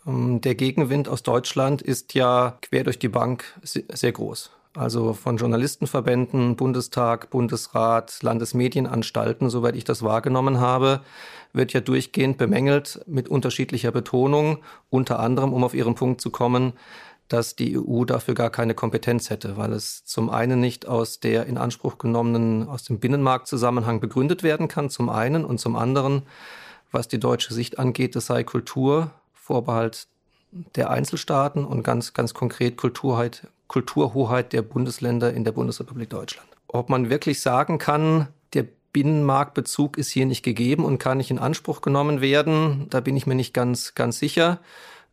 Ähm, 0.07 0.41
der 0.41 0.55
Gegenwind 0.55 1.09
aus 1.09 1.23
Deutschland 1.23 1.83
ist 1.83 2.15
ja 2.15 2.59
quer 2.63 2.85
durch 2.85 2.99
die 2.99 3.09
Bank 3.09 3.45
sehr 3.63 4.13
groß 4.13 4.51
also 4.77 5.13
von 5.13 5.37
Journalistenverbänden, 5.37 6.57
Bundestag, 6.57 7.31
Bundesrat, 7.31 8.23
Landesmedienanstalten, 8.23 9.49
soweit 9.49 9.77
ich 9.77 9.85
das 9.85 10.03
wahrgenommen 10.03 10.59
habe, 10.59 11.01
wird 11.53 11.73
ja 11.73 11.81
durchgehend 11.81 12.39
bemängelt 12.39 13.01
mit 13.07 13.29
unterschiedlicher 13.29 13.93
Betonung, 13.93 14.59
unter 14.91 15.21
anderem, 15.21 15.53
um 15.53 15.63
auf 15.63 15.75
Ihren 15.75 15.95
Punkt 15.95 16.21
zu 16.21 16.31
kommen, 16.31 16.73
dass 17.29 17.57
die 17.57 17.79
EU 17.79 18.05
dafür 18.05 18.35
gar 18.35 18.51
keine 18.51 18.75
Kompetenz 18.75 19.31
hätte, 19.31 19.57
weil 19.57 19.73
es 19.73 20.05
zum 20.05 20.29
einen 20.29 20.61
nicht 20.61 20.87
aus 20.87 21.21
der 21.21 21.47
in 21.47 21.57
Anspruch 21.57 21.99
genommenen, 21.99 22.69
aus 22.69 22.83
dem 22.83 22.99
Binnenmarktzusammenhang 22.99 24.01
begründet 24.01 24.43
werden 24.43 24.69
kann, 24.69 24.91
zum 24.91 25.09
einen, 25.09 25.45
und 25.45 25.59
zum 25.59 25.77
anderen, 25.77 26.23
was 26.91 27.09
die 27.09 27.21
deutsche 27.21 27.55
Sicht 27.55 27.79
angeht, 27.79 28.15
es 28.17 28.27
sei 28.27 28.45
Kultur, 28.45 29.11
Vorbehalt 29.33 30.09
der 30.77 30.91
Einzelstaaten 30.91 31.65
und 31.65 31.83
ganz, 31.83 32.15
ganz 32.15 32.35
konkret 32.35 32.77
Kulturheit, 32.77 33.49
Kulturhoheit 33.69 34.53
der 34.53 34.63
Bundesländer 34.63 35.33
in 35.33 35.45
der 35.45 35.53
Bundesrepublik 35.53 36.11
Deutschland. 36.11 36.49
Ob 36.69 36.89
man 36.89 37.11
wirklich 37.11 37.41
sagen 37.41 37.79
kann, 37.79 38.29
der 38.53 38.67
Binnenmarktbezug 38.93 39.99
ist 39.99 40.11
hier 40.11 40.27
nicht 40.27 40.43
gegeben 40.43 40.85
und 40.85 40.99
kann 40.99 41.19
nicht 41.19 41.31
in 41.31 41.39
Anspruch 41.39 41.81
genommen 41.81 42.21
werden, 42.21 42.87
da 42.91 43.01
bin 43.01 43.17
ich 43.17 43.27
mir 43.27 43.35
nicht 43.35 43.55
ganz, 43.55 43.95
ganz 43.95 44.19
sicher, 44.19 44.61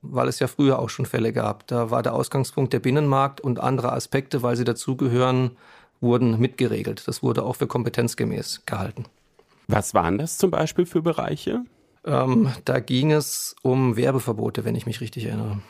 weil 0.01 0.27
es 0.27 0.39
ja 0.39 0.47
früher 0.47 0.80
auch 0.80 0.89
schon 0.89 1.05
Fälle 1.05 1.34
gab. 1.34 1.68
Da 1.68 1.91
war 1.91 2.03
der 2.03 2.13
Ausgangspunkt 2.13 2.73
der 2.73 2.80
Binnenmarkt 2.80 3.41
und 3.41 3.59
andere 3.59 3.93
Aspekte, 3.93 4.43
weil 4.43 4.55
sie 4.55 4.63
dazugehören, 4.63 5.57
wurden 5.99 6.39
mitgeregelt. 6.39 7.07
Das 7.07 7.22
wurde 7.22 7.43
auch 7.43 7.55
für 7.55 7.68
kompetenzgemäß 7.68 8.63
gehalten. 8.65 9.05
Was 9.68 9.93
waren 9.93 10.18
das 10.18 10.38
zum 10.38 10.51
Beispiel 10.51 10.85
für 10.85 11.01
Bereiche? 11.01 11.63
Ähm, 12.05 12.51
da 12.65 12.79
ging 12.79 13.11
es 13.11 13.55
um 13.61 13.95
Werbeverbote, 13.95 14.65
wenn 14.65 14.75
ich 14.75 14.85
mich 14.85 15.01
richtig 15.01 15.25
erinnere. 15.25 15.61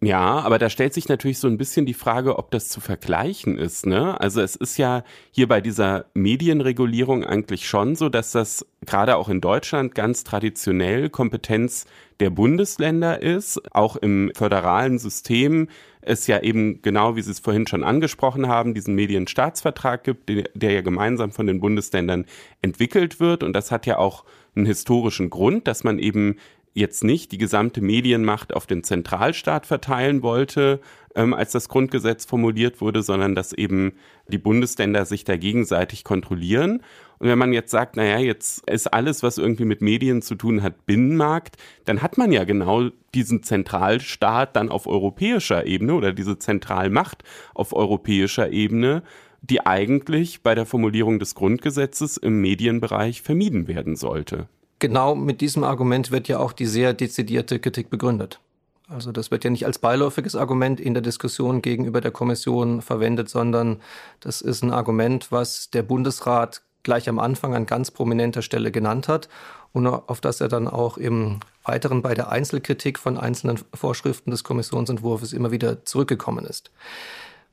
Ja, 0.00 0.40
aber 0.40 0.58
da 0.58 0.68
stellt 0.68 0.92
sich 0.92 1.08
natürlich 1.08 1.38
so 1.38 1.48
ein 1.48 1.56
bisschen 1.56 1.86
die 1.86 1.94
Frage, 1.94 2.38
ob 2.38 2.50
das 2.50 2.68
zu 2.68 2.80
vergleichen 2.80 3.56
ist. 3.56 3.86
Ne? 3.86 4.20
Also 4.20 4.42
es 4.42 4.54
ist 4.54 4.76
ja 4.76 5.02
hier 5.30 5.48
bei 5.48 5.62
dieser 5.62 6.06
Medienregulierung 6.12 7.24
eigentlich 7.24 7.66
schon 7.66 7.96
so, 7.96 8.10
dass 8.10 8.32
das 8.32 8.66
gerade 8.84 9.16
auch 9.16 9.30
in 9.30 9.40
Deutschland 9.40 9.94
ganz 9.94 10.22
traditionell 10.22 11.08
Kompetenz 11.08 11.86
der 12.20 12.28
Bundesländer 12.28 13.22
ist. 13.22 13.62
Auch 13.74 13.96
im 13.96 14.30
föderalen 14.34 14.98
System 14.98 15.68
es 16.02 16.26
ja 16.26 16.40
eben 16.40 16.82
genau, 16.82 17.16
wie 17.16 17.22
Sie 17.22 17.30
es 17.30 17.40
vorhin 17.40 17.66
schon 17.66 17.82
angesprochen 17.82 18.46
haben, 18.46 18.74
diesen 18.74 18.94
Medienstaatsvertrag 18.94 20.04
gibt, 20.04 20.28
der 20.28 20.70
ja 20.70 20.82
gemeinsam 20.82 21.32
von 21.32 21.46
den 21.46 21.60
Bundesländern 21.60 22.26
entwickelt 22.60 23.20
wird. 23.20 23.42
Und 23.42 23.54
das 23.54 23.70
hat 23.70 23.86
ja 23.86 23.96
auch 23.96 24.24
einen 24.56 24.66
historischen 24.66 25.30
Grund, 25.30 25.66
dass 25.68 25.84
man 25.84 25.98
eben 25.98 26.36
jetzt 26.74 27.04
nicht 27.04 27.30
die 27.30 27.38
gesamte 27.38 27.80
Medienmacht 27.80 28.52
auf 28.52 28.66
den 28.66 28.82
Zentralstaat 28.82 29.64
verteilen 29.64 30.22
wollte, 30.22 30.80
ähm, 31.14 31.32
als 31.32 31.52
das 31.52 31.68
Grundgesetz 31.68 32.24
formuliert 32.24 32.80
wurde, 32.80 33.02
sondern 33.02 33.36
dass 33.36 33.52
eben 33.52 33.92
die 34.26 34.38
Bundesländer 34.38 35.04
sich 35.04 35.22
da 35.22 35.36
gegenseitig 35.36 36.02
kontrollieren. 36.02 36.82
Und 37.18 37.28
wenn 37.28 37.38
man 37.38 37.52
jetzt 37.52 37.70
sagt, 37.70 37.96
naja, 37.96 38.18
jetzt 38.18 38.68
ist 38.68 38.92
alles, 38.92 39.22
was 39.22 39.38
irgendwie 39.38 39.64
mit 39.64 39.80
Medien 39.82 40.20
zu 40.20 40.34
tun 40.34 40.64
hat, 40.64 40.84
Binnenmarkt, 40.84 41.56
dann 41.84 42.02
hat 42.02 42.18
man 42.18 42.32
ja 42.32 42.42
genau 42.42 42.90
diesen 43.14 43.44
Zentralstaat 43.44 44.56
dann 44.56 44.68
auf 44.68 44.88
europäischer 44.88 45.66
Ebene 45.66 45.94
oder 45.94 46.12
diese 46.12 46.38
Zentralmacht 46.38 47.22
auf 47.54 47.72
europäischer 47.72 48.50
Ebene, 48.50 49.04
die 49.50 49.66
eigentlich 49.66 50.42
bei 50.42 50.54
der 50.54 50.66
Formulierung 50.66 51.18
des 51.18 51.34
Grundgesetzes 51.34 52.16
im 52.16 52.40
Medienbereich 52.40 53.22
vermieden 53.22 53.68
werden 53.68 53.96
sollte 53.96 54.48
genau 54.84 55.14
mit 55.14 55.40
diesem 55.40 55.64
Argument 55.64 56.10
wird 56.10 56.28
ja 56.28 56.38
auch 56.38 56.52
die 56.52 56.66
sehr 56.66 56.92
dezidierte 56.92 57.58
Kritik 57.58 57.88
begründet. 57.88 58.38
Also 58.86 59.12
das 59.12 59.30
wird 59.30 59.42
ja 59.42 59.48
nicht 59.48 59.64
als 59.64 59.78
beiläufiges 59.78 60.36
Argument 60.36 60.78
in 60.78 60.92
der 60.92 61.02
Diskussion 61.02 61.62
gegenüber 61.62 62.02
der 62.02 62.10
Kommission 62.10 62.82
verwendet, 62.82 63.30
sondern 63.30 63.80
das 64.20 64.42
ist 64.42 64.62
ein 64.62 64.70
Argument, 64.70 65.32
was 65.32 65.70
der 65.70 65.82
Bundesrat 65.84 66.60
gleich 66.82 67.08
am 67.08 67.18
Anfang 67.18 67.54
an 67.54 67.64
ganz 67.64 67.90
prominenter 67.90 68.42
Stelle 68.42 68.70
genannt 68.70 69.08
hat 69.08 69.30
und 69.72 69.86
auf 69.86 70.20
das 70.20 70.42
er 70.42 70.48
dann 70.48 70.68
auch 70.68 70.98
im 70.98 71.40
Weiteren 71.64 72.02
bei 72.02 72.12
der 72.12 72.28
Einzelkritik 72.28 72.98
von 72.98 73.16
einzelnen 73.16 73.58
Vorschriften 73.72 74.32
des 74.32 74.44
Kommissionsentwurfs 74.44 75.32
immer 75.32 75.50
wieder 75.50 75.86
zurückgekommen 75.86 76.44
ist. 76.44 76.70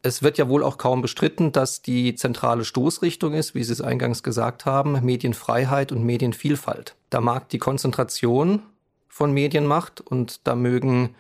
Es 0.04 0.24
wird 0.24 0.40
ja 0.40 0.50
wohl 0.50 0.64
auch 0.64 0.80
kaum 0.80 1.02
bestritten, 1.02 1.52
dass 1.52 1.84
die 1.84 2.16
zentrale 2.16 2.66
Stoßrichtung 2.66 3.34
ist, 3.34 3.54
wie 3.54 3.64
Sie 3.64 3.74
es 3.74 3.82
eingangs 3.82 4.24
gesagt 4.24 4.66
haben, 4.66 5.04
Medienfreiheit 5.06 5.92
und 5.92 6.04
Medienvielfalt. 6.04 6.96
Da 7.12 7.22
mag 7.22 7.50
die 7.50 7.60
Konzentration 7.60 8.64
von 9.08 9.32
Medienmacht 9.32 10.02
und 10.02 10.48
da 10.48 10.56
mögen 10.56 11.16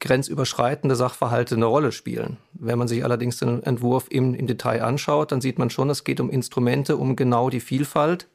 grenzüberschreitende 0.00 0.96
Sachverhalte 0.96 1.54
eine 1.54 1.66
Rolle 1.66 1.92
spielen. 1.92 2.38
Wenn 2.52 2.78
man 2.78 2.88
sich 2.88 3.04
allerdings 3.04 3.38
den 3.38 3.62
Entwurf 3.62 4.06
im, 4.10 4.34
im 4.34 4.46
Detail 4.46 4.82
anschaut, 4.82 5.30
dann 5.30 5.40
sieht 5.40 5.58
man 5.58 5.70
schon, 5.70 5.88
es 5.88 6.02
geht 6.02 6.20
um 6.20 6.30
Instrumente, 6.30 6.96
um 6.96 7.14
genau 7.14 7.48
die 7.48 7.60
Vielfalt 7.60 8.26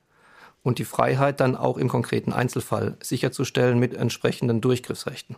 und 0.63 0.79
die 0.79 0.85
Freiheit 0.85 1.41
dann 1.41 1.55
auch 1.55 1.77
im 1.77 1.89
konkreten 1.89 2.31
Einzelfall 2.31 2.97
sicherzustellen 3.03 3.77
mit 3.77 3.93
entsprechenden 3.93 4.61
Durchgriffsrechten. 4.61 5.35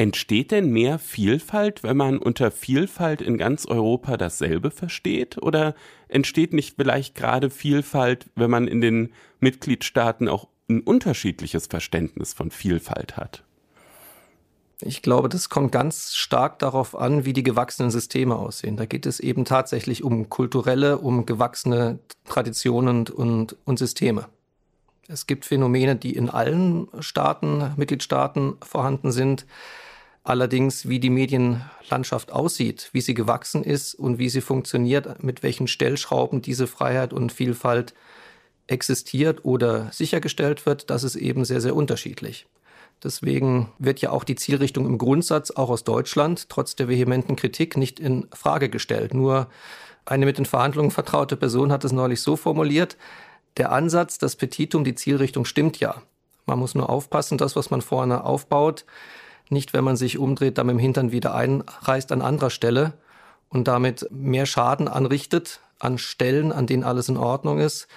Entsteht 0.00 0.50
denn 0.50 0.70
mehr 0.70 0.98
Vielfalt, 0.98 1.82
wenn 1.82 1.98
man 1.98 2.16
unter 2.16 2.50
Vielfalt 2.50 3.20
in 3.20 3.36
ganz 3.36 3.66
Europa 3.66 4.16
dasselbe 4.16 4.70
versteht? 4.70 5.36
Oder 5.42 5.74
entsteht 6.08 6.54
nicht 6.54 6.76
vielleicht 6.76 7.14
gerade 7.14 7.50
Vielfalt, 7.50 8.30
wenn 8.34 8.50
man 8.50 8.66
in 8.66 8.80
den 8.80 9.12
Mitgliedstaaten 9.40 10.26
auch 10.26 10.48
ein 10.70 10.80
unterschiedliches 10.80 11.66
Verständnis 11.66 12.32
von 12.32 12.50
Vielfalt 12.50 13.18
hat? 13.18 13.44
Ich 14.80 15.02
glaube, 15.02 15.28
das 15.28 15.50
kommt 15.50 15.70
ganz 15.70 16.14
stark 16.14 16.60
darauf 16.60 16.96
an, 16.96 17.26
wie 17.26 17.34
die 17.34 17.42
gewachsenen 17.42 17.90
Systeme 17.90 18.36
aussehen. 18.36 18.78
Da 18.78 18.86
geht 18.86 19.04
es 19.04 19.20
eben 19.20 19.44
tatsächlich 19.44 20.02
um 20.02 20.30
kulturelle, 20.30 20.96
um 20.96 21.26
gewachsene 21.26 21.98
Traditionen 22.24 23.06
und, 23.06 23.54
und 23.66 23.78
Systeme. 23.78 24.28
Es 25.08 25.26
gibt 25.26 25.44
Phänomene, 25.44 25.96
die 25.96 26.16
in 26.16 26.30
allen 26.30 26.88
Staaten, 27.00 27.74
Mitgliedstaaten 27.76 28.54
vorhanden 28.62 29.12
sind. 29.12 29.44
Allerdings, 30.22 30.88
wie 30.88 31.00
die 31.00 31.10
Medienlandschaft 31.10 32.30
aussieht, 32.30 32.90
wie 32.92 33.00
sie 33.00 33.14
gewachsen 33.14 33.64
ist 33.64 33.94
und 33.94 34.18
wie 34.18 34.28
sie 34.28 34.42
funktioniert, 34.42 35.22
mit 35.22 35.42
welchen 35.42 35.66
Stellschrauben 35.66 36.42
diese 36.42 36.66
Freiheit 36.66 37.12
und 37.12 37.32
Vielfalt 37.32 37.94
existiert 38.66 39.44
oder 39.44 39.90
sichergestellt 39.92 40.66
wird, 40.66 40.90
das 40.90 41.04
ist 41.04 41.16
eben 41.16 41.44
sehr, 41.44 41.60
sehr 41.60 41.74
unterschiedlich. 41.74 42.46
Deswegen 43.02 43.72
wird 43.78 44.02
ja 44.02 44.10
auch 44.10 44.24
die 44.24 44.34
Zielrichtung 44.34 44.84
im 44.84 44.98
Grundsatz 44.98 45.50
auch 45.50 45.70
aus 45.70 45.84
Deutschland 45.84 46.50
trotz 46.50 46.76
der 46.76 46.88
vehementen 46.88 47.34
Kritik 47.34 47.78
nicht 47.78 47.98
in 47.98 48.28
Frage 48.32 48.68
gestellt. 48.68 49.14
Nur 49.14 49.48
Eine 50.04 50.26
mit 50.26 50.38
den 50.38 50.46
Verhandlungen 50.46 50.90
vertraute 50.90 51.36
Person 51.36 51.72
hat 51.72 51.84
es 51.84 51.92
neulich 51.92 52.20
so 52.20 52.36
formuliert, 52.36 52.96
der 53.56 53.72
Ansatz, 53.72 54.18
das 54.18 54.36
Petitum, 54.36 54.84
die 54.84 54.94
Zielrichtung 54.94 55.44
stimmt 55.44 55.80
ja. 55.80 56.02
Man 56.46 56.58
muss 56.58 56.74
nur 56.74 56.90
aufpassen, 56.90 57.38
das, 57.38 57.56
was 57.56 57.70
man 57.70 57.80
vorne 57.80 58.24
aufbaut, 58.24 58.84
nicht, 59.50 59.72
wenn 59.72 59.84
man 59.84 59.96
sich 59.96 60.18
umdreht, 60.18 60.58
dann 60.58 60.66
mit 60.66 60.74
dem 60.74 60.78
Hintern 60.78 61.12
wieder 61.12 61.34
einreißt 61.34 62.12
an 62.12 62.22
anderer 62.22 62.50
Stelle 62.50 62.94
und 63.48 63.68
damit 63.68 64.06
mehr 64.10 64.46
Schaden 64.46 64.88
anrichtet 64.88 65.60
an 65.78 65.98
Stellen, 65.98 66.52
an 66.52 66.66
denen 66.66 66.84
alles 66.84 67.08
in 67.08 67.16
Ordnung 67.16 67.58
ist, 67.58 67.88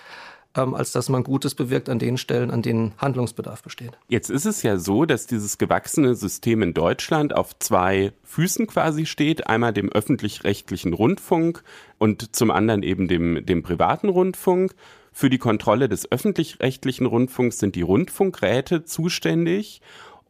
ähm, 0.56 0.74
als 0.74 0.92
dass 0.92 1.10
man 1.10 1.24
Gutes 1.24 1.56
bewirkt 1.56 1.90
an 1.90 2.00
den 2.00 2.18
Stellen, 2.18 2.52
an 2.52 2.62
denen 2.62 2.94
Handlungsbedarf 2.98 3.62
besteht. 3.62 3.92
Jetzt 4.08 4.30
ist 4.30 4.46
es 4.46 4.64
ja 4.64 4.78
so, 4.78 5.06
dass 5.06 5.28
dieses 5.28 5.58
gewachsene 5.58 6.16
System 6.16 6.62
in 6.62 6.74
Deutschland 6.74 7.36
auf 7.36 7.58
zwei 7.60 8.14
Füßen 8.24 8.68
quasi 8.68 9.06
steht. 9.06 9.48
Einmal 9.48 9.74
dem 9.74 9.92
öffentlich-rechtlichen 9.92 10.94
Rundfunk 10.94 11.64
und 11.98 12.36
zum 12.36 12.52
anderen 12.52 12.84
eben 12.84 13.08
dem, 13.08 13.46
dem 13.46 13.64
privaten 13.64 14.10
Rundfunk. 14.10 14.74
Für 15.12 15.30
die 15.30 15.38
Kontrolle 15.38 15.90
des 15.90 16.12
öffentlich-rechtlichen 16.12 17.06
Rundfunks 17.06 17.60
sind 17.60 17.76
die 17.76 17.84
Rundfunkräte 17.84 18.84
zuständig. 18.84 19.82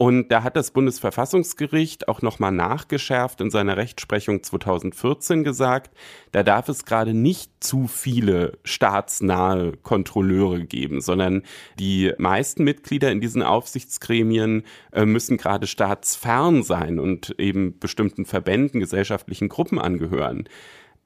Und 0.03 0.33
da 0.33 0.43
hat 0.43 0.57
das 0.57 0.71
Bundesverfassungsgericht 0.71 2.09
auch 2.09 2.21
nochmal 2.21 2.51
nachgeschärft 2.51 3.39
in 3.39 3.49
seiner 3.49 3.77
Rechtsprechung 3.77 4.43
2014 4.43 5.45
gesagt, 5.45 5.95
da 6.33 6.43
darf 6.43 6.67
es 6.67 6.83
gerade 6.83 7.13
nicht 7.13 7.49
zu 7.61 7.87
viele 7.87 8.57
staatsnahe 8.65 9.77
Kontrolleure 9.81 10.65
geben, 10.65 10.99
sondern 10.99 11.43
die 11.79 12.11
meisten 12.17 12.65
Mitglieder 12.65 13.13
in 13.13 13.21
diesen 13.21 13.43
Aufsichtsgremien 13.43 14.63
äh, 14.91 15.05
müssen 15.05 15.37
gerade 15.37 15.67
staatsfern 15.67 16.63
sein 16.63 16.99
und 16.99 17.39
eben 17.39 17.79
bestimmten 17.79 18.25
Verbänden, 18.25 18.81
gesellschaftlichen 18.81 19.47
Gruppen 19.47 19.79
angehören. 19.79 20.49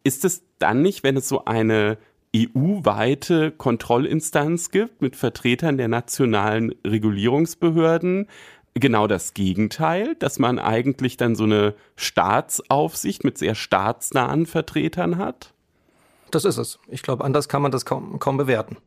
Ist 0.03 0.25
es 0.25 0.41
dann 0.57 0.81
nicht, 0.81 1.03
wenn 1.03 1.17
es 1.17 1.29
so 1.29 1.45
eine 1.45 1.99
EU-weite 2.35 3.51
Kontrollinstanz 3.51 4.69
gibt 4.71 5.01
mit 5.01 5.15
Vertretern 5.15 5.77
der 5.77 5.87
nationalen 5.87 6.73
Regulierungsbehörden, 6.85 8.27
genau 8.79 9.07
das 9.07 9.33
Gegenteil, 9.33 10.15
dass 10.15 10.39
man 10.39 10.59
eigentlich 10.59 11.17
dann 11.17 11.35
so 11.35 11.43
eine 11.43 11.73
Staatsaufsicht 11.95 13.23
mit 13.23 13.37
sehr 13.37 13.55
staatsnahen 13.55 14.45
Vertretern 14.45 15.17
hat? 15.17 15.53
Das 16.31 16.45
ist 16.45 16.57
es. 16.57 16.79
Ich 16.87 17.03
glaube, 17.03 17.23
anders 17.23 17.47
kann 17.49 17.61
man 17.61 17.71
das 17.71 17.85
kaum, 17.85 18.19
kaum 18.19 18.37
bewerten. 18.37 18.77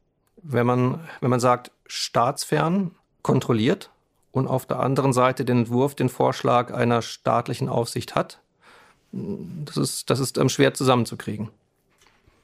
Wenn 0.42 0.66
man, 0.66 1.00
wenn 1.20 1.30
man 1.30 1.40
sagt, 1.40 1.70
staatsfern 1.86 2.92
kontrolliert 3.22 3.90
und 4.32 4.46
auf 4.46 4.66
der 4.66 4.80
anderen 4.80 5.12
Seite 5.12 5.44
den 5.44 5.60
Entwurf, 5.60 5.94
den 5.94 6.08
Vorschlag 6.08 6.72
einer 6.72 7.02
staatlichen 7.02 7.68
Aufsicht 7.68 8.14
hat, 8.14 8.40
das 9.12 9.76
ist, 9.76 10.10
das 10.10 10.20
ist 10.20 10.38
ähm, 10.38 10.48
schwer 10.48 10.74
zusammenzukriegen. 10.74 11.50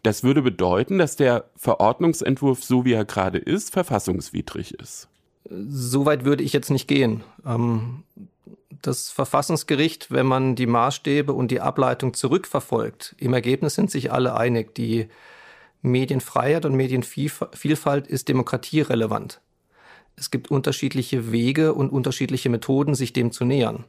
Das 0.03 0.23
würde 0.23 0.43
bedeuten, 0.43 0.99
dass 0.99 1.17
der 1.17 1.45
Verordnungsentwurf, 1.57 2.63
so 2.63 2.85
wie 2.85 2.93
er 2.93 3.05
gerade 3.05 3.39
ist, 3.39 3.73
verfassungswidrig 3.73 4.75
ist. 4.75 5.09
So 5.49 6.07
weit 6.07 6.25
würde 6.25 6.43
ich 6.43 6.53
jetzt 6.53 6.71
nicht 6.71 6.89
gehen. 6.89 7.23
Ähm, 7.45 8.03
das 8.83 9.11
Verfassungsgericht, 9.11 10.11
wenn 10.11 10.27
man 10.27 10.55
die 10.55 10.67
Maßstäbe 10.67 11.33
und 11.33 11.51
die 11.51 11.61
Ableitung 11.61 12.15
zurückverfolgt, 12.15 13.15
im 13.19 13.33
Ergebnis 13.33 13.75
sind 13.75 13.91
sich 13.91 14.13
alle 14.13 14.37
einig, 14.37 14.75
die 14.75 15.09
Medienfreiheit 15.83 16.65
und 16.65 16.75
Medienvielfalt 16.75 18.07
ist 18.07 18.29
demokratierelevant. 18.29 19.41
Es 20.17 20.31
gibt 20.31 20.51
unterschiedliche 20.51 21.31
Wege 21.31 21.75
und 21.75 21.91
unterschiedliche 21.91 22.49
Methoden, 22.49 22.95
sich 22.95 23.13
dem 23.13 23.33
zu 23.33 23.45
nähern. 23.45 23.85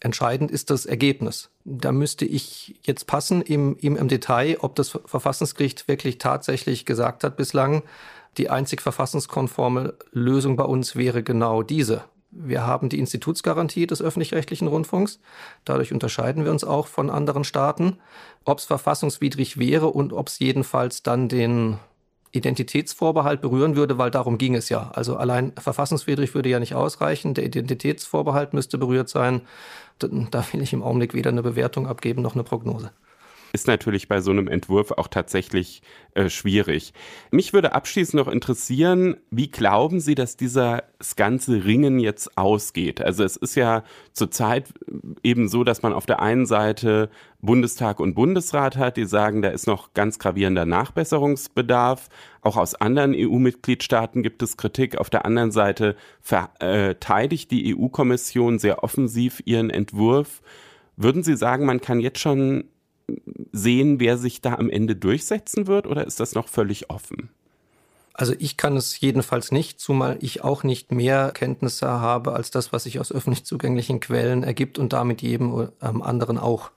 Entscheidend 0.00 0.50
ist 0.50 0.70
das 0.70 0.86
Ergebnis. 0.86 1.50
Da 1.64 1.90
müsste 1.90 2.24
ich 2.24 2.78
jetzt 2.82 3.06
passen 3.06 3.42
im, 3.42 3.76
im, 3.78 3.96
im 3.96 4.08
Detail, 4.08 4.58
ob 4.60 4.76
das 4.76 4.90
Verfassungsgericht 4.90 5.88
wirklich 5.88 6.18
tatsächlich 6.18 6.84
gesagt 6.84 7.24
hat 7.24 7.36
bislang, 7.36 7.82
die 8.38 8.50
einzig 8.50 8.80
verfassungskonforme 8.80 9.94
Lösung 10.12 10.56
bei 10.56 10.64
uns 10.64 10.96
wäre 10.96 11.22
genau 11.22 11.62
diese. 11.62 12.04
Wir 12.30 12.66
haben 12.66 12.88
die 12.88 12.98
Institutsgarantie 12.98 13.86
des 13.86 14.02
öffentlich-rechtlichen 14.02 14.68
Rundfunks. 14.68 15.18
Dadurch 15.64 15.92
unterscheiden 15.92 16.44
wir 16.44 16.50
uns 16.50 16.62
auch 16.62 16.86
von 16.86 17.10
anderen 17.10 17.42
Staaten. 17.44 17.98
Ob 18.44 18.58
es 18.58 18.64
verfassungswidrig 18.66 19.58
wäre 19.58 19.88
und 19.88 20.12
ob 20.12 20.28
es 20.28 20.38
jedenfalls 20.38 21.02
dann 21.02 21.28
den 21.28 21.78
Identitätsvorbehalt 22.32 23.40
berühren 23.40 23.76
würde, 23.76 23.96
weil 23.96 24.10
darum 24.10 24.36
ging 24.36 24.54
es 24.54 24.68
ja. 24.68 24.90
Also 24.92 25.16
allein 25.16 25.52
verfassungswidrig 25.58 26.34
würde 26.34 26.50
ja 26.50 26.60
nicht 26.60 26.74
ausreichen. 26.74 27.32
Der 27.32 27.44
Identitätsvorbehalt 27.44 28.52
müsste 28.52 28.76
berührt 28.76 29.08
sein. 29.08 29.40
Da 29.98 30.44
will 30.52 30.62
ich 30.62 30.74
im 30.74 30.82
Augenblick 30.82 31.14
weder 31.14 31.30
eine 31.30 31.42
Bewertung 31.42 31.86
abgeben 31.86 32.22
noch 32.22 32.34
eine 32.34 32.44
Prognose 32.44 32.92
ist 33.52 33.66
natürlich 33.66 34.08
bei 34.08 34.20
so 34.20 34.30
einem 34.30 34.48
Entwurf 34.48 34.92
auch 34.92 35.08
tatsächlich 35.08 35.82
äh, 36.14 36.28
schwierig. 36.28 36.92
Mich 37.30 37.52
würde 37.52 37.72
abschließend 37.72 38.14
noch 38.14 38.28
interessieren, 38.32 39.16
wie 39.30 39.50
glauben 39.50 40.00
Sie, 40.00 40.14
dass 40.14 40.36
dieser, 40.36 40.84
das 40.98 41.16
ganze 41.16 41.64
Ringen 41.64 41.98
jetzt 41.98 42.36
ausgeht? 42.36 43.00
Also 43.00 43.24
es 43.24 43.36
ist 43.36 43.54
ja 43.54 43.84
zurzeit 44.12 44.72
eben 45.22 45.48
so, 45.48 45.64
dass 45.64 45.82
man 45.82 45.92
auf 45.92 46.06
der 46.06 46.20
einen 46.20 46.46
Seite 46.46 47.10
Bundestag 47.40 48.00
und 48.00 48.14
Bundesrat 48.14 48.76
hat, 48.76 48.96
die 48.96 49.04
sagen, 49.04 49.42
da 49.42 49.50
ist 49.50 49.66
noch 49.66 49.94
ganz 49.94 50.18
gravierender 50.18 50.66
Nachbesserungsbedarf. 50.66 52.08
Auch 52.42 52.56
aus 52.56 52.74
anderen 52.74 53.14
EU-Mitgliedstaaten 53.14 54.22
gibt 54.22 54.42
es 54.42 54.56
Kritik. 54.56 54.98
Auf 54.98 55.10
der 55.10 55.24
anderen 55.24 55.52
Seite 55.52 55.96
verteidigt 56.20 57.50
die 57.50 57.76
EU-Kommission 57.76 58.58
sehr 58.58 58.82
offensiv 58.82 59.40
ihren 59.44 59.70
Entwurf. 59.70 60.42
Würden 60.96 61.22
Sie 61.22 61.36
sagen, 61.36 61.64
man 61.64 61.80
kann 61.80 62.00
jetzt 62.00 62.18
schon 62.18 62.64
sehen, 63.52 64.00
wer 64.00 64.18
sich 64.18 64.40
da 64.40 64.54
am 64.54 64.70
Ende 64.70 64.96
durchsetzen 64.96 65.66
wird 65.66 65.86
oder 65.86 66.06
ist 66.06 66.20
das 66.20 66.34
noch 66.34 66.48
völlig 66.48 66.90
offen? 66.90 67.30
Also 68.12 68.34
ich 68.38 68.56
kann 68.56 68.76
es 68.76 68.98
jedenfalls 69.00 69.52
nicht, 69.52 69.78
zumal 69.78 70.18
ich 70.20 70.42
auch 70.42 70.64
nicht 70.64 70.90
mehr 70.90 71.30
Kenntnisse 71.30 71.86
habe 71.86 72.32
als 72.32 72.50
das, 72.50 72.72
was 72.72 72.82
sich 72.82 72.98
aus 72.98 73.12
öffentlich 73.12 73.44
zugänglichen 73.44 74.00
Quellen 74.00 74.42
ergibt 74.42 74.78
und 74.78 74.92
damit 74.92 75.22
jedem 75.22 75.68
ähm, 75.80 76.02
anderen 76.02 76.36
auch. 76.36 76.72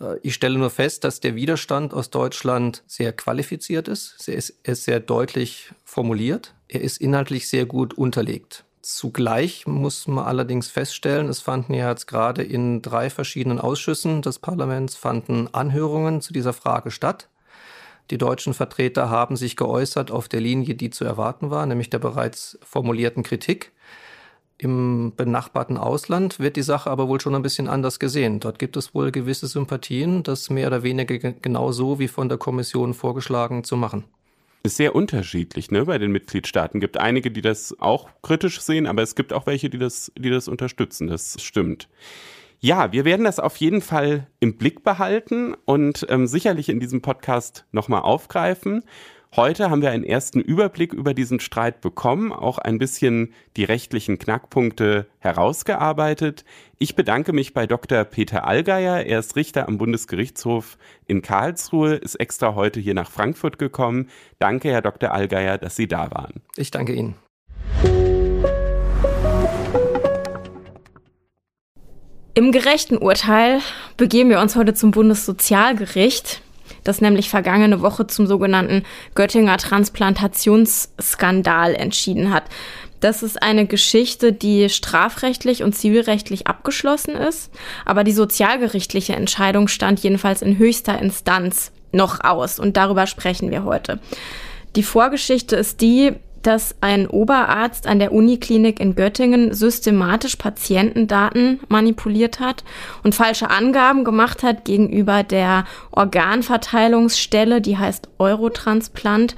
Äh, 0.00 0.16
ich 0.22 0.32
stelle 0.32 0.58
nur 0.58 0.70
fest, 0.70 1.04
dass 1.04 1.20
der 1.20 1.34
Widerstand 1.34 1.92
aus 1.92 2.08
Deutschland 2.08 2.82
sehr 2.86 3.12
qualifiziert 3.12 3.88
ist. 3.88 4.26
Er 4.26 4.36
ist, 4.36 4.54
er 4.62 4.72
ist 4.72 4.84
sehr 4.84 5.00
deutlich 5.00 5.70
formuliert. 5.84 6.54
Er 6.68 6.80
ist 6.80 6.98
inhaltlich 6.98 7.48
sehr 7.48 7.66
gut 7.66 7.94
unterlegt. 7.94 8.64
Zugleich 8.84 9.66
muss 9.66 10.06
man 10.08 10.26
allerdings 10.26 10.68
feststellen, 10.68 11.30
es 11.30 11.40
fanden 11.40 11.72
ja 11.72 11.88
jetzt 11.88 12.06
gerade 12.06 12.42
in 12.42 12.82
drei 12.82 13.08
verschiedenen 13.08 13.58
Ausschüssen 13.58 14.20
des 14.20 14.38
Parlaments 14.38 14.94
fanden 14.94 15.48
Anhörungen 15.54 16.20
zu 16.20 16.34
dieser 16.34 16.52
Frage 16.52 16.90
statt. 16.90 17.30
Die 18.10 18.18
deutschen 18.18 18.52
Vertreter 18.52 19.08
haben 19.08 19.36
sich 19.36 19.56
geäußert 19.56 20.10
auf 20.10 20.28
der 20.28 20.42
Linie, 20.42 20.74
die 20.74 20.90
zu 20.90 21.06
erwarten 21.06 21.48
war, 21.48 21.64
nämlich 21.64 21.88
der 21.88 21.98
bereits 21.98 22.58
formulierten 22.62 23.22
Kritik. 23.22 23.72
Im 24.58 25.14
benachbarten 25.16 25.78
Ausland 25.78 26.38
wird 26.38 26.56
die 26.56 26.62
Sache 26.62 26.90
aber 26.90 27.08
wohl 27.08 27.22
schon 27.22 27.34
ein 27.34 27.40
bisschen 27.40 27.68
anders 27.68 27.98
gesehen. 27.98 28.38
Dort 28.38 28.58
gibt 28.58 28.76
es 28.76 28.94
wohl 28.94 29.10
gewisse 29.12 29.46
Sympathien, 29.46 30.22
das 30.24 30.50
mehr 30.50 30.66
oder 30.66 30.82
weniger 30.82 31.16
genau 31.16 31.72
so 31.72 31.98
wie 31.98 32.08
von 32.08 32.28
der 32.28 32.36
Kommission 32.36 32.92
vorgeschlagen 32.92 33.64
zu 33.64 33.78
machen 33.78 34.04
ist 34.64 34.78
sehr 34.78 34.94
unterschiedlich 34.94 35.70
ne, 35.70 35.84
bei 35.84 35.98
den 35.98 36.10
Mitgliedstaaten. 36.10 36.80
Gibt 36.80 36.96
einige, 36.96 37.30
die 37.30 37.42
das 37.42 37.76
auch 37.78 38.08
kritisch 38.22 38.60
sehen, 38.60 38.86
aber 38.86 39.02
es 39.02 39.14
gibt 39.14 39.32
auch 39.32 39.46
welche, 39.46 39.70
die 39.70 39.78
das, 39.78 40.10
die 40.18 40.30
das 40.30 40.48
unterstützen. 40.48 41.06
Das 41.06 41.36
stimmt. 41.40 41.88
Ja, 42.60 42.90
wir 42.92 43.04
werden 43.04 43.24
das 43.24 43.38
auf 43.38 43.56
jeden 43.58 43.82
Fall 43.82 44.26
im 44.40 44.56
Blick 44.56 44.82
behalten 44.82 45.54
und 45.66 46.06
ähm, 46.08 46.26
sicherlich 46.26 46.70
in 46.70 46.80
diesem 46.80 47.02
Podcast 47.02 47.66
nochmal 47.72 48.00
aufgreifen. 48.00 48.82
Heute 49.36 49.68
haben 49.68 49.82
wir 49.82 49.90
einen 49.90 50.04
ersten 50.04 50.40
Überblick 50.40 50.92
über 50.92 51.12
diesen 51.12 51.40
Streit 51.40 51.80
bekommen, 51.80 52.32
auch 52.32 52.58
ein 52.58 52.78
bisschen 52.78 53.34
die 53.56 53.64
rechtlichen 53.64 54.16
Knackpunkte 54.16 55.08
herausgearbeitet. 55.18 56.44
Ich 56.78 56.94
bedanke 56.94 57.32
mich 57.32 57.52
bei 57.52 57.66
Dr. 57.66 58.04
Peter 58.04 58.46
Allgeier. 58.46 59.04
Er 59.04 59.18
ist 59.18 59.34
Richter 59.34 59.66
am 59.66 59.76
Bundesgerichtshof 59.76 60.78
in 61.08 61.20
Karlsruhe, 61.20 61.94
ist 61.94 62.14
extra 62.14 62.54
heute 62.54 62.78
hier 62.78 62.94
nach 62.94 63.10
Frankfurt 63.10 63.58
gekommen. 63.58 64.08
Danke, 64.38 64.70
Herr 64.70 64.82
Dr. 64.82 65.10
Allgeier, 65.10 65.58
dass 65.58 65.74
Sie 65.74 65.88
da 65.88 66.12
waren. 66.12 66.34
Ich 66.54 66.70
danke 66.70 66.92
Ihnen. 66.92 67.16
Im 72.34 72.52
gerechten 72.52 72.98
Urteil 72.98 73.58
begeben 73.96 74.30
wir 74.30 74.38
uns 74.38 74.54
heute 74.54 74.74
zum 74.74 74.92
Bundessozialgericht 74.92 76.43
das 76.84 77.00
nämlich 77.00 77.30
vergangene 77.30 77.80
Woche 77.80 78.06
zum 78.06 78.26
sogenannten 78.26 78.82
Göttinger 79.14 79.56
Transplantationsskandal 79.56 81.74
entschieden 81.74 82.32
hat. 82.32 82.44
Das 83.00 83.22
ist 83.22 83.42
eine 83.42 83.66
Geschichte, 83.66 84.32
die 84.32 84.70
strafrechtlich 84.70 85.62
und 85.62 85.74
zivilrechtlich 85.74 86.46
abgeschlossen 86.46 87.16
ist, 87.16 87.50
aber 87.84 88.04
die 88.04 88.12
sozialgerichtliche 88.12 89.14
Entscheidung 89.14 89.68
stand 89.68 90.00
jedenfalls 90.00 90.40
in 90.40 90.58
höchster 90.58 90.98
Instanz 91.00 91.72
noch 91.92 92.24
aus 92.24 92.58
und 92.58 92.76
darüber 92.76 93.06
sprechen 93.06 93.50
wir 93.50 93.64
heute. 93.64 94.00
Die 94.76 94.82
Vorgeschichte 94.82 95.56
ist 95.56 95.80
die, 95.80 96.14
dass 96.46 96.74
ein 96.80 97.06
Oberarzt 97.06 97.86
an 97.86 97.98
der 97.98 98.12
Uniklinik 98.12 98.80
in 98.80 98.94
Göttingen 98.94 99.52
systematisch 99.52 100.36
Patientendaten 100.36 101.60
manipuliert 101.68 102.40
hat 102.40 102.64
und 103.02 103.14
falsche 103.14 103.50
Angaben 103.50 104.04
gemacht 104.04 104.42
hat 104.42 104.64
gegenüber 104.64 105.22
der 105.22 105.64
Organverteilungsstelle, 105.90 107.60
die 107.60 107.78
heißt 107.78 108.08
Eurotransplant 108.18 109.34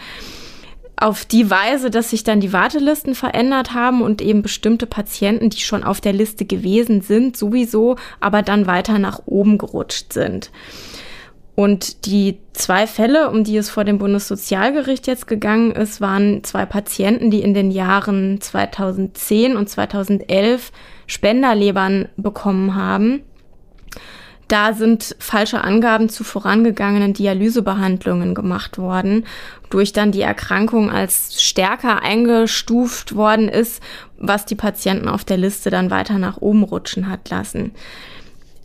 auf 0.96 1.26
die 1.26 1.50
Weise, 1.50 1.90
dass 1.90 2.10
sich 2.10 2.24
dann 2.24 2.40
die 2.40 2.52
Wartelisten 2.52 3.14
verändert 3.14 3.74
haben 3.74 4.00
und 4.00 4.22
eben 4.22 4.42
bestimmte 4.42 4.86
Patienten, 4.86 5.50
die 5.50 5.60
schon 5.60 5.84
auf 5.84 6.00
der 6.00 6.14
Liste 6.14 6.46
gewesen 6.46 7.02
sind, 7.02 7.36
sowieso, 7.36 7.96
aber 8.18 8.42
dann 8.42 8.66
weiter 8.66 8.98
nach 8.98 9.20
oben 9.26 9.58
gerutscht 9.58 10.12
sind. 10.14 10.50
Und 11.56 12.04
die 12.04 12.38
zwei 12.52 12.86
Fälle, 12.86 13.30
um 13.30 13.42
die 13.42 13.56
es 13.56 13.70
vor 13.70 13.84
dem 13.84 13.96
Bundessozialgericht 13.96 15.06
jetzt 15.06 15.26
gegangen 15.26 15.72
ist, 15.72 16.02
waren 16.02 16.44
zwei 16.44 16.66
Patienten, 16.66 17.30
die 17.30 17.40
in 17.40 17.54
den 17.54 17.70
Jahren 17.70 18.40
2010 18.42 19.56
und 19.56 19.66
2011 19.66 20.70
Spenderlebern 21.06 22.08
bekommen 22.18 22.74
haben. 22.74 23.22
Da 24.48 24.74
sind 24.74 25.16
falsche 25.18 25.64
Angaben 25.64 26.10
zu 26.10 26.24
vorangegangenen 26.24 27.14
Dialysebehandlungen 27.14 28.34
gemacht 28.34 28.76
worden, 28.76 29.24
durch 29.70 29.94
dann 29.94 30.12
die 30.12 30.20
Erkrankung 30.20 30.90
als 30.90 31.42
stärker 31.42 32.02
eingestuft 32.02 33.16
worden 33.16 33.48
ist, 33.48 33.82
was 34.18 34.44
die 34.44 34.54
Patienten 34.54 35.08
auf 35.08 35.24
der 35.24 35.38
Liste 35.38 35.70
dann 35.70 35.90
weiter 35.90 36.18
nach 36.18 36.36
oben 36.36 36.62
rutschen 36.64 37.08
hat 37.08 37.30
lassen. 37.30 37.72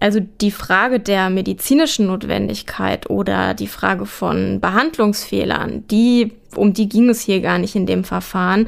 Also 0.01 0.19
die 0.19 0.49
Frage 0.49 0.99
der 0.99 1.29
medizinischen 1.29 2.07
Notwendigkeit 2.07 3.07
oder 3.09 3.53
die 3.53 3.67
Frage 3.67 4.07
von 4.07 4.59
Behandlungsfehlern, 4.59 5.85
die, 5.91 6.33
um 6.55 6.73
die 6.73 6.89
ging 6.89 7.07
es 7.07 7.21
hier 7.21 7.39
gar 7.39 7.59
nicht 7.59 7.75
in 7.75 7.85
dem 7.85 8.03
Verfahren. 8.03 8.67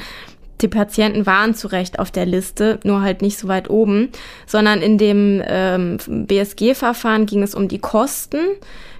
Die 0.61 0.68
Patienten 0.68 1.26
waren 1.26 1.55
zu 1.55 1.68
Recht 1.68 1.97
auf 1.97 2.11
der 2.11 2.27
Liste, 2.27 2.80
nur 2.84 3.01
halt 3.01 3.23
nicht 3.23 3.39
so 3.39 3.47
weit 3.47 3.72
oben, 3.72 4.10
sondern 4.45 4.84
in 4.84 4.99
dem 4.99 5.41
ähm, 5.47 5.97
BSG-Verfahren 6.07 7.26
ging 7.26 7.41
es 7.41 7.55
um 7.55 7.68
die 7.68 7.80
Kosten, 7.80 8.38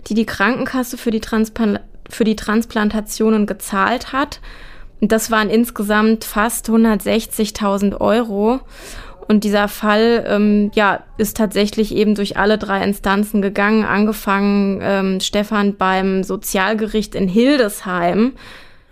die 0.08 0.16
die 0.16 0.26
Krankenkasse 0.26 0.98
für 0.98 1.12
die, 1.12 1.22
Transpla 1.22 1.82
für 2.10 2.24
die 2.24 2.36
Transplantationen 2.36 3.46
gezahlt 3.46 4.12
hat. 4.12 4.42
Und 5.00 5.12
das 5.12 5.30
waren 5.30 5.52
insgesamt 5.52 6.24
fast 6.24 6.68
160.000 6.68 8.02
Euro. 8.02 8.62
Und 9.28 9.44
dieser 9.44 9.68
Fall, 9.68 10.26
ähm, 10.28 10.72
ja, 10.76 11.04
ist 11.18 11.38
tatsächlich 11.38 11.96
eben 11.96 12.16
durch 12.16 12.38
alle 12.38 12.58
drei 12.58 12.84
Instanzen 12.84 13.42
gegangen, 13.42 13.86
angefangen, 13.86 14.80
ähm, 14.82 15.20
Stefan, 15.20 15.76
beim 15.76 16.24
Sozialgericht 16.24 17.16
in 17.16 17.28
Hildesheim. 17.28 18.34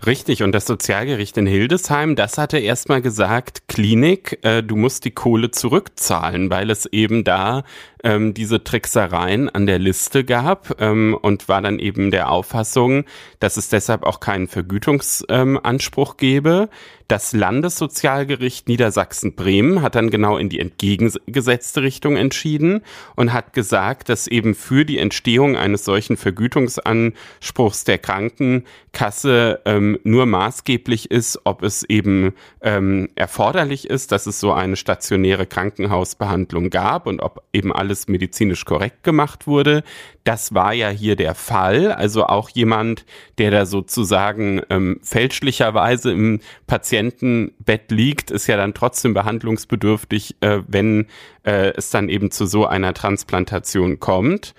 Richtig, 0.04 0.42
und 0.42 0.50
das 0.50 0.66
Sozialgericht 0.66 1.36
in 1.36 1.46
Hildesheim, 1.46 2.16
das 2.16 2.36
hatte 2.36 2.58
erstmal 2.58 3.00
gesagt, 3.00 3.68
Klinik, 3.68 4.40
äh, 4.42 4.60
du 4.60 4.74
musst 4.74 5.04
die 5.04 5.12
Kohle 5.12 5.52
zurückzahlen, 5.52 6.50
weil 6.50 6.70
es 6.70 6.86
eben 6.86 7.22
da 7.22 7.62
ähm, 8.04 8.34
diese 8.34 8.64
Tricksereien 8.64 9.48
an 9.48 9.66
der 9.66 9.78
Liste 9.78 10.24
gab 10.24 10.80
ähm, 10.80 11.16
und 11.20 11.48
war 11.48 11.62
dann 11.62 11.78
eben 11.78 12.10
der 12.10 12.30
Auffassung, 12.30 13.04
dass 13.40 13.56
es 13.56 13.68
deshalb 13.68 14.04
auch 14.04 14.20
keinen 14.20 14.48
Vergütungsanspruch 14.48 16.12
ähm, 16.12 16.16
gebe. 16.18 16.68
Das 17.12 17.34
Landessozialgericht 17.34 18.68
Niedersachsen-Bremen 18.68 19.82
hat 19.82 19.96
dann 19.96 20.08
genau 20.08 20.38
in 20.38 20.48
die 20.48 20.60
entgegengesetzte 20.60 21.82
Richtung 21.82 22.16
entschieden 22.16 22.80
und 23.16 23.34
hat 23.34 23.52
gesagt, 23.52 24.08
dass 24.08 24.26
eben 24.26 24.54
für 24.54 24.86
die 24.86 24.96
Entstehung 24.96 25.54
eines 25.54 25.84
solchen 25.84 26.16
Vergütungsanspruchs 26.16 27.84
der 27.84 27.98
Krankenkasse 27.98 29.60
ähm, 29.66 29.98
nur 30.04 30.24
maßgeblich 30.24 31.10
ist, 31.10 31.40
ob 31.44 31.62
es 31.62 31.82
eben 31.82 32.32
ähm, 32.62 33.10
erforderlich 33.14 33.90
ist, 33.90 34.10
dass 34.10 34.26
es 34.26 34.40
so 34.40 34.52
eine 34.52 34.76
stationäre 34.76 35.44
Krankenhausbehandlung 35.44 36.70
gab 36.70 37.06
und 37.06 37.20
ob 37.20 37.42
eben 37.52 37.74
alle 37.74 37.91
alles 37.92 38.08
medizinisch 38.08 38.64
korrekt 38.64 39.02
gemacht 39.02 39.46
wurde. 39.46 39.82
Das 40.24 40.54
war 40.54 40.72
ja 40.72 40.88
hier 40.88 41.14
der 41.14 41.34
Fall. 41.34 41.92
Also 41.92 42.24
auch 42.24 42.48
jemand, 42.48 43.04
der 43.36 43.50
da 43.50 43.66
sozusagen 43.66 44.62
ähm, 44.70 44.98
fälschlicherweise 45.02 46.10
im 46.10 46.40
Patientenbett 46.66 47.90
liegt, 47.90 48.30
ist 48.30 48.46
ja 48.46 48.56
dann 48.56 48.72
trotzdem 48.72 49.12
behandlungsbedürftig, 49.12 50.36
äh, 50.40 50.60
wenn 50.66 51.06
äh, 51.44 51.72
es 51.76 51.90
dann 51.90 52.08
eben 52.08 52.30
zu 52.30 52.46
so 52.46 52.64
einer 52.66 52.94
Transplantation 52.94 54.00
kommt. 54.00 54.54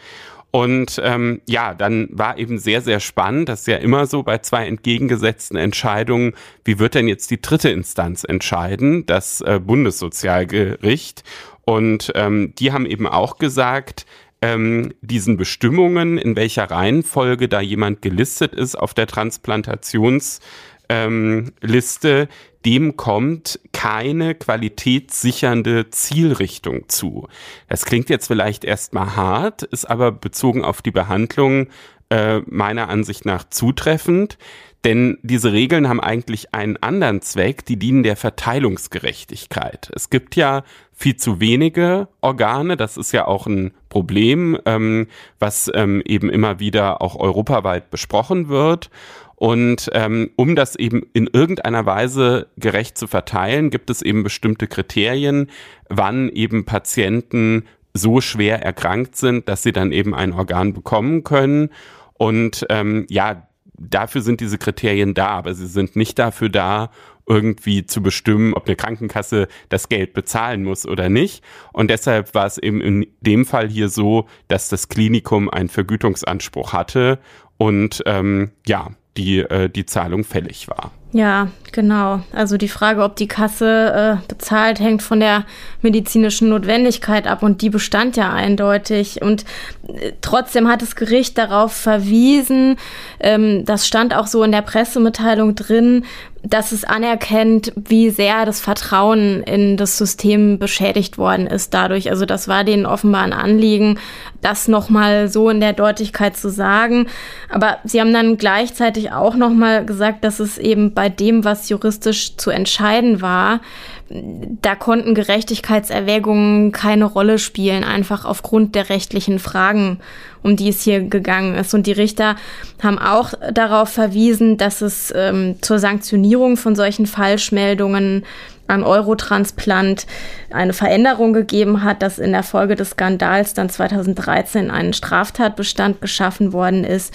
Und 0.51 1.01
ähm, 1.03 1.41
ja, 1.47 1.73
dann 1.73 2.09
war 2.11 2.37
eben 2.37 2.59
sehr, 2.59 2.81
sehr 2.81 2.99
spannend, 2.99 3.49
das 3.49 3.61
ist 3.61 3.67
ja 3.67 3.77
immer 3.77 4.05
so 4.05 4.21
bei 4.21 4.37
zwei 4.37 4.67
entgegengesetzten 4.67 5.57
Entscheidungen, 5.57 6.33
wie 6.63 6.77
wird 6.77 6.93
denn 6.93 7.07
jetzt 7.07 7.31
die 7.31 7.41
dritte 7.41 7.71
Instanz 7.71 8.23
entscheiden, 8.23 9.07
das 9.07 9.41
äh, 9.41 9.59
Bundessozialgericht. 9.59 11.23
Und 11.65 12.11
ähm, 12.15 12.53
die 12.57 12.71
haben 12.71 12.85
eben 12.85 13.07
auch 13.07 13.37
gesagt, 13.37 14.05
ähm, 14.41 14.93
diesen 15.01 15.37
Bestimmungen, 15.37 16.17
in 16.17 16.35
welcher 16.35 16.69
Reihenfolge 16.69 17.47
da 17.47 17.61
jemand 17.61 18.01
gelistet 18.01 18.53
ist 18.53 18.75
auf 18.75 18.93
der 18.93 19.07
Transplantationsliste, 19.07 20.41
ähm, 20.89 22.27
dem 22.65 22.97
kommt 22.97 23.59
keine 23.71 24.35
qualitätssichernde 24.35 25.89
Zielrichtung 25.89 26.89
zu. 26.89 27.27
Das 27.69 27.85
klingt 27.85 28.09
jetzt 28.09 28.27
vielleicht 28.27 28.65
erstmal 28.65 29.15
hart, 29.15 29.63
ist 29.63 29.85
aber 29.85 30.11
bezogen 30.11 30.63
auf 30.63 30.81
die 30.81 30.91
Behandlung 30.91 31.67
äh, 32.09 32.39
meiner 32.45 32.89
Ansicht 32.89 33.25
nach 33.25 33.45
zutreffend. 33.49 34.37
Denn 34.83 35.17
diese 35.21 35.53
Regeln 35.53 35.87
haben 35.87 36.01
eigentlich 36.01 36.53
einen 36.53 36.75
anderen 36.77 37.21
Zweck, 37.21 37.65
die 37.65 37.77
dienen 37.77 38.03
der 38.03 38.17
Verteilungsgerechtigkeit. 38.17 39.89
Es 39.95 40.09
gibt 40.09 40.35
ja 40.35 40.63
viel 40.91 41.15
zu 41.15 41.39
wenige 41.39 42.09
Organe, 42.19 42.75
das 42.75 42.97
ist 42.97 43.13
ja 43.13 43.25
auch 43.25 43.47
ein 43.47 43.71
Problem, 43.87 44.57
ähm, 44.65 45.07
was 45.39 45.71
ähm, 45.73 46.01
eben 46.05 46.29
immer 46.29 46.59
wieder 46.59 47.01
auch 47.01 47.15
europaweit 47.15 47.91
besprochen 47.91 48.49
wird. 48.49 48.89
Und 49.35 49.89
ähm, 49.93 50.31
um 50.35 50.55
das 50.55 50.75
eben 50.75 51.03
in 51.13 51.27
irgendeiner 51.31 51.85
Weise 51.85 52.47
gerecht 52.57 52.97
zu 52.97 53.07
verteilen, 53.07 53.69
gibt 53.69 53.89
es 53.89 54.01
eben 54.01 54.23
bestimmte 54.23 54.67
Kriterien, 54.67 55.49
wann 55.89 56.29
eben 56.29 56.65
Patienten 56.65 57.65
so 57.93 58.21
schwer 58.21 58.63
erkrankt 58.63 59.15
sind, 59.15 59.47
dass 59.47 59.63
sie 59.63 59.71
dann 59.71 59.91
eben 59.91 60.13
ein 60.13 60.33
Organ 60.33 60.73
bekommen 60.73 61.23
können. 61.23 61.69
Und 62.13 62.65
ähm, 62.69 63.05
ja, 63.09 63.47
dafür 63.77 64.21
sind 64.21 64.41
diese 64.41 64.57
Kriterien 64.57 65.13
da, 65.13 65.27
aber 65.27 65.53
sie 65.53 65.67
sind 65.67 65.95
nicht 65.95 66.19
dafür 66.19 66.49
da, 66.49 66.89
irgendwie 67.25 67.85
zu 67.85 68.01
bestimmen, 68.01 68.53
ob 68.53 68.65
eine 68.65 68.75
Krankenkasse 68.75 69.47
das 69.69 69.87
Geld 69.87 70.13
bezahlen 70.13 70.63
muss 70.63 70.85
oder 70.85 71.09
nicht. 71.09 71.43
Und 71.71 71.89
deshalb 71.89 72.33
war 72.35 72.45
es 72.45 72.57
eben 72.57 72.81
in 72.81 73.07
dem 73.21 73.45
Fall 73.45 73.69
hier 73.69 73.89
so, 73.89 74.27
dass 74.47 74.69
das 74.69 74.89
Klinikum 74.89 75.49
einen 75.49 75.69
Vergütungsanspruch 75.69 76.73
hatte 76.73 77.19
und 77.57 78.03
ähm, 78.05 78.51
ja, 78.65 78.91
die, 79.17 79.39
äh, 79.39 79.69
die 79.69 79.85
Zahlung 79.85 80.23
fällig 80.23 80.67
war. 80.67 80.91
Ja, 81.13 81.49
genau. 81.71 82.21
Also 82.31 82.57
die 82.57 82.67
Frage, 82.67 83.03
ob 83.03 83.15
die 83.15 83.27
Kasse 83.27 84.19
äh, 84.23 84.27
bezahlt, 84.27 84.79
hängt 84.79 85.03
von 85.03 85.19
der 85.19 85.45
medizinischen 85.83 86.49
Notwendigkeit 86.49 87.27
ab 87.27 87.43
und 87.43 87.61
die 87.61 87.69
bestand 87.69 88.17
ja 88.17 88.33
eindeutig. 88.33 89.21
Und 89.21 89.45
äh, 89.87 90.13
trotzdem 90.21 90.67
hat 90.67 90.81
das 90.81 90.95
Gericht 90.95 91.37
darauf 91.37 91.71
verwiesen, 91.71 92.77
ähm, 93.19 93.63
das 93.63 93.85
stand 93.87 94.15
auch 94.15 94.25
so 94.25 94.41
in 94.43 94.51
der 94.51 94.63
Pressemitteilung 94.63 95.53
drin, 95.53 96.03
dass 96.45 96.73
es 96.73 96.83
anerkennt, 96.83 97.71
wie 97.75 98.09
sehr 98.09 98.45
das 98.45 98.59
Vertrauen 98.59 99.43
in 99.43 99.77
das 99.77 99.97
System 99.97 100.59
beschädigt 100.59 101.17
worden 101.17 101.47
ist 101.47 101.73
dadurch. 101.73 102.09
Also 102.09 102.25
das 102.25 102.49
war 102.49 102.65
denen 102.65 102.85
offenbar 102.85 103.23
ein 103.23 103.31
Anliegen, 103.31 103.97
das 104.41 104.67
nochmal 104.67 105.29
so 105.29 105.49
in 105.49 105.61
der 105.61 105.71
Deutlichkeit 105.71 106.35
zu 106.35 106.49
sagen. 106.49 107.07
Aber 107.49 107.77
sie 107.85 108.01
haben 108.01 108.11
dann 108.11 108.37
gleichzeitig 108.37 109.13
auch 109.13 109.35
nochmal 109.35 109.85
gesagt, 109.85 110.25
dass 110.25 110.41
es 110.41 110.57
eben 110.57 110.93
bei 110.93 111.07
dem, 111.07 111.45
was 111.45 111.69
juristisch 111.69 112.35
zu 112.35 112.49
entscheiden 112.51 113.21
war, 113.21 113.61
da 114.09 114.75
konnten 114.75 115.15
Gerechtigkeitserwägungen 115.15 116.71
keine 116.71 117.05
Rolle 117.05 117.39
spielen, 117.39 117.83
einfach 117.83 118.25
aufgrund 118.25 118.75
der 118.75 118.89
rechtlichen 118.89 119.39
Fragen, 119.39 119.99
um 120.43 120.55
die 120.55 120.69
es 120.69 120.81
hier 120.81 121.01
gegangen 121.01 121.55
ist. 121.55 121.73
Und 121.73 121.87
die 121.87 121.93
Richter 121.93 122.35
haben 122.81 122.99
auch 122.99 123.33
darauf 123.51 123.89
verwiesen, 123.89 124.57
dass 124.57 124.81
es 124.81 125.11
ähm, 125.15 125.55
zur 125.61 125.79
Sanktionierung 125.79 126.57
von 126.57 126.75
solchen 126.75 127.05
Falschmeldungen 127.05 128.25
an 128.67 128.83
Eurotransplant 128.83 130.05
eine 130.51 130.73
Veränderung 130.73 131.33
gegeben 131.33 131.83
hat, 131.83 132.01
dass 132.01 132.19
in 132.19 132.31
der 132.31 132.43
Folge 132.43 132.75
des 132.75 132.91
Skandals 132.91 133.53
dann 133.53 133.69
2013 133.69 134.71
ein 134.71 134.93
Straftatbestand 134.93 136.01
geschaffen 136.01 136.53
worden 136.53 136.83
ist, 136.83 137.13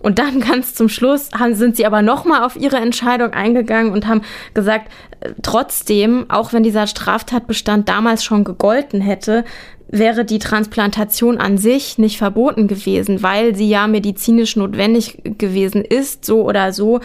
und 0.00 0.18
dann 0.18 0.40
ganz 0.48 0.74
zum 0.74 0.88
Schluss 0.88 1.30
haben, 1.38 1.54
sind 1.54 1.76
sie 1.76 1.86
aber 1.86 2.02
nochmal 2.02 2.44
auf 2.44 2.56
ihre 2.56 2.76
Entscheidung 2.76 3.32
eingegangen 3.32 3.92
und 3.92 4.06
haben 4.06 4.22
gesagt, 4.54 4.90
äh, 5.20 5.30
trotzdem, 5.42 6.26
auch 6.28 6.52
wenn 6.52 6.62
dieser 6.62 6.86
Straftatbestand 6.86 7.88
damals 7.88 8.24
schon 8.24 8.44
gegolten 8.44 9.00
hätte, 9.00 9.44
wäre 9.88 10.24
die 10.24 10.38
Transplantation 10.38 11.38
an 11.38 11.58
sich 11.58 11.98
nicht 11.98 12.18
verboten 12.18 12.66
gewesen, 12.66 13.22
weil 13.22 13.54
sie 13.54 13.68
ja 13.68 13.86
medizinisch 13.86 14.56
notwendig 14.56 15.22
gewesen 15.38 15.84
ist, 15.84 16.24
so 16.24 16.42
oder 16.42 16.72
so. 16.72 17.00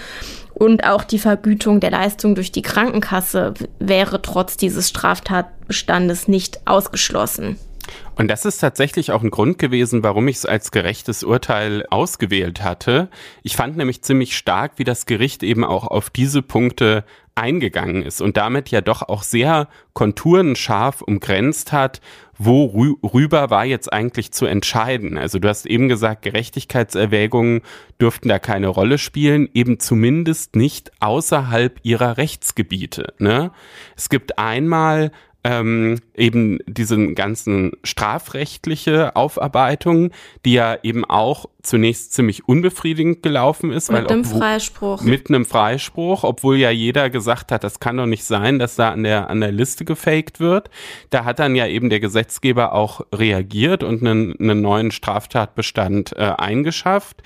Und 0.54 0.84
auch 0.84 1.04
die 1.04 1.20
Vergütung 1.20 1.80
der 1.80 1.92
Leistung 1.92 2.36
durch 2.36 2.52
die 2.52 2.62
Krankenkasse 2.62 3.54
wäre 3.80 4.22
trotz 4.22 4.58
dieses 4.58 4.90
Straftatbestandes 4.90 6.28
nicht 6.28 6.62
ausgeschlossen. 6.66 7.58
Und 8.22 8.28
das 8.28 8.46
ist 8.46 8.60
tatsächlich 8.60 9.12
auch 9.12 9.24
ein 9.24 9.32
Grund 9.32 9.58
gewesen, 9.58 10.04
warum 10.04 10.28
ich 10.28 10.36
es 10.36 10.46
als 10.46 10.70
gerechtes 10.70 11.24
Urteil 11.24 11.88
ausgewählt 11.90 12.64
hatte. 12.64 13.10
Ich 13.42 13.56
fand 13.56 13.78
nämlich 13.78 14.04
ziemlich 14.04 14.38
stark, 14.38 14.74
wie 14.76 14.84
das 14.84 15.08
Gericht 15.08 15.42
eben 15.42 15.64
auch 15.64 15.88
auf 15.88 16.12
diese 16.12 16.44
Punkte 16.44 17.04
eingegangen 17.34 18.04
ist 18.04 18.22
und 18.22 18.38
damit 18.38 18.70
ja 18.70 18.82
doch 18.82 19.02
auch 19.02 19.24
sehr 19.24 19.70
konturenscharf 19.94 21.02
umgrenzt 21.02 21.72
hat, 21.72 22.00
worüber 22.38 23.50
war 23.50 23.66
jetzt 23.66 23.92
eigentlich 23.92 24.32
zu 24.32 24.46
entscheiden. 24.46 25.18
Also 25.18 25.40
du 25.40 25.50
hast 25.50 25.66
eben 25.66 25.90
gesagt, 25.90 26.22
Gerechtigkeitserwägungen 26.22 27.62
dürften 28.00 28.30
da 28.30 28.38
keine 28.38 28.68
Rolle 28.68 29.00
spielen, 29.00 29.50
eben 29.56 29.80
zumindest 29.80 30.56
nicht 30.56 30.92
außerhalb 31.00 31.80
ihrer 31.82 32.18
Rechtsgebiete. 32.18 33.16
Ne? 33.18 33.50
Es 33.96 34.10
gibt 34.10 34.38
einmal 34.38 35.12
ähm, 35.44 36.00
eben 36.16 36.60
diesen 36.68 37.16
ganzen 37.16 37.72
strafrechtliche 37.84 39.16
Aufarbeitung, 39.16 40.12
die 40.46 40.54
ja 40.54 40.78
eben 40.84 41.06
auch 41.06 41.48
zunächst 41.64 42.14
ziemlich 42.14 42.48
unbefriedigend 42.48 43.24
gelaufen 43.24 43.72
ist. 43.72 43.92
Mit 43.92 44.12
einem 44.12 44.26
Freispruch. 44.26 45.02
Mit 45.02 45.30
einem 45.30 45.46
Freispruch, 45.46 46.24
obwohl 46.24 46.58
ja 46.58 46.72
jeder 46.72 47.10
gesagt 47.10 47.52
hat, 47.52 47.64
das 47.64 47.80
kann 47.80 47.98
doch 47.98 48.06
nicht 48.06 48.24
sein, 48.24 48.60
dass 48.60 48.76
da 48.76 48.92
an 48.92 49.04
der, 49.04 49.30
an 49.30 49.42
der 49.42 49.52
Liste 49.52 49.86
gefaked 49.86 50.40
wird. 50.40 50.70
Da 51.10 51.26
hat 51.26 51.40
dann 51.40 51.56
ja 51.56 51.68
eben 51.68 51.90
der 51.90 52.00
Gesetzgeber 52.00 52.74
auch 52.74 53.02
reagiert 53.14 53.84
und 53.84 54.02
einen, 54.02 54.40
einen 54.40 54.62
neuen 54.62 54.92
Straftatbestand 54.92 56.14
äh, 56.18 56.34
eingeschafft. 56.38 57.22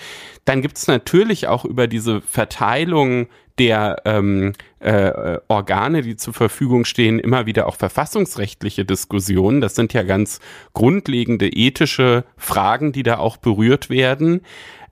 Dann 0.45 0.61
gibt 0.61 0.77
es 0.77 0.87
natürlich 0.87 1.47
auch 1.47 1.65
über 1.65 1.87
diese 1.87 2.21
Verteilung 2.21 3.27
der 3.57 4.01
ähm, 4.03 4.53
äh, 4.79 5.39
Organe, 5.47 6.01
die 6.01 6.17
zur 6.17 6.33
Verfügung 6.33 6.83
stehen, 6.83 7.19
immer 7.19 7.45
wieder 7.45 7.67
auch 7.67 7.75
verfassungsrechtliche 7.75 8.83
Diskussionen. 8.83 9.61
Das 9.61 9.75
sind 9.75 9.93
ja 9.93 10.03
ganz 10.03 10.39
grundlegende 10.73 11.47
ethische 11.47 12.25
Fragen, 12.37 12.91
die 12.91 13.03
da 13.03 13.17
auch 13.17 13.37
berührt 13.37 13.89
werden. 13.89 14.24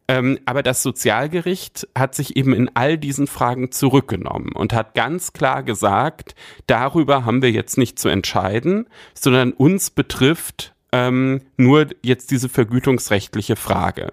Ähm, 0.07 0.39
aber 0.45 0.64
das 0.64 0.84
Sozialgericht 0.84 1.88
hat 1.97 2.14
sich 2.14 2.35
eben 2.35 2.53
in 2.53 2.69
all 2.73 2.97
diesen 2.97 3.27
Fragen 3.27 3.72
zurückgenommen 3.72 4.51
und 4.53 4.73
hat 4.73 4.95
ganz 4.95 5.31
klar 5.31 5.64
gesagt, 5.64 6.35
darüber 6.68 7.26
haben 7.26 7.41
wir 7.41 7.51
jetzt 7.51 7.77
nicht 7.77 7.97
zu 7.97 8.10
entscheiden, 8.10 8.88
sondern 9.14 9.53
uns 9.53 9.89
betrifft 9.89 10.73
ähm, 10.91 11.41
nur 11.57 11.88
jetzt 12.03 12.30
diese 12.31 12.49
vergütungsrechtliche 12.49 13.55
Frage. 13.55 14.11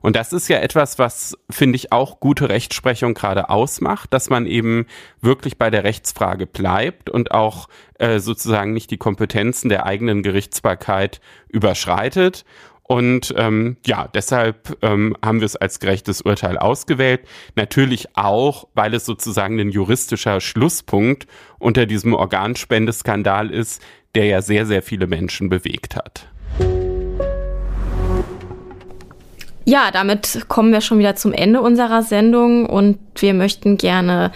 Und 0.00 0.16
das 0.16 0.32
ist 0.32 0.48
ja 0.48 0.58
etwas, 0.58 0.98
was, 0.98 1.36
finde 1.50 1.76
ich, 1.76 1.92
auch 1.92 2.20
gute 2.20 2.48
Rechtsprechung 2.48 3.12
gerade 3.12 3.50
ausmacht, 3.50 4.14
dass 4.14 4.30
man 4.30 4.46
eben 4.46 4.86
wirklich 5.20 5.58
bei 5.58 5.70
der 5.70 5.84
Rechtsfrage 5.84 6.46
bleibt 6.46 7.10
und 7.10 7.32
auch 7.32 7.68
äh, 7.98 8.18
sozusagen 8.18 8.72
nicht 8.72 8.90
die 8.90 8.96
Kompetenzen 8.96 9.68
der 9.68 9.84
eigenen 9.84 10.22
Gerichtsbarkeit 10.22 11.20
überschreitet. 11.48 12.44
Und 12.82 13.32
ähm, 13.36 13.76
ja, 13.86 14.08
deshalb 14.08 14.76
ähm, 14.82 15.16
haben 15.24 15.40
wir 15.40 15.46
es 15.46 15.56
als 15.56 15.78
gerechtes 15.78 16.20
Urteil 16.20 16.58
ausgewählt. 16.58 17.20
Natürlich 17.54 18.16
auch, 18.16 18.68
weil 18.74 18.92
es 18.94 19.06
sozusagen 19.06 19.58
ein 19.60 19.70
juristischer 19.70 20.40
Schlusspunkt 20.40 21.26
unter 21.58 21.86
diesem 21.86 22.12
Organspendeskandal 22.12 23.50
ist, 23.50 23.82
der 24.14 24.26
ja 24.26 24.42
sehr, 24.42 24.66
sehr 24.66 24.82
viele 24.82 25.06
Menschen 25.06 25.48
bewegt 25.48 25.96
hat. 25.96 26.31
Ja, 29.64 29.92
damit 29.92 30.48
kommen 30.48 30.72
wir 30.72 30.80
schon 30.80 30.98
wieder 30.98 31.14
zum 31.14 31.32
Ende 31.32 31.60
unserer 31.60 32.02
Sendung 32.02 32.66
und 32.66 32.98
wir 33.16 33.32
möchten 33.32 33.76
gerne 33.76 34.32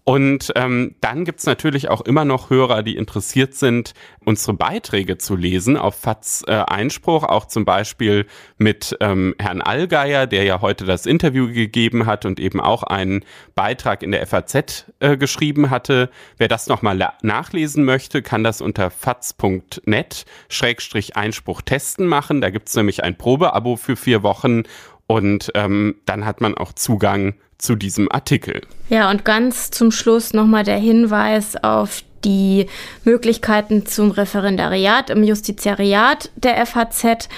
Und 0.05 0.53
ähm, 0.57 0.97
dann 1.01 1.25
gibt's 1.25 1.45
natürlich 1.47 1.91
auch 1.91 2.01
immer 2.01 2.25
noch 2.25 2.51
Hörer, 2.51 2.83
die 2.83 2.97
interessiert 2.97 3.55
sind, 3.55 3.93
unsere 4.25 4.55
Beiträge 4.55 5.19
zu 5.19 5.37
lesen 5.37 5.77
auf 5.77 5.95
FATS 5.95 6.43
äh, 6.49 6.53
Einspruch, 6.53 7.23
auch 7.23 7.47
zum 7.47 7.65
Beispiel 7.65 8.27
mit 8.57 8.97
ähm, 9.01 9.35
Herrn 9.39 9.61
Allgeier, 9.61 10.27
der 10.27 10.45
ja 10.45 10.62
heute 10.62 10.85
das 10.85 11.05
Interview 11.05 11.53
gegeben 11.53 12.07
hat 12.07 12.25
und 12.25 12.41
eben 12.41 12.61
auch 12.61 12.83
einen 12.83 13.25
Beitrag 13.55 14.03
in 14.03 14.11
der 14.11 14.27
FAZ 14.27 14.87
äh, 15.01 15.17
geschrieben 15.17 15.71
hatte. 15.71 16.11
Wer 16.39 16.49
das 16.49 16.67
nochmal 16.67 17.12
nachlesen 17.23 17.85
möchte, 17.85 18.23
kann 18.23 18.43
das 18.43 18.62
unter 18.62 18.91
faz.net 18.91 20.25
Schrägstrich 20.49 21.17
Einspruch 21.17 21.61
testen 21.61 22.07
machen. 22.07 22.41
Da 22.41 22.51
gibt's 22.51 22.75
nämlich 22.75 23.05
ein 23.05 23.17
Probeabo 23.17 23.77
für 23.77 23.97
vier 23.97 24.23
Wochen 24.23 24.62
und 25.11 25.51
ähm, 25.57 25.97
dann 26.07 26.24
hat 26.24 26.41
man 26.41 26.57
auch 26.57 26.73
Zugang 26.73 27.35
zu 27.59 27.74
diesem 27.74 28.12
Artikel. 28.12 28.61
Ja, 28.91 29.11
und 29.11 29.24
ganz 29.24 29.73
zum 29.73 29.91
Schluss 29.91 30.35
nochmal 30.35 30.62
der 30.62 30.77
Hinweis 30.77 31.57
auf 31.57 32.05
die 32.24 32.66
Möglichkeiten 33.03 33.87
zum 33.87 34.12
Referendariat 34.12 35.11
im 35.11 35.24
Justiziariat 35.24 36.31
der 36.37 36.65
FHZ. 36.65 37.28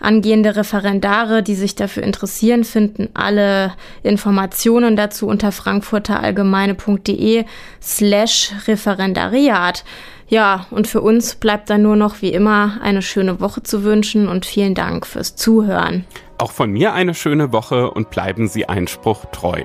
Angehende 0.00 0.56
Referendare, 0.56 1.44
die 1.44 1.54
sich 1.54 1.76
dafür 1.76 2.02
interessieren, 2.02 2.64
finden 2.64 3.08
alle 3.14 3.74
Informationen 4.02 4.96
dazu 4.96 5.28
unter 5.28 5.52
frankfurterallgemeine.de 5.52 7.44
slash 7.80 8.50
Referendariat. 8.66 9.84
Ja, 10.26 10.66
und 10.70 10.88
für 10.88 11.02
uns 11.02 11.36
bleibt 11.36 11.70
dann 11.70 11.82
nur 11.82 11.94
noch 11.94 12.20
wie 12.20 12.32
immer 12.32 12.80
eine 12.82 13.02
schöne 13.02 13.38
Woche 13.38 13.62
zu 13.62 13.84
wünschen 13.84 14.26
und 14.26 14.44
vielen 14.44 14.74
Dank 14.74 15.06
fürs 15.06 15.36
Zuhören. 15.36 16.04
Auch 16.42 16.50
von 16.50 16.72
mir 16.72 16.92
eine 16.92 17.14
schöne 17.14 17.52
Woche 17.52 17.92
und 17.92 18.10
bleiben 18.10 18.48
Sie 18.48 18.68
Einspruch 18.68 19.26
treu. 19.26 19.62